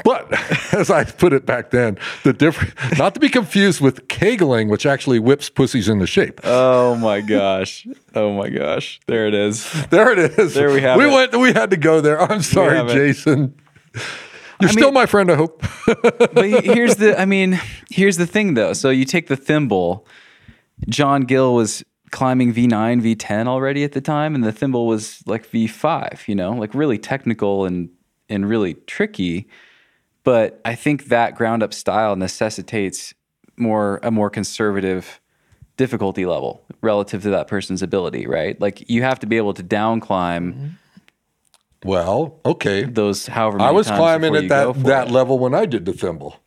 But 0.03 0.31
as 0.73 0.89
I 0.89 1.03
put 1.03 1.33
it 1.33 1.45
back 1.45 1.71
then, 1.71 1.97
the 2.23 2.33
different 2.33 2.73
not 2.97 3.13
to 3.15 3.19
be 3.19 3.29
confused 3.29 3.81
with 3.81 4.07
kegling, 4.07 4.69
which 4.69 4.85
actually 4.85 5.19
whips 5.19 5.49
pussies 5.49 5.89
into 5.89 6.07
shape. 6.07 6.39
Oh 6.43 6.95
my 6.95 7.21
gosh. 7.21 7.85
Oh 8.15 8.33
my 8.33 8.49
gosh. 8.49 8.99
There 9.07 9.27
it 9.27 9.33
is. 9.33 9.69
There 9.89 10.11
it 10.11 10.39
is. 10.39 10.53
There 10.53 10.71
we 10.71 10.81
have 10.81 10.97
we 10.97 11.05
it. 11.05 11.13
went. 11.13 11.35
We 11.35 11.51
had 11.53 11.69
to 11.71 11.77
go 11.77 12.01
there. 12.01 12.21
I'm 12.21 12.41
sorry, 12.41 12.75
have 12.77 12.89
it. 12.89 12.93
Jason. 12.93 13.55
You're 14.61 14.69
I 14.69 14.71
still 14.71 14.87
mean- 14.87 14.93
my 14.93 15.05
friend. 15.05 15.29
I 15.31 15.35
hope. 15.35 15.63
but 15.85 16.45
here's 16.63 16.95
the 16.95 17.19
I 17.19 17.25
mean, 17.25 17.59
here's 17.89 18.17
the 18.17 18.27
thing 18.27 18.53
though. 18.53 18.73
So 18.73 18.89
you 18.89 19.05
take 19.05 19.27
the 19.27 19.35
thimble. 19.37 20.07
John 20.87 21.21
Gill 21.23 21.53
was 21.53 21.83
climbing 22.11 22.53
V9, 22.53 23.01
V10 23.01 23.47
already 23.47 23.83
at 23.83 23.91
the 23.93 24.01
time, 24.01 24.35
and 24.35 24.43
the 24.43 24.51
thimble 24.51 24.85
was 24.87 25.21
like 25.25 25.49
V5, 25.49 26.27
you 26.27 26.35
know, 26.35 26.51
like 26.51 26.73
really 26.73 26.97
technical 26.97 27.65
and 27.65 27.89
and 28.29 28.47
really 28.47 28.75
tricky. 28.87 29.47
But 30.23 30.61
I 30.63 30.75
think 30.75 31.05
that 31.05 31.35
ground 31.35 31.63
up 31.63 31.73
style 31.73 32.15
necessitates 32.15 33.13
more 33.57 33.99
a 34.03 34.11
more 34.11 34.29
conservative 34.29 35.19
difficulty 35.77 36.25
level 36.25 36.63
relative 36.81 37.23
to 37.23 37.29
that 37.31 37.47
person's 37.47 37.81
ability, 37.81 38.27
right? 38.27 38.59
Like 38.59 38.89
you 38.89 39.03
have 39.03 39.19
to 39.19 39.27
be 39.27 39.37
able 39.37 39.53
to 39.55 39.63
down 39.63 39.99
climb 39.99 40.77
well, 41.83 42.39
okay. 42.45 42.83
those 42.83 43.27
however 43.27 43.59
I 43.59 43.71
was 43.71 43.87
climbing 43.87 44.35
at 44.35 44.49
that 44.49 44.83
that 44.83 45.07
it. 45.07 45.11
level 45.11 45.37
when 45.39 45.53
I 45.53 45.65
did 45.65 45.85
the 45.85 45.93
thimble, 45.93 46.39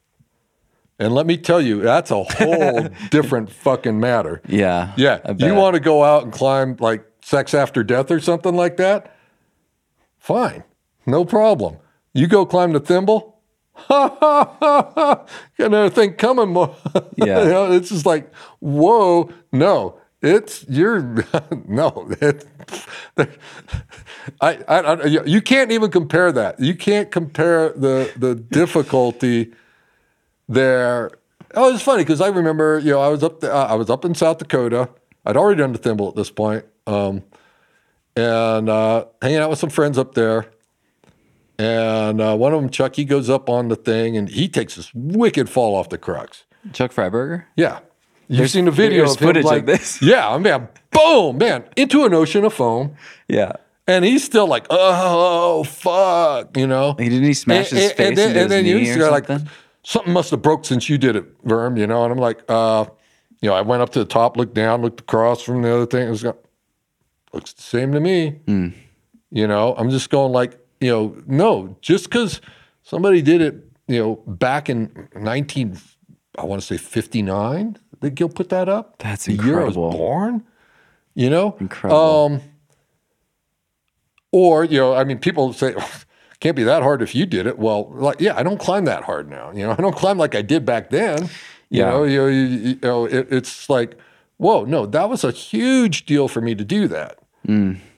and 0.98 1.14
let 1.14 1.26
me 1.26 1.36
tell 1.36 1.60
you, 1.60 1.82
that's 1.82 2.10
a 2.10 2.22
whole 2.22 2.88
different 3.10 3.50
fucking 3.50 4.00
matter. 4.00 4.40
Yeah. 4.48 4.92
Yeah, 4.96 5.20
you 5.38 5.54
want 5.54 5.74
to 5.74 5.80
go 5.80 6.02
out 6.02 6.24
and 6.24 6.32
climb 6.32 6.76
like 6.80 7.04
sex 7.22 7.52
after 7.52 7.84
death 7.84 8.10
or 8.10 8.20
something 8.20 8.54
like 8.54 8.78
that? 8.78 9.14
Fine, 10.18 10.64
no 11.06 11.24
problem. 11.24 11.76
You 12.12 12.26
go 12.26 12.46
climb 12.46 12.72
the 12.72 12.80
thimble. 12.80 13.34
Ha 13.78 14.16
ha 14.20 14.56
ha 14.58 14.92
ha! 14.94 15.26
Got 15.58 15.66
another 15.66 15.90
thing 15.90 16.14
coming. 16.14 16.48
More. 16.48 16.74
Yeah. 17.16 17.42
you 17.42 17.48
know, 17.50 17.72
it's 17.72 17.90
just 17.90 18.06
like, 18.06 18.34
whoa, 18.60 19.30
no, 19.52 19.98
it's 20.22 20.64
you're 20.68 21.00
no. 21.68 22.08
It, 22.22 22.46
I, 24.40 24.58
I, 24.66 24.78
I, 24.78 25.04
you 25.04 25.42
can't 25.42 25.70
even 25.72 25.90
compare 25.90 26.32
that. 26.32 26.58
You 26.58 26.74
can't 26.74 27.10
compare 27.10 27.70
the 27.70 28.10
the 28.16 28.34
difficulty 28.34 29.52
there. 30.48 31.10
Oh, 31.54 31.72
it's 31.72 31.82
funny 31.82 32.02
because 32.02 32.20
I 32.20 32.28
remember, 32.28 32.78
you 32.78 32.90
know, 32.92 33.00
I 33.00 33.08
was 33.08 33.22
up 33.22 33.40
there, 33.40 33.52
I 33.52 33.74
was 33.74 33.90
up 33.90 34.04
in 34.04 34.14
South 34.14 34.38
Dakota. 34.38 34.88
I'd 35.24 35.36
already 35.36 35.58
done 35.60 35.72
the 35.72 35.78
thimble 35.78 36.08
at 36.08 36.16
this 36.16 36.30
point, 36.30 36.64
um, 36.86 37.22
and 38.16 38.68
uh, 38.68 39.04
hanging 39.20 39.38
out 39.38 39.50
with 39.50 39.58
some 39.58 39.70
friends 39.70 39.98
up 39.98 40.14
there. 40.14 40.46
And 41.58 42.20
uh, 42.20 42.36
one 42.36 42.52
of 42.52 42.60
them, 42.60 42.70
Chuck, 42.70 42.96
he 42.96 43.04
goes 43.04 43.30
up 43.30 43.48
on 43.48 43.68
the 43.68 43.76
thing 43.76 44.16
and 44.16 44.28
he 44.28 44.48
takes 44.48 44.76
this 44.76 44.92
wicked 44.94 45.48
fall 45.48 45.74
off 45.74 45.88
the 45.88 45.98
crux. 45.98 46.44
Chuck 46.72 46.92
Fryberger? 46.92 47.44
Yeah, 47.56 47.78
you've 48.28 48.38
There's- 48.38 48.52
seen 48.52 48.64
the 48.66 48.70
video 48.70 49.04
of 49.04 49.10
him 49.18 49.26
footage 49.28 49.44
of 49.44 49.50
like 49.50 49.66
this. 49.66 50.02
Yeah, 50.02 50.28
I 50.28 50.38
man, 50.38 50.68
boom, 50.90 51.38
man, 51.38 51.64
into 51.76 52.04
an 52.04 52.12
ocean 52.12 52.44
of 52.44 52.52
foam, 52.52 52.96
Yeah. 53.28 53.52
and 53.86 54.04
he's 54.04 54.24
still 54.24 54.46
like, 54.46 54.66
oh 54.68 55.62
fuck, 55.64 56.56
you 56.56 56.66
know. 56.66 56.94
He 56.98 57.08
didn't 57.08 57.24
he 57.24 57.34
smash 57.34 57.70
his 57.70 57.92
face 57.92 58.16
then, 58.16 58.28
into 58.28 58.40
and 58.42 58.50
then 58.50 58.64
his 58.64 58.88
you 58.88 58.94
knee 58.96 59.00
or 59.02 59.10
like 59.10 59.26
something? 59.28 59.48
something 59.84 60.12
must 60.12 60.30
have 60.32 60.42
broke 60.42 60.64
since 60.64 60.88
you 60.88 60.98
did 60.98 61.14
it, 61.16 61.42
Verm. 61.44 61.78
You 61.78 61.86
know, 61.86 62.02
and 62.02 62.12
I'm 62.12 62.18
like, 62.18 62.42
uh, 62.48 62.84
you 63.40 63.48
know, 63.48 63.54
I 63.54 63.60
went 63.62 63.80
up 63.82 63.90
to 63.90 63.98
the 64.00 64.04
top, 64.04 64.36
looked 64.36 64.54
down, 64.54 64.82
looked 64.82 65.00
across 65.00 65.40
from 65.42 65.62
the 65.62 65.72
other 65.72 65.86
thing. 65.86 66.06
It 66.08 66.10
was 66.10 66.22
going, 66.24 66.36
looks 67.32 67.52
the 67.52 67.62
same 67.62 67.92
to 67.92 68.00
me. 68.00 68.40
Hmm. 68.46 68.68
You 69.30 69.46
know, 69.46 69.74
I'm 69.78 69.90
just 69.90 70.10
going 70.10 70.32
like, 70.32 70.58
you 70.80 70.90
know, 70.90 71.16
no, 71.26 71.76
just 71.80 72.04
because 72.04 72.40
somebody 72.82 73.22
did 73.22 73.40
it, 73.40 73.54
you 73.88 73.98
know, 74.00 74.16
back 74.26 74.68
in 74.68 75.08
19, 75.14 75.78
I 76.38 76.44
want 76.44 76.60
to 76.60 76.66
say 76.66 76.76
59, 76.76 77.78
that 78.00 78.10
Gill 78.14 78.28
put 78.28 78.48
that 78.50 78.68
up. 78.68 78.98
That's 78.98 79.24
the 79.26 79.32
year 79.34 79.60
I 79.60 79.64
was 79.64 79.76
incredible. 79.76 79.90
born. 79.90 80.44
You 81.14 81.30
know, 81.30 81.56
Incredible. 81.60 82.24
Um, 82.26 82.40
or 84.32 84.64
you 84.64 84.78
know, 84.78 84.94
I 84.94 85.04
mean, 85.04 85.18
people 85.18 85.52
say 85.52 85.74
can't 86.40 86.56
be 86.56 86.64
that 86.64 86.82
hard 86.82 87.00
if 87.00 87.14
you 87.14 87.24
did 87.26 87.46
it. 87.46 87.58
Well, 87.58 87.90
like 87.94 88.20
yeah, 88.20 88.36
I 88.36 88.42
don't 88.42 88.60
climb 88.60 88.84
that 88.84 89.04
hard 89.04 89.30
now. 89.30 89.50
You 89.52 89.66
know, 89.66 89.70
I 89.72 89.76
don't 89.76 89.96
climb 89.96 90.18
like 90.18 90.34
I 90.34 90.42
did 90.42 90.64
back 90.66 90.90
then. 90.90 91.30
You 91.70 91.80
Yeah. 91.82 91.90
know, 91.90 92.04
you 92.04 92.18
know, 92.18 92.26
you, 92.28 92.38
you 92.44 92.78
know 92.82 93.04
it, 93.06 93.28
it's 93.30 93.70
like, 93.70 93.96
whoa, 94.36 94.64
no, 94.64 94.84
that 94.86 95.08
was 95.08 95.24
a 95.24 95.30
huge 95.30 96.04
deal 96.06 96.28
for 96.28 96.40
me 96.40 96.54
to 96.54 96.64
do 96.64 96.86
that 96.88 97.18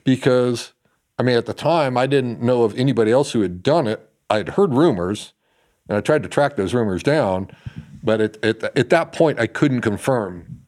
because, 0.03 0.73
I 1.19 1.23
mean, 1.23 1.35
at 1.35 1.45
the 1.45 1.53
time 1.53 1.97
I 1.97 2.07
didn't 2.07 2.41
know 2.41 2.63
of 2.63 2.75
anybody 2.77 3.11
else 3.11 3.33
who 3.33 3.41
had 3.41 3.61
done 3.61 3.85
it. 3.85 4.09
I 4.29 4.37
had 4.37 4.49
heard 4.49 4.73
rumors, 4.73 5.33
and 5.87 5.97
I 5.97 6.01
tried 6.01 6.23
to 6.23 6.29
track 6.29 6.55
those 6.55 6.73
rumors 6.73 7.03
down, 7.03 7.51
but 8.01 8.21
at 8.21 8.43
at, 8.43 8.63
at 8.77 8.89
that 8.89 9.11
point 9.11 9.39
I 9.39 9.47
couldn't 9.47 9.81
confirm 9.81 10.59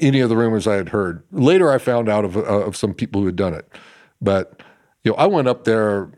any 0.00 0.20
of 0.20 0.28
the 0.28 0.36
rumors 0.36 0.66
I 0.66 0.74
had 0.74 0.90
heard. 0.90 1.22
Later, 1.30 1.70
I 1.70 1.78
found 1.78 2.08
out 2.08 2.24
of, 2.24 2.36
uh, 2.36 2.40
of 2.40 2.76
some 2.76 2.94
people 2.94 3.20
who 3.20 3.26
had 3.26 3.36
done 3.36 3.54
it. 3.54 3.70
But, 4.20 4.62
you 5.04 5.12
know, 5.12 5.16
I 5.16 5.26
went 5.26 5.48
up 5.48 5.64
there. 5.64 6.10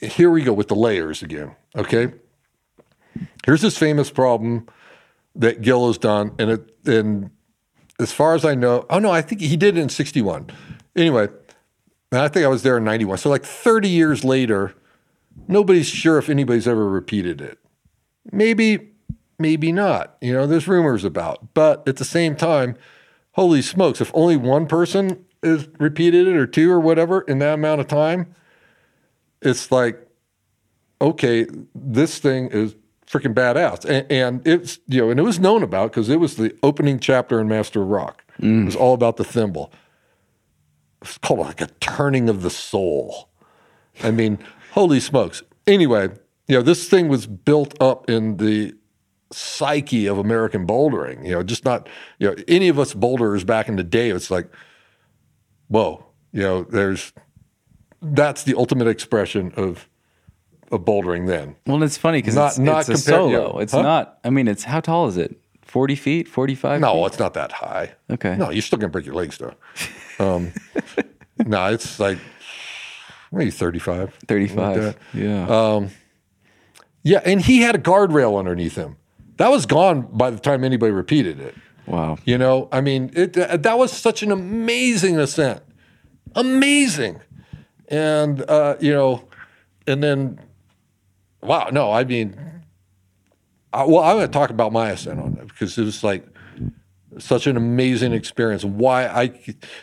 Here 0.00 0.30
we 0.30 0.42
go 0.42 0.52
with 0.52 0.68
the 0.68 0.76
layers 0.76 1.22
again. 1.22 1.54
Okay. 1.76 2.12
Here's 3.44 3.62
this 3.62 3.78
famous 3.78 4.10
problem 4.10 4.66
that 5.34 5.62
Gill 5.62 5.86
has 5.86 5.98
done. 5.98 6.32
And 6.38 6.50
it, 6.50 6.76
and 6.86 7.30
as 7.98 8.12
far 8.12 8.34
as 8.34 8.44
I 8.44 8.54
know, 8.54 8.86
oh 8.90 8.98
no, 8.98 9.10
I 9.10 9.22
think 9.22 9.40
he 9.40 9.56
did 9.56 9.76
it 9.76 9.80
in 9.80 9.88
61. 9.88 10.50
Anyway, 10.94 11.28
and 12.10 12.20
I 12.20 12.28
think 12.28 12.44
I 12.44 12.48
was 12.48 12.62
there 12.62 12.78
in 12.78 12.84
91. 12.84 13.18
So, 13.18 13.30
like 13.30 13.44
30 13.44 13.88
years 13.88 14.24
later, 14.24 14.74
nobody's 15.46 15.88
sure 15.88 16.18
if 16.18 16.28
anybody's 16.28 16.66
ever 16.66 16.88
repeated 16.88 17.40
it. 17.40 17.58
Maybe, 18.32 18.90
maybe 19.38 19.72
not. 19.72 20.16
You 20.20 20.32
know, 20.32 20.46
there's 20.46 20.68
rumors 20.68 21.04
about. 21.04 21.54
But 21.54 21.86
at 21.86 21.96
the 21.96 22.04
same 22.04 22.34
time, 22.34 22.76
holy 23.32 23.62
smokes, 23.62 24.00
if 24.00 24.10
only 24.14 24.36
one 24.36 24.66
person 24.66 25.24
has 25.42 25.68
repeated 25.78 26.26
it 26.26 26.36
or 26.36 26.46
two 26.46 26.70
or 26.70 26.80
whatever 26.80 27.20
in 27.22 27.38
that 27.40 27.54
amount 27.54 27.80
of 27.80 27.88
time, 27.88 28.34
it's 29.42 29.70
like, 29.70 30.04
okay, 31.00 31.46
this 31.74 32.18
thing 32.18 32.48
is 32.48 32.74
freaking 33.06 33.34
badass. 33.34 33.84
And, 33.84 34.10
and 34.10 34.46
it's, 34.46 34.78
you 34.86 35.02
know, 35.02 35.10
and 35.10 35.20
it 35.20 35.22
was 35.22 35.38
known 35.38 35.62
about 35.62 35.92
because 35.92 36.08
it 36.08 36.20
was 36.20 36.36
the 36.36 36.56
opening 36.62 36.98
chapter 36.98 37.40
in 37.40 37.48
Master 37.48 37.82
of 37.82 37.88
Rock. 37.88 38.24
It 38.38 38.44
mm. 38.44 38.64
was 38.64 38.76
all 38.76 38.94
about 38.94 39.16
the 39.16 39.24
thimble. 39.24 39.72
It's 41.02 41.18
called 41.18 41.40
like 41.40 41.60
a 41.60 41.66
turning 41.80 42.28
of 42.28 42.42
the 42.42 42.50
soul. 42.50 43.28
I 44.02 44.10
mean, 44.10 44.38
holy 44.72 45.00
smokes. 45.00 45.42
Anyway, 45.66 46.08
you 46.46 46.56
know, 46.56 46.62
this 46.62 46.88
thing 46.88 47.08
was 47.08 47.26
built 47.26 47.80
up 47.80 48.08
in 48.08 48.36
the 48.38 48.74
psyche 49.30 50.06
of 50.06 50.18
American 50.18 50.66
bouldering. 50.66 51.24
You 51.26 51.34
know, 51.34 51.42
just 51.42 51.64
not, 51.64 51.88
you 52.18 52.28
know, 52.30 52.36
any 52.48 52.68
of 52.68 52.78
us 52.78 52.94
boulderers 52.94 53.44
back 53.44 53.68
in 53.68 53.76
the 53.76 53.84
day, 53.84 54.10
it's 54.10 54.30
like, 54.30 54.48
whoa, 55.68 56.06
you 56.32 56.42
know, 56.42 56.62
there's, 56.64 57.12
that's 58.00 58.44
the 58.44 58.54
ultimate 58.56 58.88
expression 58.88 59.52
of, 59.56 59.88
of 60.72 60.84
bouldering 60.84 61.26
then. 61.26 61.56
Well, 61.66 61.82
it's 61.82 61.98
funny 61.98 62.18
because 62.18 62.34
Not- 62.36 62.48
it's, 62.50 62.58
not 62.58 62.78
it's 62.88 62.88
a 62.88 62.96
solo. 62.98 63.56
yeah. 63.56 63.62
It's 63.62 63.72
Huh? 63.72 63.82
not. 63.82 64.18
I 64.24 64.30
mean, 64.30 64.48
it's 64.48 64.64
how 64.64 64.80
tall 64.80 65.06
is 65.08 65.16
it? 65.16 65.38
Forty 65.68 65.94
feet? 65.94 66.26
Forty-five? 66.28 66.80
No, 66.80 66.94
feet? 66.94 67.06
it's 67.06 67.18
not 67.18 67.34
that 67.34 67.52
high. 67.52 67.92
Okay. 68.10 68.36
No, 68.36 68.50
you're 68.50 68.62
still 68.62 68.78
gonna 68.78 68.90
break 68.90 69.04
your 69.06 69.14
legs 69.14 69.38
though. 69.38 69.54
Um, 70.18 70.52
no, 71.46 71.66
it's 71.66 72.00
like 72.00 72.18
maybe 73.30 73.50
35. 73.50 73.96
something 73.96 74.10
like 74.12 74.26
thirty-five. 74.26 74.82
that. 74.82 74.96
yeah. 75.14 75.88
Yeah, 77.04 77.20
and 77.24 77.40
he 77.40 77.60
had 77.60 77.74
a 77.76 77.78
guardrail 77.78 78.38
underneath 78.38 78.74
him. 78.74 78.96
That 79.36 79.50
was 79.50 79.66
gone 79.66 80.08
by 80.12 80.30
the 80.30 80.38
time 80.38 80.64
anybody 80.64 80.90
repeated 80.92 81.38
it. 81.38 81.54
wow. 81.86 82.18
You 82.24 82.36
know, 82.38 82.68
I 82.72 82.80
mean, 82.80 83.10
it 83.14 83.34
that 83.34 83.78
was 83.78 83.92
such 83.92 84.22
an 84.22 84.32
amazing 84.32 85.18
ascent, 85.18 85.62
amazing, 86.34 87.20
and 87.88 88.42
uh, 88.50 88.76
you 88.80 88.92
know, 88.92 89.24
and 89.86 90.02
then, 90.02 90.40
wow, 91.40 91.68
no, 91.72 91.92
I 91.92 92.04
mean, 92.04 92.57
I, 93.72 93.84
well, 93.84 94.02
I'm 94.02 94.16
going 94.16 94.26
to 94.26 94.32
talk 94.32 94.50
about 94.50 94.72
my 94.72 94.90
ascent 94.90 95.20
on 95.20 95.34
it 95.34 95.48
because 95.48 95.76
it 95.78 95.84
was 95.84 96.02
like 96.02 96.26
such 97.18 97.46
an 97.46 97.56
amazing 97.56 98.12
experience. 98.12 98.64
Why 98.64 99.06
I, 99.06 99.22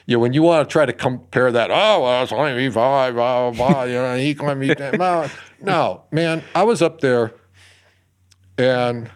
you 0.06 0.16
know, 0.16 0.20
when 0.20 0.34
you 0.34 0.42
want 0.42 0.68
to 0.68 0.72
try 0.72 0.86
to 0.86 0.94
compare 0.94 1.52
that, 1.52 1.72
oh, 1.72 2.02
well, 2.04 2.24
it's 2.24 2.32
only 2.32 2.70
five, 2.70 3.16
blah, 3.16 3.52
blah, 3.52 3.84
you 3.84 3.94
know, 3.94 4.16
he 4.16 4.34
climbed 4.34 4.62
me 4.62 4.74
down. 4.74 4.98
No, 4.98 5.30
no, 5.62 6.04
man, 6.12 6.44
I 6.54 6.64
was 6.64 6.82
up 6.82 7.02
there, 7.02 7.34
and 8.58 9.10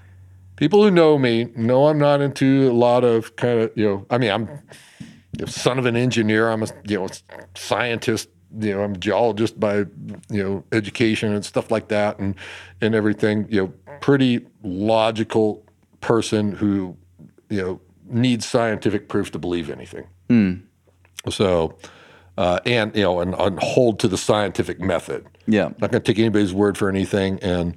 people 0.56 0.84
who 0.84 0.92
know 0.92 1.18
me 1.18 1.52
know 1.56 1.88
I'm 1.88 1.98
not 1.98 2.22
into 2.22 2.70
a 2.70 2.74
lot 2.74 3.04
of 3.04 3.36
kind 3.36 3.62
of, 3.62 3.72
you 3.76 3.86
know, 3.86 4.06
I 4.10 4.18
mean, 4.18 4.32
I'm 4.32 4.50
son 5.48 5.80
of 5.80 5.86
an 5.86 5.96
engineer. 5.96 6.50
I'm 6.50 6.64
a, 6.64 6.68
you 6.86 7.00
know, 7.00 7.08
scientist. 7.56 8.30
You 8.58 8.76
know, 8.76 8.84
I'm 8.84 8.94
a 8.94 8.98
geologist 8.98 9.60
by, 9.60 9.78
you 10.30 10.44
know, 10.44 10.64
education 10.72 11.34
and 11.34 11.46
stuff 11.46 11.70
like 11.72 11.90
that, 11.90 12.20
and 12.20 12.36
and 12.82 12.96
everything. 12.96 13.48
You 13.50 13.62
know, 13.62 13.74
pretty 14.02 14.46
logical 14.64 15.64
person 16.02 16.54
who, 16.54 16.98
you 17.50 17.62
know, 17.62 17.82
needs 18.06 18.46
scientific 18.46 19.08
proof 19.08 19.32
to 19.32 19.40
believe 19.40 19.70
anything. 19.70 20.08
So, 21.30 21.78
uh, 22.38 22.60
and 22.66 22.96
you 22.96 23.04
know, 23.04 23.20
and, 23.20 23.36
and 23.36 23.60
hold 23.62 24.00
to 24.00 24.08
the 24.08 24.18
scientific 24.18 24.80
method. 24.80 25.28
Yeah. 25.46 25.70
Not 25.80 25.92
going 25.92 25.92
to 25.92 26.00
take 26.00 26.20
anybody's 26.20 26.54
word 26.54 26.78
for 26.78 26.90
anything, 26.90 27.40
and 27.42 27.76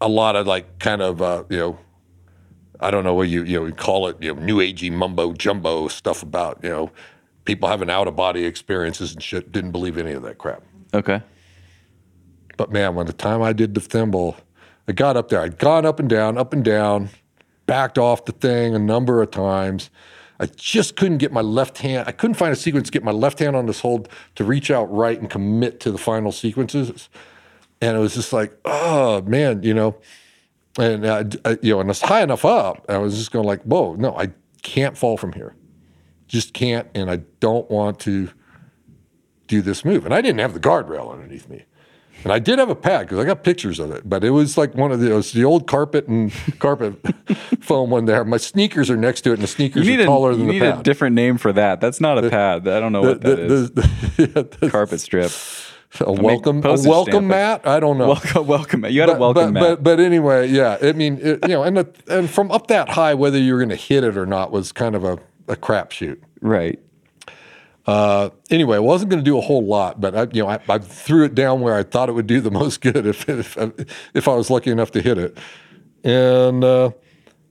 a 0.00 0.08
lot 0.08 0.36
of 0.36 0.46
like 0.46 0.78
kind 0.78 1.02
of 1.02 1.22
uh, 1.22 1.44
you 1.48 1.58
know, 1.58 1.78
I 2.80 2.90
don't 2.90 3.04
know 3.04 3.14
what 3.14 3.28
you 3.28 3.44
you 3.44 3.60
know 3.60 3.66
you 3.66 3.72
call 3.72 4.08
it, 4.08 4.16
you 4.20 4.34
know, 4.34 4.40
new 4.40 4.56
agey 4.58 4.90
mumbo 4.90 5.32
jumbo 5.32 5.88
stuff 5.88 6.22
about 6.22 6.58
you 6.62 6.70
know 6.70 6.90
people 7.44 7.68
having 7.68 7.90
out 7.90 8.06
of 8.08 8.16
body 8.16 8.44
experiences 8.44 9.12
and 9.12 9.22
shit. 9.22 9.52
Didn't 9.52 9.72
believe 9.72 9.96
any 9.98 10.12
of 10.12 10.22
that 10.22 10.38
crap. 10.38 10.62
Okay. 10.94 11.22
But 12.56 12.70
man, 12.70 12.94
when 12.94 13.06
the 13.06 13.12
time 13.12 13.42
I 13.42 13.52
did 13.52 13.74
the 13.74 13.80
thimble, 13.80 14.36
I 14.86 14.92
got 14.92 15.16
up 15.16 15.28
there. 15.28 15.40
I'd 15.40 15.58
gone 15.58 15.86
up 15.86 15.98
and 16.00 16.08
down, 16.08 16.36
up 16.36 16.52
and 16.52 16.64
down, 16.64 17.10
backed 17.66 17.96
off 17.98 18.24
the 18.24 18.32
thing 18.32 18.74
a 18.74 18.78
number 18.78 19.22
of 19.22 19.30
times. 19.30 19.90
I 20.38 20.46
just 20.46 20.96
couldn't 20.96 21.18
get 21.18 21.32
my 21.32 21.42
left 21.42 21.78
hand. 21.78 22.08
I 22.08 22.12
couldn't 22.12 22.34
find 22.34 22.52
a 22.52 22.56
sequence 22.56 22.88
to 22.88 22.92
get 22.92 23.04
my 23.04 23.12
left 23.12 23.38
hand 23.38 23.54
on 23.56 23.66
this 23.66 23.80
hold 23.80 24.08
to 24.36 24.44
reach 24.44 24.70
out 24.70 24.84
right 24.92 25.18
and 25.18 25.28
commit 25.28 25.80
to 25.80 25.92
the 25.92 25.98
final 25.98 26.32
sequences. 26.32 27.08
And 27.82 27.96
it 27.96 28.00
was 28.00 28.14
just 28.14 28.32
like, 28.32 28.56
oh 28.64 29.22
man, 29.22 29.62
you 29.62 29.74
know. 29.74 29.96
And 30.78 31.06
I, 31.06 31.24
I- 31.44 31.58
you 31.62 31.74
know, 31.74 31.80
and 31.80 31.90
it's 31.90 32.00
high 32.00 32.22
enough 32.22 32.44
up. 32.44 32.84
I 32.88 32.98
was 32.98 33.16
just 33.18 33.32
going 33.32 33.46
like, 33.46 33.62
whoa, 33.64 33.94
no, 33.96 34.16
I 34.16 34.30
can't 34.62 34.96
fall 34.96 35.16
from 35.16 35.32
here. 35.32 35.54
Just 36.30 36.54
can't, 36.54 36.86
and 36.94 37.10
I 37.10 37.16
don't 37.40 37.68
want 37.68 37.98
to 38.00 38.30
do 39.48 39.60
this 39.62 39.84
move. 39.84 40.04
And 40.04 40.14
I 40.14 40.20
didn't 40.20 40.38
have 40.38 40.54
the 40.54 40.60
guardrail 40.60 41.12
underneath 41.12 41.48
me. 41.48 41.64
And 42.22 42.32
I 42.32 42.38
did 42.38 42.60
have 42.60 42.68
a 42.70 42.76
pad 42.76 43.06
because 43.06 43.18
I 43.18 43.24
got 43.24 43.42
pictures 43.42 43.80
of 43.80 43.90
it, 43.90 44.08
but 44.08 44.22
it 44.22 44.30
was 44.30 44.56
like 44.56 44.76
one 44.76 44.92
of 44.92 45.00
the, 45.00 45.10
it 45.10 45.14
was 45.14 45.32
the 45.32 45.42
old 45.44 45.66
carpet 45.66 46.06
and 46.06 46.32
carpet 46.60 46.94
foam 47.60 47.90
one 47.90 48.04
there. 48.04 48.24
My 48.24 48.36
sneakers 48.36 48.90
are 48.90 48.96
next 48.96 49.22
to 49.22 49.30
it, 49.30 49.34
and 49.34 49.42
the 49.42 49.46
sneakers 49.48 49.88
are 49.88 50.04
taller 50.04 50.30
you 50.30 50.36
than 50.38 50.46
the 50.46 50.60
pad. 50.60 50.74
need 50.76 50.80
a 50.80 50.82
different 50.84 51.16
name 51.16 51.36
for 51.36 51.52
that. 51.52 51.80
That's 51.80 52.00
not 52.00 52.22
a 52.24 52.30
pad. 52.30 52.68
I 52.68 52.78
don't 52.78 52.92
know 52.92 53.02
what 53.02 53.22
The- 53.22 53.28
that 53.34 53.48
the- 53.48 53.54
is. 53.54 53.70
the- 53.72 53.90
yeah, 54.18 54.42
the- 54.60 54.70
Carpet 54.70 55.00
strip. 55.00 55.32
a 55.98 56.12
welcome, 56.12 56.64
a 56.64 56.76
welcome 56.86 57.26
mat. 57.26 57.66
I 57.66 57.80
don't 57.80 57.98
know. 57.98 58.06
Welcome, 58.06 58.46
welcome. 58.46 58.84
You 58.84 59.00
got 59.04 59.08
a 59.08 59.12
but, 59.14 59.20
welcome 59.20 59.52
but, 59.54 59.60
mat. 59.60 59.62
But, 59.62 59.82
but 59.82 59.98
anyway, 60.00 60.46
yeah. 60.48 60.78
I 60.80 60.92
mean, 60.92 61.18
it, 61.20 61.40
you 61.42 61.54
know, 61.54 61.64
and 61.64 61.76
the, 61.78 61.88
and 62.06 62.30
from 62.30 62.52
up 62.52 62.68
that 62.68 62.90
high, 62.90 63.14
whether 63.14 63.38
you 63.38 63.54
were 63.54 63.58
going 63.58 63.70
to 63.70 63.74
hit 63.76 64.04
it 64.04 64.16
or 64.16 64.26
not 64.26 64.52
was 64.52 64.70
kind 64.70 64.94
of 64.94 65.02
a, 65.02 65.18
a 65.50 65.56
crapshoot. 65.56 66.20
right. 66.40 66.78
Uh, 67.86 68.30
anyway, 68.50 68.76
I 68.76 68.80
wasn't 68.80 69.10
going 69.10 69.24
to 69.24 69.28
do 69.28 69.36
a 69.36 69.40
whole 69.40 69.64
lot, 69.64 70.00
but 70.00 70.14
I, 70.14 70.26
you 70.32 70.42
know, 70.42 70.48
I, 70.48 70.60
I 70.68 70.78
threw 70.78 71.24
it 71.24 71.34
down 71.34 71.60
where 71.60 71.74
I 71.74 71.82
thought 71.82 72.08
it 72.08 72.12
would 72.12 72.26
do 72.26 72.40
the 72.40 72.50
most 72.62 72.80
good 72.80 73.06
if 73.06 73.28
if, 73.28 73.56
if 74.14 74.28
I 74.28 74.34
was 74.34 74.50
lucky 74.50 74.70
enough 74.70 74.92
to 74.92 75.02
hit 75.02 75.18
it, 75.18 75.38
and, 76.04 76.62
uh, 76.62 76.90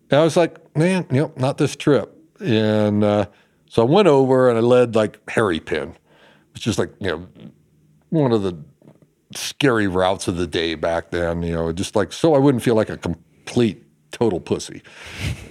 and 0.09 0.19
I 0.19 0.23
was 0.23 0.37
like, 0.37 0.75
man, 0.77 1.05
you 1.11 1.21
know, 1.21 1.33
not 1.35 1.57
this 1.57 1.75
trip, 1.75 2.15
and 2.39 3.03
uh, 3.03 3.25
so 3.67 3.81
I 3.81 3.89
went 3.89 4.07
over 4.07 4.49
and 4.49 4.57
I 4.57 4.61
led 4.61 4.95
like 4.95 5.19
Hairy 5.29 5.59
Pin, 5.59 5.95
which 6.53 6.67
is 6.67 6.79
like 6.79 6.93
you 6.99 7.07
know 7.07 7.27
one 8.09 8.31
of 8.31 8.43
the 8.43 8.57
scary 9.35 9.87
routes 9.87 10.27
of 10.27 10.37
the 10.37 10.47
day 10.47 10.75
back 10.75 11.11
then, 11.11 11.43
you 11.43 11.53
know, 11.53 11.71
just 11.73 11.95
like 11.95 12.13
so 12.13 12.33
I 12.33 12.37
wouldn't 12.37 12.63
feel 12.63 12.75
like 12.75 12.89
a 12.89 12.97
complete 12.97 13.83
total 14.11 14.39
pussy, 14.39 14.83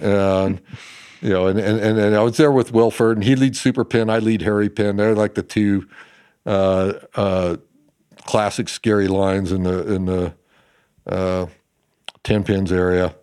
and. 0.01 0.61
You 1.21 1.29
know, 1.29 1.47
and, 1.47 1.59
and, 1.59 1.99
and 1.99 2.15
I 2.15 2.21
was 2.21 2.37
there 2.37 2.51
with 2.51 2.71
Wilford, 2.71 3.17
and 3.17 3.23
he 3.23 3.35
leads 3.35 3.59
Super 3.59 3.83
Pin, 3.83 4.09
I 4.09 4.19
lead 4.19 4.41
Hairy 4.41 4.69
Pin. 4.69 4.95
They're 4.95 5.15
like 5.15 5.35
the 5.35 5.43
two 5.43 5.87
uh, 6.45 6.93
uh, 7.15 7.57
classic 8.25 8.69
scary 8.69 9.07
lines 9.07 9.51
in 9.51 9.63
the 9.63 9.93
in 9.93 10.05
the 10.05 10.33
uh, 11.05 11.47
ten 12.23 12.43
pins 12.43 12.71
area. 12.71 13.15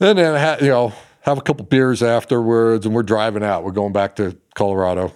And 0.00 0.18
then 0.18 0.62
you 0.62 0.68
know 0.68 0.92
have 1.22 1.38
a 1.38 1.42
couple 1.42 1.64
beers 1.64 2.02
afterwards, 2.02 2.84
and 2.84 2.94
we're 2.94 3.02
driving 3.02 3.42
out. 3.42 3.64
We're 3.64 3.72
going 3.72 3.92
back 3.92 4.16
to 4.16 4.36
Colorado, 4.54 5.12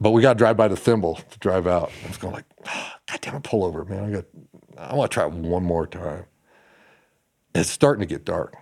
but 0.00 0.10
we 0.10 0.22
got 0.22 0.34
to 0.34 0.38
drive 0.38 0.56
by 0.56 0.68
the 0.68 0.76
thimble 0.76 1.16
to 1.16 1.38
drive 1.40 1.66
out. 1.66 1.90
I 2.04 2.08
was 2.08 2.18
going 2.18 2.34
like, 2.34 2.44
God 2.64 3.20
damn 3.20 3.34
it, 3.34 3.42
pull 3.42 3.64
over, 3.64 3.84
man! 3.84 4.04
I 4.04 4.10
got, 4.10 4.24
I 4.76 4.94
want 4.94 5.10
to 5.10 5.14
try 5.14 5.26
one 5.26 5.64
more 5.64 5.86
time. 5.86 6.26
It's 7.54 7.70
starting 7.70 8.00
to 8.00 8.06
get 8.06 8.24
dark. 8.24 8.54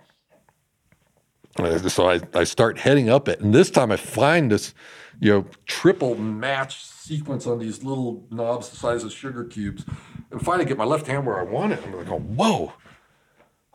Uh, 1.59 1.89
So 1.89 2.09
I, 2.09 2.19
I 2.33 2.43
start 2.43 2.77
heading 2.77 3.09
up 3.09 3.27
it, 3.27 3.39
and 3.39 3.53
this 3.53 3.69
time 3.69 3.91
I 3.91 3.97
find 3.97 4.51
this, 4.51 4.73
you 5.19 5.31
know, 5.31 5.45
triple 5.65 6.15
match 6.15 6.85
sequence 6.85 7.47
on 7.47 7.59
these 7.59 7.83
little 7.83 8.25
knobs 8.29 8.69
the 8.69 8.77
size 8.77 9.03
of 9.03 9.11
sugar 9.11 9.43
cubes, 9.43 9.85
and 10.31 10.41
finally 10.41 10.65
get 10.65 10.77
my 10.77 10.85
left 10.85 11.07
hand 11.07 11.25
where 11.25 11.39
I 11.39 11.43
want 11.43 11.73
it. 11.73 11.79
I'm 11.85 11.95
like, 11.95 12.09
oh, 12.09 12.19
whoa, 12.19 12.73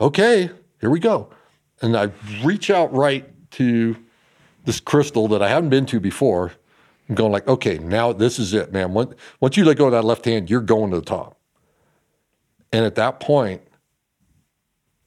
okay, 0.00 0.50
here 0.80 0.90
we 0.90 1.00
go, 1.00 1.30
and 1.80 1.96
I 1.96 2.10
reach 2.44 2.70
out 2.70 2.92
right 2.92 3.28
to 3.52 3.96
this 4.64 4.80
crystal 4.80 5.28
that 5.28 5.42
I 5.42 5.48
haven't 5.48 5.70
been 5.70 5.86
to 5.86 6.00
before. 6.00 6.52
I'm 7.08 7.16
going 7.16 7.32
like, 7.32 7.48
okay, 7.48 7.78
now 7.78 8.12
this 8.12 8.38
is 8.38 8.54
it, 8.54 8.72
man. 8.72 8.94
Once 8.94 9.14
once 9.40 9.56
you 9.56 9.64
let 9.64 9.76
go 9.76 9.86
of 9.86 9.92
that 9.92 10.04
left 10.04 10.24
hand, 10.24 10.48
you're 10.48 10.60
going 10.60 10.90
to 10.92 10.96
the 10.96 11.04
top. 11.04 11.38
And 12.72 12.86
at 12.86 12.94
that 12.94 13.20
point, 13.20 13.60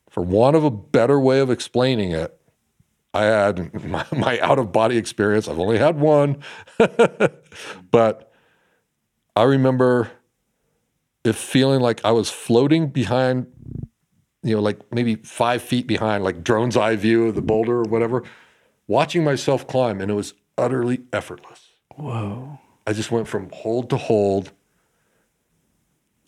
for 0.10 0.22
want 0.22 0.56
of 0.56 0.64
a 0.64 0.70
better 0.70 1.20
way 1.20 1.40
of 1.40 1.50
explaining 1.50 2.12
it, 2.12 2.35
I 3.16 3.24
had 3.24 3.84
my, 3.86 4.06
my 4.12 4.40
out 4.42 4.60
of 4.60 4.74
body 4.74 4.98
experience. 4.98 5.48
I've 5.48 5.60
only 5.60 5.78
had 5.78 5.98
one, 5.98 6.44
but 7.92 8.34
I 9.36 9.44
remember 9.44 10.12
it 11.24 11.34
feeling 11.34 11.80
like 11.80 12.04
I 12.04 12.12
was 12.12 12.30
floating 12.30 12.90
behind, 12.90 13.48
you 14.44 14.56
know, 14.56 14.62
like 14.62 14.80
maybe 14.94 15.16
five 15.16 15.62
feet 15.62 15.88
behind, 15.88 16.26
like 16.26 16.44
drone's 16.44 16.76
eye 16.76 16.98
view 16.98 17.28
of 17.28 17.36
the 17.36 17.42
boulder 17.42 17.80
or 17.80 17.84
whatever, 17.84 18.24
watching 18.88 19.24
myself 19.24 19.66
climb, 19.66 20.02
and 20.02 20.12
it 20.12 20.16
was 20.16 20.34
utterly 20.58 21.02
effortless. 21.14 21.70
Whoa. 21.96 22.60
I 22.86 22.92
just 22.92 23.12
went 23.12 23.30
from 23.30 23.50
hold 23.52 23.90
to 23.92 23.98
hold. 23.98 24.52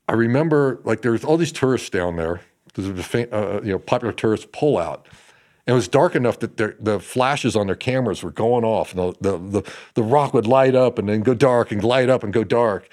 I 0.07 0.14
remember 0.14 0.80
like 0.85 1.01
there's 1.01 1.26
all 1.26 1.35
these 1.35 1.51
tourists 1.51 1.89
down 1.89 2.15
there. 2.15 2.39
There's 2.73 2.88
a 2.88 3.03
fa- 3.03 3.35
uh, 3.35 3.61
you 3.61 3.73
know 3.73 3.80
popular 3.80 4.14
tourist 4.14 4.53
pullout. 4.53 5.03
And 5.68 5.73
it 5.73 5.76
was 5.76 5.89
dark 5.89 6.15
enough 6.15 6.39
that 6.39 6.56
their, 6.56 6.76
the 6.80 6.98
flashes 6.98 7.57
on 7.57 7.68
their 7.68 7.76
cameras 7.76 8.23
were 8.23 8.31
going 8.31 8.64
off, 8.64 8.94
and 8.94 9.14
the, 9.19 9.31
the 9.31 9.38
the 9.38 9.73
the 9.95 10.03
rock 10.03 10.34
would 10.34 10.48
light 10.48 10.76
up 10.76 10.98
and 10.98 11.10
then 11.10 11.22
go 11.22 11.34
dark 11.34 11.73
and 11.73 11.84
light 11.84 12.10
up 12.10 12.23
and 12.23 12.31
go 12.31 12.45
dark. 12.45 12.88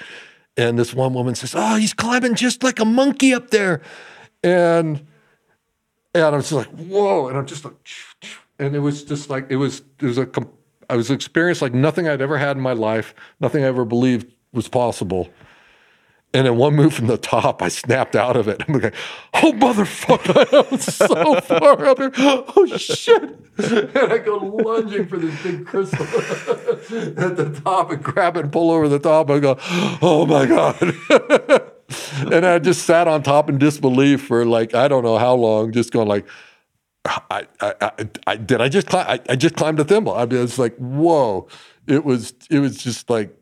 And 0.57 0.77
this 0.77 0.93
one 0.93 1.15
woman 1.15 1.37
says, 1.37 1.55
"Oh, 1.57 1.77
he's 1.77 1.95
climbing 1.95 2.35
just 2.35 2.65
like 2.65 2.81
a 2.81 2.85
monkey 2.85 3.33
up 3.33 3.51
there," 3.51 3.81
and 4.43 5.07
and 6.13 6.25
I 6.25 6.31
was 6.31 6.51
just 6.51 6.53
like, 6.53 6.77
"Whoa!" 6.77 7.29
And 7.29 7.39
I'm 7.39 7.47
just 7.47 7.65
like, 7.65 7.75
and 8.59 8.75
it 8.75 8.81
was 8.81 9.05
just 9.05 9.31
like 9.31 9.47
it 9.51 9.57
was 9.57 9.83
it 10.01 10.07
was 10.07 10.19
a 10.19 10.29
I 10.91 10.97
was 10.97 11.13
experienced 11.13 11.63
like 11.63 11.75
nothing 11.75 12.09
I'd 12.09 12.21
ever 12.21 12.39
had 12.39 12.57
in 12.57 12.63
my 12.63 12.73
life, 12.73 13.15
nothing 13.39 13.63
I 13.63 13.69
ever 13.69 13.85
believed 13.85 14.33
was 14.53 14.69
possible. 14.69 15.29
And 16.35 16.49
in 16.49 16.57
one 16.57 16.75
move 16.75 16.93
from 16.93 17.07
the 17.07 17.17
top, 17.17 17.63
I 17.63 17.69
snapped 17.69 18.17
out 18.17 18.37
of 18.37 18.49
it. 18.49 18.61
I'm 18.67 18.75
like, 18.81 18.93
oh, 19.35 19.53
motherfucker. 19.53 20.53
I 20.53 20.69
was 20.69 20.85
so 20.85 21.41
far 21.41 21.87
up 21.87 21.99
here. 21.99 22.11
Oh, 22.19 22.67
shit. 22.77 23.23
And 23.57 24.13
I 24.13 24.19
go 24.19 24.39
lunging 24.39 25.07
for 25.07 25.17
this 25.17 25.41
big 25.45 25.65
crystal 25.65 26.03
at 26.03 27.37
the 27.37 27.61
top 27.65 27.93
and 27.93 28.03
grab 28.03 28.37
it 28.37 28.41
and 28.41 28.53
pull 28.53 28.73
over 28.73 28.89
the 28.89 28.99
top. 28.99 29.31
I 29.31 29.39
go, 29.39 29.57
oh, 30.03 30.27
my 30.27 30.45
God. 30.45 30.77
and 32.33 32.45
I 32.45 32.59
just 32.59 32.85
sat 32.85 33.07
on 33.07 33.23
top 33.23 33.49
in 33.49 33.59
disbelief 33.59 34.25
for 34.27 34.45
like, 34.45 34.75
I 34.75 34.89
don't 34.89 35.05
know 35.05 35.19
how 35.19 35.35
long, 35.35 35.71
just 35.71 35.93
going 35.93 36.09
like, 36.09 36.27
I, 37.05 37.47
I, 37.61 37.75
I, 37.81 38.09
I 38.27 38.37
did 38.37 38.61
I 38.61 38.69
just 38.69 38.89
climb, 38.89 39.07
I, 39.09 39.21
I 39.29 39.37
just 39.37 39.55
climbed 39.55 39.79
a 39.79 39.85
thimble. 39.85 40.15
I 40.15 40.25
it's 40.25 40.59
like, 40.59 40.75
whoa. 40.79 41.47
It 41.87 42.05
was, 42.05 42.35
it 42.51 42.59
was 42.59 42.79
just 42.79 43.09
like, 43.09 43.37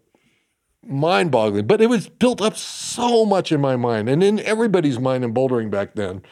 mind 0.87 1.31
boggling, 1.31 1.67
but 1.67 1.81
it 1.81 1.89
was 1.89 2.09
built 2.09 2.41
up 2.41 2.57
so 2.57 3.25
much 3.25 3.53
in 3.53 3.61
my 3.61 3.77
mind 3.77 4.09
and 4.09 4.23
in 4.23 4.41
everybody's 4.41 4.99
mind 4.99 5.25
in 5.25 5.33
bouldering 5.33 5.71
back 5.71 5.95
then 5.95 6.23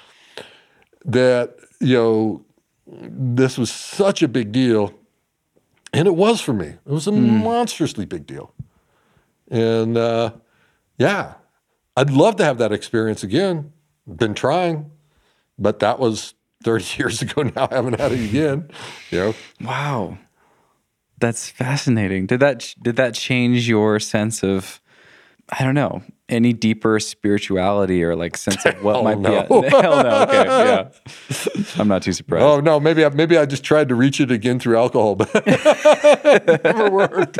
that, 1.05 1.57
you 1.81 1.95
know, 1.95 2.45
this 2.87 3.57
was 3.57 3.71
such 3.71 4.23
a 4.23 4.29
big 4.29 4.53
deal. 4.53 4.93
And 5.93 6.07
it 6.07 6.15
was 6.15 6.41
for 6.41 6.53
me. 6.53 6.67
It 6.67 6.81
was 6.87 7.07
a 7.07 7.13
monstrously 7.13 8.05
big 8.05 8.27
deal. 8.27 8.53
And 9.51 9.97
uh, 9.97 10.33
yeah, 10.99 11.35
I'd 11.97 12.11
love 12.11 12.37
to 12.37 12.45
have 12.45 12.59
that 12.59 12.73
experience 12.73 13.23
again. 13.25 13.73
been 14.07 14.35
trying, 14.35 14.91
but 15.59 15.81
that 15.81 15.99
was 15.99 16.35
30 16.65 16.85
years 16.99 17.23
ago 17.23 17.43
now. 17.43 17.69
I 17.71 17.75
haven't 17.75 17.99
had 18.01 18.13
it 18.13 18.29
again. 18.29 18.71
You 19.11 19.19
know, 19.19 19.35
Wow. 19.63 20.19
That's 21.21 21.49
fascinating. 21.49 22.27
Did 22.27 22.41
that 22.41 22.75
did 22.83 22.97
that 22.97 23.15
change 23.15 23.69
your 23.69 24.01
sense 24.01 24.43
of 24.43 24.81
I 25.53 25.65
don't 25.65 25.75
know, 25.75 26.03
any 26.29 26.53
deeper 26.53 27.01
spirituality 27.01 28.05
or 28.05 28.15
like 28.15 28.37
sense 28.37 28.65
of 28.65 28.83
what 28.85 28.95
Hell 28.95 29.03
might 29.05 29.19
no. 29.19 29.63
be 29.63 29.69
Hell 29.69 30.03
no. 30.03 30.23
Okay. 30.23 30.45
Yeah. 30.71 31.65
I'm 31.77 31.89
not 31.89 32.03
too 32.03 32.13
surprised. 32.13 32.45
oh 32.45 32.61
no, 32.61 32.79
maybe 32.79 33.05
I, 33.05 33.09
maybe 33.09 33.37
I 33.37 33.47
just 33.47 33.65
tried 33.65 33.89
to 33.89 33.95
reach 33.95 34.21
it 34.21 34.31
again 34.31 34.61
through 34.61 34.77
alcohol, 34.79 35.17
but 35.17 35.31
it 35.35 36.65
never 36.65 36.91
worked. 36.91 37.39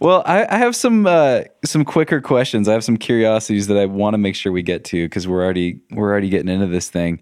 Well, 0.00 0.22
I, 0.26 0.46
I 0.48 0.58
have 0.58 0.74
some 0.76 1.06
uh, 1.06 1.42
some 1.64 1.84
quicker 1.84 2.20
questions. 2.20 2.68
I 2.68 2.72
have 2.72 2.84
some 2.84 2.96
curiosities 2.96 3.66
that 3.66 3.76
I 3.76 3.86
want 3.86 4.14
to 4.14 4.18
make 4.18 4.34
sure 4.34 4.52
we 4.52 4.62
get 4.62 4.84
to 4.86 5.06
because 5.06 5.26
we're 5.28 5.42
already 5.42 5.80
we're 5.90 6.10
already 6.10 6.28
getting 6.28 6.48
into 6.48 6.66
this 6.68 6.88
thing. 6.88 7.20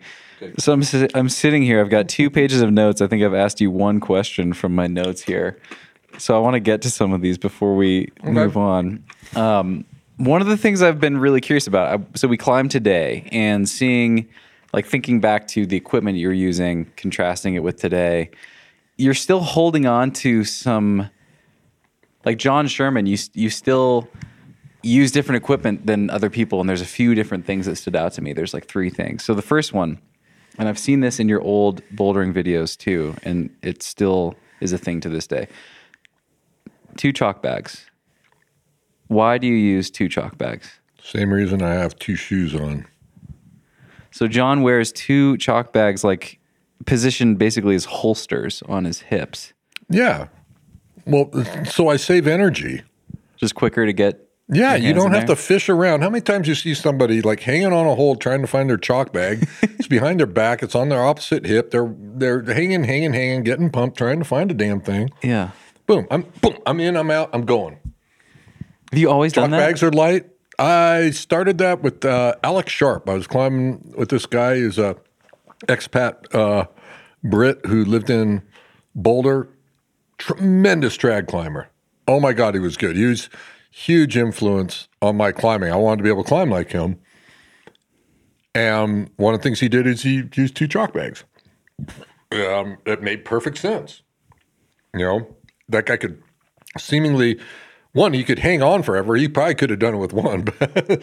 So 0.59 0.73
I'm 0.73 0.83
I'm 1.15 1.29
sitting 1.29 1.63
here. 1.63 1.81
I've 1.81 1.91
got 1.91 2.09
two 2.09 2.31
pages 2.31 2.63
of 2.63 2.71
notes. 2.73 3.01
I 3.01 3.07
think 3.07 3.23
I've 3.23 3.35
asked 3.35 3.61
you 3.61 3.71
one 3.71 4.01
question 4.01 4.53
from 4.53 4.75
my 4.75 4.87
notes 4.87 5.23
here. 5.23 5.59
So 6.19 6.37
I 6.37 6.41
want 6.41 6.55
to 6.55 6.61
get 6.61 6.83
to 6.83 6.91
some 6.91 7.13
of 7.13 7.21
these 7.21 7.39
before 7.39 7.77
we 7.77 8.11
move 8.23 8.57
on. 8.57 9.05
Um, 9.37 9.85
one 10.17 10.41
of 10.41 10.49
the 10.49 10.57
things 10.57 10.83
I've 10.83 11.01
been 11.01 11.19
really 11.19 11.41
curious 11.41 11.67
about. 11.67 12.01
I, 12.01 12.05
so 12.15 12.29
we 12.29 12.37
climbed 12.37 12.71
today 12.71 13.27
and 13.33 13.69
seeing, 13.69 14.29
like, 14.75 14.87
thinking 14.87 15.21
back 15.21 15.47
to 15.49 15.65
the 15.65 15.77
equipment 15.77 16.19
you're 16.19 16.33
using, 16.33 16.91
contrasting 16.97 17.55
it 17.55 17.63
with 17.63 17.77
today. 17.77 18.31
You're 18.99 19.15
still 19.15 19.41
holding 19.41 19.87
on 19.87 20.11
to 20.13 20.45
some 20.45 21.09
like 22.25 22.39
John 22.39 22.67
Sherman, 22.67 23.07
you 23.07 23.19
you 23.35 23.51
still 23.51 24.09
use 24.83 25.13
different 25.13 25.43
equipment 25.43 25.87
than 25.87 26.11
other 26.11 26.31
people, 26.31 26.61
and 26.61 26.69
there's 26.69 26.81
a 26.81 26.87
few 26.87 27.15
different 27.15 27.47
things 27.47 27.67
that 27.67 27.77
stood 27.77 27.97
out 27.97 28.13
to 28.15 28.23
me. 28.23 28.33
There's 28.33 28.55
like 28.55 28.67
three 28.67 28.91
things. 28.91 29.25
So 29.25 29.35
the 29.35 29.43
first 29.43 29.73
one, 29.73 30.01
and 30.61 30.69
I've 30.69 30.79
seen 30.79 31.01
this 31.01 31.19
in 31.19 31.29
your 31.29 31.41
old 31.41 31.83
bouldering 31.95 32.33
videos 32.33 32.77
too, 32.77 33.17
and 33.25 33.51
it 33.63 33.83
still 33.83 34.37
is 34.61 34.73
a 34.73 34.79
thing 34.79 35.01
to 35.01 35.09
this 35.09 35.27
day. 35.27 35.49
Two 36.97 37.13
chalk 37.13 37.43
bags. 37.43 37.87
Why 39.09 39.39
do 39.39 39.47
you 39.47 39.55
use 39.55 39.91
two 39.91 40.09
chalk 40.09 40.39
bags? 40.39 40.79
Same 41.03 41.33
reason 41.33 41.63
I 41.63 41.75
have 41.75 41.99
two 41.99 42.15
shoes 42.15 42.55
on. 42.55 42.87
So 44.13 44.29
John 44.29 44.63
wears 44.63 44.93
two 44.93 45.37
chalk 45.39 45.73
bags, 45.73 46.05
like 46.05 46.39
positioned 46.87 47.39
basically 47.39 47.75
as 47.75 47.87
holsters 47.87 48.63
on 48.69 48.85
his 48.85 49.01
hips, 49.01 49.53
Yeah. 49.89 50.29
Well, 51.07 51.31
so 51.65 51.89
I 51.89 51.97
save 51.97 52.27
energy. 52.27 52.83
just 53.37 53.55
quicker 53.55 53.87
to 53.87 53.93
get. 53.93 54.30
Yeah, 54.53 54.75
you 54.75 54.93
don't 54.93 55.13
have 55.13 55.27
there. 55.27 55.37
to 55.37 55.43
fish 55.43 55.69
around. 55.69 56.03
How 56.03 56.11
many 56.11 56.23
times 56.23 56.49
you 56.49 56.55
see 56.55 56.75
somebody 56.75 57.23
like 57.23 57.41
hanging 57.41 57.73
on 57.73 57.87
a 57.87 57.95
hole 57.95 58.17
trying 58.17 58.41
to 58.41 58.47
find 58.47 58.69
their 58.69 58.77
chalk 58.77 59.13
bag? 59.13 59.49
it's 59.63 59.87
behind 59.87 60.19
their 60.19 60.27
back. 60.27 60.63
It's 60.63 60.75
on 60.75 60.89
their 60.89 61.03
opposite 61.03 61.47
hip. 61.47 61.71
They're 61.71 61.95
they're 61.99 62.43
hanging, 62.43 62.85
hanging, 62.85 63.13
hanging, 63.13 63.45
getting 63.45 63.71
pumped, 63.71 63.97
trying 63.99 64.19
to 64.19 64.25
find 64.25 64.51
a 64.51 64.55
damn 64.55 64.81
thing. 64.81 65.11
Yeah. 65.23 65.51
Boom! 65.87 66.07
I'm 66.11 66.23
boom! 66.41 66.57
I'm 66.67 66.81
in. 66.81 66.97
I'm 66.97 67.11
out. 67.11 67.31
I'm 67.33 67.45
going. 67.45 67.79
Have 68.91 68.99
you 68.99 69.11
always 69.11 69.33
Chalk 69.33 69.45
done 69.45 69.51
that? 69.53 69.59
bags 69.59 69.83
are 69.83 69.91
light. 69.91 70.27
I 70.59 71.11
started 71.11 71.59
that 71.59 71.83
with 71.83 72.05
uh, 72.05 72.35
Alec 72.43 72.69
Sharp. 72.69 73.09
I 73.09 73.15
was 73.15 73.27
climbing 73.27 73.95
with 73.97 74.11
this 74.11 74.27
guy 74.27 74.57
who's 74.57 74.79
a 74.79 74.97
expat 75.67 76.35
uh, 76.35 76.67
Brit 77.23 77.65
who 77.67 77.85
lived 77.85 78.11
in 78.11 78.43
Boulder. 78.95 79.49
Tremendous 80.19 80.99
trad 80.99 81.29
climber. 81.29 81.69
Oh 82.07 82.21
my 82.21 82.33
God, 82.33 82.55
he 82.55 82.61
was 82.61 82.77
good. 82.77 82.97
He 82.97 83.07
was 83.07 83.31
huge 83.71 84.17
influence 84.17 84.89
on 85.01 85.17
my 85.17 85.33
climbing. 85.33 85.73
I 85.73 85.77
wanted 85.77 85.99
to 85.99 86.03
be 86.03 86.11
able 86.11 86.25
to 86.25 86.29
climb 86.29 86.51
like 86.51 86.73
him. 86.73 86.99
And 88.55 89.11
one 89.17 89.35
of 89.35 89.41
the 89.41 89.45
things 89.45 89.61
he 89.61 89.69
did 89.69 89.87
is 89.87 90.03
he 90.03 90.25
used 90.35 90.57
two 90.57 90.67
chalk 90.67 90.93
bags. 90.93 91.25
Um, 92.33 92.79
it 92.85 93.03
made 93.03 93.25
perfect 93.25 93.59
sense. 93.59 94.03
You 94.93 95.01
know, 95.01 95.37
that 95.69 95.87
guy 95.87 95.97
could 95.97 96.21
seemingly 96.79 97.39
one 97.93 98.13
he 98.13 98.25
could 98.25 98.41
hang 98.41 98.63
on 98.63 98.83
forever. 98.83 99.17
He 99.17 99.29
probably 99.29 99.55
could 99.55 99.71
have 99.71 99.79
done 99.79 99.95
it 99.95 99.99
with 99.99 100.13
one, 100.13 100.43
but, 100.59 101.03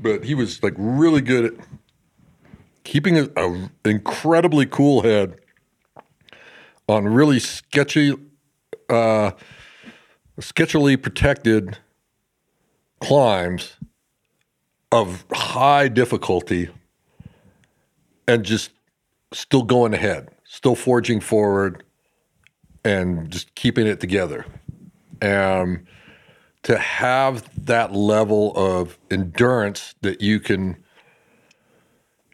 but 0.00 0.24
he 0.24 0.34
was 0.34 0.62
like 0.62 0.74
really 0.76 1.20
good 1.20 1.44
at 1.44 1.52
keeping 2.84 3.18
a, 3.18 3.28
a 3.36 3.70
incredibly 3.84 4.66
cool 4.66 5.02
head 5.02 5.36
on 6.88 7.06
really 7.06 7.38
sketchy, 7.38 8.14
uh, 8.88 9.32
sketchily 10.40 11.00
protected 11.00 11.78
climbs 13.00 13.76
of 14.90 15.24
high 15.32 15.88
difficulty, 15.88 16.68
and 18.26 18.44
just 18.44 18.70
still 19.32 19.62
going 19.62 19.92
ahead, 19.92 20.28
still 20.44 20.74
forging 20.74 21.20
forward, 21.20 21.82
and 22.84 23.30
just 23.30 23.54
keeping 23.54 23.86
it 23.86 24.00
together. 24.00 24.46
And 25.20 25.86
to 26.62 26.78
have 26.78 27.66
that 27.66 27.92
level 27.92 28.52
of 28.56 28.98
endurance 29.10 29.94
that 30.02 30.20
you 30.20 30.40
can, 30.40 30.83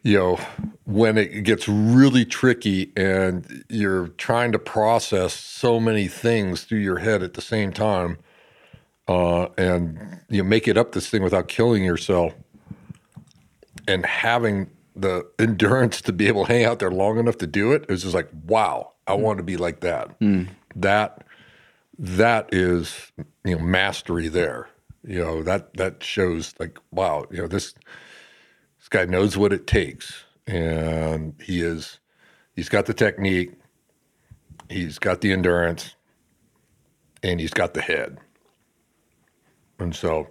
you 0.03 0.17
know, 0.17 0.39
when 0.85 1.17
it 1.17 1.43
gets 1.43 1.67
really 1.67 2.25
tricky 2.25 2.91
and 2.95 3.63
you're 3.69 4.07
trying 4.09 4.51
to 4.51 4.59
process 4.59 5.33
so 5.33 5.79
many 5.79 6.07
things 6.07 6.63
through 6.63 6.79
your 6.79 6.99
head 6.99 7.21
at 7.21 7.33
the 7.33 7.41
same 7.41 7.71
time, 7.71 8.17
uh, 9.07 9.47
and 9.57 10.19
you 10.29 10.41
know, 10.41 10.47
make 10.47 10.67
it 10.67 10.77
up 10.77 10.93
this 10.93 11.09
thing 11.09 11.21
without 11.23 11.47
killing 11.47 11.83
yourself, 11.83 12.33
and 13.87 14.05
having 14.05 14.69
the 14.95 15.25
endurance 15.39 16.01
to 16.01 16.11
be 16.13 16.27
able 16.27 16.45
to 16.45 16.53
hang 16.53 16.65
out 16.65 16.79
there 16.79 16.91
long 16.91 17.17
enough 17.17 17.37
to 17.37 17.47
do 17.47 17.71
it, 17.71 17.83
it 17.83 17.91
is 17.91 18.03
just 18.03 18.13
like, 18.13 18.29
wow, 18.45 18.91
I 19.07 19.13
want 19.13 19.37
to 19.37 19.43
be 19.43 19.57
like 19.57 19.81
that. 19.81 20.19
That 20.75 21.25
that 21.99 22.49
is 22.51 23.11
you 23.43 23.55
know 23.57 23.63
mastery 23.63 24.27
there. 24.27 24.67
You 25.03 25.23
know 25.23 25.43
that 25.43 25.75
that 25.75 26.03
shows 26.03 26.55
like 26.59 26.79
wow, 26.91 27.25
you 27.29 27.41
know 27.41 27.47
this 27.47 27.75
guy 28.91 29.05
knows 29.05 29.35
what 29.35 29.51
it 29.51 29.65
takes, 29.65 30.25
and 30.45 31.33
he 31.41 31.61
is 31.61 31.99
he's 32.55 32.69
got 32.69 32.85
the 32.85 32.93
technique, 32.93 33.53
he's 34.69 34.99
got 34.99 35.21
the 35.21 35.31
endurance, 35.31 35.95
and 37.23 37.39
he's 37.39 37.53
got 37.53 37.73
the 37.73 37.81
head. 37.81 38.19
And 39.79 39.95
so, 39.95 40.29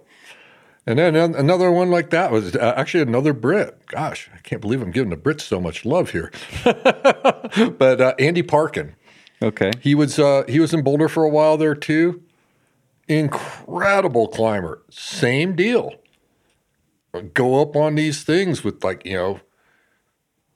and 0.87 0.97
then 0.97 1.15
another 1.15 1.71
one 1.71 1.91
like 1.91 2.11
that 2.11 2.31
was 2.31 2.55
uh, 2.55 2.73
actually 2.77 3.01
another 3.01 3.33
Brit. 3.33 3.85
Gosh, 3.87 4.29
I 4.33 4.37
can't 4.37 4.61
believe 4.61 4.81
I'm 4.81 4.91
giving 4.91 5.09
the 5.09 5.17
Brits 5.17 5.41
so 5.41 5.59
much 5.59 5.83
love 5.83 6.11
here. 6.11 6.31
but 6.63 7.99
uh, 7.99 8.13
Andy 8.17 8.43
Parkin. 8.43 8.95
Okay. 9.41 9.71
He 9.79 9.95
was 9.95 10.19
uh, 10.19 10.43
he 10.47 10.59
was 10.59 10.73
in 10.73 10.83
Boulder 10.83 11.09
for 11.09 11.23
a 11.23 11.29
while 11.29 11.57
there 11.57 11.75
too. 11.75 12.21
Incredible 13.07 14.27
climber. 14.27 14.83
Same 14.89 15.55
deal. 15.55 16.00
Go 17.33 17.61
up 17.61 17.75
on 17.75 17.95
these 17.95 18.23
things 18.23 18.63
with 18.63 18.83
like 18.83 19.05
you 19.05 19.15
know 19.15 19.39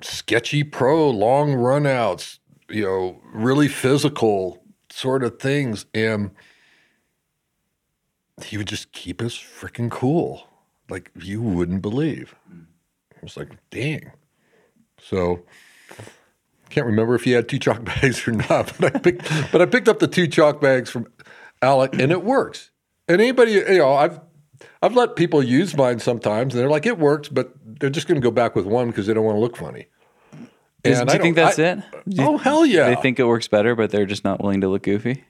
sketchy 0.02 0.64
pro 0.64 1.10
long 1.10 1.54
runouts. 1.54 2.40
You 2.70 2.84
know, 2.84 3.22
really 3.32 3.68
physical 3.68 4.64
sort 4.90 5.24
of 5.24 5.40
things, 5.40 5.86
and 5.94 6.32
he 8.44 8.58
would 8.58 8.68
just 8.68 8.92
keep 8.92 9.22
us 9.22 9.36
freaking 9.36 9.92
cool, 9.92 10.48
like 10.90 11.12
you 11.16 11.42
wouldn't 11.42 11.82
believe. 11.82 12.36
I 12.52 13.20
was 13.22 13.38
like, 13.38 13.50
dang. 13.70 14.12
So 15.00 15.44
can't 16.76 16.88
remember 16.88 17.16
if 17.16 17.24
he 17.24 17.32
had 17.32 17.48
two 17.48 17.58
chalk 17.58 17.86
bags 18.02 18.28
or 18.28 18.34
not, 18.34 18.74
but 18.78 18.96
I 18.96 19.00
picked 19.00 19.52
but 19.52 19.62
I 19.62 19.66
picked 19.66 19.88
up 19.88 20.00
the 20.00 20.08
two 20.08 20.28
chalk 20.28 20.60
bags 20.60 20.90
from 20.90 21.08
Alec 21.62 21.94
and 22.00 22.12
it 22.12 22.24
works. 22.24 22.72
And 23.08 23.22
anybody, 23.22 23.54
you 23.54 23.78
know, 23.78 23.94
I've 23.94 24.20
I've 24.86 24.96
let 24.96 25.16
people 25.16 25.42
use 25.44 25.76
mine 25.76 26.00
sometimes 26.00 26.54
and 26.54 26.62
they're 26.62 26.70
like, 26.70 26.86
it 26.86 27.00
works, 27.00 27.28
but 27.30 27.54
they're 27.80 27.90
just 27.90 28.08
gonna 28.08 28.20
go 28.20 28.32
back 28.32 28.56
with 28.56 28.66
one 28.66 28.88
because 28.88 29.08
they 29.08 29.14
don't 29.14 29.26
want 29.26 29.36
to 29.36 29.40
look 29.40 29.58
funny. 29.58 29.88
Is- 30.84 31.00
And 31.00 31.10
do 31.10 31.14
I 31.14 31.18
you 31.18 31.22
think 31.24 31.36
that's 31.36 31.58
I- 31.58 31.64
it? 31.64 31.80
You- 32.06 32.24
Oh 32.24 32.38
hell 32.38 32.66
yeah! 32.66 32.90
They 32.90 32.96
think 33.02 33.20
it 33.20 33.26
works 33.26 33.48
better, 33.48 33.76
but 33.76 33.90
they're 33.90 34.06
just 34.06 34.24
not 34.24 34.40
willing 34.42 34.62
to 34.62 34.68
look 34.70 34.84
goofy. 34.84 35.24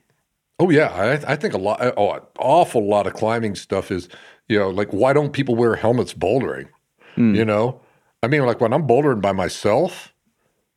Oh 0.60 0.70
yeah, 0.70 0.88
I, 1.28 1.34
I 1.34 1.36
think 1.38 1.54
a 1.54 1.58
lot, 1.58 1.80
oh, 1.98 2.12
an 2.12 2.22
awful 2.40 2.88
lot 2.88 3.08
of 3.08 3.14
climbing 3.14 3.56
stuff 3.56 3.92
is, 3.92 4.08
you 4.50 4.58
know, 4.60 4.70
like 4.70 4.90
why 4.92 5.14
don't 5.14 5.32
people 5.32 5.56
wear 5.56 5.76
helmets 5.76 6.14
bouldering? 6.14 6.68
Hmm. 7.16 7.34
You 7.36 7.46
know, 7.46 7.80
I 8.24 8.28
mean, 8.28 8.46
like 8.46 8.60
when 8.62 8.74
I'm 8.74 8.86
bouldering 8.88 9.22
by 9.22 9.32
myself, 9.32 10.14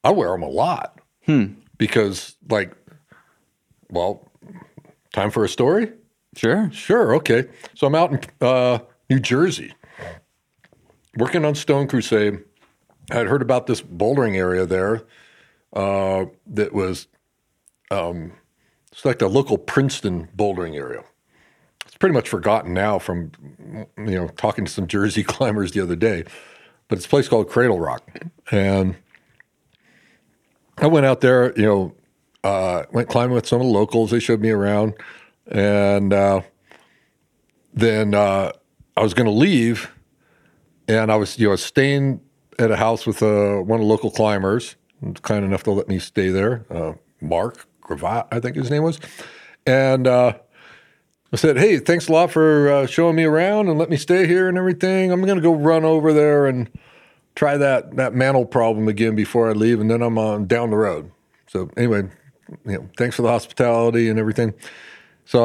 I 0.05 0.10
wear 0.10 0.30
them 0.30 0.42
a 0.42 0.48
lot 0.48 1.00
Hmm. 1.26 1.46
because, 1.78 2.36
like, 2.48 2.72
well, 3.90 4.24
time 5.12 5.30
for 5.30 5.44
a 5.44 5.48
story. 5.48 5.92
Sure. 6.36 6.70
Sure, 6.72 7.14
okay. 7.16 7.46
So 7.74 7.86
I'm 7.86 7.94
out 7.94 8.12
in 8.12 8.20
uh, 8.46 8.78
New 9.10 9.20
Jersey, 9.20 9.74
working 11.16 11.44
on 11.44 11.55
Stone 11.55 11.88
Crusade. 11.88 12.40
I 13.10 13.16
had 13.16 13.26
heard 13.26 13.42
about 13.42 13.66
this 13.66 13.80
bouldering 13.80 14.36
area 14.36 14.66
there 14.66 15.02
uh, 15.74 16.26
that 16.46 16.72
was, 16.74 17.09
um, 17.90 18.32
it's 18.92 19.05
like 19.05 19.18
the 19.18 19.28
local 19.28 19.59
Princeton 19.59 20.28
bouldering 20.36 20.76
area. 20.76 21.02
It's 21.86 21.96
pretty 21.96 22.14
much 22.14 22.28
forgotten 22.28 22.74
now 22.74 22.98
from, 22.98 23.32
you 23.96 24.14
know, 24.14 24.28
talking 24.36 24.66
to 24.66 24.70
some 24.70 24.86
Jersey 24.86 25.22
climbers 25.24 25.72
the 25.72 25.80
other 25.80 25.96
day. 25.96 26.24
but 26.88 26.98
it's 26.98 27.06
a 27.06 27.09
place 27.09 27.28
called 27.28 27.48
Cradle 27.48 27.80
Rock, 27.80 28.02
and 28.50 28.96
I 30.78 30.86
went 30.86 31.06
out 31.06 31.20
there. 31.20 31.52
You 31.59 31.66
know, 31.66 31.94
uh, 32.44 32.82
went 32.92 33.09
climbing 33.09 33.34
with 33.34 33.46
some 33.46 33.60
of 33.60 33.66
the 33.66 33.72
locals. 33.72 34.10
They 34.10 34.20
showed 34.20 34.40
me 34.40 34.50
around, 34.50 34.94
and 35.48 36.12
uh, 36.12 36.42
then 37.72 38.14
uh, 38.14 38.52
I 38.96 39.02
was 39.02 39.14
going 39.14 39.26
to 39.26 39.32
leave, 39.32 39.90
and 40.86 41.10
I 41.10 41.16
was 41.16 41.38
you 41.38 41.48
know 41.48 41.56
staying 41.56 42.20
at 42.58 42.70
a 42.70 42.76
house 42.76 43.06
with 43.06 43.22
uh, 43.22 43.56
one 43.56 43.80
of 43.80 43.86
the 43.86 43.90
local 43.90 44.10
climbers, 44.10 44.76
kind 45.22 45.44
enough 45.44 45.62
to 45.64 45.70
let 45.70 45.88
me 45.88 45.98
stay 45.98 46.28
there. 46.28 46.64
Uh, 46.70 46.94
Mark 47.20 47.66
Gravatt, 47.82 48.28
I 48.30 48.40
think 48.40 48.56
his 48.56 48.70
name 48.70 48.82
was, 48.82 48.98
and 49.66 50.06
uh, 50.06 50.34
I 51.32 51.36
said, 51.36 51.56
"Hey, 51.56 51.78
thanks 51.78 52.08
a 52.08 52.12
lot 52.12 52.30
for 52.30 52.70
uh, 52.70 52.86
showing 52.86 53.16
me 53.16 53.24
around 53.24 53.68
and 53.68 53.78
let 53.78 53.90
me 53.90 53.96
stay 53.96 54.26
here 54.26 54.48
and 54.48 54.58
everything. 54.58 55.10
I'm 55.10 55.22
going 55.22 55.36
to 55.36 55.42
go 55.42 55.54
run 55.54 55.84
over 55.84 56.12
there 56.12 56.46
and 56.46 56.70
try 57.34 57.56
that 57.56 57.96
that 57.96 58.14
mantle 58.14 58.44
problem 58.44 58.88
again 58.88 59.14
before 59.14 59.48
I 59.48 59.52
leave, 59.52 59.80
and 59.80 59.90
then 59.90 60.02
I'm 60.02 60.18
on 60.18 60.46
down 60.46 60.70
the 60.70 60.76
road." 60.76 61.10
So 61.46 61.70
anyway, 61.76 62.08
you 62.66 62.72
know, 62.78 62.88
thanks 62.96 63.16
for 63.16 63.22
the 63.22 63.28
hospitality 63.28 64.08
and 64.08 64.18
everything. 64.18 64.54
So 65.28 65.44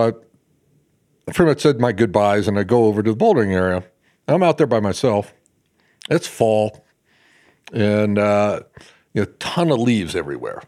I 1.27 1.31
pretty 1.34 1.49
much 1.49 1.60
said 1.60 1.81
my 1.81 1.91
goodbyes, 1.91 2.47
and 2.47 2.57
I 2.57 2.64
go 2.64 2.85
over 2.85 3.03
to 3.03 3.11
the 3.11 3.18
bouldering 3.18 3.51
area. 3.51 3.84
I'm 4.30 4.41
out 4.41 4.57
there 4.57 4.65
by 4.65 4.80
myself. 4.80 5.34
It's 6.10 6.26
fall, 6.26 6.85
and 7.73 8.18
uh, 8.18 8.61
you 9.14 9.23
know, 9.23 9.31
ton 9.39 9.72
of 9.72 9.80
leaves 9.80 10.15
everywhere. 10.15 10.64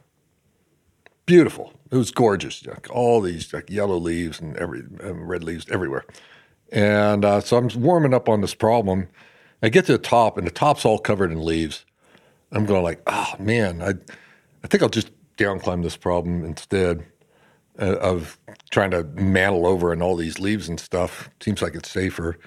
Beautiful. 1.25 1.71
It 1.91 1.95
was 1.95 2.11
gorgeous. 2.11 2.65
Like 2.65 2.89
all 2.91 3.21
these 3.21 3.53
like 3.53 3.69
yellow 3.69 3.95
leaves 3.95 4.41
and 4.41 4.57
every 4.57 4.81
and 4.99 5.29
red 5.29 5.45
leaves 5.45 5.65
everywhere. 5.71 6.03
And 6.73 7.23
uh, 7.23 7.39
so 7.39 7.55
I'm 7.55 7.69
warming 7.81 8.13
up 8.13 8.27
on 8.27 8.41
this 8.41 8.53
problem. 8.53 9.07
I 9.63 9.69
get 9.69 9.85
to 9.85 9.93
the 9.93 9.97
top, 9.97 10.37
and 10.37 10.45
the 10.45 10.51
top's 10.51 10.83
all 10.83 10.99
covered 10.99 11.31
in 11.31 11.41
leaves. 11.41 11.85
I'm 12.51 12.65
going 12.65 12.83
like, 12.83 13.01
oh 13.07 13.35
man, 13.39 13.81
I, 13.81 13.93
I 14.61 14.67
think 14.67 14.83
I'll 14.83 14.89
just 14.89 15.09
down 15.37 15.61
climb 15.61 15.83
this 15.83 15.95
problem 15.95 16.43
instead 16.43 17.05
uh, 17.79 17.97
of 17.97 18.39
trying 18.71 18.91
to 18.91 19.03
mantle 19.03 19.65
over 19.65 19.93
in 19.93 20.01
all 20.01 20.15
these 20.15 20.39
leaves 20.39 20.67
and 20.69 20.79
stuff. 20.79 21.29
Seems 21.39 21.61
like 21.61 21.75
it's 21.75 21.89
safer. 21.89 22.37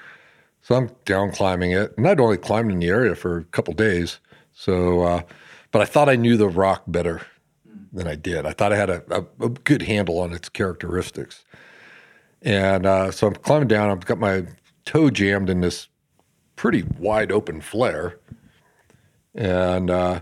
So 0.63 0.75
I'm 0.75 0.91
down 1.05 1.33
climbing 1.33 1.73
it, 1.73 1.95
and 1.97 2.07
I'd 2.07 2.21
only 2.21 2.37
climbed 2.37 2.71
in 2.71 2.79
the 2.79 2.89
area 2.89 3.15
for 3.15 3.39
a 3.39 3.45
couple 3.45 3.73
days. 3.75 4.21
So, 4.53 5.03
uh, 5.03 5.23
but 5.71 5.83
I 5.83 5.85
thought 5.85 6.09
I 6.09 6.17
knew 6.17 6.37
the 6.37 6.49
rock 6.49 6.83
better 6.87 7.23
than 7.93 8.07
I 8.07 8.17
did. 8.17 8.45
I 8.45 8.53
thought 8.53 8.73
I 8.73 8.77
had 8.77 8.91
a, 8.91 9.03
a, 9.11 9.45
a 9.45 9.49
good 9.49 9.83
handle 9.83 10.19
on 10.19 10.33
its 10.33 10.49
characteristics. 10.49 11.45
And 12.43 12.87
uh, 12.87 13.11
so 13.11 13.27
I'm 13.27 13.35
climbing 13.35 13.69
down. 13.69 13.91
I've 13.91 14.05
got 14.05 14.19
my 14.19 14.45
toe 14.85 15.11
jammed 15.11 15.51
in 15.51 15.61
this 15.61 15.89
pretty 16.57 16.83
wide 16.99 17.33
open 17.33 17.61
flare, 17.61 18.19
and 19.35 19.91
uh, 19.91 20.21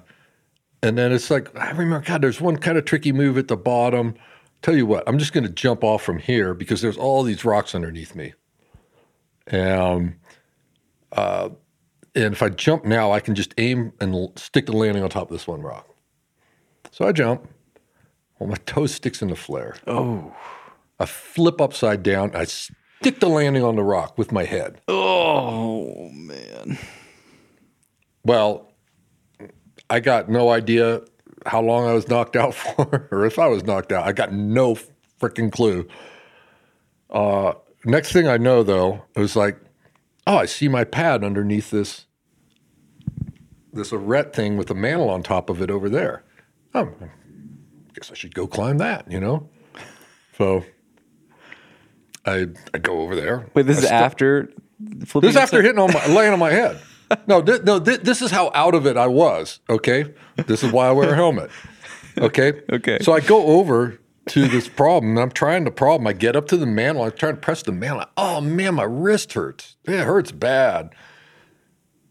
and 0.82 0.96
then 0.96 1.12
it's 1.12 1.30
like 1.30 1.54
I 1.56 1.70
remember, 1.70 2.06
God, 2.06 2.22
there's 2.22 2.40
one 2.40 2.56
kind 2.56 2.78
of 2.78 2.84
tricky 2.84 3.12
move 3.12 3.38
at 3.38 3.48
the 3.48 3.56
bottom. 3.56 4.14
Tell 4.62 4.76
you 4.76 4.86
what, 4.86 5.04
I'm 5.06 5.18
just 5.18 5.32
going 5.32 5.44
to 5.44 5.52
jump 5.52 5.84
off 5.84 6.02
from 6.02 6.18
here 6.18 6.54
because 6.54 6.80
there's 6.80 6.96
all 6.96 7.22
these 7.22 7.44
rocks 7.44 7.74
underneath 7.74 8.14
me. 8.14 8.34
And 9.46 10.16
uh, 11.12 11.50
and 12.14 12.32
if 12.32 12.42
I 12.42 12.48
jump 12.48 12.84
now, 12.84 13.12
I 13.12 13.20
can 13.20 13.34
just 13.34 13.54
aim 13.58 13.92
and 14.00 14.30
stick 14.36 14.66
the 14.66 14.72
landing 14.72 15.02
on 15.02 15.10
top 15.10 15.30
of 15.30 15.36
this 15.36 15.46
one 15.46 15.60
rock. 15.60 15.86
So 16.90 17.06
I 17.06 17.12
jump. 17.12 17.48
Well, 18.38 18.48
my 18.48 18.56
toe 18.66 18.86
sticks 18.86 19.22
in 19.22 19.28
the 19.28 19.36
flare. 19.36 19.76
Oh. 19.86 20.34
I 20.98 21.06
flip 21.06 21.60
upside 21.60 22.02
down. 22.02 22.34
I 22.34 22.44
stick 22.44 23.20
the 23.20 23.28
landing 23.28 23.62
on 23.62 23.76
the 23.76 23.82
rock 23.82 24.16
with 24.18 24.32
my 24.32 24.44
head. 24.44 24.80
Oh 24.88 26.08
man. 26.10 26.78
Well, 28.24 28.72
I 29.88 30.00
got 30.00 30.28
no 30.28 30.50
idea 30.50 31.02
how 31.46 31.62
long 31.62 31.86
I 31.86 31.92
was 31.92 32.08
knocked 32.08 32.36
out 32.36 32.54
for, 32.54 33.08
or 33.10 33.24
if 33.26 33.38
I 33.38 33.46
was 33.46 33.64
knocked 33.64 33.92
out. 33.92 34.06
I 34.06 34.12
got 34.12 34.32
no 34.32 34.76
freaking 35.20 35.50
clue. 35.50 35.86
Uh, 37.10 37.54
next 37.84 38.12
thing 38.12 38.26
I 38.28 38.36
know, 38.36 38.62
though, 38.62 39.04
it 39.14 39.20
was 39.20 39.36
like, 39.36 39.58
oh, 40.26 40.36
I 40.36 40.46
see 40.46 40.68
my 40.68 40.84
pad 40.84 41.24
underneath 41.24 41.70
this 41.70 42.06
this 43.72 43.92
arete 43.92 44.32
thing 44.34 44.56
with 44.56 44.70
a 44.70 44.74
mantle 44.74 45.10
on 45.10 45.22
top 45.22 45.50
of 45.50 45.60
it 45.60 45.70
over 45.70 45.90
there. 45.90 46.24
Oh, 46.74 46.88
I 47.00 47.08
guess 47.94 48.10
I 48.10 48.14
should 48.14 48.34
go 48.34 48.46
climb 48.46 48.78
that, 48.78 49.10
you 49.10 49.20
know. 49.20 49.48
So 50.38 50.64
I 52.24 52.46
I 52.74 52.78
go 52.78 53.00
over 53.00 53.14
there. 53.14 53.46
Wait, 53.54 53.66
this 53.66 53.78
I 53.78 53.82
is 53.82 53.86
after 53.86 54.48
flipping. 55.06 55.28
this 55.28 55.36
is 55.36 55.42
after 55.42 55.62
hitting 55.62 55.78
on 55.78 55.92
my 55.92 56.06
laying 56.06 56.32
on 56.32 56.38
my 56.38 56.50
head. 56.50 56.80
No, 57.28 57.40
thi- 57.40 57.60
no, 57.64 57.78
thi- 57.78 57.98
this 57.98 58.20
is 58.20 58.30
how 58.30 58.50
out 58.54 58.74
of 58.74 58.86
it 58.86 58.96
I 58.96 59.06
was. 59.06 59.60
Okay, 59.70 60.12
this 60.46 60.62
is 60.64 60.72
why 60.72 60.88
I 60.88 60.92
wear 60.92 61.10
a 61.12 61.14
helmet. 61.14 61.50
Okay, 62.18 62.52
Okay. 62.72 62.98
So 63.00 63.12
I 63.12 63.20
go 63.20 63.46
over 63.46 63.98
to 64.30 64.48
this 64.48 64.68
problem, 64.68 65.12
and 65.12 65.20
I'm 65.20 65.30
trying 65.30 65.64
the 65.64 65.70
problem. 65.70 66.06
I 66.08 66.12
get 66.12 66.34
up 66.34 66.48
to 66.48 66.56
the 66.56 66.66
mantle. 66.66 67.04
I'm 67.04 67.12
trying 67.12 67.34
to 67.36 67.40
press 67.40 67.62
the 67.62 67.72
mantle. 67.72 68.06
Oh 68.16 68.40
man, 68.40 68.74
my 68.74 68.82
wrist 68.84 69.34
hurts. 69.34 69.76
It 69.84 70.00
hurts 70.04 70.32
bad. 70.32 70.94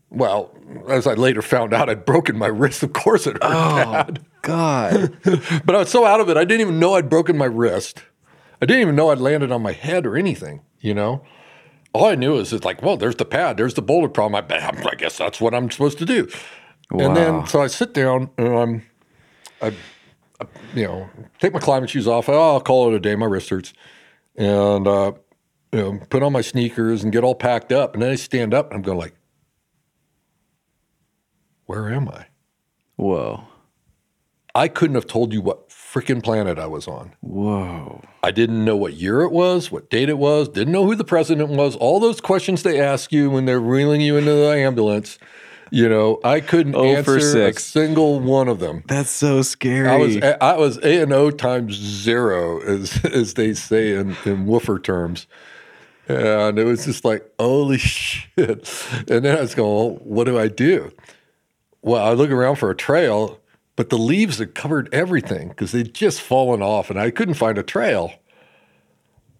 Well, 0.10 0.56
as 0.88 1.08
I 1.08 1.14
later 1.14 1.42
found 1.42 1.74
out, 1.74 1.90
I'd 1.90 2.06
broken 2.06 2.38
my 2.38 2.48
wrist. 2.48 2.84
Of 2.84 2.94
course, 2.94 3.28
it 3.28 3.34
hurt 3.34 3.52
oh, 3.54 3.76
bad. 3.76 4.26
God. 4.44 5.18
But 5.66 5.76
I 5.76 5.80
was 5.80 5.90
so 5.90 6.06
out 6.06 6.22
of 6.22 6.30
it, 6.30 6.38
I 6.38 6.46
didn't 6.46 6.62
even 6.62 6.80
know 6.80 6.94
I'd 6.94 7.10
broken 7.10 7.36
my 7.38 7.46
wrist. 7.46 8.04
I 8.62 8.66
didn't 8.66 8.82
even 8.82 8.96
know 8.96 9.10
I'd 9.10 9.18
landed 9.18 9.52
on 9.52 9.62
my 9.62 9.74
head 9.74 10.06
or 10.06 10.16
anything, 10.16 10.62
you 10.80 10.94
know? 10.94 11.22
All 11.96 12.08
I 12.08 12.16
knew 12.16 12.36
is 12.36 12.52
it's 12.52 12.66
like, 12.66 12.82
well, 12.82 12.98
there's 12.98 13.16
the 13.16 13.24
pad, 13.24 13.56
there's 13.56 13.76
the 13.76 13.82
boulder 13.82 14.10
problem. 14.10 14.44
I, 14.52 14.68
I 14.68 14.96
guess 14.96 15.18
that's 15.18 15.40
what 15.40 15.56
I'm 15.56 15.72
supposed 15.72 15.98
to 16.00 16.06
do. 16.06 16.28
And 16.92 17.16
then, 17.16 17.48
so 17.48 17.62
I 17.62 17.68
sit 17.68 17.94
down 17.94 18.30
and 18.38 18.48
I'm, 18.50 18.86
I, 19.62 19.68
I, 20.42 20.46
you 20.74 20.84
know, 20.84 21.10
take 21.40 21.54
my 21.54 21.60
climbing 21.60 21.88
shoes 21.88 22.06
off. 22.06 22.28
Oh, 22.28 22.56
I'll 22.56 22.60
call 22.60 22.90
it 22.90 22.96
a 22.96 23.00
day. 23.00 23.16
My 23.16 23.28
wrist 23.28 23.50
hurts. 23.50 23.72
And, 24.36 24.86
uh, 24.86 25.14
you 25.72 25.80
know, 25.80 26.00
put 26.10 26.22
on 26.22 26.34
my 26.34 26.42
sneakers 26.42 27.02
and 27.02 27.14
get 27.14 27.24
all 27.24 27.34
packed 27.34 27.72
up. 27.72 27.94
And 27.94 28.04
then 28.04 28.12
I 28.12 28.16
stand 28.16 28.54
up 28.54 28.72
and 28.72 28.76
I'm 28.76 28.82
going 28.82 28.98
like, 28.98 29.16
where 31.66 31.90
am 31.94 32.10
I? 32.10 32.26
Whoa. 32.98 33.46
I 34.54 34.68
couldn't 34.68 34.96
have 34.96 35.08
told 35.08 35.32
you 35.32 35.40
what 35.40 35.65
freaking 35.96 36.22
planet 36.22 36.60
I 36.60 36.68
was 36.68 36.90
on. 36.90 37.14
Whoa. 37.22 38.04
I 38.22 38.32
didn't 38.32 38.66
know 38.66 38.76
what 38.76 38.96
year 38.96 39.22
it 39.22 39.32
was, 39.32 39.72
what 39.72 39.90
date 39.90 40.10
it 40.10 40.18
was, 40.18 40.50
didn't 40.50 40.74
know 40.74 40.86
who 40.86 40.94
the 40.94 41.06
president 41.06 41.50
was, 41.52 41.78
all 41.78 42.02
those 42.02 42.20
questions 42.20 42.64
they 42.64 42.82
ask 42.82 43.14
you 43.14 43.30
when 43.30 43.46
they're 43.46 43.62
reeling 43.62 44.02
you 44.02 44.18
into 44.18 44.32
the 44.32 44.50
ambulance. 44.50 45.18
You 45.72 45.88
know, 45.88 46.20
I 46.24 46.42
couldn't 46.42 46.76
Oh 46.76 46.84
answer 46.84 47.18
a 47.18 47.54
single 47.54 48.20
one 48.20 48.50
of 48.50 48.60
them. 48.60 48.84
That's 48.88 49.10
so 49.10 49.42
scary. 49.42 49.88
I 49.88 49.98
was 49.98 50.18
I 50.22 50.58
was 50.58 50.78
A 50.84 51.02
and 51.02 51.14
O 51.14 51.32
times 51.32 51.76
zero, 51.76 52.62
as 52.62 53.04
as 53.14 53.34
they 53.34 53.54
say 53.54 53.96
in, 53.96 54.16
in 54.26 54.46
woofer 54.46 54.80
terms. 54.80 55.28
And 56.08 56.60
it 56.60 56.66
was 56.66 56.86
just 56.86 57.04
like, 57.04 57.30
holy 57.40 57.78
shit. 57.80 58.88
And 59.10 59.26
then 59.26 59.38
I 59.38 59.42
was 59.42 59.56
going, 59.56 59.74
well, 59.74 59.96
what 60.04 60.26
do 60.26 60.38
I 60.38 60.50
do? 60.50 60.92
Well, 61.82 62.04
I 62.04 62.14
look 62.14 62.30
around 62.30 62.58
for 62.58 62.70
a 62.70 62.76
trail, 62.76 63.40
but 63.76 63.90
the 63.90 63.98
leaves 63.98 64.40
had 64.40 64.56
covered 64.56 64.94
everything 64.94 65.50
because 65.50 65.72
they'd 65.72 65.94
just 65.94 66.22
fallen 66.22 66.62
off 66.62 66.90
and 66.90 67.00
I 67.00 67.12
couldn't 67.12 67.34
find 67.36 67.58
a 67.58 67.64
trail. 67.64 68.14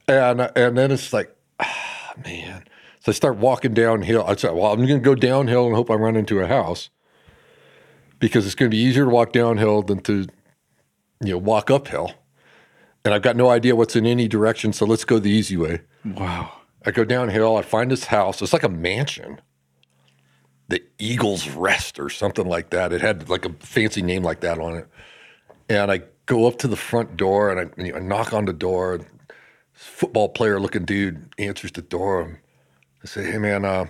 And 0.08 0.42
and 0.56 0.78
then 0.78 0.92
it's 0.92 1.14
like, 1.14 1.36
ah, 1.60 2.14
man. 2.24 2.66
So 3.00 3.12
I 3.12 3.14
start 3.14 3.38
walking 3.38 3.74
downhill. 3.74 4.26
I 4.26 4.36
said, 4.36 4.52
well, 4.52 4.72
I'm 4.72 4.86
going 4.86 5.00
to 5.00 5.06
go 5.06 5.16
downhill 5.16 5.68
and 5.68 5.76
hope 5.76 5.92
I 5.92 5.94
run 5.94 6.16
into 6.16 6.40
a 6.40 6.48
house 6.48 6.90
because 8.20 8.46
it's 8.46 8.56
going 8.56 8.70
to 8.70 8.76
be 8.76 8.82
easier 8.82 9.06
to 9.06 9.10
walk 9.10 9.32
downhill 9.32 9.84
than 9.84 10.00
to, 10.02 10.26
you 11.24 11.32
know, 11.34 11.38
walk 11.38 11.70
uphill. 11.70 12.12
And 13.04 13.14
I've 13.14 13.22
got 13.22 13.36
no 13.36 13.50
idea 13.52 13.76
what's 13.76 13.96
in 13.96 14.08
any 14.08 14.28
direction, 14.28 14.74
so 14.74 14.86
let's 14.86 15.06
go 15.06 15.20
the 15.20 15.30
easy 15.30 15.56
way. 15.56 15.82
wow. 16.04 16.52
I 16.88 16.92
go 16.92 17.04
downhill. 17.04 17.58
I 17.58 17.62
find 17.62 17.90
this 17.90 18.06
house. 18.06 18.42
It's 18.42 18.54
like 18.54 18.64
a 18.64 18.70
mansion, 18.70 19.42
the 20.68 20.82
Eagles 21.00 21.48
Rest 21.50 22.00
or 22.00 22.10
something 22.10 22.48
like 22.48 22.70
that. 22.72 22.92
It 22.94 23.02
had 23.02 23.30
like 23.30 23.46
a 23.46 23.54
fancy 23.60 24.02
name 24.02 24.24
like 24.24 24.40
that 24.42 24.60
on 24.60 24.76
it. 24.78 24.88
And 25.70 25.92
I 25.92 26.02
go 26.26 26.48
up 26.48 26.58
to 26.60 26.68
the 26.68 26.76
front 26.76 27.18
door 27.18 27.52
and 27.52 27.60
I, 27.78 27.82
you 27.84 27.92
know, 27.92 27.98
I 27.98 28.02
knock 28.02 28.34
on 28.34 28.46
the 28.46 28.54
door. 28.54 29.02
Football 29.74 30.30
player 30.30 30.60
looking 30.60 30.86
dude 30.86 31.34
answers 31.38 31.72
the 31.74 31.82
door. 31.82 32.40
I 33.04 33.08
say, 33.08 33.30
"Hey 33.30 33.38
man, 33.38 33.66
uh, 33.66 33.86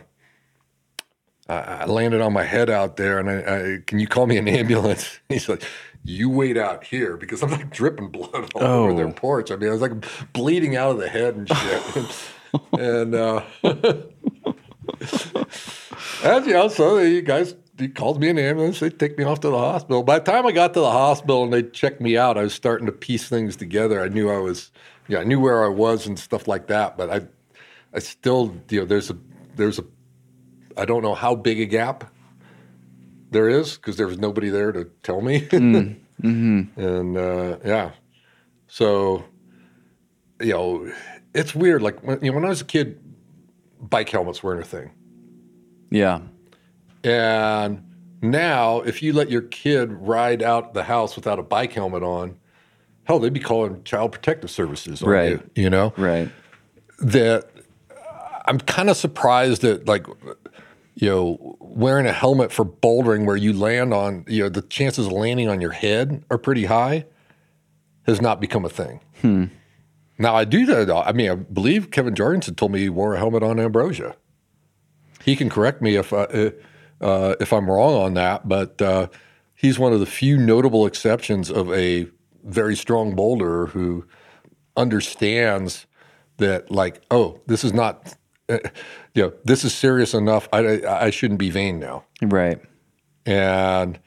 I, 1.48 1.54
I 1.54 1.86
landed 1.86 2.22
on 2.22 2.34
my 2.34 2.44
head 2.44 2.70
out 2.72 2.98
there, 2.98 3.20
and 3.20 3.30
I, 3.30 3.36
I 3.38 3.78
can 3.86 4.00
you 4.00 4.08
call 4.08 4.26
me 4.26 4.38
an 4.38 4.48
ambulance?" 4.48 5.20
He's 5.30 5.48
like. 5.50 5.64
You 6.08 6.30
wait 6.30 6.56
out 6.56 6.84
here 6.84 7.18
because 7.18 7.42
I'm 7.42 7.50
like 7.50 7.72
dripping 7.72 8.10
blood 8.10 8.52
all 8.54 8.62
over 8.62 8.94
their 8.94 9.08
Oh. 9.08 9.12
porch. 9.12 9.50
I 9.50 9.56
mean, 9.56 9.70
I 9.70 9.72
was 9.72 9.82
like 9.82 10.06
bleeding 10.34 10.76
out 10.76 10.92
of 10.92 10.98
the 11.00 11.10
head 11.10 11.34
and 11.36 11.50
shit. 11.50 12.16
and 12.80 13.16
uh, 13.16 13.42
and 16.24 16.46
you 16.46 16.54
know, 16.54 16.68
so 16.68 16.98
you 16.98 17.22
guys 17.22 17.56
he 17.78 17.88
called 17.90 18.22
me 18.22 18.30
an 18.30 18.40
ambulance. 18.40 18.80
They 18.80 18.90
take 18.90 19.18
me 19.18 19.24
off 19.24 19.42
to 19.42 19.50
the 19.50 19.58
hospital. 19.58 20.04
By 20.04 20.20
the 20.20 20.32
time 20.32 20.46
I 20.46 20.52
got 20.52 20.74
to 20.76 20.80
the 20.80 20.92
hospital 20.92 21.44
and 21.44 21.52
they 21.52 21.64
checked 21.64 22.00
me 22.00 22.18
out, 22.18 22.38
I 22.38 22.44
was 22.44 22.54
starting 22.54 22.86
to 22.86 22.92
piece 22.92 23.28
things 23.28 23.56
together. 23.56 24.02
I 24.02 24.08
knew 24.08 24.30
I 24.30 24.38
was, 24.38 24.72
yeah, 25.08 25.20
I 25.20 25.24
knew 25.24 25.40
where 25.40 25.66
I 25.66 25.68
was 25.68 26.08
and 26.08 26.18
stuff 26.18 26.48
like 26.48 26.68
that. 26.68 26.98
But 26.98 27.10
I, 27.10 27.22
I 27.94 28.00
still, 28.00 28.56
you 28.70 28.82
know, 28.82 28.86
there's 28.86 29.10
a, 29.10 29.18
there's 29.56 29.80
a, 29.80 29.86
I 30.78 30.86
don't 30.86 31.02
know 31.02 31.16
how 31.16 31.36
big 31.36 31.60
a 31.60 31.66
gap 31.66 32.12
there 33.32 33.50
is 33.50 33.76
because 33.76 33.98
there 33.98 34.08
was 34.08 34.20
nobody 34.20 34.50
there 34.50 34.72
to 34.72 34.86
tell 35.04 35.22
me. 35.22 35.42
Mm. 35.52 36.00
Mm-hmm. 36.22 36.80
and 36.80 37.18
uh, 37.18 37.58
yeah, 37.66 37.92
so 38.68 39.26
you 40.40 40.54
know, 40.54 40.92
it's 41.34 41.54
weird. 41.54 41.82
Like 41.82 42.02
when, 42.04 42.24
you 42.24 42.32
know, 42.32 42.38
when 42.38 42.46
I 42.46 42.50
was 42.50 42.62
a 42.62 42.66
kid, 42.66 43.00
bike 43.90 44.10
helmets 44.10 44.42
weren't 44.44 44.62
a 44.62 44.66
thing, 44.66 44.92
Yeah. 45.90 46.22
and 47.04 47.84
now 48.22 48.82
if 48.82 49.02
you 49.04 49.14
let 49.14 49.30
your 49.30 49.42
kid 49.42 49.92
ride 49.92 50.42
out 50.42 50.74
the 50.74 50.84
house 50.84 51.16
without 51.16 51.40
a 51.40 51.44
bike 51.44 51.74
helmet 51.74 52.04
on, 52.04 52.38
hell, 53.04 53.20
they'd 53.20 53.34
be 53.34 53.40
calling 53.40 53.84
child 53.84 54.12
protective 54.12 54.50
services 54.50 55.02
on 55.04 55.10
Right. 55.10 55.30
you. 55.56 55.64
You 55.64 55.70
know, 55.70 55.94
Right. 55.98 56.30
that 57.00 57.50
I'm 58.46 58.60
kind 58.60 58.90
of 58.90 58.98
surprised 58.98 59.62
that 59.64 59.88
like 59.88 60.06
you 60.96 61.10
know 61.10 61.58
wearing 61.60 62.06
a 62.06 62.12
helmet 62.14 62.52
for 62.52 62.64
bouldering 62.66 63.26
where 63.26 63.36
you 63.36 63.52
land 63.54 63.94
on 63.94 64.24
you 64.28 64.44
know 64.44 64.50
the 64.50 64.62
chances 64.62 65.08
of 65.08 65.12
landing 65.12 65.50
on 65.50 65.60
your 65.62 65.72
head 65.72 66.24
are 66.32 66.38
pretty 66.38 66.66
high 66.66 67.06
has 68.08 68.22
not 68.22 68.40
become 68.40 68.64
a 68.66 68.70
thing. 68.70 69.02
Hmm. 69.22 69.46
Now 70.18 70.36
I 70.36 70.46
do 70.46 70.66
that. 70.68 70.90
I 70.90 71.12
mean, 71.12 71.30
I 71.30 71.36
believe 71.36 71.92
Kevin 71.92 72.16
Jorgensen 72.16 72.56
told 72.56 72.72
me 72.72 72.80
he 72.80 72.90
wore 72.90 73.16
a 73.16 73.18
helmet 73.18 73.44
on 73.44 73.60
Ambrosia. 73.60 74.16
He 75.24 75.36
can 75.36 75.50
correct 75.50 75.82
me 75.82 75.96
if 75.96 76.14
I, 76.14 76.52
uh, 77.02 77.36
if 77.40 77.52
I'm 77.52 77.70
wrong 77.70 77.96
on 78.02 78.14
that, 78.14 78.48
but 78.48 78.82
uh, 78.82 79.08
he's 79.56 79.78
one 79.80 79.92
of 79.92 80.00
the 80.00 80.06
few 80.06 80.38
notable 80.38 80.86
exceptions 80.86 81.50
of 81.52 81.72
a 81.74 82.08
very 82.44 82.76
strong 82.76 83.16
boulderer 83.16 83.70
who 83.70 84.06
understands 84.78 85.88
that 86.38 86.70
like 86.70 87.02
oh 87.10 87.40
this 87.48 87.64
is 87.64 87.74
not 87.74 88.14
uh, 88.50 88.60
you 89.16 89.24
know 89.24 89.34
this 89.46 89.64
is 89.64 89.74
serious 89.74 90.14
enough 90.14 90.48
I, 90.54 90.60
I 90.60 91.06
I 91.06 91.10
shouldn't 91.10 91.40
be 91.40 91.50
vain 91.50 91.80
now 91.80 92.04
Right. 92.22 92.60
and 93.26 93.98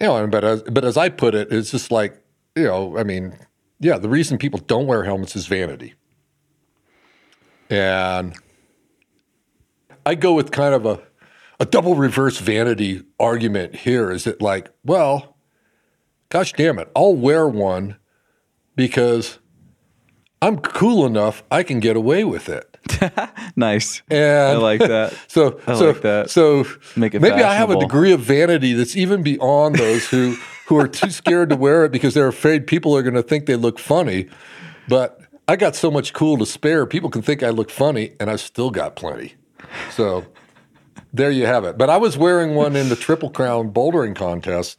you 0.00 0.06
know 0.08 0.26
but 0.26 0.44
as 0.44 0.62
but 0.64 0.84
as 0.84 0.96
I 0.96 1.08
put 1.08 1.34
it 1.34 1.50
it's 1.52 1.70
just 1.70 1.90
like 1.90 2.22
you 2.56 2.64
know 2.64 2.98
I 2.98 3.04
mean 3.04 3.38
yeah 3.84 3.98
the 3.98 4.08
reason 4.08 4.38
people 4.38 4.58
don't 4.66 4.86
wear 4.86 5.04
helmets 5.04 5.36
is 5.36 5.46
vanity 5.46 5.92
and 7.68 8.34
I 10.06 10.14
go 10.14 10.32
with 10.32 10.50
kind 10.50 10.74
of 10.74 10.86
a 10.86 11.00
a 11.60 11.66
double 11.66 11.94
reverse 11.94 12.38
vanity 12.38 13.02
argument 13.20 13.76
here 13.76 14.10
is 14.10 14.26
it 14.26 14.40
like 14.40 14.70
well 14.84 15.36
gosh 16.30 16.54
damn 16.54 16.78
it 16.78 16.90
I'll 16.96 17.14
wear 17.14 17.46
one 17.46 17.96
because 18.74 19.38
I'm 20.40 20.58
cool 20.58 21.04
enough 21.04 21.44
I 21.50 21.62
can 21.62 21.78
get 21.78 21.94
away 21.94 22.24
with 22.24 22.48
it 22.48 22.74
Nice. 23.56 24.02
and 24.10 24.56
I 24.56 24.56
like 24.56 24.80
that. 24.80 25.14
So, 25.28 25.60
I 25.66 25.74
so, 25.74 25.88
like 25.88 26.00
that. 26.02 26.30
so 26.30 26.64
Make 26.96 27.14
it 27.14 27.20
maybe 27.20 27.42
I 27.42 27.54
have 27.54 27.70
a 27.70 27.78
degree 27.78 28.12
of 28.12 28.20
vanity 28.20 28.72
that's 28.72 28.96
even 28.96 29.22
beyond 29.22 29.76
those 29.76 30.06
who 30.08 30.36
who 30.66 30.78
are 30.78 30.88
too 30.88 31.10
scared 31.10 31.50
to 31.50 31.56
wear 31.56 31.84
it 31.84 31.92
because 31.92 32.14
they're 32.14 32.28
afraid 32.28 32.66
people 32.66 32.96
are 32.96 33.02
going 33.02 33.14
to 33.14 33.22
think 33.22 33.46
they 33.46 33.56
look 33.56 33.78
funny. 33.78 34.28
But 34.88 35.20
I 35.46 35.56
got 35.56 35.76
so 35.76 35.90
much 35.90 36.12
cool 36.12 36.38
to 36.38 36.46
spare. 36.46 36.86
People 36.86 37.10
can 37.10 37.22
think 37.22 37.42
I 37.42 37.50
look 37.50 37.70
funny, 37.70 38.14
and 38.18 38.30
I've 38.30 38.40
still 38.40 38.70
got 38.70 38.96
plenty. 38.96 39.34
So 39.90 40.24
there 41.12 41.30
you 41.30 41.46
have 41.46 41.64
it. 41.64 41.76
But 41.76 41.90
I 41.90 41.96
was 41.96 42.16
wearing 42.16 42.54
one 42.54 42.76
in 42.76 42.88
the 42.88 42.96
Triple 42.96 43.30
Crown 43.30 43.72
bouldering 43.72 44.16
contest 44.16 44.78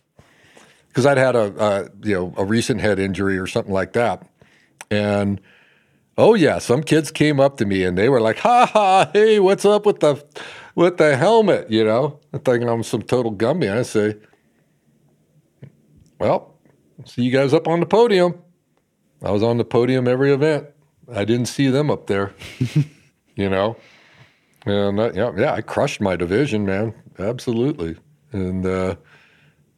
because 0.88 1.06
I'd 1.06 1.18
had 1.18 1.36
a, 1.36 1.64
a 1.64 1.90
you 2.04 2.16
know 2.16 2.34
a 2.38 2.46
recent 2.46 2.82
head 2.82 3.00
injury 3.00 3.38
or 3.38 3.48
something 3.48 3.74
like 3.74 3.94
that, 3.94 4.28
and 4.90 5.40
oh 6.18 6.34
yeah, 6.34 6.60
some 6.60 6.84
kids 6.84 7.12
came 7.12 7.40
up 7.40 7.58
to 7.58 7.66
me 7.66 7.84
and 7.84 7.98
they 7.98 8.10
were 8.10 8.22
like, 8.22 8.40
"Ha 8.40 8.66
ha, 8.66 9.10
hey, 9.14 9.40
what's 9.40 9.66
up 9.66 9.86
with 9.86 10.00
the 10.00 10.24
with 10.74 10.98
the 10.98 11.16
helmet?" 11.18 11.70
You 11.70 11.84
know, 11.84 12.20
I 12.34 12.38
think 12.38 12.64
I'm 12.64 12.84
some 12.84 13.02
total 13.02 13.34
gumby. 13.34 13.72
I 13.72 13.84
say, 13.84 14.16
"Well, 16.20 16.54
see 17.06 17.24
you 17.24 17.32
guys 17.32 17.54
up 17.54 17.68
on 17.68 17.80
the 17.80 17.86
podium." 17.86 18.36
I 19.24 19.32
was 19.32 19.44
on 19.44 19.58
the 19.58 19.66
podium 19.66 20.08
every 20.08 20.32
event. 20.32 20.68
I 21.12 21.26
didn't 21.26 21.48
see 21.48 21.68
them 21.70 21.90
up 21.90 22.08
there, 22.08 22.34
you 23.36 23.50
know. 23.50 23.78
And 24.66 25.00
uh, 25.00 25.12
yeah, 25.14 25.32
yeah, 25.38 25.54
I 25.54 25.62
crushed 25.62 26.02
my 26.02 26.16
division, 26.16 26.66
man. 26.66 26.94
Absolutely, 27.20 27.96
and 28.32 28.66
uh, 28.66 28.96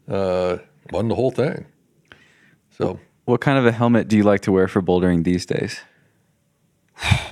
uh, 0.09 0.57
won 0.91 1.07
the 1.07 1.15
whole 1.15 1.31
thing. 1.31 1.65
So, 2.71 2.99
What 3.25 3.41
kind 3.41 3.57
of 3.57 3.65
a 3.65 3.71
helmet 3.71 4.07
do 4.07 4.15
you 4.17 4.23
like 4.23 4.41
to 4.41 4.51
wear 4.51 4.67
for 4.67 4.81
bouldering 4.81 5.23
these 5.23 5.45
days? 5.45 5.79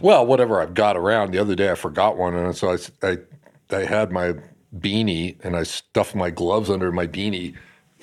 well, 0.02 0.26
whatever 0.26 0.62
I've 0.62 0.74
got 0.74 0.96
around. 0.98 1.32
The 1.32 1.40
other 1.40 1.56
day, 1.56 1.72
I 1.72 1.76
forgot 1.76 2.18
one, 2.18 2.36
and 2.36 2.56
so 2.56 2.78
I, 3.04 3.18
I 3.72 3.80
had 3.86 4.12
my 4.12 4.34
beanie, 4.78 5.38
and 5.44 5.56
I 5.56 5.64
stuffed 5.64 6.16
my 6.16 6.30
gloves 6.30 6.70
under 6.70 6.92
my 6.92 7.08
beanie, 7.08 7.56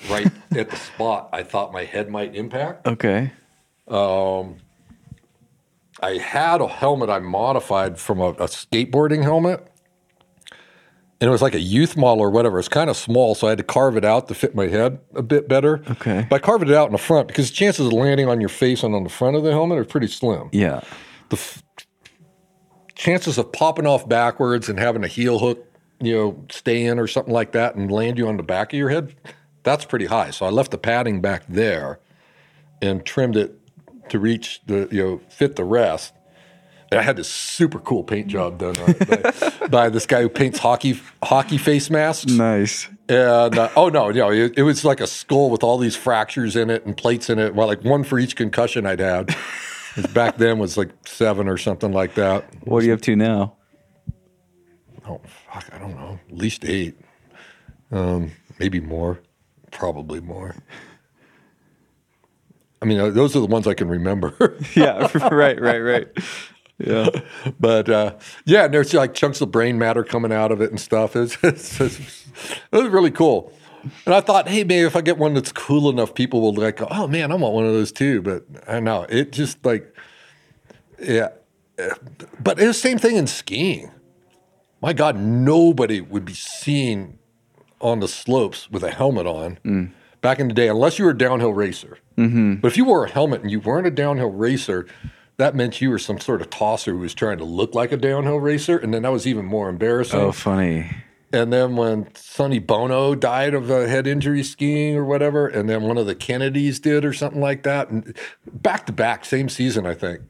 right 0.09 0.27
at 0.55 0.69
the 0.69 0.75
spot 0.75 1.29
I 1.33 1.43
thought 1.43 1.71
my 1.71 1.83
head 1.83 2.09
might 2.09 2.35
impact. 2.35 2.87
Okay. 2.87 3.31
Um, 3.87 4.57
I 6.01 6.17
had 6.17 6.61
a 6.61 6.67
helmet 6.67 7.09
I 7.09 7.19
modified 7.19 7.99
from 7.99 8.19
a, 8.19 8.29
a 8.29 8.47
skateboarding 8.47 9.23
helmet. 9.23 9.67
And 11.21 11.29
it 11.29 11.31
was 11.31 11.41
like 11.41 11.55
a 11.55 11.59
youth 11.59 11.95
model 11.95 12.21
or 12.21 12.29
whatever. 12.29 12.59
It's 12.59 12.67
kind 12.67 12.89
of 12.89 12.97
small, 12.97 13.33
so 13.33 13.47
I 13.47 13.51
had 13.51 13.57
to 13.59 13.63
carve 13.63 13.95
it 13.95 14.03
out 14.03 14.27
to 14.27 14.35
fit 14.35 14.53
my 14.55 14.67
head 14.67 14.99
a 15.15 15.21
bit 15.21 15.47
better. 15.47 15.81
Okay. 15.91 16.27
But 16.29 16.35
I 16.35 16.39
carved 16.39 16.69
it 16.69 16.75
out 16.75 16.87
in 16.87 16.91
the 16.91 16.97
front 16.97 17.29
because 17.29 17.49
the 17.49 17.55
chances 17.55 17.85
of 17.85 17.93
landing 17.93 18.27
on 18.27 18.41
your 18.41 18.49
face 18.49 18.83
and 18.83 18.93
on 18.93 19.05
the 19.05 19.09
front 19.09 19.37
of 19.37 19.43
the 19.43 19.51
helmet 19.51 19.77
are 19.77 19.85
pretty 19.85 20.07
slim. 20.07 20.49
Yeah. 20.51 20.81
The 21.29 21.37
f- 21.37 21.63
chances 22.95 23.37
of 23.37 23.53
popping 23.53 23.87
off 23.87 24.07
backwards 24.09 24.67
and 24.67 24.77
having 24.77 25.05
a 25.05 25.07
heel 25.07 25.39
hook, 25.39 25.65
you 26.01 26.13
know, 26.13 26.45
stay 26.51 26.83
in 26.83 26.99
or 26.99 27.07
something 27.07 27.33
like 27.33 27.53
that 27.53 27.75
and 27.75 27.89
land 27.89 28.17
you 28.17 28.27
on 28.27 28.35
the 28.35 28.43
back 28.43 28.73
of 28.73 28.79
your 28.79 28.89
head, 28.89 29.15
that's 29.63 29.85
pretty 29.85 30.05
high. 30.05 30.31
So 30.31 30.45
I 30.45 30.49
left 30.49 30.71
the 30.71 30.77
padding 30.77 31.21
back 31.21 31.43
there 31.47 31.99
and 32.81 33.05
trimmed 33.05 33.37
it 33.37 33.59
to 34.09 34.19
reach 34.19 34.61
the, 34.65 34.87
you 34.91 35.03
know, 35.03 35.21
fit 35.29 35.55
the 35.55 35.63
rest. 35.63 36.13
And 36.91 36.99
I 36.99 37.03
had 37.03 37.15
this 37.15 37.29
super 37.29 37.79
cool 37.79 38.03
paint 38.03 38.27
job 38.27 38.59
done 38.59 38.75
by, 38.75 39.67
by 39.71 39.89
this 39.89 40.05
guy 40.05 40.21
who 40.21 40.29
paints 40.29 40.59
hockey 40.59 40.99
hockey 41.23 41.57
face 41.57 41.89
masks. 41.89 42.31
Nice. 42.31 42.87
And 43.09 43.57
uh, 43.57 43.69
oh 43.75 43.89
no, 43.89 44.09
you 44.09 44.19
know, 44.19 44.31
it, 44.31 44.57
it 44.57 44.63
was 44.63 44.85
like 44.85 45.01
a 45.01 45.07
skull 45.07 45.49
with 45.49 45.63
all 45.63 45.77
these 45.77 45.95
fractures 45.95 46.55
in 46.55 46.69
it 46.69 46.85
and 46.85 46.95
plates 46.95 47.29
in 47.29 47.39
it. 47.39 47.55
Well, 47.55 47.67
like 47.67 47.83
one 47.83 48.03
for 48.03 48.19
each 48.19 48.35
concussion 48.35 48.85
I'd 48.85 48.99
had. 48.99 49.35
Back 50.13 50.37
then 50.37 50.59
was 50.59 50.77
like 50.77 50.89
seven 51.05 51.47
or 51.47 51.57
something 51.57 51.91
like 51.91 52.15
that. 52.15 52.45
What 52.65 52.83
are 52.83 52.85
you 52.85 52.93
up 52.93 53.01
to 53.01 53.15
now? 53.15 53.55
Oh 55.07 55.21
fuck, 55.51 55.65
I 55.73 55.79
don't 55.79 55.95
know. 55.95 56.19
At 56.29 56.37
least 56.37 56.63
eight, 56.63 56.95
um, 57.91 58.31
maybe 58.59 58.79
more, 58.79 59.19
probably 59.73 60.21
more. 60.21 60.55
I 62.81 62.85
mean, 62.85 62.99
uh, 62.99 63.09
those 63.09 63.35
are 63.35 63.39
the 63.39 63.45
ones 63.47 63.65
I 63.67 63.73
can 63.73 63.87
remember. 63.87 64.57
yeah. 64.75 65.07
Right. 65.31 65.59
Right. 65.59 65.79
Right. 65.79 66.07
Yeah. 66.79 67.09
but 67.59 67.87
uh, 67.89 68.15
yeah, 68.45 68.65
and 68.65 68.73
there's 68.73 68.93
like 68.93 69.13
chunks 69.13 69.39
of 69.41 69.51
brain 69.51 69.77
matter 69.77 70.03
coming 70.03 70.33
out 70.33 70.51
of 70.51 70.61
it 70.61 70.69
and 70.69 70.79
stuff. 70.79 71.15
It's, 71.15 71.37
it's, 71.43 71.79
it's- 71.81 72.25
it 72.71 72.77
was 72.83 72.87
really 72.87 73.11
cool. 73.11 73.53
And 74.05 74.15
I 74.15 74.21
thought, 74.21 74.47
hey, 74.47 74.63
maybe 74.63 74.85
if 74.87 74.95
I 74.95 75.01
get 75.01 75.17
one 75.17 75.33
that's 75.35 75.51
cool 75.51 75.89
enough, 75.89 76.15
people 76.15 76.41
will 76.41 76.53
like, 76.53 76.79
oh 76.81 77.07
man, 77.07 77.31
I 77.31 77.35
want 77.35 77.53
one 77.53 77.65
of 77.65 77.73
those 77.73 77.91
too. 77.91 78.21
But 78.21 78.43
I 78.67 78.79
know 78.79 79.05
it 79.07 79.31
just 79.31 79.63
like, 79.65 79.93
yeah. 80.99 81.29
But 82.39 82.59
it's 82.59 82.67
the 82.67 82.73
same 82.73 82.97
thing 82.97 83.17
in 83.17 83.27
skiing. 83.27 83.91
My 84.81 84.93
God, 84.93 85.17
nobody 85.17 86.01
would 86.01 86.25
be 86.25 86.33
seen 86.33 87.19
on 87.83 87.99
the 87.99 88.07
slopes 88.07 88.71
with 88.71 88.83
a 88.83 88.89
helmet 88.89 89.27
on 89.27 89.59
mm. 89.63 89.91
back 90.21 90.39
in 90.39 90.47
the 90.47 90.53
day, 90.53 90.69
unless 90.69 90.97
you 90.97 91.05
were 91.05 91.11
a 91.11 91.17
downhill 91.17 91.53
racer. 91.53 91.99
Mm-hmm. 92.17 92.55
But 92.55 92.69
if 92.69 92.77
you 92.77 92.85
wore 92.85 93.05
a 93.05 93.09
helmet 93.09 93.41
and 93.41 93.51
you 93.51 93.59
weren't 93.59 93.85
a 93.85 93.91
downhill 93.91 94.31
racer, 94.31 94.87
that 95.37 95.55
meant 95.55 95.81
you 95.81 95.89
were 95.89 95.99
some 95.99 96.19
sort 96.19 96.41
of 96.41 96.49
tosser 96.49 96.93
who 96.93 96.99
was 96.99 97.13
trying 97.13 97.37
to 97.39 97.43
look 97.43 97.75
like 97.75 97.91
a 97.91 97.97
downhill 97.97 98.39
racer, 98.39 98.77
and 98.77 98.93
then 98.93 99.03
that 99.03 99.11
was 99.11 99.27
even 99.27 99.45
more 99.45 99.69
embarrassing. 99.69 100.19
Oh, 100.19 100.31
funny. 100.31 100.89
And 101.33 101.51
then 101.51 101.75
when 101.75 102.13
Sonny 102.15 102.59
Bono 102.59 103.15
died 103.15 103.55
of 103.55 103.69
a 103.71 103.87
head 103.87 104.05
injury 104.05 104.43
skiing 104.43 104.95
or 104.95 105.03
whatever, 105.03 105.47
and 105.47 105.67
then 105.67 105.81
one 105.81 105.97
of 105.97 106.05
the 106.05 106.13
Kennedys 106.13 106.79
did 106.79 107.03
or 107.03 107.11
something 107.11 107.41
like 107.41 107.63
that, 107.63 107.89
and 107.89 108.15
back 108.45 108.85
to 108.85 108.93
back, 108.93 109.25
same 109.25 109.49
season, 109.49 109.87
I 109.87 109.95
think. 109.95 110.21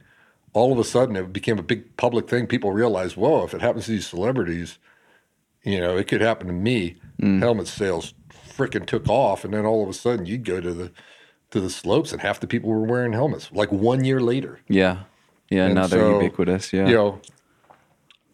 All 0.54 0.72
of 0.72 0.80
a 0.80 0.84
sudden, 0.86 1.18
it 1.18 1.34
became 1.34 1.60
a 1.60 1.64
big 1.64 1.98
public 1.98 2.30
thing. 2.30 2.48
People 2.48 2.72
realized, 2.72 3.18
whoa, 3.18 3.44
if 3.44 3.54
it 3.54 3.60
happens 3.60 3.86
to 3.86 3.92
these 3.92 4.08
celebrities, 4.08 4.80
you 5.64 5.80
know, 5.80 5.98
it 5.98 6.08
could 6.08 6.22
happen 6.22 6.48
to 6.48 6.54
me. 6.54 6.96
Helmet 7.20 7.68
sales 7.68 8.14
freaking 8.30 8.86
took 8.86 9.08
off, 9.08 9.46
and 9.46 9.54
then 9.54 9.66
all 9.66 9.84
of 9.84 9.90
a 9.90 9.94
sudden, 9.94 10.26
you'd 10.26 10.44
go 10.44 10.60
to 10.60 10.74
the 10.74 10.92
to 11.52 11.60
the 11.60 11.70
slopes, 11.70 12.12
and 12.12 12.22
half 12.22 12.40
the 12.40 12.48
people 12.48 12.70
were 12.70 12.82
wearing 12.82 13.14
helmets. 13.14 13.52
Like 13.52 13.72
one 13.72 14.04
year 14.04 14.20
later, 14.20 14.60
Yeah. 14.68 15.04
Yeah. 15.50 15.66
And 15.66 15.76
now 15.76 15.86
they're 15.88 16.12
ubiquitous. 16.12 16.74
Yeah. 16.74 16.88
you 16.88 16.96
know, 16.96 17.22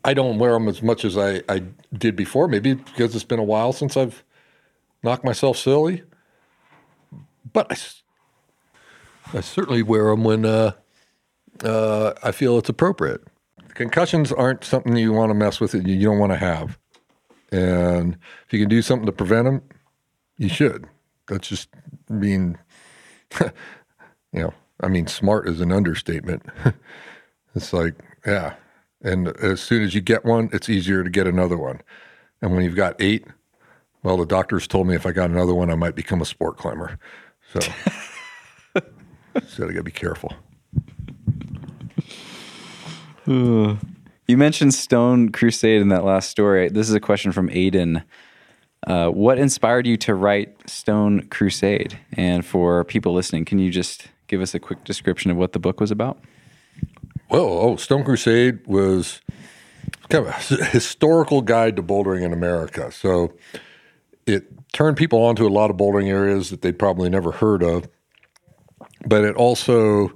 I 0.05 0.13
don't 0.13 0.39
wear 0.39 0.53
them 0.53 0.69
as 0.69 0.81
much 0.81 1.03
as 1.03 1.17
I, 1.17 1.41
I 1.49 1.63
did 1.93 2.15
before. 2.15 2.47
Maybe 2.47 2.75
because 2.75 3.13
it's 3.13 3.25
been 3.25 3.39
a 3.39 3.43
while 3.43 3.73
since 3.73 3.97
I've 3.97 4.23
knocked 5.03 5.25
myself 5.25 5.57
silly. 5.57 6.03
But 7.51 7.67
I, 7.69 9.37
I 9.37 9.41
certainly 9.41 9.83
wear 9.83 10.05
them 10.05 10.23
when 10.23 10.45
uh, 10.45 10.71
uh, 11.63 12.13
I 12.23 12.31
feel 12.31 12.57
it's 12.57 12.69
appropriate. 12.69 13.21
Concussions 13.73 14.31
aren't 14.31 14.63
something 14.63 14.95
you 14.95 15.11
want 15.11 15.29
to 15.31 15.33
mess 15.33 15.59
with 15.59 15.73
and 15.73 15.87
you 15.87 16.01
don't 16.01 16.19
want 16.19 16.31
to 16.31 16.37
have. 16.37 16.78
And 17.51 18.17
if 18.45 18.53
you 18.53 18.59
can 18.59 18.69
do 18.69 18.81
something 18.81 19.05
to 19.05 19.11
prevent 19.11 19.45
them, 19.45 19.61
you 20.37 20.49
should. 20.49 20.87
That's 21.27 21.47
just 21.47 21.69
being, 22.19 22.57
you 23.41 23.51
know, 24.33 24.53
I 24.81 24.87
mean, 24.87 25.07
smart 25.07 25.47
is 25.47 25.61
an 25.61 25.71
understatement. 25.71 26.43
it's 27.55 27.73
like, 27.73 27.95
yeah. 28.25 28.55
And 29.01 29.29
as 29.37 29.61
soon 29.61 29.83
as 29.83 29.95
you 29.95 30.01
get 30.01 30.25
one, 30.25 30.49
it's 30.51 30.69
easier 30.69 31.03
to 31.03 31.09
get 31.09 31.27
another 31.27 31.57
one. 31.57 31.81
And 32.41 32.51
when 32.53 32.63
you've 32.63 32.75
got 32.75 32.95
eight, 32.99 33.25
well, 34.03 34.17
the 34.17 34.25
doctors 34.25 34.67
told 34.67 34.87
me 34.87 34.95
if 34.95 35.05
I 35.05 35.11
got 35.11 35.29
another 35.29 35.53
one, 35.53 35.69
I 35.69 35.75
might 35.75 35.95
become 35.95 36.21
a 36.21 36.25
sport 36.25 36.57
climber. 36.57 36.97
So, 37.51 37.59
so 39.47 39.63
I 39.63 39.67
got 39.67 39.73
to 39.73 39.83
be 39.83 39.91
careful. 39.91 40.33
You 44.29 44.37
mentioned 44.37 44.75
Stone 44.75 45.29
Crusade 45.31 45.81
in 45.81 45.87
that 45.87 46.05
last 46.05 46.29
story. 46.29 46.69
This 46.69 46.87
is 46.87 46.93
a 46.93 46.99
question 46.99 47.31
from 47.31 47.49
Aiden. 47.49 48.03
Uh, 48.85 49.09
what 49.09 49.39
inspired 49.39 49.87
you 49.87 49.97
to 49.97 50.13
write 50.13 50.69
Stone 50.69 51.29
Crusade? 51.29 51.99
And 52.13 52.45
for 52.45 52.83
people 52.83 53.11
listening, 53.11 53.43
can 53.43 53.57
you 53.57 53.71
just 53.71 54.09
give 54.27 54.39
us 54.39 54.53
a 54.53 54.59
quick 54.59 54.83
description 54.83 55.31
of 55.31 55.37
what 55.37 55.53
the 55.53 55.59
book 55.59 55.79
was 55.79 55.89
about? 55.89 56.19
Well, 57.31 57.41
oh, 57.41 57.75
Stone 57.77 58.03
Crusade 58.03 58.59
was 58.67 59.19
kind 60.09 60.27
of 60.27 60.31
a 60.31 60.65
historical 60.65 61.41
guide 61.41 61.75
to 61.77 61.81
bouldering 61.81 62.21
in 62.21 62.31
America. 62.31 62.91
So 62.91 63.33
it 64.27 64.45
turned 64.73 64.95
people 64.95 65.23
onto 65.23 65.47
a 65.47 65.49
lot 65.49 65.71
of 65.71 65.77
bouldering 65.77 66.05
areas 66.05 66.51
that 66.51 66.61
they'd 66.61 66.77
probably 66.77 67.09
never 67.09 67.31
heard 67.31 67.63
of. 67.63 67.87
But 69.07 69.23
it 69.23 69.35
also 69.35 70.13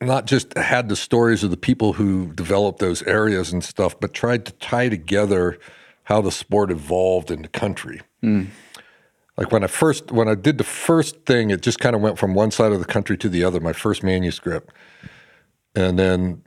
not 0.00 0.26
just 0.26 0.56
had 0.56 0.88
the 0.88 0.96
stories 0.96 1.42
of 1.42 1.50
the 1.50 1.56
people 1.56 1.94
who 1.94 2.32
developed 2.32 2.78
those 2.80 3.02
areas 3.04 3.52
and 3.52 3.64
stuff, 3.64 3.98
but 3.98 4.12
tried 4.12 4.44
to 4.46 4.52
tie 4.52 4.88
together 4.88 5.58
how 6.04 6.20
the 6.20 6.32
sport 6.32 6.70
evolved 6.70 7.30
in 7.30 7.42
the 7.42 7.48
country. 7.48 8.00
Like 9.36 9.52
when 9.52 9.64
I 9.64 9.68
first 9.68 10.12
when 10.12 10.28
I 10.28 10.34
did 10.34 10.58
the 10.58 10.64
first 10.64 11.24
thing, 11.24 11.50
it 11.50 11.62
just 11.62 11.78
kind 11.78 11.96
of 11.96 12.02
went 12.02 12.18
from 12.18 12.34
one 12.34 12.50
side 12.50 12.72
of 12.72 12.78
the 12.78 12.84
country 12.84 13.16
to 13.18 13.28
the 13.28 13.42
other. 13.42 13.58
My 13.60 13.72
first 13.72 14.02
manuscript, 14.02 14.70
and 15.74 15.98
then 15.98 16.42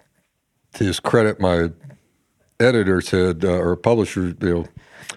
to 0.75 0.83
his 0.83 0.99
credit, 0.99 1.39
my 1.39 1.71
editor 2.59 3.01
said, 3.01 3.43
uh, 3.43 3.57
or 3.57 3.75
publisher, 3.75 4.35
you 4.39 4.53
know, 4.53 4.65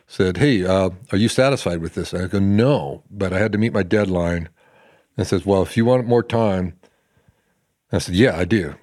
said, 0.06 0.38
"Hey, 0.38 0.64
uh, 0.64 0.90
are 1.12 1.18
you 1.18 1.28
satisfied 1.28 1.80
with 1.80 1.94
this?" 1.94 2.14
And 2.14 2.24
I 2.24 2.28
go, 2.28 2.38
"No," 2.38 3.02
but 3.10 3.32
I 3.32 3.38
had 3.38 3.52
to 3.52 3.58
meet 3.58 3.74
my 3.74 3.82
deadline. 3.82 4.48
And 5.18 5.26
says, 5.26 5.44
"Well, 5.46 5.62
if 5.62 5.76
you 5.76 5.84
want 5.84 6.06
more 6.06 6.22
time," 6.22 6.74
I 7.96 7.98
said, 8.00 8.14
"Yeah, 8.14 8.36
I 8.36 8.44
do." 8.44 8.74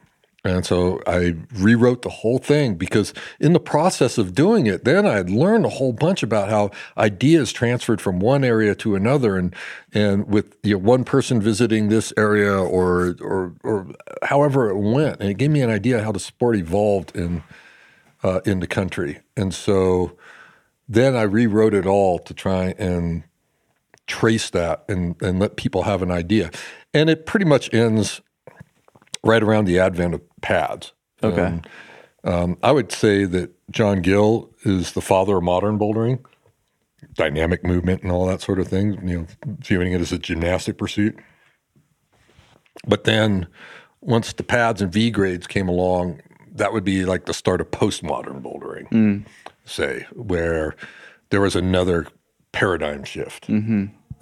And 0.46 0.66
so 0.66 1.02
I 1.08 1.36
rewrote 1.54 2.02
the 2.02 2.10
whole 2.10 2.38
thing 2.38 2.76
because 2.76 3.14
in 3.40 3.54
the 3.54 3.62
process 3.62 4.18
of 4.18 4.36
doing 4.36 4.68
it, 4.68 4.84
then 4.84 5.06
I 5.06 5.14
had 5.14 5.30
learned 5.30 5.66
a 5.66 5.70
whole 5.70 5.94
bunch 5.94 6.22
about 6.22 6.50
how 6.50 6.72
ideas 6.98 7.54
transferred 7.54 8.02
from 8.02 8.20
one 8.20 8.44
area 8.44 8.76
to 8.76 8.96
another, 8.96 9.38
and 9.38 9.56
and 9.94 10.28
with 10.28 10.58
you 10.62 10.74
know, 10.74 10.80
one 10.80 11.06
person 11.06 11.40
visiting 11.40 11.88
this 11.88 12.12
area 12.18 12.54
or 12.54 13.16
or 13.22 13.54
or 13.64 13.88
however 14.24 14.70
it 14.70 14.78
went, 14.78 15.22
and 15.22 15.30
it 15.30 15.36
gave 15.36 15.50
me 15.50 15.62
an 15.62 15.70
idea 15.70 16.04
how 16.04 16.12
the 16.12 16.20
sport 16.20 16.58
evolved 16.58 17.16
in 17.16 17.42
uh, 18.22 18.42
in 18.46 18.60
the 18.60 18.68
country. 18.68 19.20
And 19.38 19.54
so 19.54 20.18
then 20.90 21.16
I 21.16 21.22
rewrote 21.22 21.74
it 21.74 21.86
all 21.86 22.20
to 22.20 22.34
try 22.34 22.76
and 22.78 23.24
trace 24.08 24.50
that 24.50 24.84
and 24.90 25.16
and 25.22 25.40
let 25.40 25.56
people 25.56 25.84
have 25.84 26.02
an 26.02 26.12
idea, 26.12 26.52
and 26.94 27.10
it 27.10 27.26
pretty 27.26 27.46
much 27.46 27.74
ends 27.74 28.20
right 29.24 29.44
around 29.44 29.66
the 29.66 29.80
advent 29.80 30.14
of 30.14 30.22
pads. 30.42 30.94
Okay. 31.22 31.42
And, 31.42 31.68
um, 32.26 32.58
I 32.64 32.72
would 32.72 32.92
say 32.92 33.26
that 33.26 33.52
John 33.72 34.02
Gill 34.02 34.50
is 34.64 34.94
the 34.94 35.02
father 35.02 35.38
of 35.38 35.44
modern 35.44 35.78
bouldering, 35.78 36.24
dynamic 37.14 37.64
movement 37.66 38.02
and 38.02 38.12
all 38.12 38.26
that 38.28 38.42
sort 38.42 38.60
of 38.60 38.68
thing. 38.68 39.08
You 39.08 39.20
know, 39.20 39.28
viewing 39.60 39.94
it 39.94 40.02
as 40.02 40.12
a 40.12 40.18
gymnastic 40.18 40.78
pursuit. 40.78 41.18
But 42.88 43.04
then, 43.04 43.48
once 44.02 44.34
the 44.34 44.44
pads 44.44 44.82
and 44.82 44.92
V 44.92 45.12
grades 45.12 45.48
came 45.48 45.68
along, 45.70 46.22
that 46.54 46.74
would 46.74 46.84
be 46.84 47.06
like 47.06 47.26
the 47.26 47.34
start 47.34 47.62
of 47.62 47.72
postmodern 47.72 48.42
bouldering, 48.42 49.26
say, 49.66 50.06
where 50.14 50.76
there 51.30 51.42
was 51.42 51.56
another 51.56 52.08
paradigm 52.52 53.04
shift 53.04 53.48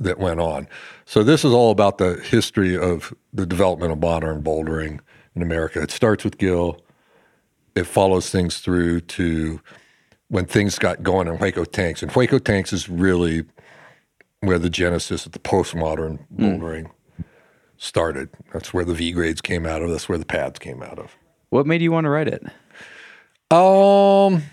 that 0.01 0.19
went 0.19 0.39
on. 0.39 0.67
So 1.05 1.23
this 1.23 1.45
is 1.45 1.53
all 1.53 1.71
about 1.71 1.97
the 1.97 2.15
history 2.15 2.77
of 2.77 3.13
the 3.33 3.45
development 3.45 3.91
of 3.91 3.99
modern 3.99 4.41
bouldering 4.41 4.99
in 5.35 5.41
America. 5.41 5.81
It 5.81 5.91
starts 5.91 6.23
with 6.23 6.37
Gill. 6.37 6.81
It 7.75 7.85
follows 7.85 8.29
things 8.29 8.59
through 8.59 9.01
to 9.01 9.61
when 10.27 10.45
things 10.45 10.77
got 10.79 11.03
going 11.03 11.27
in 11.27 11.37
Hueco 11.37 11.69
tanks. 11.69 12.01
And 12.01 12.11
Hueco 12.11 12.43
tanks 12.43 12.73
is 12.73 12.89
really 12.89 13.45
where 14.41 14.59
the 14.59 14.69
genesis 14.69 15.25
of 15.25 15.33
the 15.33 15.39
postmodern 15.39 16.25
bouldering 16.35 16.89
started. 17.77 18.29
That's 18.53 18.73
where 18.73 18.85
the 18.85 18.93
V 18.93 19.11
grades 19.11 19.41
came 19.41 19.65
out 19.65 19.81
of. 19.81 19.89
That's 19.89 20.09
where 20.09 20.17
the 20.17 20.25
pads 20.25 20.59
came 20.59 20.81
out 20.81 20.99
of. 20.99 21.15
What 21.49 21.67
made 21.67 21.81
you 21.81 21.91
want 21.91 22.05
to 22.05 22.09
write 22.09 22.27
it? 22.27 22.43
Um, 23.51 24.43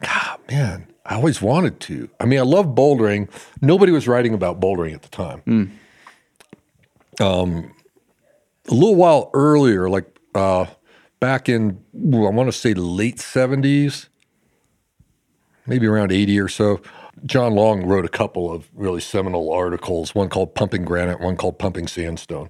God, 0.00 0.38
man, 0.50 0.86
I 1.10 1.16
always 1.16 1.42
wanted 1.42 1.80
to. 1.80 2.08
I 2.20 2.24
mean, 2.24 2.38
I 2.38 2.42
love 2.42 2.66
bouldering. 2.66 3.28
Nobody 3.60 3.90
was 3.90 4.06
writing 4.06 4.32
about 4.32 4.60
bouldering 4.60 4.94
at 4.94 5.02
the 5.02 5.08
time. 5.08 5.42
Um, 7.20 7.74
a 8.68 8.74
little 8.74 8.94
while 8.94 9.28
earlier, 9.34 9.90
like 9.90 10.06
uh, 10.36 10.66
back 11.18 11.48
in, 11.48 11.84
I 11.94 12.30
want 12.30 12.46
to 12.46 12.52
say 12.52 12.74
late 12.74 13.18
seventies, 13.18 14.08
maybe 15.66 15.86
around 15.88 16.12
eighty 16.12 16.38
or 16.38 16.48
so. 16.48 16.80
John 17.26 17.54
Long 17.54 17.84
wrote 17.84 18.04
a 18.06 18.08
couple 18.08 18.50
of 18.50 18.70
really 18.72 19.00
seminal 19.00 19.52
articles, 19.52 20.14
one 20.14 20.28
called 20.30 20.54
Pumping 20.54 20.84
Granite, 20.84 21.20
one 21.20 21.36
called 21.36 21.58
Pumping 21.58 21.86
Sandstone, 21.88 22.48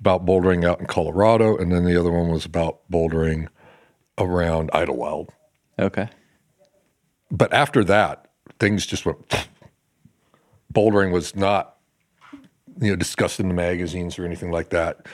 about 0.00 0.24
bouldering 0.26 0.64
out 0.64 0.80
in 0.80 0.86
Colorado. 0.86 1.56
And 1.56 1.70
then 1.70 1.84
the 1.84 1.96
other 1.96 2.10
one 2.10 2.28
was 2.28 2.44
about 2.44 2.80
bouldering 2.90 3.48
around 4.16 4.70
Idyllwild. 4.72 5.28
Okay. 5.78 6.08
But 7.30 7.52
after 7.52 7.84
that, 7.84 8.30
things 8.58 8.86
just 8.86 9.04
went. 9.06 9.18
Bouldering 10.72 11.12
was 11.12 11.34
not, 11.34 11.76
you 12.80 12.90
know, 12.90 12.96
discussed 12.96 13.40
in 13.40 13.48
the 13.48 13.54
magazines 13.54 14.18
or 14.18 14.24
anything 14.24 14.50
like 14.50 14.70
that. 14.70 15.06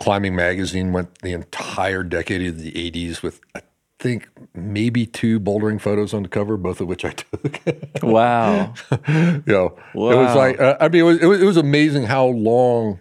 Climbing 0.00 0.36
magazine 0.36 0.92
went 0.92 1.18
the 1.20 1.32
entire 1.32 2.02
decade 2.02 2.46
of 2.46 2.60
the 2.60 2.72
'80s 2.72 3.22
with, 3.22 3.40
I 3.54 3.62
think, 3.98 4.28
maybe 4.54 5.06
two 5.06 5.40
bouldering 5.40 5.80
photos 5.80 6.14
on 6.14 6.22
the 6.22 6.28
cover, 6.28 6.56
both 6.56 6.80
of 6.80 6.86
which 6.86 7.04
I 7.04 7.10
took. 7.12 7.60
Wow. 8.02 8.74
you 9.08 9.42
know, 9.46 9.76
it 9.94 9.94
was 9.94 10.36
like 10.36 10.60
uh, 10.60 10.76
I 10.80 10.88
mean, 10.88 11.00
it 11.00 11.04
was, 11.04 11.18
it 11.18 11.26
was 11.26 11.42
it 11.42 11.46
was 11.46 11.56
amazing 11.56 12.04
how 12.04 12.26
long 12.26 13.00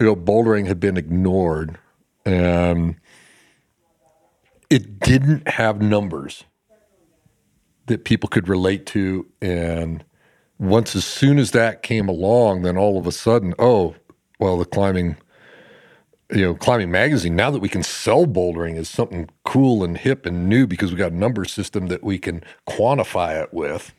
you 0.00 0.06
know 0.06 0.16
bouldering 0.16 0.66
had 0.66 0.80
been 0.80 0.96
ignored, 0.96 1.78
and 2.24 2.96
it 4.70 5.00
didn't 5.00 5.48
have 5.48 5.82
numbers 5.82 6.44
that 7.88 8.04
people 8.04 8.28
could 8.28 8.48
relate 8.48 8.86
to, 8.86 9.26
and 9.42 10.04
once 10.58 10.96
as 10.96 11.04
soon 11.04 11.38
as 11.38 11.50
that 11.52 11.82
came 11.82 12.08
along, 12.08 12.62
then 12.62 12.78
all 12.78 12.98
of 12.98 13.06
a 13.06 13.12
sudden, 13.12 13.54
oh, 13.58 13.96
well, 14.38 14.58
the 14.58 14.64
climbing. 14.64 15.16
You 16.30 16.42
know, 16.42 16.54
climbing 16.54 16.90
magazine. 16.90 17.36
Now 17.36 17.50
that 17.50 17.60
we 17.60 17.70
can 17.70 17.82
sell 17.82 18.26
bouldering 18.26 18.76
as 18.76 18.90
something 18.90 19.30
cool 19.46 19.82
and 19.82 19.96
hip 19.96 20.26
and 20.26 20.46
new 20.46 20.66
because 20.66 20.92
we 20.92 20.98
got 20.98 21.12
a 21.12 21.16
number 21.16 21.46
system 21.46 21.86
that 21.86 22.04
we 22.04 22.18
can 22.18 22.44
quantify 22.68 23.42
it 23.42 23.54
with, 23.54 23.94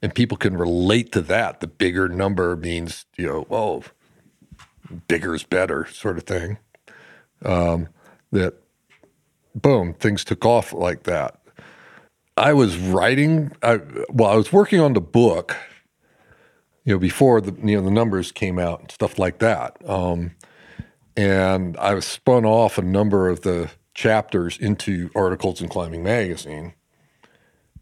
and 0.00 0.14
people 0.14 0.36
can 0.36 0.56
relate 0.56 1.10
to 1.12 1.20
that. 1.22 1.58
The 1.60 1.66
bigger 1.66 2.08
number 2.08 2.54
means, 2.56 3.06
you 3.16 3.26
know, 3.26 3.46
oh, 3.50 3.82
bigger 5.08 5.34
is 5.34 5.42
better, 5.44 5.86
sort 5.86 6.18
of 6.18 6.24
thing. 6.24 6.58
Um, 7.44 7.88
that, 8.32 8.54
boom, 9.54 9.94
things 9.94 10.24
took 10.24 10.44
off 10.46 10.72
like 10.72 11.04
that. 11.04 11.35
I 12.36 12.52
was 12.52 12.76
writing, 12.76 13.52
I, 13.62 13.80
well, 14.10 14.30
I 14.30 14.36
was 14.36 14.52
working 14.52 14.80
on 14.80 14.92
the 14.92 15.00
book, 15.00 15.56
you 16.84 16.94
know, 16.94 16.98
before 16.98 17.40
the 17.40 17.52
you 17.66 17.76
know 17.76 17.82
the 17.82 17.90
numbers 17.90 18.30
came 18.30 18.58
out 18.58 18.80
and 18.80 18.90
stuff 18.90 19.18
like 19.18 19.38
that. 19.38 19.76
Um, 19.88 20.32
and 21.16 21.76
I 21.78 21.94
was 21.94 22.04
spun 22.04 22.44
off 22.44 22.78
a 22.78 22.82
number 22.82 23.28
of 23.28 23.40
the 23.40 23.70
chapters 23.94 24.58
into 24.58 25.10
articles 25.14 25.60
in 25.60 25.68
Climbing 25.68 26.02
Magazine, 26.02 26.74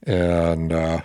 and. 0.05 0.73
Uh, 0.73 1.01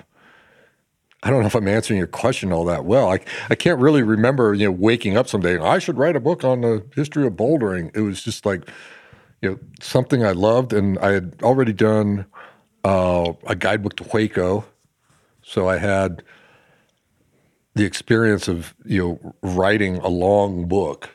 I 1.21 1.29
don't 1.29 1.41
know 1.41 1.47
if 1.47 1.55
I'm 1.55 1.67
answering 1.67 1.97
your 1.97 2.07
question 2.07 2.53
all 2.53 2.63
that 2.65 2.85
well. 2.85 3.11
I, 3.11 3.19
I 3.49 3.55
can't 3.55 3.77
really 3.79 4.03
remember, 4.03 4.53
you 4.53 4.65
know, 4.65 4.71
waking 4.71 5.17
up 5.17 5.27
someday 5.27 5.55
and 5.55 5.65
I 5.65 5.77
should 5.77 5.97
write 5.97 6.15
a 6.15 6.19
book 6.21 6.45
on 6.45 6.61
the 6.61 6.85
history 6.95 7.27
of 7.27 7.33
bouldering. 7.33 7.91
It 7.93 8.01
was 8.01 8.23
just 8.23 8.45
like, 8.45 8.69
you 9.41 9.49
know, 9.49 9.59
something 9.81 10.23
I 10.25 10.31
loved, 10.31 10.71
and 10.71 10.97
I 10.99 11.11
had 11.11 11.35
already 11.43 11.73
done 11.73 12.25
uh, 12.83 13.33
a 13.45 13.55
guidebook 13.55 13.95
to 13.97 14.03
Hueco, 14.03 14.65
so 15.41 15.67
I 15.67 15.77
had 15.77 16.23
the 17.75 17.85
experience 17.85 18.47
of 18.47 18.75
you 18.85 18.99
know 18.99 19.35
writing 19.41 19.97
a 19.97 20.07
long 20.07 20.67
book 20.67 21.09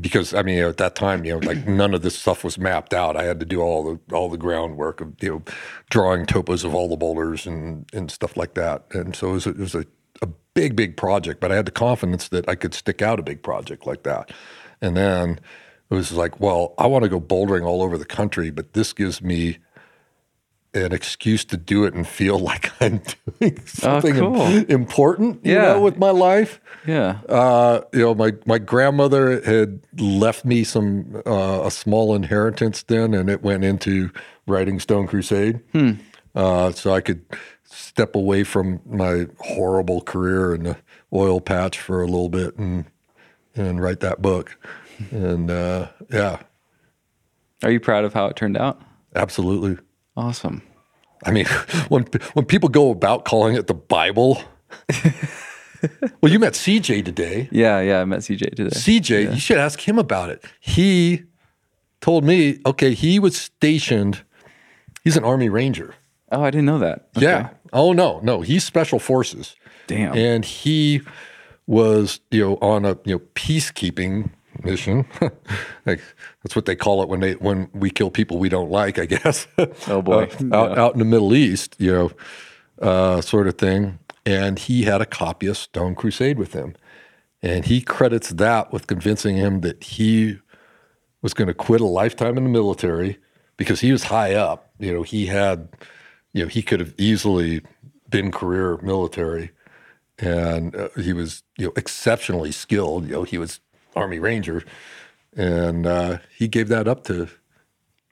because 0.00 0.34
I 0.34 0.42
mean 0.42 0.58
at 0.58 0.76
that 0.78 0.94
time 0.94 1.24
you 1.24 1.32
know 1.32 1.46
like 1.46 1.66
none 1.66 1.94
of 1.94 2.02
this 2.02 2.18
stuff 2.18 2.44
was 2.44 2.58
mapped 2.58 2.92
out. 2.94 3.16
I 3.16 3.24
had 3.24 3.40
to 3.40 3.46
do 3.46 3.60
all 3.60 3.82
the 3.84 4.14
all 4.14 4.28
the 4.28 4.36
groundwork 4.38 5.00
of 5.00 5.14
you 5.20 5.30
know 5.30 5.42
drawing 5.90 6.26
topos 6.26 6.64
of 6.64 6.74
all 6.74 6.88
the 6.88 6.96
boulders 6.96 7.46
and 7.46 7.88
and 7.92 8.10
stuff 8.10 8.36
like 8.36 8.54
that. 8.54 8.84
And 8.92 9.14
so 9.14 9.30
it 9.30 9.32
was, 9.32 9.46
a, 9.46 9.50
it 9.50 9.58
was 9.58 9.74
a, 9.74 9.86
a 10.22 10.28
big 10.54 10.76
big 10.76 10.96
project, 10.96 11.40
but 11.40 11.52
I 11.52 11.56
had 11.56 11.66
the 11.66 11.72
confidence 11.72 12.28
that 12.28 12.48
I 12.48 12.54
could 12.54 12.74
stick 12.74 13.02
out 13.02 13.18
a 13.18 13.22
big 13.22 13.42
project 13.42 13.86
like 13.86 14.02
that. 14.02 14.32
And 14.80 14.96
then 14.96 15.40
it 15.90 15.94
was 15.94 16.12
like, 16.12 16.40
well, 16.40 16.74
I 16.78 16.86
want 16.86 17.04
to 17.04 17.08
go 17.08 17.20
bouldering 17.20 17.64
all 17.64 17.82
over 17.82 17.96
the 17.96 18.04
country, 18.04 18.50
but 18.50 18.72
this 18.72 18.92
gives 18.92 19.22
me 19.22 19.58
an 20.74 20.92
excuse 20.92 21.44
to 21.46 21.56
do 21.56 21.84
it 21.84 21.92
and 21.94 22.06
feel 22.06 22.38
like 22.50 22.70
I'm 22.80 23.02
doing 23.40 23.60
something 23.66 24.14
cool. 24.14 24.40
important, 24.68 25.44
you 25.44 25.52
Yeah. 25.54 25.74
know, 25.74 25.80
with 25.82 25.98
my 25.98 26.10
life. 26.10 26.60
Yeah. 26.86 27.18
Uh, 27.28 27.82
you 27.92 28.00
know, 28.00 28.14
my 28.14 28.32
my 28.46 28.58
grandmother 28.58 29.40
had 29.42 29.80
left 29.98 30.44
me 30.44 30.64
some 30.64 31.22
uh, 31.26 31.62
a 31.64 31.70
small 31.70 32.14
inheritance 32.14 32.82
then, 32.84 33.14
and 33.14 33.28
it 33.30 33.42
went 33.42 33.64
into 33.64 34.10
writing 34.46 34.80
Stone 34.80 35.06
Crusade, 35.08 35.60
uh, 36.34 36.72
so 36.72 36.92
I 36.92 37.00
could 37.00 37.24
step 37.64 38.14
away 38.16 38.42
from 38.44 38.80
my 38.86 39.26
horrible 39.40 40.00
career 40.00 40.54
in 40.54 40.64
the 40.64 40.76
oil 41.12 41.40
patch 41.40 41.78
for 41.78 42.02
a 42.02 42.06
little 42.06 42.28
bit 42.28 42.56
and 42.56 42.86
and 43.54 43.80
write 43.82 44.00
that 44.00 44.20
book. 44.22 44.56
And 45.10 45.50
uh, 45.50 45.88
yeah, 46.10 46.38
Are 47.62 47.70
you 47.70 47.80
proud 47.80 48.04
of 48.04 48.14
how 48.14 48.26
it 48.26 48.36
turned 48.36 48.56
out? 48.56 48.80
absolutely. 49.14 49.76
Awesome. 50.16 50.62
I 51.24 51.30
mean, 51.30 51.46
when 51.88 52.04
when 52.34 52.44
people 52.44 52.68
go 52.68 52.90
about 52.90 53.24
calling 53.24 53.56
it 53.56 53.66
the 53.66 53.74
Bible. 53.74 54.42
well, 56.20 56.32
you 56.32 56.38
met 56.38 56.54
CJ 56.54 57.04
today. 57.04 57.48
Yeah, 57.50 57.80
yeah. 57.80 58.00
I 58.00 58.04
met 58.04 58.20
CJ 58.20 58.54
today. 58.54 58.70
CJ, 58.70 59.34
you 59.34 59.40
should 59.40 59.58
ask 59.58 59.86
him 59.86 59.98
about 59.98 60.30
it. 60.30 60.44
He 60.60 61.24
told 62.00 62.24
me, 62.24 62.58
okay, 62.66 62.94
he 62.94 63.18
was 63.18 63.36
stationed. 63.36 64.22
He's 65.04 65.16
an 65.16 65.24
Army 65.24 65.48
Ranger. 65.48 65.94
Oh, 66.30 66.42
I 66.42 66.50
didn't 66.50 66.66
know 66.66 66.78
that. 66.78 67.08
Okay. 67.16 67.26
Yeah. 67.26 67.50
Oh 67.72 67.92
no, 67.92 68.20
no, 68.22 68.42
he's 68.42 68.64
Special 68.64 68.98
Forces, 68.98 69.56
Damn. 69.86 70.14
and 70.14 70.44
he 70.44 71.00
was, 71.66 72.20
you 72.30 72.40
know, 72.40 72.56
on 72.60 72.84
a 72.84 72.98
you 73.04 73.14
know 73.14 73.18
peacekeeping 73.34 74.30
mission. 74.62 75.06
like 75.86 76.00
that's 76.42 76.56
what 76.56 76.66
they 76.66 76.76
call 76.76 77.02
it 77.02 77.08
when 77.08 77.20
they 77.20 77.32
when 77.34 77.68
we 77.72 77.90
kill 77.90 78.10
people 78.10 78.38
we 78.38 78.48
don't 78.48 78.70
like, 78.70 78.98
I 78.98 79.06
guess. 79.06 79.46
Oh, 79.88 80.02
boy. 80.02 80.28
Uh, 80.40 80.56
out 80.56 80.78
out 80.78 80.92
in 80.92 80.98
the 80.98 81.04
Middle 81.04 81.34
East, 81.34 81.76
you 81.78 81.92
know, 81.92 82.12
uh, 82.80 83.20
sort 83.20 83.48
of 83.48 83.58
thing. 83.58 83.98
And 84.24 84.58
he 84.58 84.84
had 84.84 85.00
a 85.00 85.06
copy 85.06 85.46
of 85.48 85.56
Stone 85.56 85.96
Crusade 85.96 86.38
with 86.38 86.52
him, 86.52 86.76
and 87.42 87.64
he 87.64 87.80
credits 87.80 88.30
that 88.30 88.72
with 88.72 88.86
convincing 88.86 89.36
him 89.36 89.62
that 89.62 89.82
he 89.82 90.38
was 91.22 91.34
going 91.34 91.48
to 91.48 91.54
quit 91.54 91.80
a 91.80 91.86
lifetime 91.86 92.36
in 92.36 92.44
the 92.44 92.50
military 92.50 93.18
because 93.56 93.80
he 93.80 93.92
was 93.92 94.04
high 94.04 94.34
up. 94.34 94.72
You 94.78 94.92
know, 94.92 95.02
he 95.02 95.26
had, 95.26 95.68
you 96.32 96.42
know, 96.42 96.48
he 96.48 96.62
could 96.62 96.80
have 96.80 96.94
easily 96.98 97.62
been 98.08 98.30
career 98.30 98.78
military, 98.82 99.50
and 100.18 100.74
uh, 100.76 100.88
he 100.96 101.12
was, 101.12 101.42
you 101.56 101.66
know, 101.66 101.72
exceptionally 101.76 102.52
skilled. 102.52 103.06
You 103.06 103.12
know, 103.12 103.22
he 103.24 103.38
was 103.38 103.60
Army 103.94 104.18
Ranger, 104.18 104.64
and 105.36 105.86
uh, 105.86 106.18
he 106.36 106.48
gave 106.48 106.68
that 106.68 106.88
up 106.88 107.04
to 107.04 107.28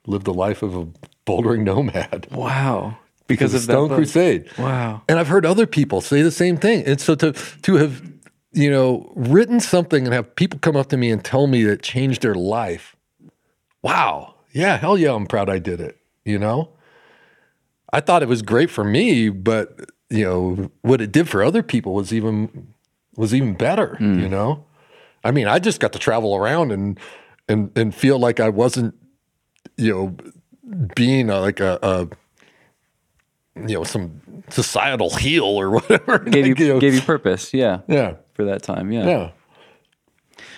live 0.07 0.23
the 0.23 0.33
life 0.33 0.63
of 0.63 0.75
a 0.75 0.87
bouldering 1.25 1.63
nomad 1.63 2.27
wow. 2.31 2.97
because, 3.27 3.53
of 3.53 3.61
that 3.67 3.73
Stone. 3.73 3.89
Crusade. 3.89 4.49
Wow. 4.57 5.03
And 5.07 5.19
I've 5.19 5.27
heard 5.27 5.45
other 5.45 5.67
people 5.67 6.01
say 6.01 6.21
the 6.21 6.31
same 6.31 6.57
thing. 6.57 6.83
And 6.85 6.99
so 6.99 7.15
to 7.15 7.33
to 7.33 7.75
have 7.75 8.01
you 8.53 8.69
know 8.69 9.11
written 9.15 9.59
something 9.59 10.05
and 10.05 10.13
have 10.13 10.35
people 10.35 10.59
come 10.59 10.75
up 10.75 10.89
to 10.89 10.97
me 10.97 11.11
and 11.11 11.23
tell 11.23 11.47
me 11.47 11.63
that 11.65 11.81
changed 11.81 12.21
their 12.21 12.35
life. 12.35 12.95
Wow. 13.81 14.35
Yeah, 14.51 14.77
hell 14.77 14.97
yeah, 14.97 15.13
I'm 15.13 15.27
proud 15.27 15.49
I 15.49 15.59
did 15.59 15.79
it, 15.79 15.97
you 16.25 16.37
know? 16.37 16.69
I 17.93 18.01
thought 18.01 18.21
it 18.21 18.27
was 18.27 18.41
great 18.41 18.69
for 18.69 18.83
me, 18.83 19.29
but 19.29 19.79
you 20.09 20.25
know, 20.25 20.71
what 20.81 20.99
it 21.01 21.11
did 21.11 21.29
for 21.29 21.41
other 21.41 21.63
people 21.63 21.93
was 21.93 22.13
even 22.13 22.73
was 23.15 23.33
even 23.33 23.53
better, 23.53 23.97
you 23.99 24.27
know? 24.29 24.65
I 25.23 25.31
mean, 25.31 25.47
I 25.47 25.59
just 25.59 25.79
got 25.79 25.93
to 25.93 25.99
travel 25.99 26.35
around 26.35 26.71
and 26.71 26.99
and 27.47 27.71
and 27.77 27.93
feel 27.93 28.19
like 28.19 28.39
I 28.39 28.49
wasn't 28.49 28.95
you 29.77 29.93
know 29.93 30.87
being 30.95 31.29
a, 31.29 31.39
like 31.39 31.59
a, 31.59 31.79
a 31.81 32.07
you 33.67 33.75
know 33.75 33.83
some 33.83 34.21
societal 34.49 35.09
heel 35.15 35.45
or 35.45 35.71
whatever. 35.75 36.19
Gave 36.19 36.47
you, 36.47 36.55
Like, 36.55 36.67
know, 36.67 36.79
gave 36.79 36.93
you 36.93 37.01
purpose. 37.01 37.53
Yeah. 37.53 37.81
yeah, 37.87 38.15
For 38.33 38.45
that 38.45 38.63
time. 38.63 38.91
Yeah. 38.91 39.05
yeah. 39.05 39.31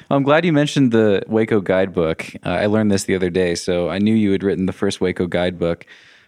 I'm 0.09 0.23
glad 0.23 0.45
you 0.45 0.53
mentioned 0.53 0.91
the 0.91 1.23
Hueco 1.27 1.63
guidebook. 1.63 2.33
Uh, 2.45 2.49
I 2.49 2.65
learned 2.67 2.91
this 2.91 3.05
the 3.05 3.15
other 3.15 3.29
day, 3.29 3.55
so 3.55 3.89
I 3.89 3.99
knew 3.99 4.13
you 4.13 4.31
had 4.31 4.43
written 4.43 4.65
the 4.65 4.73
first 4.73 4.99
Hueco 4.99 5.29
guidebook 5.29 5.85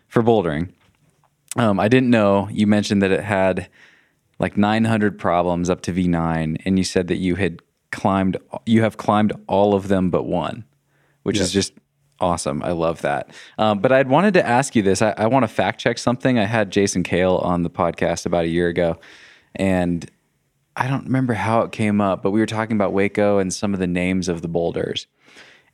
for 0.08 0.24
bouldering. 0.24 0.72
Um, 1.58 1.80
I 1.80 1.88
didn't 1.88 2.10
know 2.10 2.50
you 2.52 2.68
mentioned 2.68 3.02
that 3.02 3.12
it 3.12 3.24
had 3.24 3.70
like 4.40 4.58
900 4.58 5.18
problems 5.20 5.70
up 5.70 5.82
to 5.82 5.94
V9, 5.94 6.62
and 6.66 6.78
you 6.78 6.84
said 6.84 7.08
that 7.08 7.18
you 7.18 7.36
had 7.36 7.60
climbed, 7.96 8.38
you 8.66 8.82
have 8.84 8.98
climbed 8.98 9.34
all 9.48 9.74
of 9.74 9.88
them 9.88 10.10
but 10.12 10.24
one, 10.24 10.66
which 11.24 11.40
is 11.40 11.52
just 11.52 11.74
awesome. 12.20 12.62
I 12.64 12.72
love 12.72 13.02
that. 13.02 13.30
Um, 13.58 13.80
but 13.80 13.92
I'd 13.92 14.10
wanted 14.10 14.36
to 14.36 14.46
ask 14.46 14.76
you 14.76 14.82
this. 14.82 15.02
I, 15.02 15.14
I 15.18 15.28
want 15.28 15.44
to 15.44 15.48
fact 15.48 15.80
check 15.80 15.98
something. 15.98 16.38
I 16.38 16.46
had 16.46 16.72
Jason 16.72 17.04
Kehl 17.04 17.44
on 17.44 17.64
the 17.64 17.70
podcast 17.70 18.26
about 18.26 18.46
a 18.46 18.50
year 18.50 18.68
ago, 18.68 19.00
and 19.56 20.10
I 20.76 20.88
don't 20.88 21.06
remember 21.06 21.34
how 21.34 21.62
it 21.62 21.72
came 21.72 22.02
up, 22.02 22.22
but 22.22 22.32
we 22.32 22.40
were 22.40 22.46
talking 22.46 22.76
about 22.76 22.94
Hueco 22.94 23.40
and 23.40 23.54
some 23.54 23.74
of 23.74 23.80
the 23.80 23.88
names 23.88 24.28
of 24.28 24.42
the 24.42 24.48
boulders. 24.48 25.08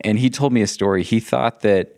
And 0.02 0.20
he 0.20 0.30
told 0.30 0.54
me 0.54 0.62
a 0.62 0.68
story. 0.68 1.04
He 1.04 1.20
thought 1.20 1.62
that 1.62 1.98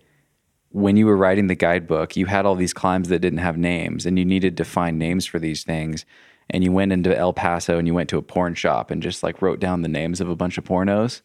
when 0.70 0.98
you 0.98 1.06
were 1.06 1.18
writing 1.18 1.48
the 1.48 1.56
guidebook, 1.56 2.16
you 2.16 2.26
had 2.26 2.46
all 2.46 2.56
these 2.56 2.74
climbs 2.74 3.10
that 3.10 3.20
didn't 3.20 3.40
have 3.40 3.58
names 3.58 4.06
and 4.06 4.18
you 4.18 4.26
needed 4.26 4.58
to 4.58 4.66
find 4.66 4.98
names 4.98 5.26
for 5.26 5.40
these 5.40 5.64
things. 5.64 6.06
And 6.50 6.64
you 6.64 6.72
went 6.72 6.92
into 6.92 7.18
El 7.18 7.34
Paso 7.34 7.78
and 7.78 7.88
you 7.88 7.94
went 7.94 8.10
to 8.10 8.18
a 8.18 8.22
porn 8.22 8.54
shop 8.54 8.92
and 8.92 9.02
just 9.02 9.24
like 9.24 9.42
wrote 9.42 9.60
down 9.60 9.82
the 9.82 9.88
names 9.88 10.22
of 10.22 10.30
a 10.30 10.36
bunch 10.36 10.58
of 10.58 10.64
pornos 10.64 11.22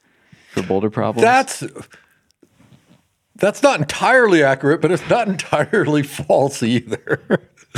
for 0.53 0.62
boulder 0.62 0.90
problems. 0.90 1.23
That's 1.23 1.65
that's 3.36 3.62
not 3.62 3.78
entirely 3.81 4.43
accurate, 4.43 4.81
but 4.81 4.90
it's 4.90 5.09
not 5.09 5.28
entirely 5.28 6.03
false 6.03 6.62
either. 6.62 7.20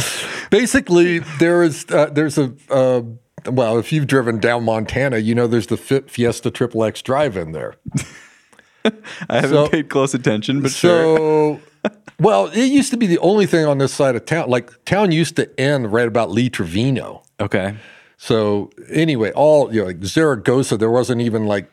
Basically, 0.50 1.18
there 1.38 1.62
is 1.62 1.86
uh, 1.90 2.06
there's 2.06 2.38
a 2.38 2.54
uh, 2.70 3.02
well, 3.46 3.78
if 3.78 3.92
you've 3.92 4.06
driven 4.06 4.38
down 4.38 4.64
Montana, 4.64 5.18
you 5.18 5.34
know 5.34 5.46
there's 5.46 5.68
the 5.68 5.76
Fi- 5.76 6.02
Fiesta 6.02 6.50
Triple 6.50 6.84
X 6.84 7.02
drive-in 7.02 7.52
there. 7.52 7.76
I 8.84 9.36
haven't 9.36 9.50
so- 9.50 9.68
paid 9.68 9.88
close 9.88 10.14
attention, 10.14 10.62
but 10.62 10.72
sure. 10.72 11.16
So, 11.16 11.60
well, 12.18 12.46
it 12.46 12.66
used 12.66 12.90
to 12.90 12.98
be 12.98 13.06
the 13.06 13.18
only 13.18 13.46
thing 13.46 13.64
on 13.64 13.78
this 13.78 13.94
side 13.94 14.14
of 14.14 14.26
town. 14.26 14.50
Like 14.50 14.84
town 14.84 15.12
used 15.12 15.36
to 15.36 15.60
end 15.60 15.92
right 15.92 16.08
about 16.08 16.30
Lee 16.30 16.50
Trevino. 16.50 17.22
Okay. 17.40 17.76
So 18.16 18.70
anyway, 18.90 19.32
all 19.32 19.72
you 19.72 19.80
know, 19.80 19.86
like 19.86 20.04
Zaragoza, 20.04 20.76
there 20.76 20.90
wasn't 20.90 21.22
even 21.22 21.46
like 21.46 21.70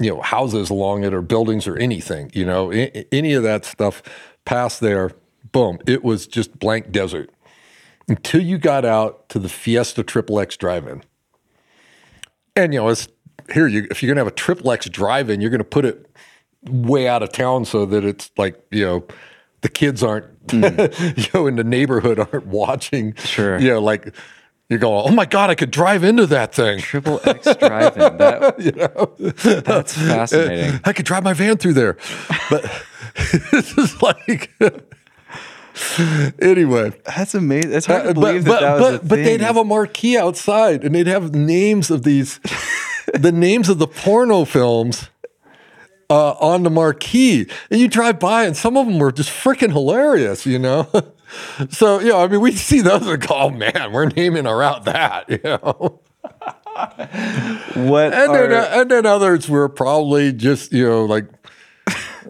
you 0.00 0.10
know 0.14 0.20
houses 0.22 0.70
along 0.70 1.04
it 1.04 1.12
or 1.12 1.22
buildings 1.22 1.66
or 1.66 1.76
anything. 1.76 2.30
You 2.34 2.44
know, 2.46 2.72
a- 2.72 3.06
any 3.12 3.32
of 3.34 3.42
that 3.42 3.64
stuff 3.64 4.02
past 4.44 4.80
there, 4.80 5.10
boom, 5.52 5.78
it 5.86 6.04
was 6.04 6.26
just 6.26 6.58
blank 6.58 6.92
desert 6.92 7.30
until 8.08 8.40
you 8.40 8.56
got 8.58 8.84
out 8.84 9.28
to 9.30 9.38
the 9.38 9.48
Fiesta 9.48 10.02
Triple 10.02 10.38
X 10.40 10.56
Drive-In. 10.56 11.02
And 12.56 12.72
you 12.72 12.80
know, 12.80 12.88
it's 12.88 13.08
here. 13.52 13.66
You 13.66 13.86
if 13.90 14.02
you're 14.02 14.08
gonna 14.12 14.20
have 14.20 14.32
a 14.32 14.36
Triple 14.36 14.70
X 14.70 14.88
Drive-In, 14.88 15.40
you're 15.40 15.50
gonna 15.50 15.64
put 15.64 15.84
it 15.84 16.06
way 16.68 17.08
out 17.08 17.22
of 17.22 17.32
town 17.32 17.64
so 17.64 17.86
that 17.86 18.04
it's 18.04 18.30
like 18.36 18.60
you 18.70 18.84
know 18.84 19.04
the 19.60 19.68
kids 19.68 20.02
aren't 20.02 20.26
hmm. 20.50 20.64
you 21.16 21.26
know 21.34 21.46
in 21.46 21.56
the 21.56 21.64
neighborhood 21.64 22.18
aren't 22.18 22.46
watching 22.46 23.14
Sure. 23.14 23.58
you 23.60 23.68
know 23.68 23.80
like 23.80 24.12
you're 24.68 24.78
going 24.78 25.04
oh 25.10 25.14
my 25.14 25.24
god 25.24 25.50
i 25.50 25.54
could 25.54 25.70
drive 25.70 26.04
into 26.04 26.26
that 26.26 26.54
thing 26.54 26.78
Triple 26.80 27.20
X 27.24 27.44
drive-in. 27.56 28.16
That, 28.18 29.62
That's 29.64 29.94
fascinating. 29.94 30.80
i 30.84 30.92
could 30.92 31.06
drive 31.06 31.24
my 31.24 31.32
van 31.32 31.56
through 31.56 31.74
there 31.74 31.96
but 32.50 32.62
this 33.52 33.76
is 33.78 34.00
like 34.02 34.50
anyway 36.40 36.92
That's 37.04 37.34
amazing. 37.34 37.72
It's 37.72 37.86
hard 37.86 38.04
to 38.04 38.10
Uh, 38.10 38.12
believe 38.14 38.44
but, 38.44 38.60
that 38.60 38.60
that 38.60 38.78
but, 38.78 38.80
was 38.80 38.94
a 38.94 38.98
but, 39.00 39.08
but 39.08 39.16
they'd 39.16 39.40
have 39.40 39.56
a 39.56 39.64
marquee 39.64 40.16
outside 40.18 40.84
and 40.84 40.94
they'd 40.94 41.06
have 41.06 41.34
names 41.34 41.90
of 41.90 42.02
these 42.02 42.40
the 43.14 43.32
names 43.32 43.68
of 43.68 43.78
the 43.78 43.86
porno 43.86 44.44
films 44.44 45.08
uh, 46.10 46.32
on 46.40 46.62
the 46.62 46.70
marquee 46.70 47.46
and 47.70 47.80
you 47.80 47.88
drive 47.88 48.18
by 48.18 48.44
and 48.44 48.56
some 48.56 48.76
of 48.76 48.86
them 48.86 48.98
were 48.98 49.12
just 49.12 49.30
freaking 49.30 49.70
hilarious 49.72 50.46
you 50.46 50.58
know 50.58 50.88
so 51.70 52.00
yeah 52.00 52.16
i 52.16 52.26
mean 52.26 52.40
we 52.40 52.52
see 52.56 52.80
those 52.80 53.06
and 53.06 53.26
go 53.26 53.34
oh 53.34 53.50
man 53.50 53.92
we're 53.92 54.06
naming 54.06 54.46
our 54.46 54.58
route 54.58 54.84
that 54.84 55.28
you 55.28 55.40
know 55.44 55.60
what 57.74 58.12
and 58.14 58.34
then, 58.34 58.52
uh, 58.52 58.68
and 58.72 58.90
then 58.90 59.06
others 59.06 59.48
were 59.48 59.68
probably 59.68 60.32
just 60.32 60.72
you 60.72 60.86
know 60.86 61.04
like 61.04 61.26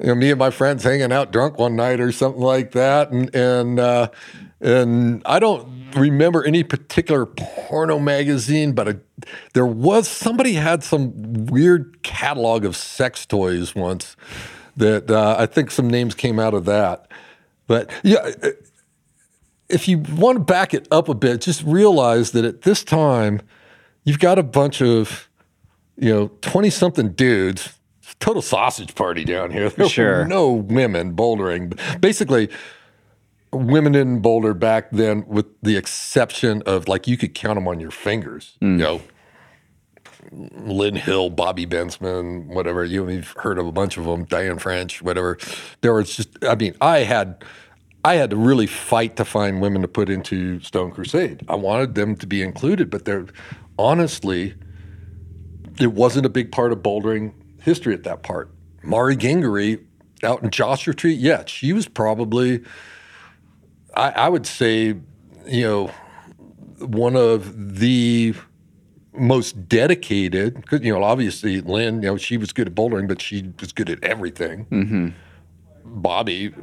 you 0.01 0.07
know 0.07 0.15
me 0.15 0.31
and 0.31 0.39
my 0.39 0.51
friends 0.51 0.83
hanging 0.83 1.13
out 1.13 1.33
drunk 1.33 1.59
one 1.59 1.77
night 1.77 2.01
or 2.01 2.13
something 2.13 2.43
like 2.43 2.73
that 2.73 3.11
and 3.11 3.35
and 3.35 3.79
uh, 3.79 4.09
and 4.61 5.23
I 5.25 5.39
don't 5.39 5.95
remember 5.95 6.45
any 6.45 6.65
particular 6.65 7.27
porno 7.27 7.99
magazine, 7.99 8.73
but 8.73 8.89
a, 8.89 9.01
there 9.55 9.67
was 9.67 10.09
somebody 10.09 10.55
had 10.55 10.83
some 10.83 11.47
weird 11.47 12.03
catalog 12.03 12.65
of 12.65 12.77
sex 12.77 13.25
toys 13.25 13.75
once 13.75 14.17
that 14.77 15.11
uh, 15.11 15.37
I 15.39 15.47
think 15.47 15.71
some 15.71 15.89
names 15.89 16.15
came 16.15 16.39
out 16.39 16.55
of 16.55 16.65
that. 16.65 17.09
But 17.67 17.91
yeah, 18.03 18.31
if 19.69 19.87
you 19.89 19.99
want 19.99 20.37
to 20.39 20.45
back 20.45 20.75
it 20.75 20.89
up 20.91 21.09
a 21.09 21.15
bit, 21.15 21.41
just 21.41 21.63
realize 21.65 22.31
that 22.33 22.45
at 22.45 22.63
this 22.63 22.83
time, 22.85 23.41
you've 24.05 24.19
got 24.19 24.39
a 24.39 24.43
bunch 24.43 24.81
of, 24.81 25.29
you 25.97 26.13
know, 26.13 26.29
20 26.41 26.71
something 26.71 27.13
dudes, 27.13 27.75
total 28.21 28.43
sausage 28.43 28.95
party 28.95 29.25
down 29.25 29.51
here. 29.51 29.71
There 29.77 29.89
Sure. 29.89 30.25
no 30.27 30.51
women 30.53 31.15
bouldering. 31.15 31.79
Basically, 32.01 32.49
women 33.53 33.93
didn't 33.93 34.21
boulder 34.21 34.55
back 34.55 34.91
then, 34.91 35.25
with 35.27 35.47
the 35.63 35.77
exception 35.77 36.63
of 36.67 36.89
like 36.89 37.07
you 37.07 37.17
could 37.17 37.35
count 37.35 37.57
them 37.57 37.69
on 37.69 37.81
your 37.81 37.91
fingers. 37.91 38.57
Hmm. 38.61 38.79
You 38.79 38.85
know, 38.85 39.01
Lynn 40.31 40.97
Hill, 40.97 41.31
Bobbi 41.31 41.67
Bensman, 41.67 42.47
whatever. 42.47 42.85
You've 42.85 43.29
heard 43.39 43.59
of 43.59 43.67
a 43.67 43.73
bunch 43.73 43.97
of 43.97 44.05
them, 44.05 44.25
Diane 44.25 44.59
French, 44.59 45.01
whatever. 45.03 45.39
There 45.81 45.95
was 45.95 46.15
just, 46.15 46.29
I 46.45 46.55
mean, 46.55 46.75
I 46.81 46.99
had, 46.99 47.43
I 48.05 48.15
had 48.15 48.31
to 48.31 48.37
really 48.37 48.67
fight 48.67 49.17
to 49.17 49.25
find 49.25 49.61
women 49.61 49.83
to 49.83 49.89
put 49.89 50.09
into 50.09 50.61
Stone 50.61 50.93
Crusade. 50.93 51.45
I 51.49 51.57
wanted 51.57 51.95
them 51.95 52.17
to 52.17 52.27
be 52.27 52.43
included, 52.43 52.91
but 52.91 53.05
they're 53.05 53.27
honestly, 53.79 54.55
it 55.81 55.93
wasn't 55.93 56.27
a 56.27 56.29
big 56.29 56.53
part 56.53 56.73
of 56.73 56.79
bouldering 56.79 57.33
history 57.61 57.95
at 57.95 58.05
that 58.05 58.23
part. 58.23 58.51
Mari 58.83 59.17
Gingery 59.17 59.85
out 60.23 60.43
in 60.43 60.51
Joshua 60.51 60.95
Tree, 60.95 61.13
yeah, 61.13 61.45
she 61.47 61.73
was 61.73 61.89
probably, 61.89 62.63
I, 63.95 64.11
I 64.11 64.29
would 64.29 64.47
say, 64.47 64.97
you 65.47 65.63
know, 65.63 65.91
one 66.79 67.17
of 67.17 67.79
the 67.79 68.35
most 69.13 69.69
dedicated 69.69 70.55
because 70.55 70.81
you 70.81 70.93
know 70.93 71.03
obviously 71.03 71.61
Lynn 71.61 72.03
you 72.03 72.09
know 72.09 72.17
she 72.17 72.37
was 72.37 72.53
good 72.53 72.69
at 72.69 72.75
bouldering 72.77 73.09
but 73.09 73.21
she 73.21 73.53
was 73.59 73.73
good 73.73 73.91
at 73.91 74.03
everything 74.05 74.65
Mm-hmm. 74.71 76.01
Bobbi 76.01 76.55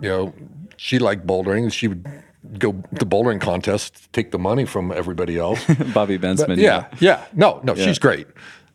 you 0.00 0.08
know 0.08 0.32
she 0.76 0.98
liked 0.98 1.26
bouldering 1.26 1.72
she 1.72 1.88
would 1.88 2.06
go 2.58 2.72
to 2.72 3.06
bouldering 3.06 3.40
contests 3.40 4.08
take 4.12 4.30
the 4.30 4.38
money 4.38 4.64
from 4.64 4.92
everybody 4.92 5.38
else 5.38 5.64
Bobbi 5.64 6.18
Bensman. 6.18 6.48
But 6.48 6.58
yeah, 6.58 6.88
yeah. 7.00 7.24
No, 7.32 7.60
no, 7.62 7.74
she's 7.74 7.98
great. 7.98 8.26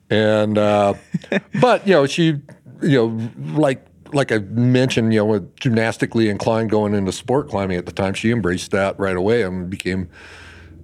And 0.09 0.57
uh, 0.57 0.95
but 1.61 1.85
you 1.87 1.93
know, 1.93 2.05
she 2.07 2.41
you 2.81 2.97
know, 2.97 3.29
like 3.57 3.85
like 4.11 4.31
I 4.31 4.39
mentioned, 4.39 5.13
you 5.13 5.19
know, 5.19 5.25
with 5.25 5.55
gymnastically 5.57 6.29
inclined 6.29 6.71
going 6.71 6.95
into 6.95 7.11
sport 7.11 7.49
climbing 7.49 7.77
at 7.77 7.85
the 7.85 7.91
time, 7.91 8.13
she 8.13 8.31
embraced 8.31 8.71
that 8.71 8.99
right 8.99 9.15
away 9.15 9.43
and 9.43 9.69
became 9.69 10.09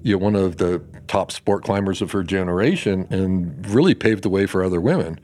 you 0.04 0.14
know 0.14 0.24
one 0.24 0.36
of 0.36 0.58
the 0.58 0.82
top 1.08 1.32
sport 1.32 1.64
climbers 1.64 2.02
of 2.02 2.12
her 2.12 2.24
generation 2.24 3.08
and 3.10 3.68
really 3.68 3.96
paved 3.96 4.24
the 4.24 4.30
way 4.30 4.46
for 4.46 4.64
other 4.64 4.82
women. 4.82 5.20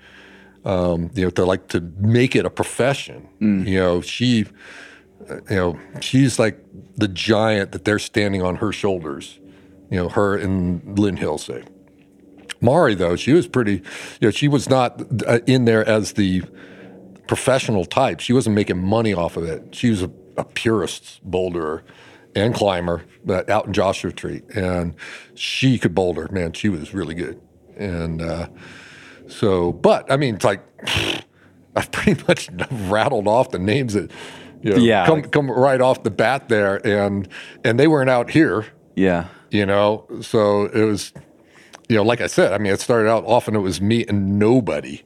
Um, 0.64 1.10
you 1.16 1.24
know, 1.24 1.32
to 1.32 1.46
like 1.46 1.70
to 1.70 1.82
make 1.98 2.36
it 2.36 2.46
a 2.46 2.50
profession. 2.50 3.28
You 3.66 3.80
know, 3.80 4.02
she 4.02 4.46
you 5.50 5.56
know, 5.56 5.80
she's 6.00 6.40
like 6.40 6.60
the 6.96 7.08
giant 7.08 7.72
that 7.72 7.86
they're 7.86 8.00
standing 8.00 8.42
on 8.42 8.58
her 8.58 8.72
shoulders. 8.72 9.40
You 9.90 9.98
know, 9.98 10.10
her 10.10 10.38
and 10.38 10.98
Lynn 10.98 11.18
Hill 11.18 11.38
say. 11.38 11.64
Mari, 12.62 12.96
though, 12.96 13.16
she 13.16 13.34
was 13.34 13.48
pretty, 13.48 13.74
you 13.74 14.28
know, 14.28 14.32
she 14.32 14.48
was 14.48 14.70
not 14.70 15.02
uh, 15.28 15.40
in 15.48 15.66
there 15.66 15.88
as 15.88 16.14
the 16.14 16.44
professional 17.28 17.86
type. 17.86 18.20
She 18.20 18.34
wasn't 18.34 18.56
making 18.56 18.78
money 18.78 19.14
off 19.14 19.36
of 19.36 19.44
it. 19.44 19.74
She 19.74 19.90
was 19.90 20.04
a, 20.04 20.12
a 20.38 20.46
purist 20.46 21.20
boulderer 21.30 21.82
and 22.36 22.54
climber 22.54 23.04
but 23.26 23.50
out 23.50 23.66
in 23.66 23.74
Joshua 23.74 24.12
Tree. 24.12 24.44
And 24.56 24.96
she 25.34 25.78
could 25.78 25.96
boulder. 25.96 26.28
Man, 26.32 26.54
she 26.54 26.70
was 26.70 26.94
really 26.94 27.16
good. 27.16 27.42
And 27.76 28.22
uh, 28.22 28.48
so, 29.28 29.72
but 29.74 30.12
I 30.12 30.18
mean, 30.18 30.36
it's 30.36 30.46
like, 30.46 30.62
I've 31.76 31.92
pretty 31.92 32.22
much 32.28 32.50
rattled 32.72 33.28
off 33.28 33.52
the 33.52 33.60
names 33.60 33.94
that, 33.94 34.12
you 34.62 34.72
know, 34.72 34.78
Yeah, 34.78 35.06
come, 35.06 35.24
come 35.24 35.50
right 35.50 35.82
off 35.82 36.04
the 36.04 36.12
bat 36.12 36.50
there. 36.50 36.86
And, 36.86 37.28
and 37.64 37.80
they 37.80 37.88
weren't 37.88 38.10
out 38.10 38.30
here. 38.30 38.66
Yeah. 38.96 39.28
you 39.50 39.66
know? 39.66 40.06
So 40.22 40.66
it 40.66 40.84
was 40.84 41.14
you 41.90 41.98
know 41.98 42.04
like 42.04 42.22
i 42.22 42.28
said 42.28 42.54
i 42.54 42.58
mean 42.58 42.72
it 42.72 42.80
started 42.80 43.10
out 43.10 43.26
often 43.26 43.54
it 43.54 43.60
was 43.60 43.82
me 43.82 44.06
and 44.08 44.40
nobody. 44.40 45.02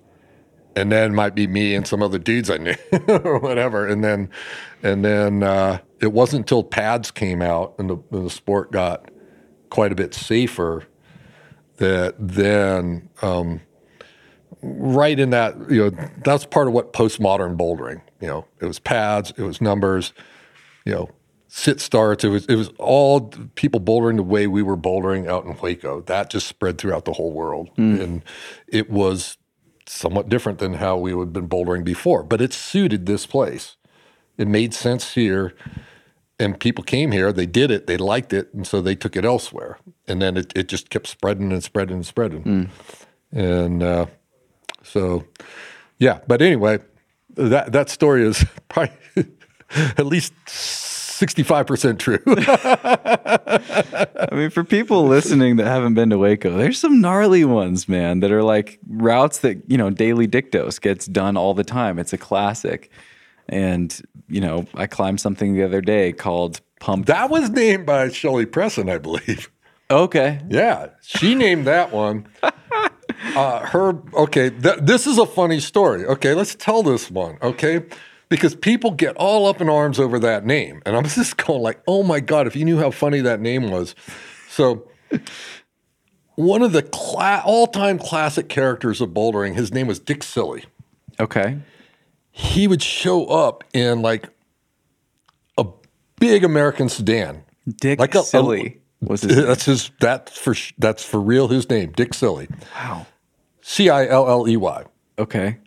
And 0.78 0.92
then 0.92 1.16
might 1.16 1.34
be 1.34 1.48
me 1.48 1.74
and 1.74 1.88
some 1.88 2.04
other 2.04 2.20
dudes 2.20 2.50
i 2.50 2.58
knew 2.58 2.76
or 3.08 3.40
whatever. 3.40 3.88
And 3.88 4.04
then 4.04 4.30
and 4.84 5.04
then 5.04 5.42
uh, 5.42 5.80
it 6.00 6.12
wasn't 6.14 6.42
until 6.42 6.64
pads 6.64 7.10
came 7.10 7.42
out 7.42 7.74
and 7.80 7.90
the, 7.90 7.98
and 8.12 8.26
the 8.26 8.30
sport 8.30 8.72
got 8.72 9.10
quite 9.70 9.92
a 9.92 9.96
bit 9.96 10.14
safer 10.14 10.84
that 11.78 12.16
then 12.20 13.10
um, 13.22 13.62
right 14.62 15.20
in 15.20 15.32
that 15.32 15.56
you 15.70 15.90
know 15.90 16.10
that's 16.24 16.46
part 16.46 16.68
of 16.68 16.74
what 16.74 16.94
postmodern 16.94 17.58
bouldering 17.58 18.02
you 18.22 18.28
know 18.28 18.46
it 18.60 18.66
was 18.66 18.80
pads 18.80 19.34
it 19.38 19.44
was 19.44 19.62
numbers 19.62 20.14
you 20.86 20.94
know, 20.94 21.10
sit 21.48 21.82
starts. 21.82 22.24
It 22.24 22.30
was 22.30 22.46
it 22.46 22.56
was 22.56 22.70
all 22.78 23.32
people 23.56 23.80
bouldering 23.80 24.18
the 24.18 24.24
way 24.24 24.48
we 24.48 24.62
were 24.62 24.78
bouldering 24.78 25.28
out 25.28 25.46
in 25.46 25.56
Hueco. 25.56 26.06
That 26.06 26.30
just 26.30 26.48
spread 26.48 26.78
throughout 26.78 27.06
the 27.06 27.14
whole 27.14 27.32
world, 27.32 27.72
and 28.02 28.24
it 28.68 28.90
was 28.90 29.38
somewhat 29.88 30.30
different 30.30 30.60
than 30.60 30.76
how 30.76 30.98
we 30.98 31.18
had 31.18 31.34
been 31.34 31.50
bouldering 31.50 31.84
before. 31.84 32.24
But 32.24 32.42
it 32.42 32.54
suited 32.54 33.06
this 33.06 33.26
place. 33.26 33.76
It 34.38 34.48
made 34.48 34.74
sense 34.74 35.14
here, 35.14 35.54
and 36.40 36.60
people 36.60 36.84
came 36.84 37.12
here. 37.12 37.32
They 37.32 37.46
did 37.46 37.72
it. 37.72 37.88
They 37.88 37.98
liked 37.98 38.34
it, 38.34 38.54
and 38.54 38.68
so 38.68 38.82
they 38.82 38.96
took 38.96 39.16
it 39.16 39.26
elsewhere. 39.26 39.80
And 40.08 40.22
then 40.22 40.38
it, 40.38 40.54
it 40.56 40.68
just 40.68 40.90
kept 40.90 41.08
spreading 41.08 41.52
and 41.52 41.64
spreading 41.64 41.96
and 41.98 42.06
spreading. 42.06 42.44
And 43.32 43.82
uh, 43.84 44.06
so, 44.84 45.26
yeah. 45.98 46.20
But 46.28 46.42
anyway, 46.42 46.80
that 47.36 47.72
that 47.72 47.90
story 47.90 48.26
is 48.26 48.46
probably 48.70 48.96
at 49.98 50.06
least 50.06 50.34
sixty 50.48 51.44
five 51.44 51.68
percent 51.68 52.00
true. 52.00 52.20
I 52.28 54.28
mean, 54.32 54.50
for 54.50 54.64
people 54.64 55.08
listening 55.08 55.58
that 55.58 55.66
haven't 55.66 55.94
been 55.94 56.10
to 56.10 56.18
Hueco, 56.18 56.58
there's 56.58 56.80
some 56.80 57.02
gnarly 57.02 57.46
ones, 57.46 57.88
man, 57.88 58.20
that 58.20 58.32
are 58.32 58.44
like 58.44 58.80
routes 58.88 59.40
that, 59.40 59.62
you 59.68 59.78
know, 59.78 59.90
Daily 59.90 60.28
Dick 60.28 60.52
Dose 60.52 60.80
gets 60.80 61.06
done 61.06 61.38
all 61.38 61.54
the 61.54 61.64
time. 61.64 62.00
It's 62.00 62.14
a 62.14 62.18
classic. 62.18 62.90
And, 63.48 64.02
you 64.28 64.42
know, 64.42 64.66
I 64.74 64.88
climbed 64.88 65.22
something 65.22 65.54
the 65.54 65.64
other 65.64 65.82
day 65.82 66.12
called 66.12 66.62
Pump. 66.80 67.06
that 67.06 67.30
was 67.30 67.50
named 67.50 67.86
by 67.86 68.10
Shelley 68.10 68.46
Presson, 68.46 68.92
I 68.92 68.98
believe. 68.98 69.50
Okay. 69.90 70.42
Yeah, 70.50 70.88
she 71.02 71.36
named 71.36 71.68
that 71.68 71.92
one. 71.92 72.28
Uh, 73.36 73.66
her 73.66 73.98
okay. 74.14 74.50
Th- 74.50 74.78
this 74.82 75.08
is 75.08 75.18
a 75.18 75.26
funny 75.26 75.60
story. 75.60 76.06
Okay, 76.06 76.34
let's 76.34 76.54
tell 76.56 76.84
this 76.84 77.10
one. 77.10 77.38
Okay, 77.42 77.84
because 78.30 78.56
people 78.56 78.92
get 78.92 79.16
all 79.18 79.48
up 79.48 79.62
in 79.62 79.70
arms 79.70 80.00
over 80.00 80.20
that 80.20 80.46
name, 80.46 80.82
and 80.86 80.96
I'm 80.96 81.04
just 81.08 81.38
going 81.38 81.62
like, 81.62 81.82
oh 81.88 82.04
my 82.04 82.20
god, 82.20 82.46
if 82.48 82.56
you 82.56 82.66
knew 82.66 82.78
how 82.78 82.92
funny 82.92 83.22
that 83.22 83.40
name 83.40 83.72
was. 83.72 83.96
So, 84.50 84.88
one 86.36 86.62
of 86.62 86.72
the 86.72 86.84
cla- 86.84 87.42
all-time 87.46 87.98
classic 88.00 88.48
characters 88.50 89.02
of 89.02 89.10
bouldering, 89.10 89.56
his 89.56 89.74
name 89.74 89.88
was 89.88 90.00
Dick 90.00 90.20
Cilley. 90.22 90.66
Okay. 91.20 91.58
He 92.32 92.68
would 92.68 92.82
show 92.84 93.26
up 93.26 93.64
in 93.74 94.02
like 94.02 94.30
a 95.58 95.66
big 96.20 96.44
American 96.44 96.90
sedan. 96.90 97.44
Dick 97.80 98.00
Like 98.00 98.14
a- 98.16 98.20
a- 98.20 98.24
Cilley 98.24 98.78
was 99.02 99.22
his 99.24 99.36
name. 99.36 99.46
That's 99.48 99.66
his. 99.66 99.92
That's 100.00 100.38
for 100.38 100.56
that's 100.78 101.04
for 101.04 101.20
real. 101.22 101.48
His 101.48 101.70
name, 101.70 101.92
Dick 101.94 102.12
Cilley. 102.12 102.50
Wow. 102.76 103.08
C 103.68 103.90
I 103.90 104.06
L 104.06 104.30
L 104.30 104.48
E 104.48 104.56
Y. 104.58 104.84
Okay. 105.18 105.58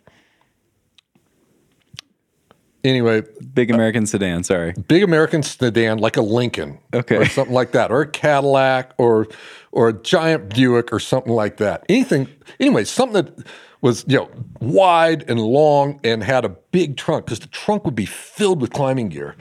Anyway, 2.85 3.23
Big 3.53 3.69
American 3.71 4.05
sedan. 4.05 4.41
Sorry. 4.45 4.71
big 4.87 5.03
American 5.03 5.43
sedan 5.43 5.97
like 5.97 6.15
a 6.15 6.21
Lincoln, 6.21 6.79
Okay. 6.93 7.17
or 7.17 7.25
something 7.25 7.53
like 7.53 7.73
that, 7.73 7.91
or 7.91 8.01
a 8.03 8.07
Cadillac, 8.07 8.93
or 8.97 9.27
or 9.73 9.89
a 9.89 9.93
giant 9.93 10.55
Buick, 10.55 10.93
or 10.93 10.99
something 10.99 11.33
like 11.33 11.57
that. 11.57 11.85
Anything, 11.89 12.29
anyway, 12.57 12.85
something 12.85 13.25
that 13.25 13.45
was 13.81 14.05
you 14.07 14.15
know 14.17 14.29
wide 14.61 15.29
and 15.29 15.41
long 15.41 15.99
and 16.05 16.23
had 16.23 16.45
a 16.45 16.49
big 16.71 16.95
trunk 16.95 17.25
because 17.25 17.41
the 17.41 17.47
trunk 17.47 17.83
would 17.83 17.95
be 17.95 18.05
filled 18.05 18.61
with 18.61 18.71
climbing 18.71 19.09
gear, 19.09 19.35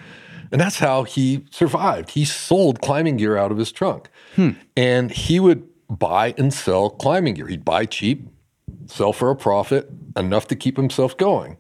and 0.51 0.61
that's 0.61 0.81
how 0.81 1.05
he 1.05 1.45
survived. 1.53 2.11
He 2.11 2.25
sold 2.25 2.81
climbing 2.81 3.19
gear 3.19 3.37
out 3.37 3.53
of 3.53 3.59
his 3.59 3.71
trunk, 3.71 4.11
hmm. 4.35 4.51
and 4.77 5.13
he 5.13 5.39
would 5.39 5.63
buy 5.89 6.35
and 6.37 6.53
sell 6.53 6.91
climbing 6.91 7.35
gear. 7.35 7.47
He'd 7.47 7.65
buy 7.65 7.87
cheap, 7.87 8.27
sell 8.89 9.13
for 9.13 9.31
a 9.31 9.37
profit, 9.37 9.89
enough 10.17 10.49
to 10.49 10.57
keep 10.57 10.77
himself 10.77 11.17
going. 11.17 11.59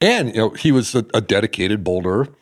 And 0.00 0.28
you 0.28 0.34
know, 0.36 0.50
he 0.50 0.72
was 0.72 0.94
a, 0.94 1.04
a 1.12 1.20
dedicated 1.20 1.84
boulderer, 1.84 2.32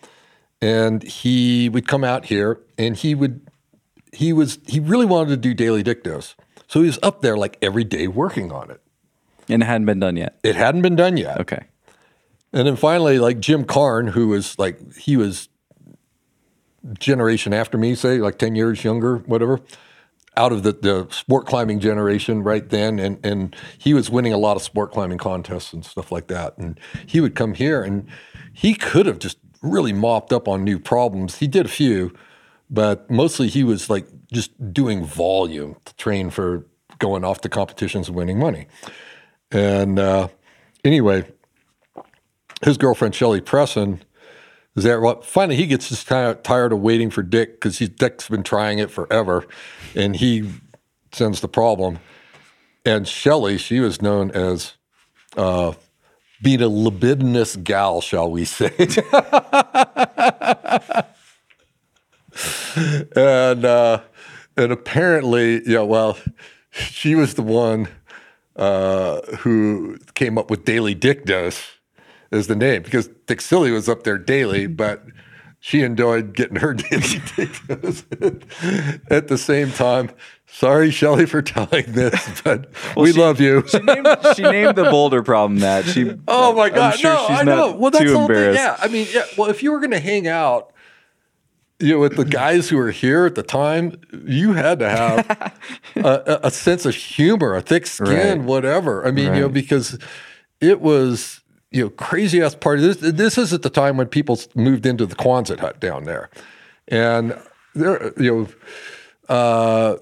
and 0.63 1.03
he 1.03 1.69
would 1.69 1.89
come 1.89 2.05
out 2.05 2.27
here, 2.27 2.61
and 2.79 2.97
he 2.97 3.15
would, 3.15 3.41
he 4.13 4.33
was, 4.33 4.59
he 4.67 4.79
really 4.79 5.07
wanted 5.07 5.31
to 5.31 5.37
do 5.37 5.55
daily 5.55 5.83
Dick 5.83 6.05
Dose, 6.05 6.37
so 6.69 6.81
he 6.81 6.87
was 6.87 6.99
up 7.03 7.21
there 7.23 7.37
like 7.37 7.59
every 7.61 7.85
day 7.85 8.07
working 8.07 8.53
on 8.53 8.71
it. 8.71 8.81
And 9.49 9.63
it 9.63 9.67
hadn't 9.67 9.87
been 9.87 9.99
done 10.01 10.17
yet. 10.17 10.39
It 10.45 10.55
hadn't 10.55 10.83
been 10.83 10.95
done 10.97 11.17
yet, 11.17 11.41
Okay. 11.41 11.65
and 12.53 12.67
then 12.69 12.77
finally, 12.77 13.19
like 13.19 13.41
Jim 13.41 13.65
Karn, 13.65 14.09
who 14.09 14.29
was 14.29 14.57
like 14.59 14.95
he 14.97 15.17
was 15.17 15.49
generation 16.99 17.53
after 17.53 17.77
me, 17.77 17.95
say 17.95 18.19
like 18.19 18.39
10 18.39 18.55
years 18.55 18.85
younger, 18.85 19.17
whatever, 19.19 19.61
out 20.39 20.53
of 20.53 20.63
the, 20.63 20.73
the 20.73 21.07
sport 21.11 21.47
climbing 21.47 21.81
generation 21.81 22.43
right 22.43 22.69
then. 22.69 22.99
And, 22.99 23.19
and 23.27 23.57
he 23.77 23.93
was 23.93 24.09
winning 24.09 24.33
a 24.33 24.39
lot 24.39 24.57
of 24.57 24.63
sport 24.63 24.93
climbing 24.93 25.19
contests 25.19 25.73
and 25.73 25.85
stuff 25.85 26.13
like 26.13 26.29
that. 26.29 26.57
And 26.57 26.79
he 27.07 27.21
would 27.21 27.35
come 27.35 27.55
here 27.55 27.83
and 27.83 28.07
he 28.53 28.75
could 28.75 29.07
have 29.07 29.19
just 29.19 29.39
really 29.61 29.93
mopped 29.93 30.33
up 30.33 30.47
on 30.47 30.63
new 30.63 30.79
problems. 30.79 31.39
He 31.39 31.49
did 31.49 31.67
a 31.67 31.69
few, 31.69 32.15
but 32.71 33.11
mostly 33.11 33.49
he 33.49 33.65
was 33.65 33.91
like 33.91 34.07
just 34.33 34.73
doing 34.73 35.05
volume 35.05 35.77
to 35.85 35.95
train 35.97 36.31
for 36.31 36.65
going 36.99 37.25
off 37.25 37.41
to 37.41 37.49
competitions 37.49 38.09
and 38.09 38.17
winning 38.17 38.39
money. 38.39 38.69
And 39.51 39.99
uh, 39.99 40.29
anyway, 40.85 41.29
his 42.63 42.77
girlfriend 42.77 43.15
Shelly 43.15 43.41
Presson 43.41 44.01
is 44.79 44.85
that 44.85 45.01
what? 45.01 45.25
finally 45.25 45.57
he 45.57 45.67
gets 45.67 45.89
just 45.89 46.07
kind 46.07 46.29
of 46.29 46.43
tired 46.43 46.73
of 46.73 46.81
waiting 46.81 47.11
for 47.11 47.23
Dick 47.23 47.61
because 47.61 47.79
Dick's 47.79 48.29
been 48.29 48.43
trying 48.43 48.79
it 48.79 48.91
forever, 48.91 49.45
and 49.95 50.17
he 50.17 50.51
sends 51.13 51.41
the 51.41 51.49
problem. 51.49 51.99
And 52.85 53.07
Shelly, 53.07 53.59
she 53.59 53.81
was 53.81 54.01
known 54.01 54.31
as 54.31 54.75
uh, 55.37 55.73
being 56.41 56.63
a 56.63 56.69
libidinous 56.69 57.57
gal, 57.57 58.01
shall 58.01 58.31
we 58.31 58.45
say? 58.45 58.73
and 63.17 63.65
uh, 63.65 64.01
and 64.57 64.73
apparently, 64.73 65.63
yeah, 65.67 65.81
well, 65.81 66.17
she 66.71 67.15
was 67.15 67.35
the 67.35 67.43
one 67.43 67.89
uh, 68.57 69.21
who 69.39 69.99
came 70.15 70.39
up 70.39 70.51
with 70.51 70.65
Daily 70.65 70.95
Dick 70.95 71.25
Dose 71.25 71.78
as 72.33 72.47
the 72.47 72.57
name 72.57 72.83
because 72.83 73.09
Dick 73.27 73.39
Cilley 73.41 73.73
was 73.73 73.89
up 73.89 74.03
there 74.05 74.19
daily, 74.19 74.67
but 74.85 75.03
she 75.61 75.83
enjoyed 75.83 76.35
getting 76.35 76.57
her 76.57 76.75
daily 76.75 77.21
Dick 77.37 77.51
at 79.11 79.29
the 79.29 79.39
same 79.39 79.71
time. 79.73 80.11
Sorry, 80.51 80.91
Shelly, 80.91 81.27
for 81.27 81.43
telling 81.43 81.93
this, 81.93 82.41
but 82.43 82.71
we 82.97 83.13
she- 83.13 83.21
love 83.21 83.39
you. 83.41 83.65
She 83.69 83.79
named, 83.81 84.07
she 84.35 84.43
named 84.43 84.77
the 84.77 84.85
boulder 84.85 85.23
problem 85.23 85.61
that. 85.61 85.85
She. 85.85 86.15
Oh 86.27 86.55
my 86.55 86.71
God! 86.71 86.93
I'm 86.95 86.99
sure 86.99 87.13
no, 87.13 87.27
she's 87.29 87.39
I 87.41 87.43
not 87.43 87.57
know. 87.57 87.73
Well, 87.77 87.91
that's 87.91 88.05
too 88.05 88.11
the 88.13 88.19
whole 88.19 88.29
thing. 88.29 88.55
Yeah, 88.55 88.77
I 88.81 88.89
mean, 88.89 89.07
yeah. 89.13 89.25
Well, 89.37 89.51
if 89.51 89.63
you 89.63 89.73
were 89.73 89.79
going 89.79 89.91
to 89.91 90.01
hang 90.01 90.27
out, 90.27 90.73
you 91.81 91.93
know, 91.95 91.99
with 92.01 92.17
the 92.17 92.25
guys 92.25 92.71
who 92.71 92.79
were 92.79 92.91
here 92.91 93.27
at 93.27 93.35
the 93.35 93.43
time, 93.43 94.01
you 94.27 94.55
had 94.55 94.79
to 94.79 94.89
have 94.89 95.53
a, 95.97 96.01
a- 96.03 96.41
a 96.45 96.51
sense 96.51 96.87
of 96.87 96.95
humor, 96.95 97.55
a 97.55 97.61
thick 97.61 97.87
skin, 97.87 98.39
Right. 98.39 98.41
whatever. 98.41 99.07
I 99.07 99.11
mean, 99.11 99.35
you 99.35 99.41
know, 99.43 99.49
because 99.51 99.99
it 100.63 100.81
was 100.81 101.41
you 101.71 101.85
know 101.85 101.91
crazy 101.91 102.41
ass 102.43 102.55
party. 102.55 102.83
This 102.83 102.97
this 102.99 103.39
is 103.39 103.53
at 103.53 103.63
the 103.63 103.71
time 103.71 103.97
when 103.97 104.07
people 104.09 104.39
moved 104.55 104.87
into 104.87 105.07
the 105.07 105.15
Quonset 105.15 105.61
hut 105.61 105.81
down 105.81 106.05
there, 106.05 106.31
and 106.89 107.39
there, 107.75 108.13
you 108.19 108.49
know. 109.29 109.35
Uh, 109.35 109.97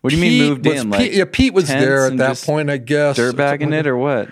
What 0.00 0.10
do 0.10 0.16
you 0.16 0.22
mean 0.22 0.30
Pete 0.40 0.48
moved 0.48 0.66
was- 0.66 0.80
in? 0.80 0.90
Pete, 0.90 1.00
Like 1.00 1.12
yeah, 1.12 1.24
Pete 1.30 1.52
was 1.54 1.68
there 1.68 2.06
at 2.06 2.16
that 2.16 2.42
point, 2.46 2.70
I 2.70 2.78
guess. 2.78 3.16
dirt 3.16 3.36
bagging 3.36 3.72
it 3.74 3.86
or 3.86 3.96
what? 3.96 4.30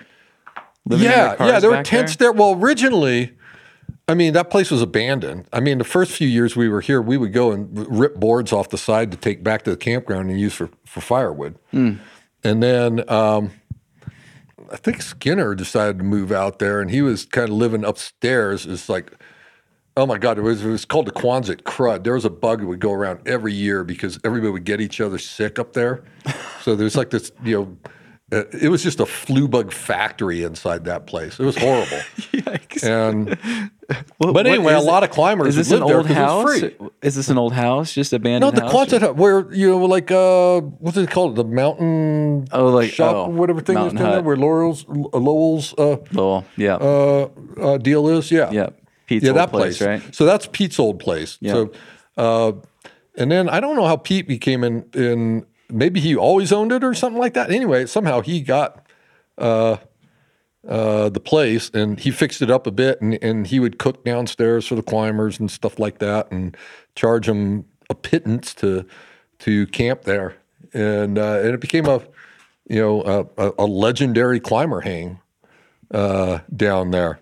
Living 0.85 1.05
yeah, 1.05 1.35
yeah, 1.45 1.59
there 1.59 1.69
were 1.69 1.83
tents 1.83 2.15
there? 2.15 2.31
Well, 2.31 2.57
originally, 2.59 3.33
I 4.07 4.15
mean, 4.15 4.33
that 4.33 4.49
place 4.49 4.71
was 4.71 4.81
abandoned. 4.81 5.45
I 5.53 5.59
mean, 5.59 5.77
the 5.77 5.83
first 5.83 6.11
few 6.13 6.27
years 6.27 6.55
we 6.55 6.67
were 6.67 6.81
here, 6.81 6.99
we 6.99 7.15
would 7.15 7.31
go 7.31 7.51
and 7.51 7.69
rip 7.95 8.15
boards 8.15 8.51
off 8.51 8.69
the 8.69 8.77
side 8.79 9.11
to 9.11 9.17
take 9.17 9.43
back 9.43 9.61
to 9.65 9.69
the 9.69 9.77
campground 9.77 10.31
and 10.31 10.39
use 10.39 10.55
for, 10.55 10.69
for 10.85 11.01
firewood. 11.01 11.59
Hmm. 11.69 11.95
And 12.43 12.63
then 12.63 13.07
um, 13.07 13.51
I 14.71 14.77
think 14.77 15.01
Skinner 15.01 15.55
decided 15.55 15.99
to 15.99 16.03
move 16.03 16.31
out 16.31 16.59
there, 16.59 16.81
and 16.81 16.91
he 16.91 17.01
was 17.01 17.25
kind 17.25 17.49
of 17.49 17.55
living 17.55 17.83
upstairs. 17.83 18.65
It's 18.65 18.89
like, 18.89 19.11
oh 19.97 20.05
my 20.05 20.17
God, 20.17 20.37
it 20.37 20.41
was, 20.41 20.63
it 20.63 20.69
was 20.69 20.85
called 20.85 21.07
the 21.07 21.11
Quonset 21.11 21.63
crud. 21.63 22.03
There 22.03 22.13
was 22.13 22.25
a 22.25 22.29
bug 22.29 22.61
that 22.61 22.67
would 22.67 22.79
go 22.79 22.93
around 22.93 23.27
every 23.27 23.53
year 23.53 23.83
because 23.83 24.19
everybody 24.23 24.51
would 24.51 24.63
get 24.65 24.79
each 24.79 25.01
other 25.01 25.17
sick 25.17 25.59
up 25.59 25.73
there. 25.73 26.03
so 26.61 26.75
there's 26.75 26.95
like 26.95 27.09
this, 27.09 27.31
you 27.43 27.57
know, 27.57 27.77
it 28.31 28.69
was 28.69 28.83
just 28.83 28.99
a 28.99 29.05
flu 29.05 29.47
bug 29.47 29.71
factory 29.71 30.43
inside 30.43 30.85
that 30.85 31.07
place. 31.07 31.39
It 31.39 31.43
was 31.45 31.57
horrible. 31.57 31.87
Yikes. 32.31 32.83
And 32.83 33.29
What- 34.17 34.33
but 34.33 34.45
anyway, 34.45 34.73
a 34.73 34.77
it? 34.77 34.83
lot 34.83 35.03
of 35.03 35.09
climbers 35.09 35.47
Is 35.57 35.67
this 35.67 35.71
an 35.71 35.81
old 35.81 36.05
house? 36.07 36.61
Is 37.01 37.15
this 37.15 37.29
an 37.29 37.37
old 37.39 37.53
house? 37.53 37.91
Just 37.91 38.13
abandoned? 38.13 38.53
No, 38.53 38.59
the 38.59 38.65
house? 38.71 38.87
Quonset 38.87 38.99
hut, 39.01 39.15
where 39.15 39.51
you 39.51 39.69
know, 39.69 39.85
like 39.85 40.11
uh, 40.11 40.61
what's 40.61 40.95
it 40.97 41.09
called? 41.09 41.35
The 41.35 41.43
mountain 41.43 42.47
Oh, 42.51 42.67
like- 42.67 42.91
shop, 42.91 43.15
oh, 43.15 43.25
or 43.25 43.31
whatever 43.31 43.61
thing 43.61 43.77
is 43.77 43.93
down 43.93 44.11
there, 44.11 44.21
where 44.21 44.37
Laurel's 44.37 44.85
Lowell's 44.87 45.73
uh, 45.77 45.97
Lowell. 46.11 46.45
Yeah. 46.55 46.75
uh, 46.75 47.29
uh, 47.59 47.77
deal 47.77 48.07
is. 48.09 48.31
Yeah, 48.31 48.51
yeah. 48.51 48.69
Pete's 49.07 49.23
yeah, 49.23 49.31
old 49.31 49.37
that 49.39 49.49
place, 49.49 49.79
place, 49.79 50.03
right? 50.03 50.15
So 50.15 50.25
that's 50.25 50.45
Pete's 50.51 50.77
old 50.77 50.99
place. 50.99 51.39
Yeah. 51.41 51.53
So, 51.53 51.71
uh, 52.15 52.51
and 53.17 53.31
then 53.31 53.49
I 53.49 53.59
don't 53.59 53.75
know 53.75 53.85
how 53.87 53.97
Pete 53.97 54.27
became 54.27 54.63
in. 54.63 54.85
In 54.93 55.45
maybe 55.71 55.99
he 55.99 56.15
always 56.15 56.51
owned 56.51 56.71
it 56.71 56.83
or 56.83 56.93
something 56.93 57.19
like 57.19 57.33
that. 57.33 57.51
Anyway, 57.51 57.85
somehow 57.85 58.21
he 58.21 58.41
got 58.41 58.85
uh, 59.37 59.77
uh, 60.67 61.09
the 61.09 61.19
place 61.19 61.69
and 61.73 61.99
he 61.99 62.11
fixed 62.11 62.41
it 62.41 62.51
up 62.51 62.67
a 62.67 62.71
bit, 62.71 63.01
and, 63.01 63.17
and 63.23 63.47
he 63.47 63.59
would 63.59 63.79
cook 63.79 64.03
downstairs 64.03 64.67
for 64.67 64.75
the 64.75 64.83
climbers 64.83 65.39
and 65.39 65.49
stuff 65.49 65.79
like 65.79 65.99
that, 65.99 66.31
and 66.31 66.55
charge 66.95 67.27
them 67.27 67.65
a 67.89 67.95
pittance 67.95 68.53
to 68.55 68.85
to 69.39 69.67
camp 69.67 70.03
there, 70.03 70.35
and 70.73 71.17
uh, 71.17 71.39
and 71.39 71.53
it 71.53 71.61
became 71.61 71.85
a 71.85 72.01
you 72.67 72.81
know 72.81 73.27
a, 73.37 73.53
a, 73.57 73.65
legendary 73.65 74.39
climber 74.39 74.81
hang 74.81 75.19
uh, 75.91 76.39
down 76.55 76.91
there. 76.91 77.19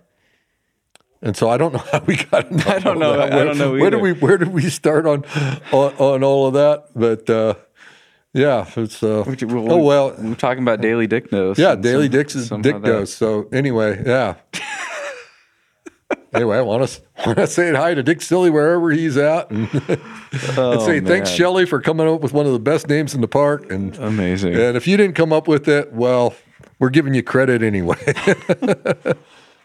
And 1.21 1.35
so 1.35 1.49
I 1.49 1.57
don't 1.57 1.73
know 1.73 1.79
how 1.91 2.03
we 2.05 2.17
got. 2.17 2.67
I 2.67 2.79
don't 2.79 2.99
know. 2.99 3.17
that. 3.17 3.31
I 3.31 3.35
Where, 3.35 3.45
don't 3.45 3.57
know 3.57 3.71
Where 3.71 3.89
did 3.89 4.01
we 4.01 4.13
Where 4.13 4.37
did 4.37 4.49
we 4.49 4.69
start 4.69 5.05
on 5.05 5.23
on, 5.71 5.93
on 5.97 6.23
all 6.23 6.47
of 6.47 6.53
that? 6.53 6.89
But 6.95 7.29
uh, 7.29 7.55
yeah, 8.33 8.69
it's. 8.75 9.01
Uh, 9.01 9.23
Well, 9.25 9.71
oh 9.73 9.77
well, 9.77 10.15
we're 10.17 10.35
talking 10.35 10.63
about 10.63 10.81
daily 10.81 11.07
dick 11.07 11.29
dose. 11.31 11.57
yeah. 11.57 11.75
Daily 11.75 12.05
some- 12.05 12.11
Dick's 12.11 12.35
is 12.35 12.49
Dick 12.49 12.81
dose. 12.83 13.13
So 13.13 13.47
anyway, 13.51 14.01
yeah. 14.05 14.35
anyway, 16.33 16.57
I 16.57 16.61
want 16.61 16.87
to 16.87 17.01
want 17.25 17.37
to 17.37 17.47
say 17.47 17.73
hi 17.73 17.93
to 17.93 18.03
Dick 18.03 18.19
Cilley 18.19 18.51
wherever 18.51 18.91
he's 18.91 19.17
at, 19.17 19.49
and, 19.51 19.67
and 19.73 20.01
Oh, 20.57 20.85
say 20.85 20.99
thanks, 20.99 21.29
man. 21.29 21.37
Shelly, 21.37 21.65
for 21.65 21.81
coming 21.81 22.07
up 22.07 22.21
with 22.21 22.33
one 22.33 22.45
of 22.45 22.51
the 22.53 22.59
best 22.59 22.87
names 22.87 23.13
in 23.15 23.21
the 23.21 23.27
park. 23.27 23.71
And 23.71 23.95
Amazing. 23.97 24.55
and 24.55 24.77
if 24.77 24.87
you 24.87 24.97
didn't 24.97 25.15
come 25.15 25.33
up 25.33 25.47
with 25.47 25.67
it, 25.67 25.91
well, 25.93 26.33
we're 26.79 26.89
giving 26.89 27.13
you 27.13 27.23
credit 27.23 27.61
anyway. 27.63 27.97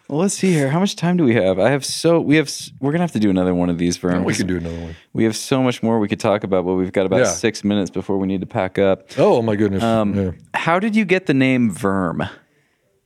Well, 0.09 0.19
let's 0.21 0.35
see 0.35 0.53
here. 0.53 0.69
How 0.69 0.79
much 0.81 0.97
time 0.97 1.17
do 1.17 1.25
we 1.25 1.35
have? 1.35 1.59
I 1.59 1.71
have 1.71 1.85
so 1.85 2.21
we 2.21 2.37
have. 2.37 2.51
We're 2.81 2.93
gonna 2.93 3.03
have 3.05 3.13
to 3.13 3.21
do 3.21 3.31
another 3.31 3.55
one 3.55 3.71
of 3.71 3.79
these 3.79 3.97
for 3.97 4.21
we 4.21 4.35
can 4.35 4.47
do 4.47 4.59
another 4.59 4.79
one. 4.79 4.97
We 5.15 5.25
have 5.25 5.37
so 5.37 5.63
much 5.63 5.83
more 5.83 5.99
we 5.99 6.09
could 6.09 6.21
talk 6.21 6.45
about, 6.45 6.67
but 6.67 6.75
we've 6.75 6.93
got 6.93 7.07
about 7.07 7.21
Yeah. 7.21 7.25
six 7.27 7.65
minutes 7.65 7.91
before 7.91 8.19
we 8.19 8.27
need 8.27 8.41
to 8.41 8.47
pack 8.47 8.79
up. 8.79 9.07
Oh 9.17 9.41
my 9.41 9.57
goodness! 9.57 9.83
Um, 9.83 10.15
Yeah. 10.15 10.31
How 10.55 10.79
did 10.79 10.95
you 10.97 11.05
get 11.07 11.27
the 11.27 11.35
name 11.35 11.71
Verm? 11.73 12.29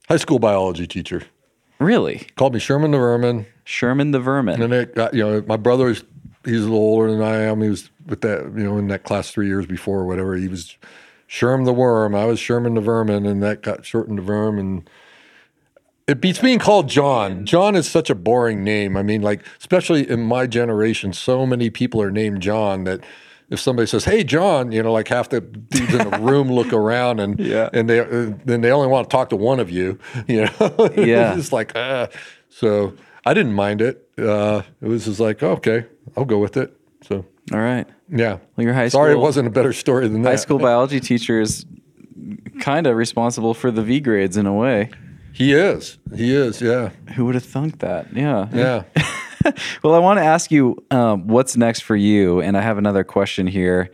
High 0.09 0.16
school 0.16 0.39
biology 0.39 0.86
teacher 0.86 1.23
Really, 1.78 2.27
called 2.36 2.55
me 2.55 2.60
Sherman 2.60 2.90
the 2.93 2.98
Vermin. 2.98 3.44
Sherman 3.64 4.10
the 4.12 4.20
Vermin? 4.20 4.62
And 4.62 4.73
it 4.73 4.94
got, 4.94 5.12
you 5.14 5.23
know, 5.23 5.44
my 5.47 5.56
brother's 5.56 6.02
he's 6.44 6.60
a 6.60 6.64
little 6.64 6.78
older 6.78 7.10
than 7.10 7.20
I 7.23 7.43
am. 7.43 7.60
He 7.60 7.68
was 7.68 7.90
with 8.06 8.23
that, 8.23 8.44
you 8.56 8.64
know, 8.64 8.78
in 8.78 8.89
that 8.89 9.02
class 9.05 9.31
three 9.31 9.47
years 9.48 9.66
before 9.66 9.98
or 10.01 10.06
whatever. 10.06 10.36
He 10.36 10.48
was 10.48 10.77
Sherm 11.28 11.64
the 11.66 11.73
Worm. 11.74 12.14
I 12.14 12.24
was 12.24 12.39
Sherman 12.40 12.74
the 12.74 12.81
Vermin, 12.81 13.27
and 13.27 13.43
that 13.43 13.62
got 13.62 13.85
shortened 13.85 14.16
to 14.16 14.23
Verm. 14.23 14.59
And 14.59 14.89
it 16.09 16.20
beats 16.20 16.39
being 16.39 16.59
called 16.59 16.89
John. 16.89 17.45
John 17.47 17.74
is 17.74 17.89
such 17.89 18.11
a 18.11 18.15
boring 18.15 18.62
name. 18.62 18.97
I 18.97 19.03
mean, 19.03 19.23
like, 19.23 19.43
especially 19.59 20.09
in 20.09 20.23
my 20.23 20.47
generation, 20.47 21.12
so 21.12 21.45
many 21.47 21.69
people 21.70 22.01
are 22.01 22.11
named 22.11 22.41
John 22.43 22.85
that 22.85 23.01
if 23.51 23.61
somebody 23.61 23.87
says, 23.87 24.05
"Hey, 24.05 24.23
John," 24.24 24.73
you 24.73 24.83
know, 24.83 24.93
like 24.93 25.09
half 25.09 25.28
the 25.28 25.41
dudes 25.41 25.95
in 25.95 26.11
the 26.11 26.19
room 26.20 26.51
look 26.51 26.73
around 26.73 27.20
and 27.20 27.39
Yeah. 27.41 27.70
and 27.73 27.89
they 27.89 28.01
uh, 28.01 28.33
then 28.45 28.61
they 28.61 28.70
only 28.70 28.89
want 28.89 29.09
to 29.09 29.15
talk 29.15 29.31
to 29.31 29.37
one 29.37 29.61
of 29.61 29.70
you. 29.70 29.99
You 30.28 30.45
know, 30.47 30.91
Yeah. 30.97 31.37
it's 31.39 31.53
like 31.53 31.73
ah. 31.74 32.09
So 32.49 32.95
I 33.24 33.35
didn't 33.35 33.53
mind 33.55 33.83
it. 33.83 34.09
Uh, 34.19 34.62
it 34.81 34.89
was 34.89 35.05
just 35.05 35.20
like, 35.20 35.43
okay, 35.43 35.87
I'll 36.16 36.24
go 36.24 36.39
with 36.39 36.57
it. 36.57 36.74
So 37.03 37.24
All 37.53 37.59
right. 37.61 37.87
yeah. 38.09 38.39
Well, 38.57 38.65
your 38.65 38.74
high 38.74 38.89
school, 38.89 39.01
Sorry, 39.03 39.12
it 39.12 39.19
wasn't 39.19 39.47
a 39.47 39.51
better 39.51 39.73
story 39.73 40.09
than 40.09 40.23
that. 40.23 40.31
High 40.31 40.37
school 40.37 40.59
biology 40.59 41.01
teacher 41.01 41.41
is 41.41 41.66
kind 42.61 42.87
of 42.87 42.97
responsible 42.97 43.53
for 43.55 43.70
the 43.70 43.83
V 43.83 44.01
grades 44.01 44.37
in 44.37 44.47
a 44.47 44.55
way. 44.55 44.91
He 45.37 45.53
is. 45.53 45.99
He 46.15 46.35
is. 46.35 46.63
Yeah. 46.63 46.89
Who 47.15 47.27
would 47.27 47.35
have 47.35 47.45
thunk 47.45 47.81
that? 47.81 48.11
Yeah. 48.17 48.49
Yeah. 48.55 48.85
well, 49.83 49.93
I 49.93 49.99
want 49.99 50.19
to 50.19 50.25
ask 50.25 50.51
you 50.51 50.83
um, 50.91 51.27
what's 51.29 51.59
next 51.59 51.81
for 51.81 51.95
you, 51.95 52.41
and 52.41 52.57
I 52.57 52.63
have 52.63 52.79
another 52.79 53.05
question 53.05 53.47
here. 53.47 53.91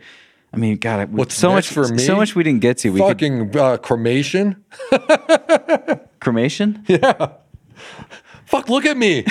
I 0.53 0.57
mean, 0.57 0.77
God, 0.77 1.11
What's 1.11 1.35
so 1.35 1.51
much 1.51 1.67
for 1.67 1.85
me? 1.89 1.97
So 1.97 2.15
much 2.15 2.33
we 2.33 2.43
didn't 2.43 2.61
get 2.61 2.77
to. 2.79 2.91
We 2.91 3.01
could, 3.01 3.07
Fucking 3.07 3.57
uh, 3.57 3.75
cremation. 3.75 4.63
cremation. 6.21 6.85
Yeah. 6.87 7.33
Fuck, 8.45 8.69
look 8.69 8.85
at 8.85 8.95
me. 8.95 9.25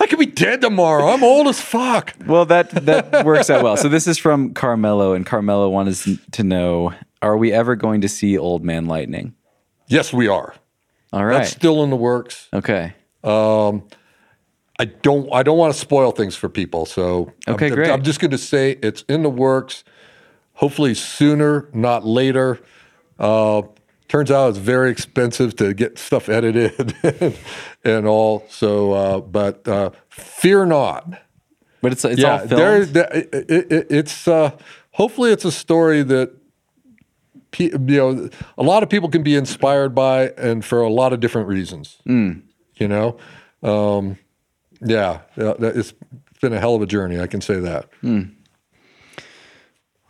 I 0.00 0.06
could 0.08 0.18
be 0.18 0.26
dead 0.26 0.62
tomorrow. 0.62 1.10
I'm 1.10 1.22
old 1.22 1.46
as 1.46 1.60
fuck. 1.60 2.12
Well, 2.26 2.44
that 2.46 2.70
that 2.86 3.24
works 3.24 3.50
out 3.50 3.62
well. 3.62 3.76
So 3.76 3.88
this 3.88 4.08
is 4.08 4.18
from 4.18 4.52
Carmelo, 4.52 5.12
and 5.12 5.24
Carmelo 5.24 5.68
wanted 5.68 6.18
to 6.32 6.42
know: 6.42 6.92
Are 7.22 7.36
we 7.36 7.52
ever 7.52 7.76
going 7.76 8.00
to 8.00 8.08
see 8.08 8.36
Old 8.36 8.64
Man 8.64 8.86
Lightning? 8.86 9.36
Yes, 9.86 10.12
we 10.12 10.26
are. 10.26 10.54
All 11.12 11.24
right. 11.24 11.38
That's 11.38 11.50
still 11.50 11.82
in 11.82 11.90
the 11.90 11.96
works. 11.96 12.48
okay. 12.52 12.94
I 13.24 13.80
I 14.78 14.84
don't 14.86 15.28
I 15.32 15.42
don't 15.42 15.58
want 15.58 15.74
to 15.74 15.78
spoil 15.78 16.10
things 16.12 16.36
for 16.36 16.48
people. 16.48 16.86
So 16.86 17.32
Okay, 17.46 17.66
I'm, 17.68 17.74
great. 17.74 17.90
I'm 17.90 18.02
just 18.02 18.18
going 18.20 18.30
to 18.30 18.38
say 18.38 18.78
it's 18.82 19.02
in 19.08 19.22
the 19.22 19.30
works. 19.30 19.84
Hopefully 20.54 20.94
sooner, 20.94 21.68
not 21.74 22.06
later. 22.06 22.58
Uh, 23.18 23.62
turns 24.08 24.30
out 24.30 24.48
it's 24.50 24.58
very 24.58 24.90
expensive 24.90 25.54
to 25.56 25.74
get 25.74 25.98
stuff 25.98 26.28
edited 26.30 26.94
and 27.84 28.06
all. 28.06 28.44
So, 28.48 28.92
uh, 28.92 29.20
but 29.20 29.66
uh, 29.68 29.90
fear 30.08 30.64
not. 30.64 31.20
But 31.82 31.92
it's 31.92 32.04
it's 32.04 32.20
yeah, 32.20 32.32
all 32.32 32.38
filmed. 32.48 32.50
there. 32.58 32.84
there- 32.86 33.16
it, 33.16 33.34
it, 33.50 33.72
it- 33.72 33.86
it's 33.90 34.26
uh, 34.28 34.50
hopefully 34.92 35.30
it's 35.32 35.44
a 35.44 35.52
story 35.52 36.02
that 36.04 36.30
you 37.58 37.70
know 37.78 38.28
a 38.58 38.62
lot 38.62 38.82
of 38.82 38.88
people 38.88 39.08
can 39.08 39.22
be 39.22 39.34
inspired 39.36 39.94
by, 39.94 40.28
and 40.38 40.64
for 40.64 40.80
a 40.82 40.90
lot 40.90 41.12
of 41.12 41.20
different 41.20 41.48
reasons. 41.48 41.98
Mm. 42.08 42.42
You 42.76 42.88
know, 42.88 43.16
um, 43.62 44.18
yeah, 44.82 45.20
it's 45.36 45.92
been 46.40 46.52
a 46.52 46.58
hell 46.60 46.74
of 46.74 46.82
a 46.82 46.86
journey. 46.86 47.20
I 47.20 47.26
can 47.26 47.40
say 47.40 47.60
that. 47.60 47.88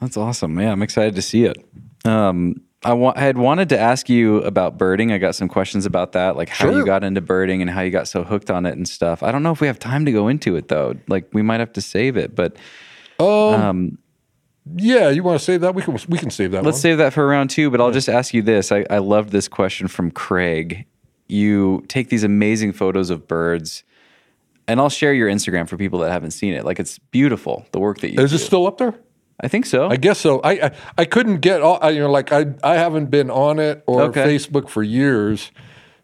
That's 0.01 0.17
awesome. 0.17 0.59
Yeah, 0.59 0.73
I'm 0.73 0.83
excited 0.83 1.15
to 1.17 1.23
see 1.23 1.45
it. 1.45 1.57
Um, 2.05 2.63
I, 2.83 2.95
wa- 2.95 3.13
I 3.15 3.21
had 3.21 3.37
wanted 3.37 3.69
to 3.71 3.79
ask 3.79 4.09
you 4.09 4.39
about 4.39 4.79
birding. 4.79 5.13
I 5.13 5.19
got 5.19 5.35
some 5.35 5.49
questions 5.49 5.85
about 5.85 6.13
that, 6.13 6.37
like 6.37 6.49
how 6.49 6.71
you 6.71 6.87
got 6.87 7.05
into 7.05 7.21
birding 7.21 7.61
and 7.61 7.71
how 7.71 7.83
you 7.83 7.91
got 7.91 8.09
so 8.09 8.25
hooked 8.25 8.51
on 8.51 8.65
it 8.65 8.75
and 8.77 8.89
stuff. 8.89 9.23
I 9.23 9.31
don't 9.33 9.43
know 9.43 9.53
if 9.53 9.61
we 9.61 9.67
have 9.67 9.79
time 9.79 10.07
to 10.07 10.13
go 10.13 10.29
into 10.29 10.57
it 10.57 10.69
though. 10.69 10.95
Like 11.09 11.29
we 11.35 11.43
might 11.43 11.61
have 11.61 11.73
to 11.75 11.83
save 11.83 12.17
it, 12.17 12.35
but 12.35 12.57
Um, 13.55 13.99
yeah, 14.77 15.09
you 15.11 15.23
want 15.23 15.39
to 15.39 15.45
save 15.45 15.61
that? 15.63 15.75
We 15.75 15.83
can 15.83 15.99
we 16.09 16.19
can 16.19 16.31
save 16.31 16.51
that. 16.53 16.63
let's 16.65 16.77
one. 16.77 16.81
save 16.83 16.99
that 16.99 17.13
for 17.13 17.27
round 17.27 17.51
two. 17.51 17.71
But 17.71 17.81
I'll 17.81 17.91
just 17.93 18.09
ask 18.09 18.35
you 18.35 18.43
this. 18.43 18.71
I, 18.73 18.85
I 18.91 18.99
loved 18.99 19.31
this 19.31 19.49
question 19.49 19.89
from 19.89 20.11
Craig. 20.11 20.87
You 21.29 21.85
take 21.89 22.09
these 22.09 22.25
amazing 22.25 22.73
photos 22.73 23.11
of 23.11 23.27
birds, 23.29 23.85
and 24.69 24.81
I'll 24.81 24.89
share 24.91 25.15
your 25.15 25.29
Instagram 25.29 25.69
for 25.69 25.77
people 25.77 26.01
that 26.01 26.11
haven't 26.11 26.33
seen 26.33 26.55
it. 26.55 26.65
Like 26.65 26.79
it's 26.81 26.99
beautiful, 26.99 27.65
the 27.73 27.79
work 27.81 27.99
that 28.01 28.11
you 28.11 28.17
do. 28.17 28.23
Is 28.25 28.31
do. 28.31 28.37
it 28.37 28.41
still 28.41 28.67
up 28.67 28.79
there? 28.79 28.95
I 29.43 29.49
think 29.49 29.65
so. 29.65 29.89
I 29.89 29.97
guess 29.97 30.19
so. 30.19 30.41
I 30.41 30.51
I, 30.67 30.71
I 30.99 31.05
couldn't 31.07 31.39
get 31.41 31.63
all. 31.63 31.79
I, 31.81 31.91
you 31.91 32.01
know, 32.01 32.11
like 32.11 32.31
I 32.33 32.47
I 32.63 32.75
haven't 32.75 33.07
been 33.11 33.31
on 33.31 33.59
it 33.59 33.83
or 33.87 34.03
Okay. 34.03 34.25
Facebook 34.27 34.69
for 34.69 34.83
years, 34.83 35.51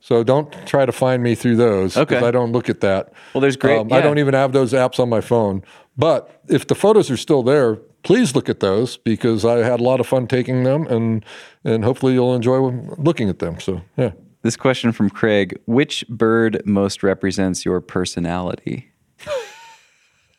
so 0.01 0.25
don't 0.25 0.51
try 0.67 0.87
to 0.87 0.93
find 0.93 1.23
me 1.23 1.35
through 1.35 1.57
those. 1.57 1.95
'cause 1.95 2.03
Okay. 2.05 2.19
I 2.27 2.31
don't 2.31 2.53
look 2.53 2.71
at 2.71 2.81
that. 2.81 3.13
Well, 3.35 3.43
there's 3.43 3.57
great- 3.57 3.79
Um, 3.79 3.93
I 3.93 4.01
don't 4.01 4.19
even 4.19 4.33
have 4.33 4.53
those 4.53 4.73
apps 4.73 4.99
on 4.99 5.09
my 5.11 5.21
phone. 5.21 5.63
But 5.99 6.41
if 6.49 6.67
the 6.67 6.75
photos 6.75 7.11
are 7.11 7.17
still 7.17 7.43
there, 7.43 7.79
please 8.03 8.35
look 8.35 8.49
at 8.49 8.61
those 8.61 8.97
because 8.97 9.45
I 9.45 9.59
had 9.59 9.81
a 9.81 9.83
lot 9.83 10.01
of 10.01 10.07
fun 10.07 10.27
taking 10.27 10.65
them, 10.65 10.87
and 10.87 11.25
and 11.65 11.85
hopefully 11.85 12.15
you'll 12.15 12.35
enjoy 12.35 12.59
looking 12.99 13.29
at 13.29 13.39
them. 13.39 13.61
So 13.61 13.83
yeah. 13.97 14.13
This 14.43 14.57
question 14.57 14.93
from 14.93 15.11
Craig 15.11 15.59
Which 15.67 16.07
bird 16.09 16.63
most 16.65 17.03
represents 17.03 17.65
your 17.65 17.81
personality? 17.81 18.93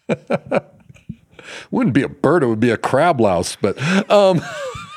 wouldn't 1.72 1.94
be 1.94 2.04
a 2.04 2.10
bird; 2.10 2.44
it 2.44 2.48
would 2.48 2.62
be 2.62 2.70
a 2.70 2.78
crab 2.78 3.20
louse. 3.20 3.58
But 3.58 3.78
um, 4.10 4.42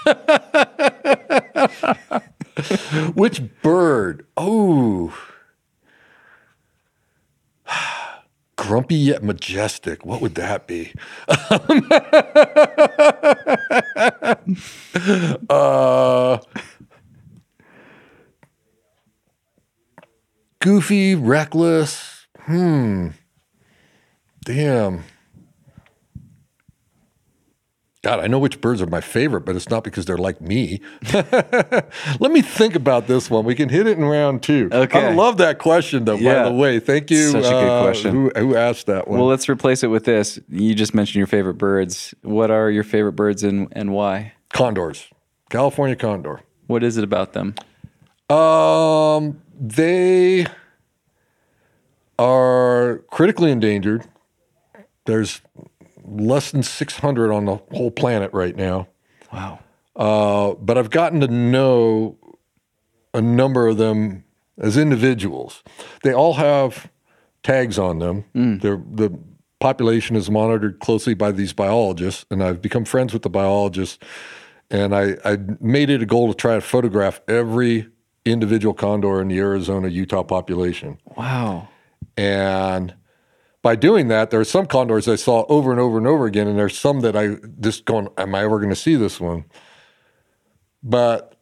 which 3.15 3.43
bird? 3.63 4.27
Oh, 4.37 5.13
grumpy 8.61 8.95
yet 8.95 9.23
majestic. 9.23 10.05
What 10.05 10.21
would 10.21 10.35
that 10.35 10.67
be? 10.67 10.93
uh, 15.49 16.39
goofy, 20.59 21.15
reckless. 21.15 22.27
Hmm. 22.41 23.09
Damn. 24.45 25.05
God, 28.03 28.21
I 28.21 28.29
know 28.29 28.39
which 28.39 28.63
birds 28.63 28.81
are 28.81 28.87
my 28.87 29.03
favorite, 29.03 29.43
but 29.43 29.57
it's 29.57 29.69
not 29.69 29.85
because 29.85 30.07
they're 30.07 30.17
like 30.17 30.41
me. 30.41 30.81
Let 31.13 32.31
me 32.31 32.41
think 32.41 32.75
about 32.75 33.09
this 33.09 33.29
one. 33.29 33.45
We 33.45 33.55
can 33.55 33.69
hit 33.69 33.87
it 33.87 33.99
in 33.99 34.05
round 34.07 34.43
two. 34.43 34.71
Okay. 34.73 35.09
I 35.09 35.13
love 35.13 35.37
that 35.37 35.59
question, 35.59 36.07
though. 36.07 36.15
Yeah. 36.15 36.45
By 36.45 36.49
the 36.49 36.55
way, 36.55 36.81
thank 36.81 37.11
you. 37.11 37.29
Such 37.29 37.45
a 37.45 37.51
good 37.51 37.69
uh, 37.69 37.83
question. 37.83 38.13
Who, 38.15 38.31
who 38.35 38.57
asked 38.57 38.87
that 38.87 39.07
one? 39.07 39.19
Well, 39.19 39.29
let's 39.29 39.51
replace 39.51 39.83
it 39.83 39.89
with 39.89 40.05
this. 40.05 40.41
You 40.49 40.75
just 40.75 40.95
mentioned 40.95 41.17
your 41.17 41.27
favorite 41.27 41.59
birds. 41.59 42.15
What 42.23 42.51
are 42.51 42.71
your 42.71 42.85
favorite 42.85 43.13
birds 43.13 43.43
and, 43.43 43.69
and 43.73 43.93
why? 43.93 44.33
Condors, 44.51 45.09
California 45.51 45.95
condor. 45.95 46.41
What 46.69 46.83
is 46.83 46.97
it 46.97 47.05
about 47.05 47.35
them? 47.35 47.55
Um, 48.35 49.43
they 49.61 50.47
are 52.19 53.05
critically 53.11 53.51
endangered. 53.51 54.07
There's 55.05 55.43
less 56.11 56.51
than 56.51 56.63
600 56.63 57.33
on 57.33 57.45
the 57.45 57.57
whole 57.73 57.91
planet 57.91 58.33
right 58.33 58.57
now. 58.57 58.89
Wow. 59.33 59.61
Uh, 59.97 60.55
but 60.55 60.79
I've 60.79 60.91
gotten 60.91 61.21
to 61.21 61.29
know 61.29 62.17
a 63.15 63.21
number 63.21 63.69
of 63.69 63.77
them 63.77 64.25
as 64.59 64.77
individuals. 64.77 65.63
They 66.03 66.13
all 66.13 66.35
have 66.35 66.91
tags 67.43 67.79
on 67.79 67.99
them. 67.99 68.25
They're, 68.59 68.83
the 68.91 69.19
population 69.59 70.17
is 70.17 70.31
monitored 70.31 70.81
closely 70.81 71.15
by 71.15 71.33
these 71.33 71.53
biologists, 71.53 72.25
and 72.31 72.43
I've 72.43 72.63
become 72.63 72.85
friends 72.85 73.13
with 73.13 73.23
the 73.23 73.31
biologists. 73.31 73.99
And 74.71 74.95
I, 74.95 75.17
I 75.25 75.39
made 75.61 75.91
it 75.91 76.03
a 76.03 76.07
goal 76.07 76.29
to 76.29 76.35
try 76.35 76.55
to 76.55 76.61
photograph 76.61 77.21
every 77.27 77.89
individual 78.25 78.75
condor 78.75 79.21
in 79.21 79.29
the 79.29 79.39
Arizona 79.39 79.89
Utah 79.89 80.23
population. 80.23 80.99
Wow. 81.17 81.69
And 82.17 82.95
by 83.63 83.77
doing 83.77 84.09
that, 84.09 84.31
there 84.31 84.41
are 84.41 84.45
some 84.45 84.67
condors 84.67 85.07
I 85.07 85.17
saw 85.17 85.45
over 85.49 85.71
and 85.71 85.81
over 85.81 85.99
and 85.99 86.07
over 86.07 86.27
again, 86.27 86.47
and 86.49 86.59
there's 86.59 86.79
some 86.79 87.01
that 87.01 87.17
I 87.17 87.37
just 87.61 87.85
going, 87.85 88.09
am 88.17 88.35
I 88.35 88.45
ever 88.45 88.59
going 88.59 88.71
to 88.71 88.77
see 88.77 88.97
this 88.97 89.21
one? 89.21 89.45
But 90.83 91.37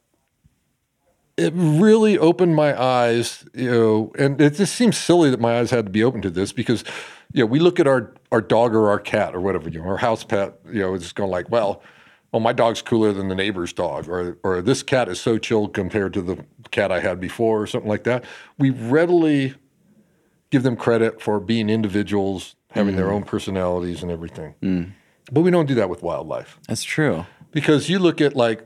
it 1.36 1.52
really 1.54 2.18
opened 2.18 2.56
my 2.56 2.80
eyes, 2.80 3.44
you 3.54 3.70
know, 3.70 4.12
and 4.18 4.40
it 4.40 4.54
just 4.54 4.74
seems 4.74 4.98
silly 4.98 5.30
that 5.30 5.40
my 5.40 5.60
eyes 5.60 5.70
had 5.70 5.86
to 5.86 5.92
be 5.92 6.02
open 6.02 6.20
to 6.22 6.30
this 6.30 6.52
because, 6.52 6.82
you 7.32 7.44
know, 7.44 7.46
we 7.46 7.60
look 7.60 7.78
at 7.78 7.86
our 7.86 8.14
our 8.32 8.40
dog 8.40 8.74
or 8.74 8.90
our 8.90 8.98
cat 8.98 9.34
or 9.34 9.40
whatever, 9.40 9.68
you 9.68 9.78
know, 9.78 9.86
our 9.86 9.96
house 9.98 10.24
pet, 10.24 10.58
you 10.66 10.80
know, 10.80 10.94
it's 10.94 11.12
going 11.12 11.30
like, 11.30 11.48
well, 11.48 11.80
oh, 12.32 12.40
my 12.40 12.52
dog's 12.52 12.82
cooler 12.82 13.12
than 13.12 13.28
the 13.28 13.36
neighbor's 13.36 13.72
dog, 13.72 14.08
or 14.08 14.38
or 14.42 14.60
this 14.60 14.82
cat 14.82 15.08
is 15.08 15.20
so 15.20 15.38
chilled 15.38 15.72
compared 15.74 16.12
to 16.14 16.22
the 16.22 16.44
cat 16.72 16.90
I 16.90 16.98
had 16.98 17.20
before, 17.20 17.62
or 17.62 17.66
something 17.68 17.88
like 17.88 18.02
that. 18.04 18.24
We 18.58 18.70
readily 18.70 19.54
give 20.50 20.62
them 20.62 20.76
credit 20.76 21.20
for 21.20 21.40
being 21.40 21.68
individuals, 21.68 22.56
having 22.70 22.96
their 22.96 23.06
mm. 23.06 23.12
own 23.12 23.22
personalities 23.24 24.02
and 24.02 24.10
everything. 24.10 24.54
Mm. 24.62 24.92
But 25.30 25.42
we 25.42 25.50
don't 25.50 25.66
do 25.66 25.74
that 25.74 25.90
with 25.90 26.02
wildlife 26.02 26.58
That's 26.68 26.82
true. 26.82 27.26
because 27.50 27.90
you 27.90 27.98
look 27.98 28.20
at 28.20 28.34
like, 28.34 28.64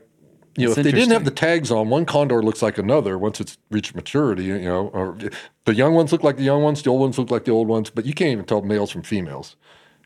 you 0.55 0.67
know, 0.67 0.73
That's 0.73 0.79
if 0.79 0.93
they 0.93 0.99
didn't 0.99 1.13
have 1.13 1.25
the 1.25 1.31
tags 1.31 1.71
on, 1.71 1.89
one 1.89 2.05
condor 2.05 2.43
looks 2.43 2.61
like 2.61 2.77
another 2.77 3.17
once 3.17 3.41
it's 3.41 3.57
reached 3.71 3.95
maturity. 3.95 4.43
You 4.43 4.59
know, 4.61 4.87
or 4.89 5.17
the 5.65 5.73
young 5.73 5.95
ones 5.95 6.11
look 6.11 6.23
like 6.23 6.37
the 6.37 6.43
young 6.43 6.61
ones, 6.61 6.83
the 6.83 6.91
old 6.91 7.01
ones 7.01 7.17
look 7.17 7.31
like 7.31 7.45
the 7.45 7.51
old 7.51 7.67
ones, 7.67 7.89
but 7.89 8.05
you 8.05 8.13
can't 8.13 8.31
even 8.31 8.45
tell 8.45 8.61
males 8.61 8.91
from 8.91 9.01
females. 9.01 9.55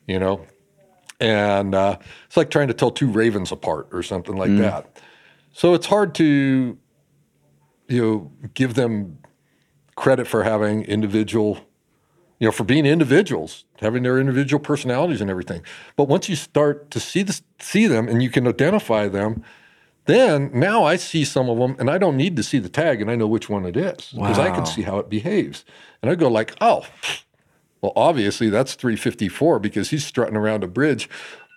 You 0.08 0.20
know, 0.20 0.48
and 1.20 1.76
uh, 1.76 1.98
it's 2.28 2.38
like 2.38 2.50
trying 2.50 2.70
to 2.70 2.74
tell 2.74 2.92
two 2.92 3.12
ravens 3.12 3.52
apart 3.52 3.90
or 3.92 4.02
something 4.04 4.38
like 4.38 4.50
mm. 4.50 4.60
that. 4.60 5.02
So 5.52 5.74
it's 5.74 5.88
hard 5.88 6.16
to, 6.16 6.78
you 7.90 8.02
know, 8.02 8.32
give 8.54 8.76
them 8.76 9.18
credit 9.96 10.28
for 10.28 10.44
having 10.44 10.84
individual, 10.84 11.60
you 12.40 12.48
know, 12.48 12.52
for 12.52 12.64
being 12.64 12.86
individuals, 12.86 13.66
having 13.80 14.04
their 14.04 14.20
individual 14.20 14.60
personalities 14.60 15.22
and 15.22 15.30
everything. 15.30 15.62
But 15.96 16.08
once 16.08 16.30
you 16.30 16.36
start 16.36 16.92
to 16.92 17.00
see 17.00 17.24
this, 17.24 17.42
see 17.60 17.88
them, 17.88 18.08
and 18.08 18.22
you 18.22 18.30
can 18.30 18.48
identify 18.48 19.08
them, 19.08 19.44
then 20.06 20.52
now 20.54 20.84
I 20.84 20.96
see 20.96 21.26
some 21.26 21.50
of 21.50 21.58
them, 21.58 21.76
and 21.80 21.90
I 21.90 21.98
don't 21.98 22.16
need 22.16 22.36
to 22.38 22.44
see 22.44 22.60
the 22.60 22.70
tag, 22.70 23.02
and 23.02 23.12
I 23.12 23.16
know 23.16 23.28
which 23.28 23.50
one 23.50 23.66
it 23.66 23.76
is 23.76 24.14
because 24.14 24.40
I 24.40 24.52
can 24.52 24.66
see 24.66 24.84
how 24.84 25.00
it 25.00 25.10
behaves, 25.10 25.66
and 26.02 26.10
I 26.10 26.16
go 26.16 26.30
like, 26.30 26.56
oh, 26.62 26.86
well, 27.82 27.94
obviously 27.96 28.50
that's 28.50 28.76
354 28.76 29.60
because 29.60 29.90
he's 29.90 30.06
strutting 30.06 30.38
around 30.38 30.64
a 30.64 30.68
bridge, 30.68 31.10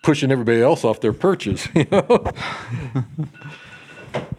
pushing 0.02 0.32
everybody 0.32 0.60
else 0.60 0.84
off 0.84 1.00
their 1.00 1.12
perches. 1.12 1.68
You 1.74 1.86
know? 1.90 2.24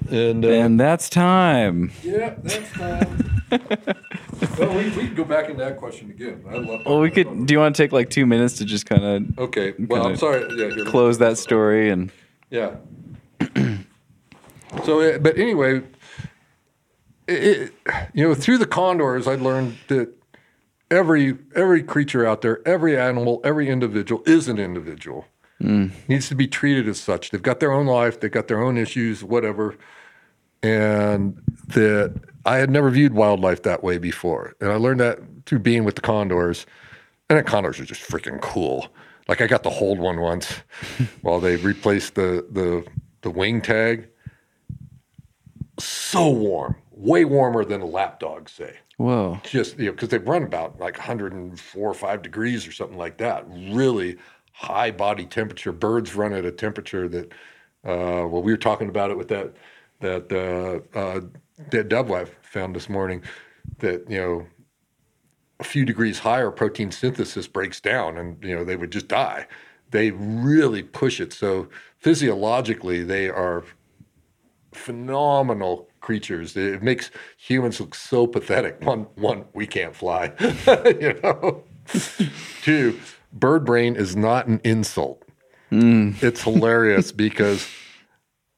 And 0.10 0.45
uh, 0.45 0.49
And 0.49 0.80
that's 0.80 1.10
time. 1.10 1.91
yeah, 2.03 2.35
that's 2.43 2.56
fine. 2.69 3.41
well, 4.57 4.76
we, 4.77 4.84
we 4.91 5.07
can 5.07 5.15
go 5.15 5.23
back 5.26 5.49
into 5.49 5.64
that 5.64 5.77
question 5.77 6.10
again. 6.10 6.43
I 6.49 6.56
love. 6.56 6.85
Well, 6.85 6.99
we 6.99 7.11
could. 7.11 7.45
Do 7.45 7.53
you 7.53 7.60
want 7.60 7.76
to 7.76 7.84
take 7.84 7.91
like 7.91 8.10
two 8.10 8.26
minutes 8.26 8.57
to 8.60 8.65
just 8.65 8.85
kind 8.85 9.03
of 9.03 9.39
Okay. 9.39 9.73
Well, 9.77 10.07
I'm 10.07 10.15
sorry. 10.15 10.45
Yeah. 10.56 10.73
Here, 10.73 10.85
close 10.85 11.18
that 11.18 11.38
story 11.38 11.89
and 11.89 12.11
Yeah. 12.49 12.76
so, 14.85 15.02
uh, 15.02 15.18
but 15.18 15.38
anyway, 15.38 15.81
it, 17.27 17.43
it, 17.43 17.73
you 18.14 18.27
know, 18.27 18.34
through 18.35 18.57
the 18.60 18.68
condors, 18.68 19.27
I 19.27 19.35
learned 19.35 19.77
that 19.88 20.10
every 20.89 21.38
every 21.56 21.84
creature 21.84 22.26
out 22.26 22.41
there, 22.41 22.65
every 22.68 22.98
animal, 22.98 23.41
every 23.43 23.69
individual 23.69 24.23
is 24.26 24.48
an 24.48 24.60
individual. 24.60 25.26
Mm. 25.61 25.91
Needs 26.07 26.27
to 26.29 26.35
be 26.35 26.47
treated 26.47 26.88
as 26.88 26.99
such. 26.99 27.29
They've 27.29 27.41
got 27.41 27.59
their 27.59 27.71
own 27.71 27.85
life. 27.85 28.19
They've 28.19 28.31
got 28.31 28.47
their 28.47 28.61
own 28.61 28.77
issues, 28.77 29.23
whatever. 29.23 29.77
And 30.63 31.41
that 31.67 32.19
I 32.45 32.57
had 32.57 32.69
never 32.69 32.89
viewed 32.89 33.13
wildlife 33.13 33.63
that 33.63 33.83
way 33.83 33.97
before, 33.97 34.55
and 34.59 34.71
I 34.71 34.75
learned 34.75 34.99
that 34.99 35.19
through 35.45 35.59
being 35.59 35.83
with 35.83 35.95
the 35.95 36.01
condors. 36.01 36.65
And 37.29 37.38
then 37.38 37.45
condors 37.45 37.79
are 37.79 37.85
just 37.85 38.01
freaking 38.01 38.41
cool. 38.41 38.88
Like 39.27 39.41
I 39.41 39.47
got 39.47 39.63
to 39.63 39.69
hold 39.69 39.99
one 39.99 40.19
once 40.19 40.61
while 41.21 41.39
they 41.39 41.55
replaced 41.55 42.15
the 42.15 42.45
the 42.51 42.85
the 43.21 43.29
wing 43.29 43.61
tag. 43.61 44.09
So 45.79 46.29
warm, 46.29 46.75
way 46.91 47.25
warmer 47.25 47.63
than 47.63 47.81
a 47.81 47.85
lap 47.85 48.19
dog, 48.19 48.49
say. 48.49 48.77
Whoa. 48.97 49.39
Just 49.43 49.79
you 49.79 49.85
know, 49.85 49.91
because 49.93 50.09
they 50.09 50.19
run 50.19 50.43
about 50.43 50.79
like 50.79 50.97
104 50.97 51.89
or 51.89 51.93
five 51.93 52.21
degrees 52.21 52.67
or 52.67 52.71
something 52.71 52.97
like 52.97 53.17
that. 53.17 53.45
Really 53.47 54.17
high 54.52 54.91
body 54.91 55.26
temperature. 55.26 55.72
Birds 55.72 56.15
run 56.15 56.34
at 56.34 56.45
a 56.45 56.52
temperature 56.52 57.07
that, 57.10 57.32
uh, 57.86 58.28
well, 58.28 58.41
we 58.44 58.52
were 58.52 58.57
talking 58.57 58.90
about 58.90 59.11
it 59.11 59.18
with 59.18 59.28
that 59.30 59.53
that 59.99 60.32
uh, 60.32 60.98
uh, 60.98 61.22
dead 61.69 61.90
dove 61.90 62.11
I 62.11 62.26
found 62.41 62.76
this 62.76 62.90
morning. 62.90 63.23
That 63.80 64.10
you 64.10 64.19
know, 64.19 64.48
a 65.60 65.64
few 65.64 65.86
degrees 65.86 66.19
higher, 66.19 66.52
protein 66.52 66.91
synthesis 66.91 67.48
breaks 67.48 67.80
down, 67.80 68.18
and 68.18 68.44
you 68.44 68.56
know 68.56 68.64
they 68.64 68.76
would 68.76 68.91
just 68.91 69.07
die. 69.07 69.48
They 69.91 70.11
really 70.11 70.84
push 70.84 71.19
it. 71.19 71.34
So 71.34 71.68
physiologically, 71.99 73.03
they 73.03 73.30
are 73.30 73.64
phenomenal 74.73 75.90
creatures. 75.99 76.56
It 76.57 76.82
makes 76.82 77.11
humans 77.38 77.80
look 77.80 77.95
so 77.95 78.28
pathetic. 78.28 78.82
One, 78.86 79.07
one, 79.15 79.45
we 79.53 79.68
can't 79.68 79.95
fly. 79.95 80.34
you 80.99 81.19
know. 81.23 81.64
Two, 82.61 82.99
bird 83.33 83.65
brain 83.65 83.95
is 83.95 84.15
not 84.15 84.47
an 84.47 84.59
insult. 84.63 85.23
It's 85.71 86.43
hilarious 86.43 87.11
because 87.25 87.67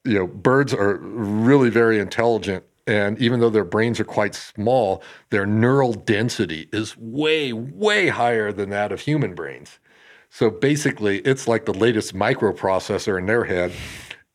you 0.03 0.15
know 0.15 0.27
birds 0.27 0.73
are 0.73 0.97
really 0.97 1.69
very 1.69 1.99
intelligent 1.99 2.63
and 2.87 3.17
even 3.19 3.39
though 3.39 3.49
their 3.49 3.63
brains 3.63 3.99
are 3.99 4.03
quite 4.05 4.35
small 4.35 5.01
their 5.29 5.45
neural 5.45 5.93
density 5.93 6.67
is 6.73 6.97
way 6.97 7.53
way 7.53 8.09
higher 8.09 8.51
than 8.51 8.69
that 8.71 8.91
of 8.91 8.99
human 8.99 9.33
brains 9.33 9.79
so 10.29 10.49
basically 10.49 11.19
it's 11.19 11.47
like 11.47 11.63
the 11.65 11.73
latest 11.73 12.13
microprocessor 12.13 13.17
in 13.17 13.27
their 13.27 13.45
head 13.45 13.71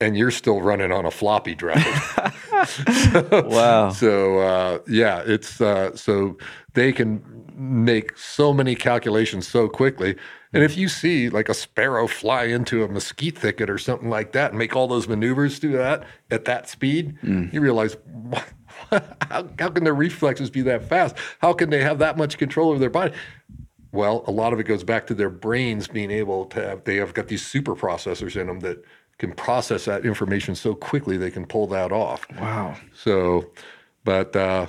and 0.01 0.17
you're 0.17 0.31
still 0.31 0.63
running 0.63 0.91
on 0.93 1.05
a 1.05 1.11
floppy 1.11 1.55
drive 1.55 1.85
Wow. 3.33 3.91
so 3.91 4.39
uh, 4.39 4.79
yeah, 4.89 5.23
it's 5.27 5.61
uh, 5.61 5.95
so 5.95 6.37
they 6.75 6.93
can 6.93 7.23
make 7.59 8.17
so 8.17 8.53
many 8.53 8.75
calculations 8.75 9.47
so 9.47 9.69
quickly. 9.69 10.17
And 10.53 10.63
if 10.63 10.77
you 10.77 10.89
see 10.89 11.29
like 11.29 11.49
a 11.49 11.55
sparrow 11.55 12.07
fly 12.07 12.45
into 12.45 12.85
a 12.85 12.89
mesquite 12.89 13.37
thicket 13.37 13.69
or 13.69 13.79
something 13.79 14.09
like 14.09 14.33
that 14.33 14.53
and 14.53 14.59
make 14.59 14.75
all 14.77 14.87
those 14.87 15.09
maneuvers 15.09 15.59
through 15.59 15.73
that 15.73 16.05
at 16.31 16.45
that 16.45 16.69
speed, 16.69 17.19
you 17.53 17.61
realize 17.61 17.97
how, 18.91 19.49
how 19.59 19.69
can 19.71 19.85
their 19.85 19.95
reflexes 19.95 20.51
be 20.51 20.63
that 20.63 20.89
fast? 20.89 21.17
How 21.41 21.53
can 21.53 21.71
they 21.71 21.83
have 21.83 21.99
that 21.99 22.17
much 22.17 22.39
control 22.39 22.71
over 22.71 22.79
their 22.79 22.91
body? 22.91 23.13
Well, 23.91 24.25
a 24.27 24.31
lot 24.31 24.53
of 24.53 24.61
it 24.61 24.65
goes 24.65 24.85
back 24.85 25.07
to 25.09 25.15
their 25.15 25.31
brains 25.31 25.89
being 25.89 26.11
able 26.11 26.47
to 26.47 26.63
have, 26.63 26.85
they 26.85 26.97
have 26.97 27.15
got 27.15 27.29
these 27.29 27.45
super 27.45 27.75
processors 27.75 28.41
in 28.41 28.47
them 28.47 28.61
that 28.61 28.85
can 29.19 29.33
process 29.33 29.87
that 29.87 30.07
information 30.07 30.55
so 30.55 30.75
quickly 30.75 31.17
they 31.17 31.31
can 31.31 31.45
pull 31.45 31.67
that 31.69 31.91
off. 31.91 32.27
Wow. 32.39 32.77
So, 32.95 33.51
but 34.05 34.35
uh, 34.37 34.67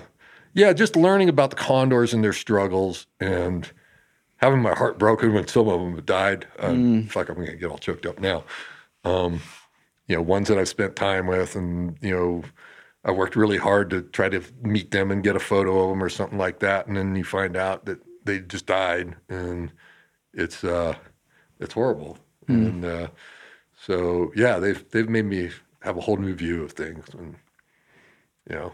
yeah, 0.54 0.74
just 0.74 0.96
learning 0.96 1.30
about 1.30 1.50
the 1.50 1.56
condors 1.56 2.14
and 2.14 2.24
their 2.24 2.34
struggles 2.34 3.08
and 3.20 3.72
having 4.38 4.62
my 4.62 4.74
heart 4.74 4.98
broken 4.98 5.34
when 5.34 5.48
some 5.48 5.68
of 5.68 5.80
them 5.80 5.96
have 5.96 6.06
died. 6.06 6.48
Uh, 6.58 6.68
Fuck, 7.08 7.30
I'm 7.30 7.36
going 7.36 7.48
to 7.48 7.56
get 7.56 7.70
all 7.70 7.78
choked 7.78 8.06
up 8.06 8.20
now. 8.20 8.44
Um, 9.04 9.42
you 10.08 10.16
know, 10.16 10.22
ones 10.22 10.48
that 10.48 10.58
I've 10.58 10.68
spent 10.68 10.96
time 10.96 11.28
with, 11.28 11.56
and 11.56 11.98
you 12.02 12.12
know, 12.16 12.44
I 13.06 13.12
worked 13.12 13.36
really 13.36 13.58
hard 13.58 13.90
to 13.92 14.02
try 14.02 14.30
to 14.30 14.42
meet 14.64 14.92
them 14.92 15.12
and 15.12 15.24
get 15.24 15.36
a 15.36 15.40
photo 15.40 15.84
of 15.84 15.90
them 15.90 16.04
or 16.04 16.10
something 16.10 16.38
like 16.38 16.60
that, 16.60 16.88
and 16.88 16.98
then 16.98 17.16
you 17.16 17.24
find 17.24 17.56
out 17.56 17.86
that 17.86 18.00
they 18.26 18.40
just 18.40 18.66
died, 18.66 19.16
and 19.30 19.72
it's 20.34 20.64
uh, 20.64 20.96
it's 21.60 21.74
horrible. 21.74 22.18
And 22.48 22.84
uh, 22.86 23.08
so, 23.86 24.32
yeah, 24.36 24.58
they've 24.60 24.84
they've 24.90 25.08
made 25.08 25.26
me 25.26 25.52
have 25.82 25.98
a 25.98 26.02
whole 26.02 26.18
new 26.18 26.34
view 26.34 26.64
of 26.64 26.72
things, 26.74 27.06
and 27.14 27.36
you 28.50 28.56
know, 28.56 28.74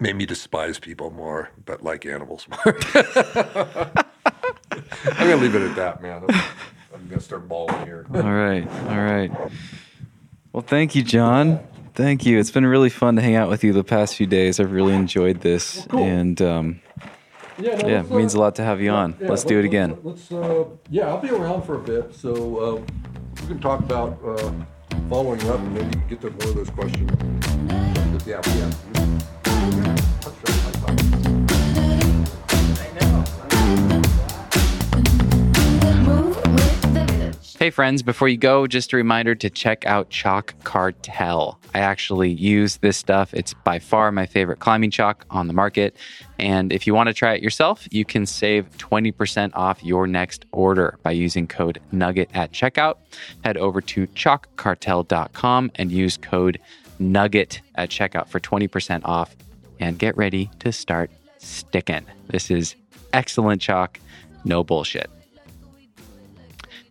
made 0.00 0.16
me 0.16 0.26
despise 0.26 0.78
people 0.78 1.10
more, 1.10 1.50
but 1.64 1.82
like 1.82 2.06
animals 2.06 2.46
more. 2.48 2.78
I'm 5.04 5.26
gonna 5.28 5.36
leave 5.36 5.54
it 5.54 5.62
at 5.62 5.76
that, 5.76 6.02
man. 6.02 6.22
I'm, 6.28 6.40
I'm 6.94 7.08
gonna 7.08 7.20
start 7.20 7.48
bawling 7.48 7.84
here. 7.84 8.06
All 8.14 8.22
right. 8.22 8.66
All 8.88 9.02
right. 9.02 9.30
Well, 10.52 10.62
thank 10.62 10.94
you, 10.94 11.02
John. 11.02 11.60
Thank 11.94 12.24
you. 12.24 12.38
It's 12.38 12.50
been 12.50 12.66
really 12.66 12.90
fun 12.90 13.16
to 13.16 13.22
hang 13.22 13.34
out 13.34 13.48
with 13.48 13.64
you 13.64 13.72
the 13.72 13.84
past 13.84 14.14
few 14.16 14.26
days. 14.26 14.60
I've 14.60 14.72
really 14.72 14.94
enjoyed 14.94 15.40
this, 15.40 15.84
cool. 15.88 16.04
and 16.04 16.40
um, 16.40 16.80
Yeah, 17.58 17.74
no, 17.76 17.88
yeah, 17.88 18.00
it 18.00 18.10
means 18.10 18.34
uh, 18.34 18.38
a 18.38 18.40
lot 18.40 18.54
to 18.56 18.62
have 18.64 18.80
you 18.80 18.90
on. 18.90 19.16
yeah, 19.20 19.28
Let's 19.28 19.44
let- 19.44 19.48
do 19.48 19.58
it 19.58 19.64
again. 19.64 19.98
Let's, 20.04 20.30
uh, 20.30 20.64
yeah, 20.90 21.08
I'll 21.08 21.20
be 21.20 21.30
around 21.30 21.62
for 21.62 21.74
a 21.74 21.80
bit, 21.82 22.14
so 22.14 22.32
uh, 22.58 22.80
we 23.42 23.46
can 23.48 23.58
talk 23.60 23.80
about 23.80 24.18
uh, 24.24 24.52
following 25.08 25.40
up 25.48 25.58
and 25.58 25.74
maybe 25.74 25.98
get 26.08 26.20
to 26.20 26.30
more 26.30 26.48
of 26.48 26.54
those 26.54 26.70
questions. 26.70 27.10
Yeah, 28.26 28.40
yeah. 28.46 29.18
Hey, 37.58 37.70
friends, 37.70 38.02
before 38.04 38.28
you 38.28 38.36
go, 38.36 38.68
just 38.68 38.92
a 38.92 38.96
reminder 38.96 39.34
to 39.34 39.50
check 39.50 39.84
out 39.84 40.10
Chalk 40.10 40.54
Cartel. 40.62 41.58
I 41.74 41.80
actually 41.80 42.30
use 42.30 42.76
this 42.76 42.96
stuff. 42.96 43.34
It's 43.34 43.52
by 43.52 43.78
far 43.80 44.12
my 44.12 44.26
favorite 44.26 44.60
climbing 44.60 44.92
chalk 44.92 45.26
on 45.28 45.48
the 45.48 45.52
market. 45.52 45.96
And 46.38 46.72
if 46.72 46.86
you 46.86 46.94
want 46.94 47.08
to 47.08 47.12
try 47.12 47.34
it 47.34 47.42
yourself, 47.42 47.86
you 47.90 48.04
can 48.04 48.26
save 48.26 48.70
20% 48.78 49.50
off 49.54 49.82
your 49.82 50.06
next 50.06 50.46
order 50.52 50.98
by 51.02 51.10
using 51.10 51.48
code 51.48 51.80
NUGGET 51.92 52.28
at 52.32 52.52
checkout. 52.52 52.94
Head 53.44 53.56
over 53.56 53.80
to 53.80 54.06
chalkcartel.com 54.06 55.72
and 55.74 55.90
use 55.90 56.16
code 56.16 56.60
NUGGET 57.00 57.60
at 57.74 57.90
checkout 57.90 58.28
for 58.28 58.38
20% 58.38 59.02
off. 59.04 59.36
And 59.80 59.98
get 59.98 60.16
ready 60.16 60.50
to 60.60 60.72
start 60.72 61.10
sticking. 61.38 62.04
This 62.28 62.50
is 62.50 62.74
excellent 63.12 63.60
chalk, 63.62 64.00
no 64.44 64.64
bullshit. 64.64 65.10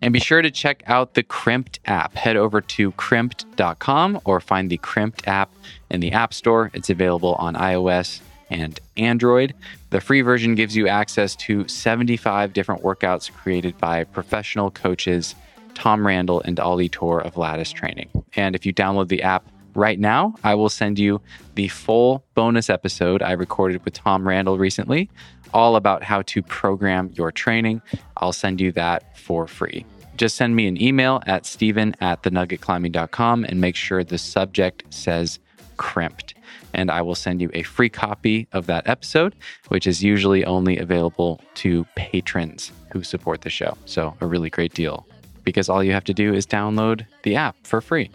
And 0.02 0.14
be 0.14 0.20
sure 0.20 0.42
to 0.42 0.52
check 0.52 0.84
out 0.86 1.16
the 1.16 1.24
Crimpd 1.24 1.80
app. 1.86 2.14
Head 2.14 2.38
over 2.38 2.62
to 2.62 2.92
crimpd.com 2.94 4.22
or 4.26 4.40
find 4.40 4.70
the 4.70 4.78
Crimpd 4.78 5.28
app 5.28 5.52
in 5.90 6.02
the 6.02 6.12
App 6.12 6.34
Store. 6.34 6.70
It's 6.74 6.90
available 6.90 7.36
on 7.36 7.56
iOS 7.56 8.22
and 8.50 8.80
Android. 8.96 9.54
The 9.90 10.02
free 10.02 10.22
version 10.22 10.56
gives 10.56 10.76
you 10.76 10.88
access 10.88 11.36
to 11.38 11.68
75 11.68 12.54
different 12.54 12.84
workouts 12.84 13.32
created 13.32 13.78
by 13.78 14.04
professional 14.04 14.72
coaches 14.72 15.36
Tom 15.74 16.06
Randall 16.06 16.42
and 16.42 16.60
Ollie 16.60 16.90
Torr 16.90 17.22
of 17.22 17.38
Lattice 17.38 17.72
Training. 17.72 18.10
And 18.36 18.56
if 18.56 18.66
you 18.66 18.74
download 18.74 19.10
the 19.10 19.22
app 19.22 19.46
right 19.78 20.00
now, 20.00 20.34
I 20.44 20.56
will 20.56 20.70
send 20.70 21.00
you 21.00 21.22
the 21.56 21.68
full 21.70 22.26
bonus 22.34 22.70
episode 22.70 23.22
I 23.22 23.34
recorded 23.34 23.86
with 23.86 23.94
Tom 23.94 24.28
Randall 24.28 24.58
recently, 24.58 25.10
all 25.54 25.76
about 25.76 26.04
how 26.04 26.24
to 26.24 26.42
program 26.42 27.12
your 27.14 27.32
training. 27.32 27.82
I'll 28.18 28.34
send 28.34 28.60
you 28.60 28.72
that 28.74 29.18
for 29.18 29.48
free. 29.48 29.86
Just 30.18 30.36
send 30.36 30.56
me 30.56 30.68
an 30.68 30.82
email 30.82 31.22
at 31.28 31.46
steven 31.46 31.96
at 32.02 32.24
thenuggetclimbing.com 32.24 33.46
and 33.46 33.62
make 33.62 33.76
sure 33.76 34.04
the 34.04 34.18
subject 34.18 34.84
says 34.90 35.40
crimpd. 35.78 36.34
And 36.74 36.90
I 36.90 37.04
will 37.04 37.16
send 37.16 37.40
you 37.40 37.52
a 37.54 37.62
free 37.62 37.90
copy 37.90 38.48
of 38.52 38.66
that 38.66 38.90
episode, 38.90 39.36
which 39.68 39.86
is 39.86 40.04
usually 40.04 40.44
only 40.44 40.80
available 40.80 41.40
to 41.56 41.86
patrons 41.96 42.72
who 42.92 43.04
support 43.04 43.42
the 43.42 43.52
show. 43.52 43.78
So, 43.86 44.16
a 44.22 44.26
really 44.26 44.50
great 44.50 44.74
deal 44.74 45.08
because 45.44 45.70
all 45.70 45.84
you 45.84 45.92
have 45.92 46.04
to 46.06 46.14
do 46.14 46.34
is 46.34 46.48
download 46.48 47.06
the 47.24 47.36
app 47.36 47.56
for 47.64 47.80
free 47.80 48.10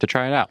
to 0.00 0.06
try 0.06 0.26
it 0.26 0.34
out. 0.34 0.50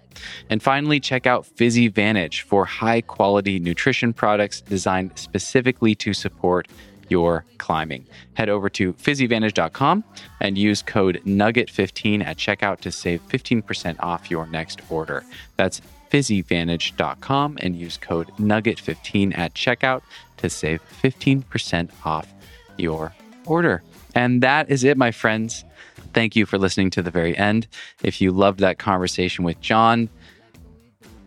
And 0.50 0.64
finally, 0.64 1.00
check 1.00 1.28
out 1.28 1.46
PhysiVantage 1.46 2.42
for 2.42 2.66
high 2.66 3.02
quality 3.02 3.60
nutrition 3.60 4.14
products 4.14 4.62
designed 4.62 5.12
specifically 5.18 5.96
to 5.96 6.14
support 6.14 6.68
your 7.10 7.46
climbing. 7.58 8.06
Head 8.36 8.50
over 8.50 8.70
to 8.70 8.94
physivantage.com 8.94 10.04
and 10.40 10.58
use 10.58 10.82
code 10.82 11.22
NUGGET15 11.26 12.24
at 12.24 12.38
checkout 12.38 12.80
to 12.82 12.92
save 12.92 13.22
15% 13.28 13.98
off 14.00 14.32
your 14.32 14.46
next 14.48 14.82
order. 14.90 15.24
That's 15.58 15.82
physivantage.com 16.12 17.58
and 17.62 17.76
use 17.76 17.98
code 17.98 18.32
NUGGET15 18.38 19.38
at 19.38 19.54
checkout 19.54 20.02
to 20.38 20.50
save 20.50 20.82
15% 21.02 21.90
off 22.06 22.32
your 22.78 23.14
order. 23.46 23.84
And 24.16 24.42
that 24.42 24.70
is 24.70 24.84
it, 24.84 24.98
my 24.98 25.12
friends. 25.12 25.66
Thank 26.14 26.36
you 26.36 26.46
for 26.46 26.58
listening 26.58 26.90
to 26.92 27.02
the 27.02 27.12
very 27.12 27.38
end. 27.38 27.68
If 28.04 28.22
you 28.22 28.32
loved 28.32 28.60
that 28.60 28.80
conversation 28.80 29.44
with 29.46 29.60
John, 29.62 30.10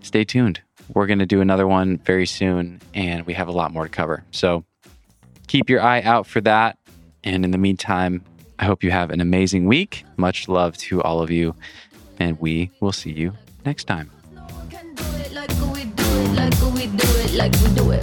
stay 0.00 0.24
tuned. 0.24 0.60
We're 0.92 1.06
going 1.06 1.20
to 1.20 1.26
do 1.26 1.40
another 1.40 1.66
one 1.66 1.98
very 1.98 2.26
soon, 2.26 2.80
and 2.92 3.24
we 3.24 3.34
have 3.34 3.48
a 3.48 3.52
lot 3.52 3.72
more 3.72 3.84
to 3.84 3.88
cover. 3.88 4.24
So 4.32 4.64
keep 5.46 5.70
your 5.70 5.80
eye 5.80 6.02
out 6.02 6.26
for 6.26 6.40
that. 6.42 6.78
And 7.24 7.44
in 7.44 7.52
the 7.52 7.59
meantime, 7.59 8.24
I 8.59 8.64
hope 8.64 8.82
you 8.82 8.90
have 8.90 9.10
an 9.10 9.20
amazing 9.20 9.66
week. 9.66 10.04
Much 10.16 10.48
love 10.48 10.76
to 10.78 11.00
all 11.02 11.20
of 11.22 11.30
you, 11.30 11.54
and 12.18 12.38
we 12.40 12.70
will 12.80 12.92
see 12.92 13.12
you 13.12 13.32
next 13.64 13.84
time. 13.84 14.10
No 14.34 14.42
one 14.42 14.68
can 14.68 14.94
do 14.94 15.04
it 15.20 15.32
like 15.32 15.50
we 15.74 15.84
do 15.84 16.04
it, 16.10 16.34
like 16.34 16.62
we 16.74 16.86
do 16.88 17.92
it, 17.92 18.02